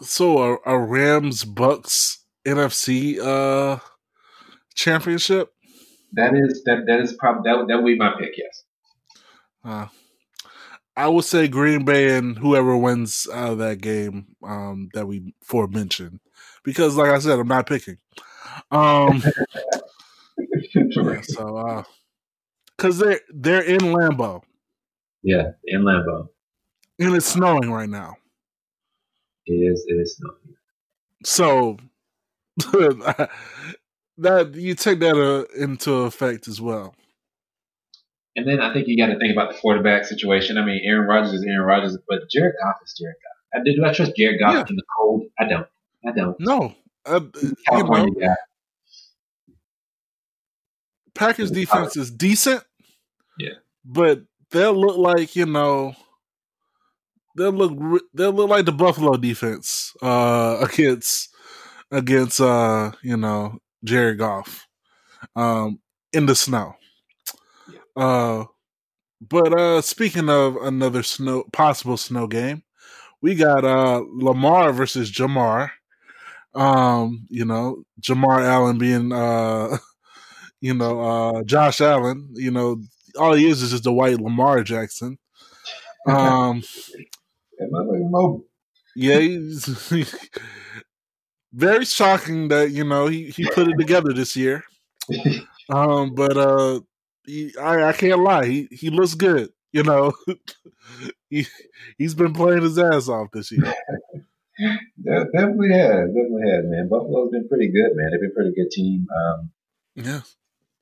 So 0.00 0.38
a, 0.38 0.58
a 0.66 0.78
Rams 0.78 1.44
Bucks 1.44 2.24
NFC 2.46 3.18
uh 3.18 3.78
championship. 4.74 5.52
That 6.12 6.34
is 6.34 6.62
that 6.64 6.84
that 6.86 7.00
is 7.00 7.12
probably 7.14 7.50
that 7.50 7.66
that 7.68 7.82
would 7.82 7.86
be 7.86 7.96
my 7.96 8.14
pick. 8.18 8.34
Yes. 8.36 8.64
Uh, 9.64 9.86
I 10.98 11.06
would 11.06 11.24
say 11.24 11.46
Green 11.46 11.84
Bay 11.84 12.16
and 12.18 12.36
whoever 12.36 12.76
wins 12.76 13.28
out 13.32 13.52
of 13.52 13.58
that 13.58 13.80
game 13.80 14.34
um, 14.42 14.88
that 14.94 15.06
we 15.06 15.32
forementioned, 15.44 16.18
because 16.64 16.96
like 16.96 17.10
I 17.10 17.20
said, 17.20 17.38
I'm 17.38 17.46
not 17.46 17.68
picking. 17.68 17.98
Um, 18.72 19.22
yeah, 20.74 21.20
so 21.22 21.84
because 22.76 22.98
they're 22.98 23.20
they're 23.32 23.62
in 23.62 23.78
Lambeau. 23.78 24.42
yeah, 25.22 25.52
in 25.66 25.82
Lambeau, 25.82 26.26
and 26.98 27.14
it's 27.14 27.26
snowing 27.26 27.70
right 27.70 27.88
now, 27.88 28.16
It 29.46 29.52
is. 29.52 29.84
It 29.86 29.94
is 29.94 30.16
snowing. 30.16 30.56
so 31.24 31.76
that 34.18 34.52
you 34.54 34.74
take 34.74 34.98
that 34.98 35.16
uh, 35.16 35.44
into 35.62 35.92
effect 36.02 36.48
as 36.48 36.60
well. 36.60 36.96
And 38.38 38.46
then 38.46 38.60
I 38.60 38.72
think 38.72 38.86
you 38.86 38.96
got 38.96 39.12
to 39.12 39.18
think 39.18 39.32
about 39.32 39.52
the 39.52 39.58
quarterback 39.58 40.04
situation. 40.04 40.58
I 40.58 40.64
mean, 40.64 40.80
Aaron 40.84 41.08
Rodgers 41.08 41.32
is 41.32 41.44
Aaron 41.44 41.66
Rodgers, 41.66 41.98
but 42.08 42.30
Jared 42.30 42.54
Goff 42.62 42.76
is 42.84 42.94
Jared 42.96 43.16
Goff. 43.16 43.60
I, 43.60 43.64
do 43.64 43.84
I 43.84 43.92
trust 43.92 44.12
Jared 44.16 44.38
Goff 44.38 44.54
Yeah. 44.54 44.64
in 44.70 44.76
the 44.76 44.84
cold? 44.96 45.24
I 45.40 45.44
don't. 45.48 45.66
I 46.06 46.12
don't. 46.12 46.36
No, 46.38 46.72
uh, 47.04 47.18
you 47.42 47.56
know, 47.72 48.06
guy. 48.20 48.36
Packers 51.16 51.50
defense 51.50 51.96
is 51.96 52.12
decent. 52.12 52.62
Yeah. 53.40 53.54
But 53.84 54.22
they'll 54.52 54.72
look 54.80 54.96
like, 54.98 55.34
you 55.34 55.46
know, 55.46 55.94
they'll 57.36 57.50
look 57.50 58.02
they'll 58.14 58.30
look 58.32 58.50
like 58.50 58.66
the 58.66 58.72
Buffalo 58.72 59.16
defense 59.16 59.94
uh 60.00 60.58
against 60.70 61.34
against 61.90 62.40
uh, 62.40 62.92
you 63.02 63.16
know, 63.16 63.58
Jared 63.82 64.18
Goff 64.18 64.68
um 65.34 65.80
in 66.12 66.26
the 66.26 66.36
snow. 66.36 66.76
Uh 67.98 68.44
but 69.20 69.58
uh 69.58 69.82
speaking 69.82 70.28
of 70.30 70.56
another 70.56 71.02
snow 71.02 71.44
possible 71.52 71.96
snow 71.96 72.26
game, 72.26 72.62
we 73.22 73.34
got 73.34 73.64
uh 73.64 74.02
Lamar 74.08 74.72
versus 74.72 75.10
Jamar. 75.10 75.70
Um, 76.54 77.26
you 77.30 77.44
know, 77.44 77.84
Jamar 78.00 78.42
Allen 78.42 78.78
being 78.78 79.12
uh 79.12 79.78
you 80.60 80.74
know, 80.74 81.00
uh 81.00 81.42
Josh 81.44 81.80
Allen, 81.80 82.30
you 82.34 82.50
know, 82.50 82.82
all 83.18 83.34
he 83.34 83.48
is 83.48 83.62
is 83.62 83.72
just 83.72 83.86
a 83.86 83.92
white 83.92 84.20
Lamar 84.20 84.62
Jackson. 84.64 85.18
Um 86.06 86.62
yeah, 88.94 89.18
he's 89.18 89.66
very 91.52 91.84
shocking 91.84 92.48
that, 92.48 92.70
you 92.70 92.84
know, 92.84 93.06
he, 93.06 93.30
he 93.30 93.46
put 93.46 93.68
it 93.68 93.76
together 93.78 94.12
this 94.12 94.36
year. 94.36 94.64
Um, 95.70 96.14
but 96.14 96.36
uh 96.36 96.80
he, 97.28 97.54
I, 97.60 97.88
I 97.88 97.92
can't 97.92 98.20
lie, 98.20 98.46
he 98.46 98.68
he 98.70 98.90
looks 98.90 99.14
good. 99.14 99.50
You 99.72 99.82
know, 99.82 100.12
he 101.30 101.46
he's 101.98 102.14
been 102.14 102.32
playing 102.32 102.62
his 102.62 102.78
ass 102.78 103.08
off 103.08 103.28
this 103.32 103.52
year. 103.52 103.72
Definitely 105.04 105.70
has, 105.70 106.10
definitely 106.10 106.50
has, 106.50 106.64
man. 106.66 106.88
Buffalo's 106.90 107.30
been 107.30 107.46
pretty 107.46 107.70
good, 107.70 107.92
man. 107.94 108.10
They've 108.10 108.20
been 108.20 108.32
a 108.32 108.34
pretty 108.34 108.54
good 108.56 108.72
team. 108.72 109.06
Um, 109.14 109.50
yeah, 109.94 110.20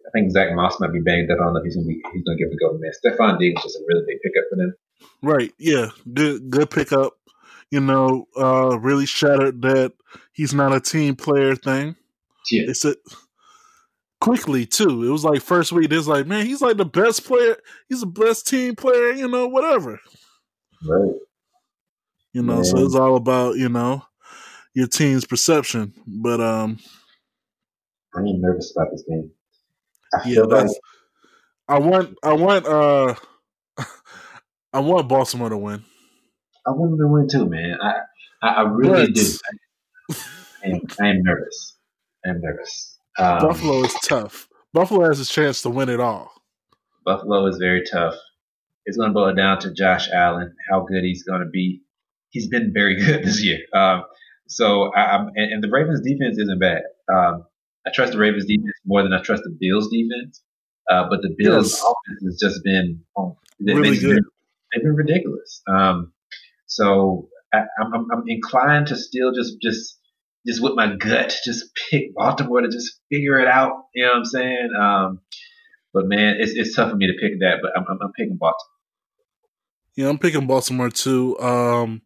I 0.07 0.11
think 0.15 0.31
Zach 0.31 0.55
Moss 0.55 0.81
might 0.81 0.95
be 0.95 1.01
banged 1.01 1.31
up. 1.31 1.37
I 1.41 1.45
don't 1.45 1.53
know 1.53 1.61
if 1.61 1.65
he's 1.65 1.77
gonna 1.77 1.87
be 1.87 2.01
he's 2.15 2.25
gonna 2.25 2.39
give 2.39 2.49
it 2.49 2.55
a 2.55 2.59
go, 2.59 2.79
man. 2.79 2.93
Stefon 3.05 3.39
Diggs 3.39 3.63
just 3.63 3.77
a 3.77 3.81
really 3.87 4.05
big 4.07 4.17
pickup 4.23 4.45
for 4.49 4.57
them. 4.57 4.75
Right. 5.23 5.53
Yeah. 5.59 5.89
Good. 6.15 6.49
Good 6.49 6.71
pickup. 6.71 7.15
You 7.71 7.81
know, 7.81 8.27
uh, 8.37 8.79
really 8.79 9.07
shattered 9.07 9.61
that 9.63 9.93
he's 10.33 10.55
not 10.55 10.75
a 10.75 10.81
team 10.81 11.17
player 11.17 11.55
thing. 11.55 11.97
Yeah. 12.51 12.71
It's 12.71 12.85
a 12.85 12.95
quickly 14.21 14.67
too. 14.67 15.05
It 15.05 15.11
was 15.11 15.25
like 15.25 15.43
first 15.43 15.73
week. 15.73 15.93
It's 15.93 16.07
like, 16.07 16.27
man, 16.27 16.47
he's 16.47 16.63
like 16.63 16.77
the 16.77 16.85
best 16.85 17.25
player. 17.25 17.57
He's 17.89 18.01
the 18.01 18.07
best 18.07 18.47
team 18.47 18.75
player. 18.77 19.13
You 19.13 19.29
know, 19.29 19.49
whatever. 19.49 20.01
Right. 20.89 21.15
You 22.33 22.43
know, 22.43 22.63
so 22.63 22.79
it's 22.85 22.95
all 22.95 23.17
about 23.17 23.57
you 23.57 23.69
know 23.69 24.03
your 24.75 24.87
team's 24.89 25.25
perception. 25.25 25.95
But 26.07 26.41
um, 26.41 26.79
I 28.15 28.21
ain't 28.21 28.41
nervous 28.41 28.73
about 28.77 28.91
this 28.93 29.05
game. 29.09 29.31
I 30.15 30.29
yeah, 30.29 30.35
feel 30.35 30.49
like. 30.51 30.71
I 31.69 31.79
want. 31.79 32.17
I 32.23 32.33
want. 32.35 32.67
uh 32.67 33.15
I 34.73 34.81
want 34.81 35.09
Baltimore 35.09 35.49
to 35.49 35.57
win. 35.57 35.83
I 36.67 36.71
want 36.71 36.91
them 36.93 36.99
to 37.01 37.09
win 37.09 37.29
too, 37.29 37.49
man. 37.49 37.79
I 37.83 37.93
I, 38.43 38.49
I 38.49 38.63
really 38.63 39.07
But- 39.07 39.15
do. 39.15 39.23
I 40.65 40.69
am, 40.69 40.81
I 41.01 41.09
am 41.09 41.23
nervous. 41.23 41.77
I 42.25 42.31
am 42.31 42.41
nervous. 42.41 42.96
Um, 43.19 43.39
Buffalo 43.41 43.85
is 43.85 43.95
tough. 44.05 44.49
Buffalo 44.73 45.07
has 45.09 45.21
a 45.21 45.25
chance 45.27 45.63
to 45.63 45.71
win 45.71 45.89
it 45.89 46.01
all. 46.01 46.33
Buffalo 47.05 47.47
is 47.47 47.57
very 47.59 47.85
tough. 47.91 48.15
It's 48.85 48.97
going 48.97 49.11
to 49.11 49.15
boil 49.15 49.35
down 49.35 49.59
to 49.61 49.73
Josh 49.73 50.09
Allen, 50.13 50.55
how 50.71 50.81
good 50.81 51.03
he's 51.03 51.23
going 51.25 51.41
to 51.41 51.49
be. 51.49 51.83
He's 52.31 52.49
been 52.49 52.73
very 52.73 52.97
good 53.05 53.25
this 53.25 53.43
year. 53.45 53.59
Um, 53.75 54.05
so, 54.49 54.93
I, 54.95 55.01
I'm, 55.17 55.29
and, 55.35 55.53
and 55.55 55.63
the 55.65 55.69
Ravens 55.71 56.01
defense 56.03 56.39
isn't 56.39 56.61
bad. 56.61 56.83
Um, 57.13 57.45
I 57.87 57.91
trust 57.95 58.13
the 58.13 58.19
Ravens 58.19 58.45
defense 58.47 58.75
more 58.85 59.03
than 59.03 59.13
I 59.13 59.23
trust 59.23 59.43
the 59.45 59.57
Bills 59.59 59.89
defense. 59.91 60.43
Uh, 60.91 61.09
but 61.09 61.21
the 61.23 61.35
Bills 61.39 61.73
Yes. 61.73 61.81
offense 61.83 62.23
has 62.25 62.39
just 62.41 62.65
been 62.65 63.01
oh, 63.17 63.37
they- 63.61 63.75
Really 63.75 63.91
they've 63.91 64.01
good. 64.03 64.15
Been, 64.17 64.25
they've 64.73 64.83
been 64.85 64.95
ridiculous. 64.95 65.63
Um, 65.69 66.13
so 66.67 67.29
I, 67.53 67.61
I'm, 67.81 67.93
I'm, 67.95 68.07
I'm 68.13 68.23
inclined 68.29 68.87
to 68.89 68.97
still 68.97 69.33
just 69.33 69.61
just 69.61 69.99
just 70.47 70.63
with 70.63 70.75
my 70.75 70.95
gut, 70.97 71.35
just 71.45 71.67
pick 71.91 72.15
Baltimore 72.15 72.61
to 72.61 72.69
just 72.69 73.01
figure 73.11 73.39
it 73.39 73.49
out. 73.49 73.73
You 73.95 74.05
know 74.05 74.11
what 74.11 74.19
I'm 74.19 74.25
saying? 74.25 74.69
Um, 74.79 75.21
but 75.93 76.07
man, 76.07 76.37
it's 76.39 76.53
it's 76.53 76.75
tough 76.75 76.91
for 76.91 76.97
me 76.97 77.07
to 77.07 77.15
pick 77.15 77.41
that. 77.41 77.59
But 77.63 77.73
I'm 77.77 77.85
I'm, 77.89 77.99
I'm 78.03 78.13
picking 78.13 78.37
Baltimore. 78.37 78.73
Yeah, 79.97 80.09
I'm 80.09 80.19
picking 80.19 80.47
Baltimore 80.47 80.91
too. 80.91 81.39
Um, 81.41 82.03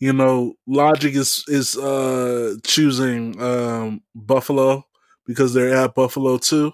you 0.00 0.12
know, 0.12 0.54
logic 0.66 1.14
is 1.14 1.44
is 1.48 1.76
uh 1.76 2.54
choosing 2.64 3.40
um 3.40 4.02
Buffalo 4.14 4.84
because 5.26 5.54
they're 5.54 5.74
at 5.74 5.94
Buffalo 5.94 6.38
too. 6.38 6.72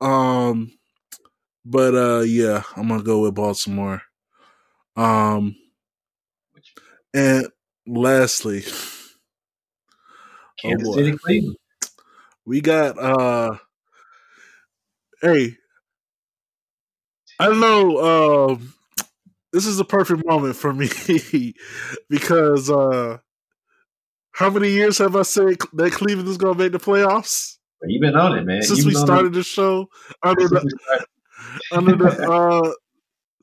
Um, 0.00 0.72
but 1.64 1.94
uh, 1.94 2.20
yeah, 2.20 2.62
I'm 2.76 2.88
gonna 2.88 3.02
go 3.02 3.22
with 3.22 3.34
Baltimore. 3.34 4.02
Um, 4.96 5.54
and 7.14 7.46
lastly, 7.86 8.64
Kansas 10.60 10.88
boy. 10.88 10.94
City, 10.96 11.16
Cleveland. 11.16 11.56
we 12.44 12.60
got 12.60 12.98
uh, 12.98 13.56
hey, 15.22 15.56
I 17.38 17.46
don't 17.46 17.60
know. 17.60 18.48
Um, 18.50 18.74
this 19.52 19.66
is 19.66 19.80
a 19.80 19.84
perfect 19.84 20.26
moment 20.26 20.56
for 20.56 20.72
me 20.72 20.88
because 22.10 22.70
uh, 22.70 23.18
how 24.32 24.50
many 24.50 24.70
years 24.70 24.98
have 24.98 25.16
I 25.16 25.22
said 25.22 25.56
that 25.74 25.92
Cleveland 25.92 26.28
is 26.28 26.36
gonna 26.36 26.58
make 26.58 26.72
the 26.72 26.78
playoffs? 26.78 27.56
You've 27.84 28.00
been 28.00 28.16
on 28.16 28.36
it, 28.36 28.44
man. 28.44 28.62
since 28.62 28.78
You've 28.78 28.88
we 28.88 28.94
started 28.94 29.32
the 29.32 29.42
show 29.42 29.88
under 30.22 30.48
the 30.48 31.06
under 31.72 31.96
the 31.96 32.06
uh 32.30 32.72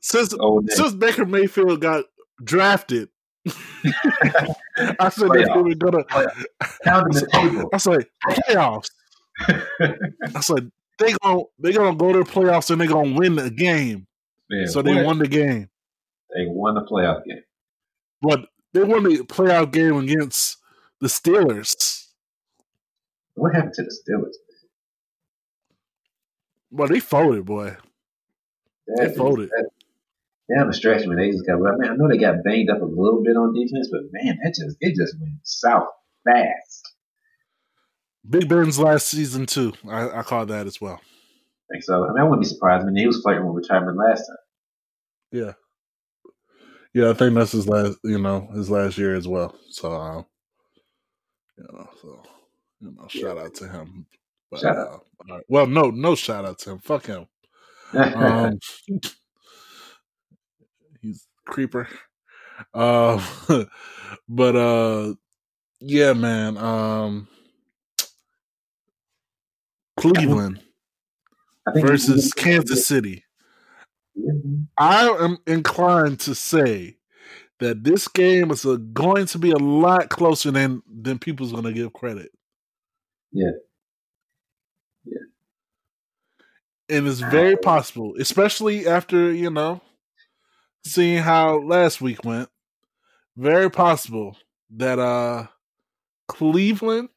since 0.02 0.34
Oh, 0.38 0.62
since 0.68 0.94
Baker 0.94 1.24
Mayfield 1.24 1.80
got 1.80 2.04
drafted. 2.44 3.08
I 3.46 5.08
said 5.08 5.28
that 5.28 5.50
they 5.54 5.62
were 5.62 5.74
gonna 5.74 6.04
oh, 6.10 6.26
Pounding 6.84 7.14
the 7.14 7.28
table. 7.32 7.70
I 7.72 7.76
said 7.76 8.06
playoffs. 8.24 8.90
I 10.34 10.40
said 10.40 10.70
they 10.98 11.12
gonna 11.22 11.42
they 11.58 11.72
gonna 11.72 11.96
go 11.96 12.12
to 12.12 12.18
the 12.20 12.24
playoffs 12.30 12.70
and 12.70 12.80
they 12.80 12.86
gonna 12.86 13.14
win 13.16 13.36
the 13.36 13.50
game. 13.50 14.06
Man, 14.50 14.66
so 14.68 14.82
they 14.82 14.94
what? 14.94 15.04
won 15.04 15.18
the 15.18 15.28
game. 15.28 15.68
They 16.34 16.46
won 16.46 16.74
the 16.74 16.82
playoff 16.82 17.24
game. 17.24 17.42
But 18.22 18.46
they 18.72 18.82
won 18.82 19.04
the 19.04 19.18
playoff 19.18 19.70
game 19.72 19.96
against 19.96 20.58
the 21.00 21.08
Steelers. 21.08 22.06
What 23.34 23.54
happened 23.54 23.74
to 23.74 23.82
the 23.82 23.90
Steelers? 23.90 24.34
But 26.72 26.90
they 26.90 27.00
folded, 27.00 27.44
boy. 27.44 27.76
They 28.98 29.06
That- 29.06 29.16
folded. 29.16 29.50
that- 29.50 29.70
Down 30.54 30.68
the 30.68 30.74
stretch, 30.74 31.06
when 31.06 31.16
they 31.16 31.30
just 31.30 31.46
got. 31.46 31.54
I 31.56 31.76
mean, 31.76 31.90
I 31.90 31.96
know 31.96 32.08
they 32.08 32.18
got 32.18 32.44
banged 32.44 32.70
up 32.70 32.80
a 32.80 32.84
little 32.84 33.22
bit 33.22 33.36
on 33.36 33.52
defense, 33.52 33.88
but 33.90 34.02
man, 34.12 34.38
that 34.42 34.54
just 34.54 34.76
it 34.80 34.94
just 34.94 35.18
went 35.20 35.34
south 35.42 35.88
fast. 36.24 36.94
Big 38.28 38.48
Ben's 38.48 38.78
last 38.78 39.08
season 39.08 39.46
too. 39.46 39.72
I, 39.88 40.20
I 40.20 40.22
call 40.22 40.46
that 40.46 40.66
as 40.66 40.80
well. 40.80 41.00
Like 41.72 41.82
so, 41.82 42.04
I 42.04 42.08
mean, 42.08 42.20
I 42.20 42.24
wouldn't 42.24 42.42
be 42.42 42.48
surprised. 42.48 42.82
I 42.82 42.86
mean, 42.86 42.96
he 42.96 43.06
was 43.06 43.20
flirting 43.22 43.46
with 43.46 43.64
retirement 43.64 43.98
last 43.98 44.26
time. 44.26 44.36
Yeah. 45.32 45.52
Yeah, 46.94 47.10
I 47.10 47.14
think 47.14 47.34
that's 47.34 47.52
his 47.52 47.68
last, 47.68 47.98
you 48.04 48.18
know, 48.18 48.48
his 48.54 48.70
last 48.70 48.96
year 48.96 49.14
as 49.14 49.28
well. 49.28 49.54
So, 49.70 49.92
um, 49.92 50.26
you 51.58 51.64
know, 51.64 51.88
so 52.00 52.22
you 52.80 52.94
know, 52.96 53.08
shout 53.08 53.38
out 53.38 53.54
to 53.56 53.68
him. 53.68 54.06
But, 54.50 54.60
Shout 54.60 54.76
uh, 54.76 54.98
right. 55.28 55.42
Well, 55.48 55.66
no, 55.66 55.90
no 55.90 56.14
shout 56.14 56.44
out 56.44 56.58
to 56.60 56.70
him. 56.70 56.78
Fuck 56.78 57.06
him. 57.06 57.26
Um, 57.92 58.58
creeper. 61.46 61.88
Uh, 62.74 63.22
but 64.28 64.56
uh, 64.56 65.14
yeah, 65.80 66.12
man. 66.12 66.56
Um, 66.56 67.28
Cleveland 69.96 70.60
versus 71.74 72.32
Kansas 72.34 72.86
City. 72.86 73.24
Mhm. 74.18 74.66
I 74.78 75.08
am 75.08 75.38
inclined 75.46 76.20
to 76.20 76.34
say 76.34 76.96
that 77.58 77.84
this 77.84 78.08
game 78.08 78.50
is 78.50 78.64
a, 78.64 78.76
going 78.76 79.26
to 79.26 79.38
be 79.38 79.50
a 79.50 79.56
lot 79.58 80.10
closer 80.10 80.50
than 80.50 80.82
than 80.86 81.18
people's 81.18 81.52
going 81.52 81.64
to 81.64 81.72
give 81.72 81.92
credit. 81.92 82.30
Yeah. 83.32 83.50
Yeah. 85.04 85.18
And 86.88 87.06
it's 87.08 87.20
very 87.20 87.56
possible, 87.56 88.14
especially 88.18 88.86
after, 88.86 89.32
you 89.32 89.50
know, 89.50 89.80
seeing 90.86 91.22
how 91.22 91.58
last 91.58 92.00
week 92.00 92.24
went, 92.24 92.48
very 93.36 93.70
possible 93.70 94.36
that 94.70 94.98
uh 94.98 95.46
Cleveland 96.28 97.10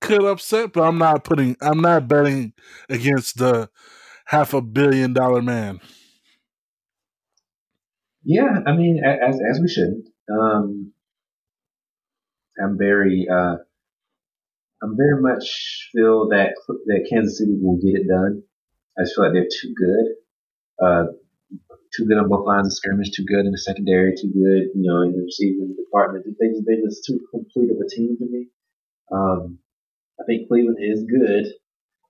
could 0.00 0.24
upset, 0.24 0.72
but 0.72 0.82
I'm 0.82 0.98
not 0.98 1.24
putting 1.24 1.56
I'm 1.60 1.80
not 1.80 2.08
betting 2.08 2.52
against 2.88 3.38
the 3.38 3.70
half 4.26 4.54
a 4.54 4.60
billion 4.60 5.12
dollar 5.12 5.42
man. 5.42 5.80
Yeah, 8.24 8.60
I 8.66 8.76
mean, 8.76 9.02
as 9.04 9.40
as 9.40 9.60
we 9.60 9.68
should. 9.68 10.02
Um, 10.30 10.92
I'm 12.62 12.76
very, 12.78 13.26
uh, 13.30 13.56
I'm 14.82 14.96
very 14.96 15.20
much 15.20 15.90
feel 15.92 16.28
that 16.28 16.50
that 16.86 17.06
Kansas 17.10 17.38
City 17.38 17.56
will 17.60 17.76
get 17.76 18.00
it 18.00 18.06
done. 18.08 18.42
I 18.98 19.02
just 19.02 19.14
feel 19.14 19.24
like 19.24 19.32
they're 19.32 19.44
too 19.44 19.74
good, 19.74 20.84
uh, 20.86 21.04
too 21.96 22.06
good 22.06 22.18
on 22.18 22.28
both 22.28 22.46
lines 22.46 22.68
of 22.68 22.72
scrimmage, 22.74 23.12
too 23.12 23.24
good 23.24 23.46
in 23.46 23.52
the 23.52 23.58
secondary, 23.58 24.14
too 24.16 24.28
good, 24.28 24.70
you 24.74 24.82
know, 24.82 25.02
in 25.02 25.12
the 25.12 25.22
receiving 25.24 25.76
department. 25.76 26.24
They 26.38 26.48
just 26.48 26.64
they 26.66 26.76
just 26.82 27.04
too 27.06 27.20
complete 27.30 27.70
of 27.70 27.78
a 27.84 27.88
team 27.88 28.16
to 28.18 28.26
me. 28.26 28.48
Um, 29.12 29.58
I 30.20 30.24
think 30.26 30.48
Cleveland 30.48 30.78
is 30.80 31.04
good. 31.04 31.46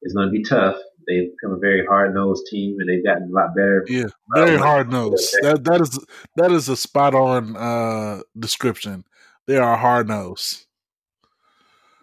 It's 0.03 0.15
going 0.15 0.29
to 0.29 0.33
be 0.33 0.43
tough. 0.45 0.77
They've 1.07 1.31
become 1.33 1.57
a 1.57 1.61
very 1.61 1.85
hard 1.87 2.15
nosed 2.15 2.47
team, 2.51 2.77
and 2.81 2.89
they've 2.89 3.05
gotten 3.05 3.31
a 3.31 3.33
lot 3.35 3.55
better 3.55 3.87
Yeah, 3.89 4.07
very 4.29 4.57
Um, 4.57 4.63
hard 4.63 4.91
nosed. 4.91 5.41
That 5.41 5.65
that 5.65 5.81
is 5.81 5.99
that 6.37 6.53
is 6.53 6.69
a 6.69 6.77
spot 6.77 7.15
on 7.15 7.57
uh 7.57 8.23
description. 8.39 9.05
They 9.47 9.57
are 9.57 9.77
hard 9.77 10.09
nosed. 10.09 10.67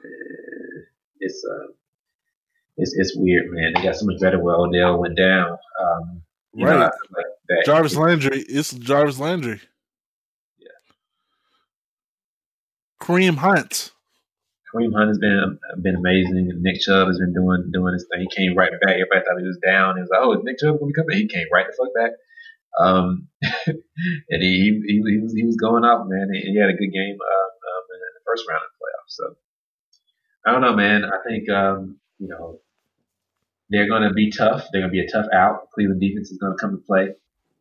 Uh, 0.04 0.82
it's 1.20 1.44
uh, 1.46 1.72
it's 2.78 2.94
it's 2.98 3.16
weird, 3.16 3.46
man. 3.50 3.74
They 3.74 3.84
got 3.84 3.96
so 3.96 4.06
much 4.06 4.20
better 4.22 4.42
where 4.44 4.56
Odell 4.56 5.00
went 5.00 5.18
down. 5.18 5.58
Um, 5.82 6.22
you 6.58 6.66
Right. 6.66 6.76
know, 6.78 6.90
like 7.16 7.26
that 7.50 7.64
Jarvis 7.66 7.96
Landry. 7.96 8.40
It's 8.48 8.72
Jarvis 8.74 9.20
Landry. 9.20 9.60
Yeah. 10.58 10.68
Kareem 13.02 13.38
Hunt. 13.38 13.92
Kareem 14.74 14.94
Hunt 14.94 15.10
has 15.10 15.18
been 15.18 15.60
been 15.82 15.96
amazing. 15.96 16.52
Nick 16.62 16.82
Chubb 16.82 17.08
has 17.08 17.20
been 17.20 17.34
doing 17.34 17.70
doing 17.72 17.94
his 17.94 18.06
thing. 18.12 18.28
He 18.30 18.36
came 18.36 18.58
right 18.58 18.72
back. 18.72 18.96
Everybody 18.96 19.22
thought 19.22 19.40
he 19.40 19.48
was 19.48 19.60
down. 19.66 19.96
He 19.96 20.02
was 20.02 20.10
like, 20.12 20.22
"Oh, 20.22 20.34
is 20.34 20.44
Nick 20.44 20.60
Chubb 20.60 20.80
going 20.80 20.94
to 20.94 20.94
be 20.94 20.94
coming?" 20.94 21.18
He 21.18 21.28
came 21.28 21.48
right 21.52 21.66
the 21.68 21.74
fuck 21.78 21.94
back. 21.96 22.12
Um, 22.80 23.28
and 23.68 24.42
he, 24.44 24.82
he 24.86 25.02
he 25.02 25.20
was 25.20 25.34
he 25.34 25.46
was 25.46 25.56
going 25.56 25.84
up, 25.84 26.06
man. 26.08 26.30
He, 26.34 26.52
he 26.52 26.60
had 26.60 26.70
a 26.70 26.74
good 26.74 26.92
game 26.92 27.18
um, 27.18 27.52
um, 27.72 27.84
in 27.94 28.00
the 28.14 28.26
first 28.26 28.46
round 28.48 28.62
of 28.62 28.70
the 28.70 28.84
playoffs. 28.84 29.16
So 29.16 29.36
I 30.46 30.52
don't 30.52 30.62
know, 30.62 30.76
man. 30.76 31.06
I 31.06 31.18
think 31.28 31.50
um, 31.50 31.98
you 32.20 32.28
know 32.28 32.60
they're 33.70 33.88
going 33.88 34.04
to 34.04 34.14
be 34.14 34.32
tough. 34.32 34.68
They're 34.72 34.82
going 34.82 34.94
to 34.94 35.00
be 35.00 35.06
a 35.06 35.12
tough 35.12 35.28
out. 35.34 35.72
Cleveland 35.74 36.02
defense 36.02 36.30
is 36.30 36.38
going 36.38 36.54
to 36.54 36.62
come 36.62 36.72
to 36.72 36.84
play, 36.86 37.16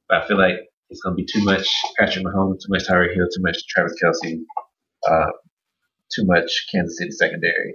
but 0.08 0.22
I 0.22 0.26
feel 0.26 0.38
like 0.38 0.56
it's 0.90 1.00
going 1.00 1.16
to 1.16 1.22
be 1.22 1.26
too 1.26 1.44
much 1.44 1.68
Patrick 1.98 2.24
Mahomes, 2.24 2.60
too 2.60 2.68
much 2.68 2.86
Tyreek 2.86 3.14
Hill, 3.14 3.26
too 3.34 3.42
much 3.42 3.66
Travis 3.66 3.94
Kelce, 4.02 4.38
uh, 5.08 5.30
too 6.14 6.24
much 6.24 6.66
Kansas 6.72 6.98
City 6.98 7.10
secondary 7.10 7.74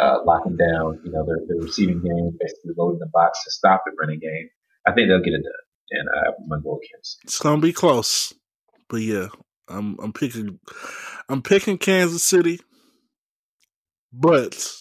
uh, 0.00 0.18
locking 0.24 0.56
down, 0.56 1.00
you 1.04 1.10
know, 1.12 1.24
their, 1.26 1.56
receiving 1.58 2.00
game, 2.02 2.36
basically 2.40 2.72
loading 2.76 3.00
the 3.00 3.10
box 3.12 3.42
to 3.44 3.50
stop 3.50 3.82
the 3.84 3.92
running 4.00 4.20
game. 4.20 4.48
I 4.86 4.92
think 4.92 5.08
they'll 5.08 5.20
get 5.20 5.34
it 5.34 5.42
done. 5.42 5.52
And 5.92 6.08
I'm 6.08 6.48
gonna 6.48 6.62
go 6.62 6.74
with 6.74 6.88
Kansas. 6.90 7.18
It's 7.24 7.38
gonna 7.40 7.60
be 7.60 7.72
close, 7.72 8.32
but 8.88 8.98
yeah, 8.98 9.26
I'm 9.68 9.98
I'm 10.00 10.12
picking 10.12 10.60
I'm 11.28 11.42
picking 11.42 11.78
Kansas 11.78 12.22
City, 12.22 12.60
but 14.12 14.72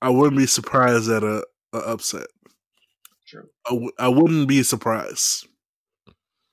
I 0.00 0.08
wouldn't 0.08 0.38
be 0.38 0.46
surprised 0.46 1.10
at 1.10 1.22
a, 1.22 1.44
a 1.74 1.78
upset. 1.78 2.26
True. 3.34 3.48
I, 3.66 3.70
w- 3.70 3.92
I 3.98 4.08
wouldn't 4.08 4.46
be 4.46 4.62
surprised. 4.62 5.48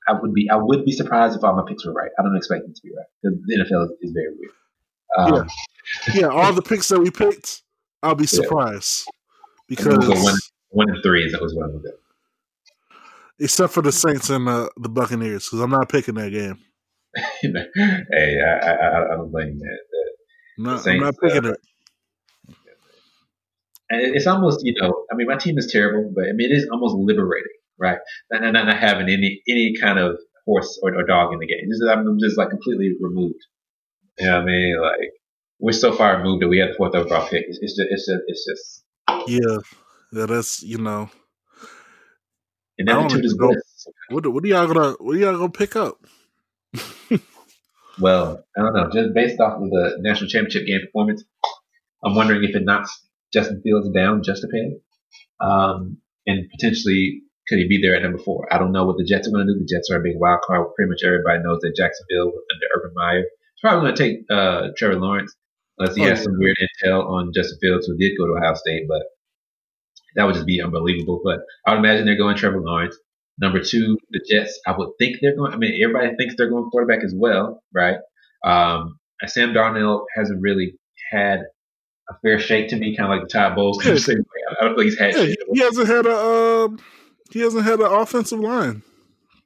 I 0.07 0.13
would 0.19 0.33
be 0.33 0.49
I 0.49 0.55
would 0.55 0.83
be 0.83 0.91
surprised 0.91 1.37
if 1.37 1.43
all 1.43 1.55
my 1.55 1.63
picks 1.67 1.85
were 1.85 1.93
right. 1.93 2.09
I 2.17 2.23
don't 2.23 2.35
expect 2.35 2.63
them 2.63 2.73
to 2.73 2.81
be 2.83 2.89
right 2.97 3.05
because 3.21 3.37
the 3.45 3.55
NFL 3.55 3.89
is, 4.01 4.11
very 4.11 4.33
weird. 4.35 5.43
Um, 5.43 5.47
Yeah, 6.15 6.27
all 6.27 6.53
the 6.53 6.61
picks 6.63 6.87
that 6.87 6.99
we 6.99 7.11
picked, 7.11 7.61
I'll 8.01 8.15
be 8.15 8.25
surprised 8.25 9.05
I'm 9.07 9.13
because 9.67 10.23
one, 10.23 10.35
one 10.69 10.89
and 10.89 11.03
three 11.03 11.23
is 11.23 11.35
always 11.35 11.53
what 11.53 11.65
I'm 11.65 11.83
except 13.39 13.73
for 13.73 13.81
the 13.81 13.91
Saints 13.91 14.29
and 14.29 14.47
uh, 14.47 14.69
the 14.77 14.89
Buccaneers, 14.89 15.45
because 15.45 15.59
I'm 15.59 15.69
not 15.69 15.89
picking 15.89 16.15
that 16.15 16.31
game. 16.31 16.57
hey, 17.41 18.39
I, 18.41 18.71
I, 18.71 19.05
I 19.05 19.15
don't 19.17 19.31
blame 19.31 19.59
that. 19.59 19.79
man. 20.57 20.57
I'm 20.57 20.63
not, 20.63 20.87
I'm 20.87 20.99
not 20.99 21.15
picking. 21.21 21.37
And 21.37 21.45
it- 21.47 21.59
it's 23.99 24.27
almost, 24.27 24.61
you 24.63 24.73
know, 24.79 25.05
I 25.11 25.15
mean, 25.15 25.27
my 25.27 25.37
team 25.37 25.57
is 25.57 25.71
terrible, 25.71 26.11
but 26.15 26.25
I 26.25 26.33
mean, 26.33 26.51
it 26.51 26.55
is 26.55 26.67
almost 26.71 26.95
liberating, 26.95 27.51
right? 27.79 27.99
Not, 28.31 28.53
not, 28.53 28.65
not 28.65 28.77
having 28.77 29.09
any 29.09 29.41
any 29.47 29.73
kind 29.79 29.99
of 29.99 30.17
horse 30.45 30.79
or, 30.81 30.95
or 30.95 31.03
dog 31.05 31.33
in 31.33 31.39
the 31.39 31.47
game. 31.47 31.67
Just, 31.69 31.83
I'm 31.89 32.17
just 32.19 32.37
like 32.37 32.49
completely 32.49 32.91
removed. 32.99 33.39
You 34.19 34.27
know 34.27 34.33
what 34.35 34.41
I 34.41 34.45
mean? 34.45 34.81
Like 34.81 35.11
we're 35.59 35.71
so 35.71 35.93
far 35.93 36.17
removed 36.17 36.43
that 36.43 36.47
we 36.47 36.59
had 36.59 36.69
the 36.69 36.75
fourth 36.75 36.95
overall 36.95 37.27
pick. 37.27 37.45
It's, 37.47 37.59
it's 37.61 37.75
just, 37.75 37.87
it's 37.89 38.05
just, 38.07 38.21
it's 38.27 38.45
just, 38.45 38.83
Yeah, 39.27 39.57
yeah, 40.11 40.25
that's 40.25 40.63
you 40.63 40.77
know. 40.77 41.09
and 42.77 42.89
I 42.89 42.93
that 42.93 42.99
don't 42.99 43.05
attitude 43.05 43.25
is 43.25 43.37
bliss. 43.37 43.87
What 44.09 44.27
what 44.31 44.43
are 44.43 44.47
y'all 44.47 44.67
gonna 44.67 44.95
what 44.99 45.15
are 45.15 45.19
y'all 45.19 45.37
gonna 45.37 45.49
pick 45.49 45.75
up? 45.75 45.97
Well, 47.99 48.43
I 48.57 48.61
don't 48.61 48.73
know. 48.73 48.89
Just 48.91 49.13
based 49.13 49.39
off 49.39 49.61
of 49.61 49.69
the 49.69 49.97
national 49.99 50.29
championship 50.29 50.65
game 50.65 50.79
performance, 50.85 51.23
I'm 52.03 52.15
wondering 52.15 52.43
if 52.43 52.55
it 52.55 52.63
knocks 52.63 53.05
Justin 53.33 53.61
Fields 53.63 53.89
down 53.89 54.23
just 54.23 54.43
a 54.43 54.47
penny, 54.47 54.79
um, 55.39 55.97
and 56.27 56.49
potentially 56.51 57.21
could 57.47 57.57
he 57.59 57.67
be 57.67 57.81
there 57.81 57.95
at 57.95 58.03
number 58.03 58.17
four? 58.19 58.47
I 58.53 58.57
don't 58.57 58.71
know 58.71 58.85
what 58.85 58.97
the 58.97 59.03
Jets 59.03 59.27
are 59.27 59.31
going 59.31 59.47
to 59.47 59.53
do. 59.53 59.59
The 59.59 59.65
Jets 59.75 59.89
are 59.91 59.99
a 59.99 60.03
big 60.03 60.15
wild 60.17 60.41
card. 60.45 60.67
Pretty 60.75 60.89
much 60.89 61.01
everybody 61.05 61.39
knows 61.43 61.59
that 61.61 61.75
Jacksonville 61.75 62.27
under 62.31 62.67
Urban 62.77 62.91
Meyer 62.95 63.19
is 63.21 63.61
probably 63.61 63.81
going 63.81 63.95
to 63.95 64.03
take 64.03 64.17
uh, 64.29 64.67
Trevor 64.77 64.99
Lawrence 64.99 65.35
unless 65.77 65.95
he 65.95 66.03
Oh, 66.05 66.09
has 66.09 66.19
yeah. 66.19 66.23
some 66.25 66.37
weird 66.37 66.57
intel 66.61 67.05
on 67.05 67.31
Justin 67.33 67.57
Fields, 67.61 67.87
who 67.87 67.97
did 67.97 68.17
go 68.17 68.27
to 68.27 68.33
Ohio 68.33 68.53
State, 68.55 68.85
but 68.87 69.01
that 70.15 70.25
would 70.25 70.35
just 70.35 70.45
be 70.45 70.61
unbelievable. 70.61 71.21
But 71.23 71.39
I 71.65 71.71
would 71.71 71.79
imagine 71.79 72.05
they're 72.05 72.17
going 72.17 72.37
Trevor 72.37 72.61
Lawrence. 72.61 72.95
Number 73.39 73.63
two, 73.63 73.97
the 74.11 74.23
Jets. 74.29 74.59
I 74.67 74.75
would 74.77 74.89
think 74.99 75.17
they're 75.21 75.35
going. 75.35 75.53
I 75.53 75.57
mean, 75.57 75.81
everybody 75.83 76.15
thinks 76.15 76.35
they're 76.37 76.49
going 76.49 76.69
quarterback 76.69 77.03
as 77.03 77.13
well, 77.17 77.63
right? 77.73 77.97
Um, 78.45 78.99
Sam 79.25 79.53
Darnold 79.53 80.05
hasn't 80.15 80.41
really 80.41 80.75
had 81.11 81.41
a 82.11 82.19
fair 82.21 82.39
shake 82.39 82.69
to 82.69 82.77
me, 82.77 82.95
kind 82.95 83.11
of 83.11 83.17
like 83.17 83.27
the 83.27 83.31
Todd 83.31 83.55
Bowles. 83.55 83.83
Yeah. 83.85 83.93
I 83.93 84.65
don't 84.65 84.75
think 84.75 84.91
he's 84.91 84.99
had 84.99 85.15
Yeah, 85.15 85.35
he 85.53 85.59
hasn't 85.61 85.87
had 85.87 86.05
a 86.05 86.17
um, 86.17 86.79
he 87.31 87.39
hasn't 87.39 87.63
had 87.63 87.79
an 87.79 87.91
offensive 87.91 88.39
line. 88.39 88.83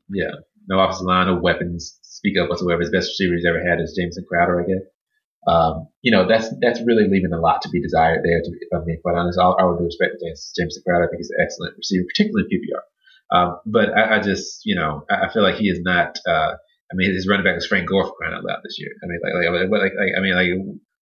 Yeah, 0.09 0.31
no 0.67 0.79
offensive 0.79 1.05
line, 1.05 1.27
no 1.27 1.39
weapons. 1.41 1.99
Speak 2.01 2.37
up 2.37 2.49
whatsoever. 2.49 2.81
His 2.81 2.91
best 2.91 3.09
receiver 3.09 3.35
he's 3.35 3.45
ever 3.45 3.63
had 3.63 3.79
is 3.79 3.95
Jamison 3.97 4.25
Crowder, 4.27 4.61
I 4.61 4.65
guess. 4.65 4.85
Um, 5.47 5.87
you 6.01 6.11
know, 6.11 6.27
that's 6.27 6.49
that's 6.61 6.81
really 6.85 7.07
leaving 7.07 7.33
a 7.33 7.39
lot 7.39 7.61
to 7.61 7.69
be 7.69 7.81
desired 7.81 8.21
there. 8.23 8.41
To 8.41 8.51
if 8.59 8.69
I'm 8.73 8.85
being 8.85 8.99
quite 9.01 9.15
honest, 9.15 9.37
all, 9.37 9.55
all 9.59 9.77
due 9.77 9.85
respect 9.85 10.13
to 10.17 10.25
James, 10.25 10.51
Jamison 10.57 10.83
Crowder, 10.85 11.05
I 11.05 11.07
think 11.09 11.19
he's 11.19 11.29
an 11.29 11.43
excellent 11.43 11.77
receiver, 11.77 12.05
particularly 12.09 12.47
in 12.49 12.59
PPR. 12.59 12.81
Um, 13.31 13.59
but 13.65 13.89
I, 13.93 14.17
I 14.17 14.19
just, 14.21 14.61
you 14.65 14.75
know, 14.75 15.05
I, 15.09 15.27
I 15.27 15.33
feel 15.33 15.43
like 15.43 15.55
he 15.55 15.69
is 15.69 15.79
not. 15.81 16.17
Uh, 16.27 16.53
I 16.91 16.93
mean, 16.93 17.13
his 17.13 17.27
running 17.27 17.43
back 17.43 17.57
is 17.57 17.65
Frank 17.65 17.89
Gore 17.89 18.05
for 18.05 18.13
crying 18.13 18.33
out 18.33 18.43
loud 18.43 18.59
this 18.63 18.77
year. 18.79 18.91
I 19.01 19.05
mean, 19.07 19.19
like, 19.21 19.33
like, 19.49 19.81
like, 19.81 19.93
like, 19.97 20.13
I 20.17 20.21
mean, 20.21 20.35
like, 20.35 20.49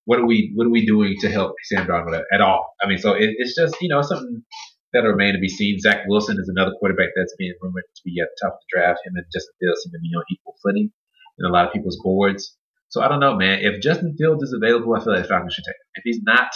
what 0.06 0.20
are 0.20 0.26
we, 0.26 0.52
what 0.56 0.68
are 0.68 0.72
we 0.72 0.86
doing 0.86 1.16
to 1.22 1.30
help 1.30 1.56
Sam 1.64 1.88
Darnold 1.88 2.22
at, 2.32 2.42
all? 2.42 2.74
I 2.82 2.88
mean, 2.88 2.98
so 2.98 3.14
it, 3.14 3.32
it's 3.38 3.56
just, 3.56 3.76
you 3.82 3.90
know, 3.90 4.02
something 4.02 4.44
that'll 4.92 5.12
remain 5.12 5.34
to 5.34 5.40
be 5.40 5.50
seen. 5.50 5.80
Zach 5.80 6.04
Wilson 6.08 6.38
is 6.40 6.50
another 6.50 6.72
quarterback 6.80 7.10
that's 7.16 7.36
being 7.38 7.54
rumored 7.62 7.84
to 7.96 8.02
be 8.06 8.20
at 8.22 8.28
the 8.30 8.48
top 8.48 8.54
of 8.54 8.60
the 8.60 8.78
draft. 8.78 9.00
Him 9.06 9.14
and 9.16 9.26
Justin 9.34 9.54
Fields 9.60 9.82
seem 9.84 9.92
to 9.92 10.00
be 10.00 10.12
on 10.16 10.24
equal 10.32 10.56
footing 10.64 10.92
in 11.40 11.46
a 11.46 11.50
lot 11.50 11.68
of 11.68 11.74
people's 11.74 12.00
boards. 12.04 12.56
So 12.90 13.02
I 13.02 13.08
don't 13.08 13.20
know, 13.20 13.36
man. 13.36 13.60
If 13.62 13.82
Justin 13.82 14.16
Fields 14.18 14.44
is 14.44 14.54
available, 14.54 14.94
I 14.94 15.04
feel 15.04 15.14
like 15.14 15.24
the 15.24 15.30
Falcons 15.30 15.54
should 15.54 15.66
take 15.66 15.74
him. 15.74 15.92
If 15.96 16.04
he's 16.04 16.22
not, 16.22 16.52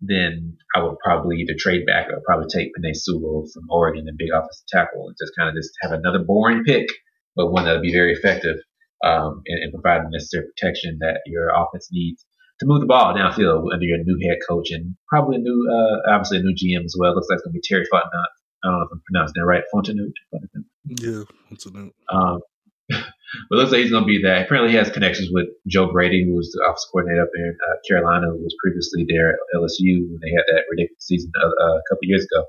then 0.00 0.56
I 0.76 0.82
would 0.82 0.98
probably 1.02 1.38
either 1.38 1.54
trade 1.58 1.86
back 1.86 2.08
or 2.08 2.20
probably 2.24 2.46
take 2.52 2.70
Penei 2.78 2.94
Sewell 2.94 3.46
from 3.52 3.64
Oregon 3.70 4.04
and 4.06 4.18
big 4.18 4.30
offensive 4.30 4.68
tackle 4.68 5.08
and 5.08 5.16
just 5.20 5.32
kind 5.36 5.48
of 5.48 5.56
just 5.56 5.72
have 5.82 5.92
another 5.92 6.20
boring 6.20 6.62
pick, 6.62 6.86
but 7.34 7.50
one 7.50 7.64
that'll 7.64 7.82
be 7.82 7.92
very 7.92 8.12
effective 8.12 8.56
um, 9.02 9.42
and, 9.46 9.62
and 9.64 9.72
provide 9.72 10.04
the 10.04 10.10
necessary 10.10 10.44
protection 10.54 10.98
that 11.00 11.20
your 11.26 11.48
offense 11.50 11.88
needs 11.90 12.24
to 12.64 12.72
move 12.72 12.80
the 12.80 12.86
ball 12.86 13.14
downfield 13.14 13.72
under 13.72 13.84
your 13.84 13.98
new 14.02 14.18
head 14.28 14.38
coach 14.48 14.70
and 14.70 14.96
probably 15.08 15.36
a 15.36 15.40
new, 15.40 15.68
uh, 15.70 16.12
obviously 16.12 16.38
a 16.38 16.42
new 16.42 16.54
GM 16.54 16.84
as 16.84 16.96
well. 16.98 17.14
Looks 17.14 17.28
like 17.28 17.36
it's 17.36 17.44
going 17.44 17.52
to 17.52 17.60
be 17.60 17.66
Terry 17.66 17.84
Fontenot. 17.92 18.32
I 18.64 18.68
don't 18.68 18.80
know 18.80 18.86
if 18.86 18.92
I'm 18.92 19.02
pronouncing 19.06 19.34
that 19.36 19.46
right. 19.46 19.64
Fontenot. 19.72 20.12
Fontenot. 20.32 20.64
Yeah, 20.84 21.22
it? 21.50 21.92
Um, 22.10 22.40
but 22.88 23.00
it 23.00 23.56
looks 23.56 23.72
like 23.72 23.82
he's 23.82 23.90
going 23.90 24.04
to 24.04 24.08
be 24.08 24.22
that. 24.22 24.46
Apparently, 24.46 24.70
he 24.70 24.76
has 24.76 24.90
connections 24.90 25.28
with 25.32 25.48
Joe 25.66 25.92
Brady, 25.92 26.24
who 26.24 26.34
was 26.34 26.50
the 26.52 26.64
office 26.64 26.86
coordinator 26.90 27.22
up 27.22 27.30
there 27.34 27.46
in 27.46 27.56
uh, 27.56 27.76
Carolina, 27.88 28.28
who 28.28 28.42
was 28.42 28.56
previously 28.62 29.04
there 29.08 29.30
at 29.30 29.38
LSU 29.56 30.08
when 30.08 30.20
they 30.20 30.32
had 30.32 30.44
that 30.48 30.64
ridiculous 30.70 31.04
season 31.04 31.30
a, 31.36 31.46
a 31.46 31.82
couple 31.88 32.08
years 32.08 32.24
ago. 32.24 32.44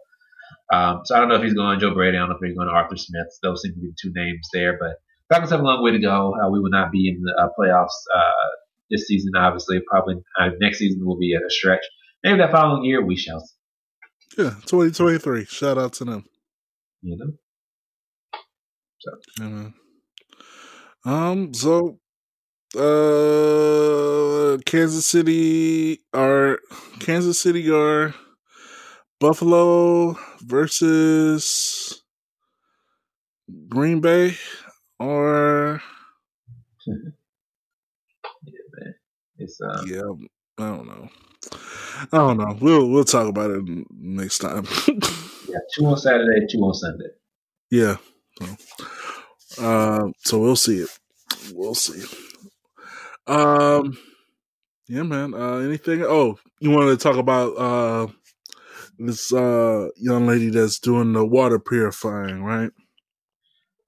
Um, 0.73 1.01
so 1.05 1.15
I 1.15 1.19
don't 1.19 1.29
know 1.29 1.35
if 1.35 1.43
he's 1.43 1.53
going 1.53 1.79
Joe 1.79 1.93
Brady. 1.93 2.17
I 2.17 2.21
don't 2.21 2.29
know 2.29 2.37
if 2.41 2.45
he's 2.45 2.57
going 2.57 2.69
Arthur 2.69 2.97
Smith. 2.97 3.27
Those 3.43 3.61
seem 3.61 3.73
to 3.73 3.79
be 3.79 3.87
the 3.87 3.95
two 4.01 4.11
names 4.15 4.49
there. 4.51 4.77
But 4.79 4.97
Falcons 5.29 5.51
have 5.51 5.59
a 5.59 5.63
long 5.63 5.83
way 5.83 5.91
to 5.91 5.99
go. 5.99 6.33
Uh, 6.33 6.49
we 6.49 6.59
will 6.59 6.71
not 6.71 6.91
be 6.91 7.09
in 7.09 7.21
the 7.21 7.33
uh, 7.37 7.49
playoffs 7.57 7.97
uh, 8.13 8.49
this 8.89 9.07
season, 9.07 9.31
obviously. 9.37 9.79
Probably 9.89 10.15
uh, 10.39 10.49
next 10.59 10.79
season 10.79 11.05
will 11.05 11.17
be 11.17 11.33
at 11.35 11.41
a 11.41 11.49
stretch. 11.49 11.85
Maybe 12.23 12.37
that 12.39 12.51
following 12.51 12.85
year, 12.85 13.05
we 13.05 13.15
shall 13.15 13.39
see. 13.39 14.43
Yeah, 14.43 14.49
2023. 14.65 15.45
Shout 15.45 15.77
out 15.77 15.93
to 15.93 16.05
them. 16.05 16.25
You 17.01 17.17
know? 17.17 17.31
Yeah. 19.39 19.69
Um, 21.05 21.53
so 21.53 21.99
uh 22.75 24.57
Kansas 24.65 25.05
City 25.05 25.99
are 26.13 26.59
Kansas 26.99 27.39
City 27.39 27.69
are 27.69 28.13
Buffalo 29.19 30.17
versus 30.41 32.03
Green 33.69 34.01
Bay 34.01 34.35
or. 34.99 35.81
It's 39.45 39.61
uh, 39.61 39.83
yeah, 39.85 40.01
I 40.57 40.75
don't 40.75 40.87
know. 40.87 41.09
I 42.11 42.17
don't 42.17 42.37
know. 42.37 42.57
We'll 42.59 42.89
we'll 42.89 43.03
talk 43.03 43.27
about 43.27 43.51
it 43.51 43.63
next 43.91 44.39
time. 44.39 44.65
yeah, 45.47 45.59
two 45.75 45.85
on 45.85 45.97
Saturday, 45.97 46.47
two 46.49 46.57
on 46.59 46.73
Sunday. 46.73 47.05
yeah. 47.69 47.97
So, 48.39 49.63
uh, 49.63 50.07
so 50.17 50.39
we'll 50.39 50.55
see 50.55 50.79
it. 50.79 50.89
We'll 51.53 51.75
see. 51.75 52.03
Um, 53.27 53.97
yeah, 54.87 55.03
man. 55.03 55.35
Uh, 55.35 55.57
anything? 55.57 56.01
Oh, 56.01 56.39
you 56.59 56.71
wanted 56.71 56.97
to 56.97 57.03
talk 57.03 57.17
about 57.17 57.55
uh 57.55 58.07
this 58.97 59.31
uh 59.31 59.89
young 59.97 60.25
lady 60.25 60.49
that's 60.49 60.79
doing 60.79 61.13
the 61.13 61.23
water 61.23 61.59
purifying, 61.59 62.43
right? 62.43 62.71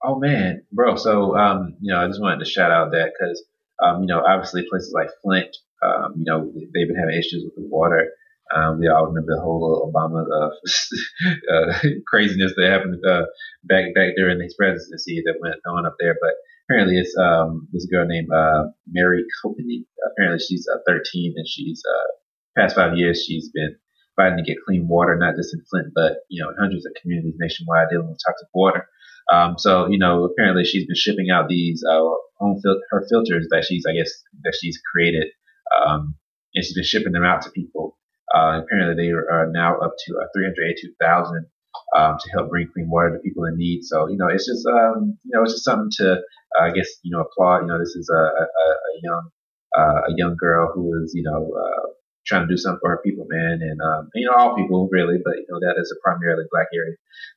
Oh 0.04 0.20
man, 0.20 0.62
bro. 0.70 0.94
So 0.94 1.36
um, 1.36 1.74
you 1.80 1.92
know, 1.92 2.00
I 2.00 2.06
just 2.06 2.20
wanted 2.20 2.44
to 2.44 2.50
shout 2.50 2.70
out 2.70 2.92
that 2.92 3.10
because 3.18 3.42
Um, 3.82 4.02
you 4.02 4.08
know, 4.08 4.22
obviously 4.26 4.66
places 4.68 4.92
like 4.94 5.08
Flint, 5.22 5.56
um, 5.82 6.14
you 6.16 6.24
know, 6.24 6.50
they've 6.54 6.88
been 6.88 6.98
having 6.98 7.18
issues 7.18 7.44
with 7.44 7.54
the 7.54 7.68
water. 7.68 8.10
Um, 8.54 8.80
we 8.80 8.88
all 8.88 9.06
remember 9.06 9.36
the 9.36 9.42
whole 9.42 9.92
Obama 9.92 10.24
uh, 10.24 10.50
uh, 11.54 11.78
craziness 12.06 12.54
that 12.56 12.70
happened 12.70 12.98
uh, 13.04 13.26
back 13.64 13.94
back 13.94 14.16
during 14.16 14.40
his 14.40 14.54
presidency 14.54 15.22
that 15.24 15.38
went 15.40 15.60
on 15.66 15.86
up 15.86 15.96
there. 16.00 16.16
But 16.20 16.34
apparently, 16.64 16.98
it's 16.98 17.14
um, 17.16 17.68
this 17.72 17.86
girl 17.86 18.06
named 18.06 18.28
uh, 18.32 18.72
Mari 18.90 19.24
Copeny. 19.44 19.84
Apparently, 20.12 20.40
she's 20.40 20.66
uh, 20.72 20.78
13 20.86 21.34
and 21.36 21.46
she's 21.46 21.82
uh, 21.84 22.60
past 22.60 22.74
five 22.74 22.96
years 22.96 23.22
she's 23.24 23.50
been 23.50 23.76
fighting 24.16 24.38
to 24.38 24.42
get 24.42 24.62
clean 24.66 24.88
water, 24.88 25.14
not 25.16 25.36
just 25.36 25.54
in 25.54 25.62
Flint, 25.70 25.92
but 25.94 26.24
you 26.28 26.42
know, 26.42 26.50
in 26.50 26.56
hundreds 26.58 26.86
of 26.86 26.92
communities 27.00 27.36
nationwide 27.38 27.88
dealing 27.90 28.08
with 28.08 28.20
toxic 28.26 28.48
water. 28.54 28.88
Um, 29.32 29.56
so 29.58 29.88
you 29.88 29.98
know, 29.98 30.24
apparently 30.24 30.64
she's 30.64 30.86
been 30.86 30.96
shipping 30.96 31.30
out 31.30 31.48
these 31.48 31.82
uh, 31.88 32.00
home 32.38 32.60
fil- 32.62 32.80
her 32.90 33.06
filters 33.10 33.46
that 33.50 33.64
she's, 33.64 33.84
I 33.88 33.92
guess, 33.92 34.10
that 34.44 34.56
she's 34.60 34.80
created, 34.92 35.28
um, 35.84 36.14
and 36.54 36.64
she's 36.64 36.74
been 36.74 36.84
shipping 36.84 37.12
them 37.12 37.24
out 37.24 37.42
to 37.42 37.50
people. 37.50 37.96
Uh, 38.34 38.60
apparently, 38.62 38.94
they 39.06 39.10
are 39.10 39.48
now 39.52 39.78
up 39.78 39.92
to 40.06 40.14
uh, 40.16 40.26
382,000 40.34 41.46
um, 41.96 42.16
to 42.20 42.30
help 42.30 42.50
bring 42.50 42.68
clean 42.72 42.88
water 42.90 43.10
to 43.16 43.18
people 43.20 43.44
in 43.44 43.56
need. 43.56 43.82
So 43.82 44.08
you 44.08 44.16
know, 44.16 44.28
it's 44.28 44.46
just 44.46 44.66
um, 44.66 45.18
you 45.24 45.32
know, 45.32 45.42
it's 45.42 45.52
just 45.52 45.64
something 45.64 45.90
to, 45.98 46.12
uh, 46.14 46.64
I 46.64 46.70
guess, 46.70 46.88
you 47.02 47.14
know, 47.14 47.22
applaud. 47.22 47.62
You 47.62 47.68
know, 47.68 47.78
this 47.78 47.94
is 47.96 48.08
a, 48.12 48.18
a, 48.18 48.44
a 48.44 48.92
young 49.02 49.30
uh, 49.76 50.00
a 50.08 50.12
young 50.16 50.36
girl 50.38 50.72
who 50.74 51.02
is 51.02 51.12
you 51.14 51.22
know 51.22 51.50
uh, 51.52 51.88
trying 52.26 52.46
to 52.46 52.52
do 52.52 52.56
something 52.56 52.80
for 52.80 52.90
her 52.90 53.00
people, 53.04 53.26
man, 53.28 53.60
and 53.60 53.80
um, 53.80 54.08
you 54.14 54.26
know, 54.26 54.36
all 54.36 54.56
people 54.56 54.88
really, 54.90 55.18
but 55.24 55.36
you 55.36 55.46
know, 55.50 55.60
that 55.60 55.80
is 55.80 55.92
a 55.92 56.00
primarily 56.02 56.44
black 56.50 56.68
area. 56.74 56.96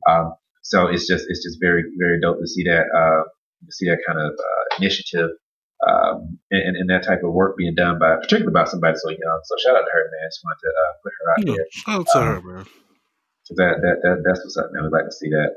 Um, 0.09 0.33
so 0.61 0.87
it's 0.87 1.07
just 1.07 1.25
it's 1.27 1.43
just 1.43 1.57
very 1.61 1.83
very 1.97 2.19
dope 2.21 2.39
to 2.39 2.47
see 2.47 2.63
that 2.63 2.85
uh, 2.95 3.23
to 3.65 3.71
see 3.71 3.87
that 3.89 3.99
kind 4.05 4.19
of 4.19 4.31
uh, 4.31 4.63
initiative 4.77 5.29
um, 5.87 6.37
and, 6.51 6.77
and, 6.77 6.89
that 6.89 7.03
type 7.03 7.23
of 7.23 7.33
work 7.33 7.57
being 7.57 7.73
done 7.73 7.97
by 7.97 8.15
particularly 8.17 8.53
by 8.53 8.65
somebody 8.65 8.95
so 8.97 9.09
young. 9.09 9.41
So 9.45 9.55
shout 9.57 9.75
out 9.75 9.81
to 9.81 9.91
her, 9.91 10.03
man. 10.11 10.29
Just 10.29 10.41
wanted 10.43 10.61
to 10.61 10.69
uh, 10.69 10.93
put 11.01 11.13
her 11.17 11.31
out 11.31 11.47
yeah, 11.47 11.53
there. 11.57 11.65
Shout 11.71 11.99
out 11.99 12.07
to 12.13 12.19
um, 12.19 12.25
her, 12.27 12.41
man. 12.53 12.65
So 13.43 13.55
that, 13.57 13.81
that 13.81 13.97
that 14.03 14.23
that's 14.23 14.39
what's 14.43 14.57
up, 14.57 14.69
man. 14.73 14.83
We'd 14.83 14.91
like 14.91 15.05
to 15.05 15.11
see 15.11 15.29
that 15.29 15.55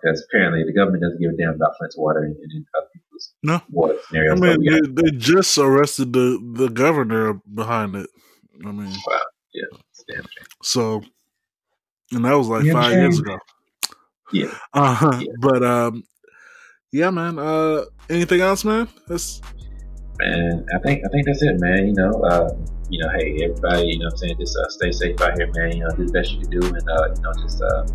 because 0.00 0.20
um, 0.20 0.26
apparently 0.30 0.64
the 0.64 0.72
government 0.72 1.02
doesn't 1.02 1.20
give 1.20 1.32
a 1.32 1.36
damn 1.36 1.54
about 1.54 1.76
Flint's 1.76 1.98
water 1.98 2.20
and, 2.20 2.34
and 2.34 2.66
other 2.76 2.86
people's 2.94 3.34
no. 3.42 3.60
water 3.70 3.98
scenarios. 4.08 4.40
I 4.40 4.56
mean, 4.56 4.64
they, 4.64 5.02
they, 5.02 5.16
just 5.16 5.58
arrested 5.58 6.14
the 6.14 6.40
the 6.54 6.68
governor 6.68 7.34
behind 7.52 7.94
it. 7.94 8.08
I 8.64 8.72
mean, 8.72 8.96
wow, 9.06 9.20
yeah, 9.52 9.64
damn 10.08 10.22
shame. 10.22 10.46
So, 10.62 11.02
and 12.12 12.24
that 12.24 12.38
was 12.38 12.48
like 12.48 12.64
yeah, 12.64 12.72
five 12.72 12.92
shame. 12.92 13.00
years 13.00 13.18
ago. 13.18 13.38
Yeah. 14.32 14.54
Uh-huh. 14.74 15.18
Yeah. 15.20 15.32
But 15.40 15.62
um, 15.62 16.04
yeah, 16.92 17.10
man. 17.10 17.38
Uh, 17.38 17.84
anything 18.10 18.40
else, 18.40 18.64
man? 18.64 18.88
That's 19.06 19.40
man. 20.18 20.66
I 20.74 20.78
think 20.78 21.02
I 21.04 21.08
think 21.08 21.26
that's 21.26 21.42
it, 21.42 21.60
man. 21.60 21.88
You 21.88 21.94
know, 21.94 22.10
uh, 22.22 22.50
you 22.90 22.98
know, 22.98 23.08
hey, 23.10 23.38
everybody, 23.42 23.88
you 23.88 23.98
know, 23.98 24.06
what 24.06 24.12
I'm 24.12 24.18
saying, 24.18 24.36
just 24.38 24.56
uh, 24.56 24.68
stay 24.68 24.92
safe 24.92 25.20
out 25.20 25.36
here, 25.36 25.50
man. 25.54 25.76
You 25.76 25.84
know, 25.84 25.90
do 25.96 26.06
the 26.06 26.12
best 26.12 26.32
you 26.32 26.40
can 26.40 26.50
do, 26.50 26.66
and 26.66 26.88
uh, 26.88 27.08
you 27.14 27.22
know, 27.22 27.32
just 27.42 27.62
uh, 27.62 27.86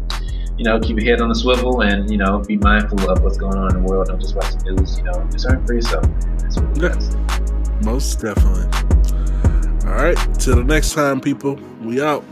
you 0.57 0.65
know, 0.65 0.79
keep 0.79 0.97
your 0.99 1.05
head 1.05 1.21
on 1.21 1.29
the 1.29 1.35
swivel, 1.35 1.81
and 1.81 2.09
you 2.09 2.17
know, 2.17 2.39
be 2.39 2.57
mindful 2.57 3.09
of 3.09 3.23
what's 3.23 3.37
going 3.37 3.57
on 3.57 3.75
in 3.75 3.83
the 3.83 3.87
world. 3.87 4.07
Don't 4.07 4.19
just 4.19 4.35
watch 4.35 4.51
the 4.51 4.71
news. 4.71 4.97
You 4.97 5.05
know, 5.05 5.13
concern 5.13 5.65
for 5.65 5.73
yourself. 5.73 6.07
Man. 6.07 6.37
That's 6.37 6.59
what 6.59 6.77
yeah. 6.81 7.83
Most 7.83 8.21
definitely. 8.21 8.65
All 9.89 9.95
right. 9.95 10.17
Till 10.39 10.55
the 10.55 10.63
next 10.63 10.93
time, 10.93 11.19
people. 11.19 11.59
We 11.81 12.01
out. 12.01 12.23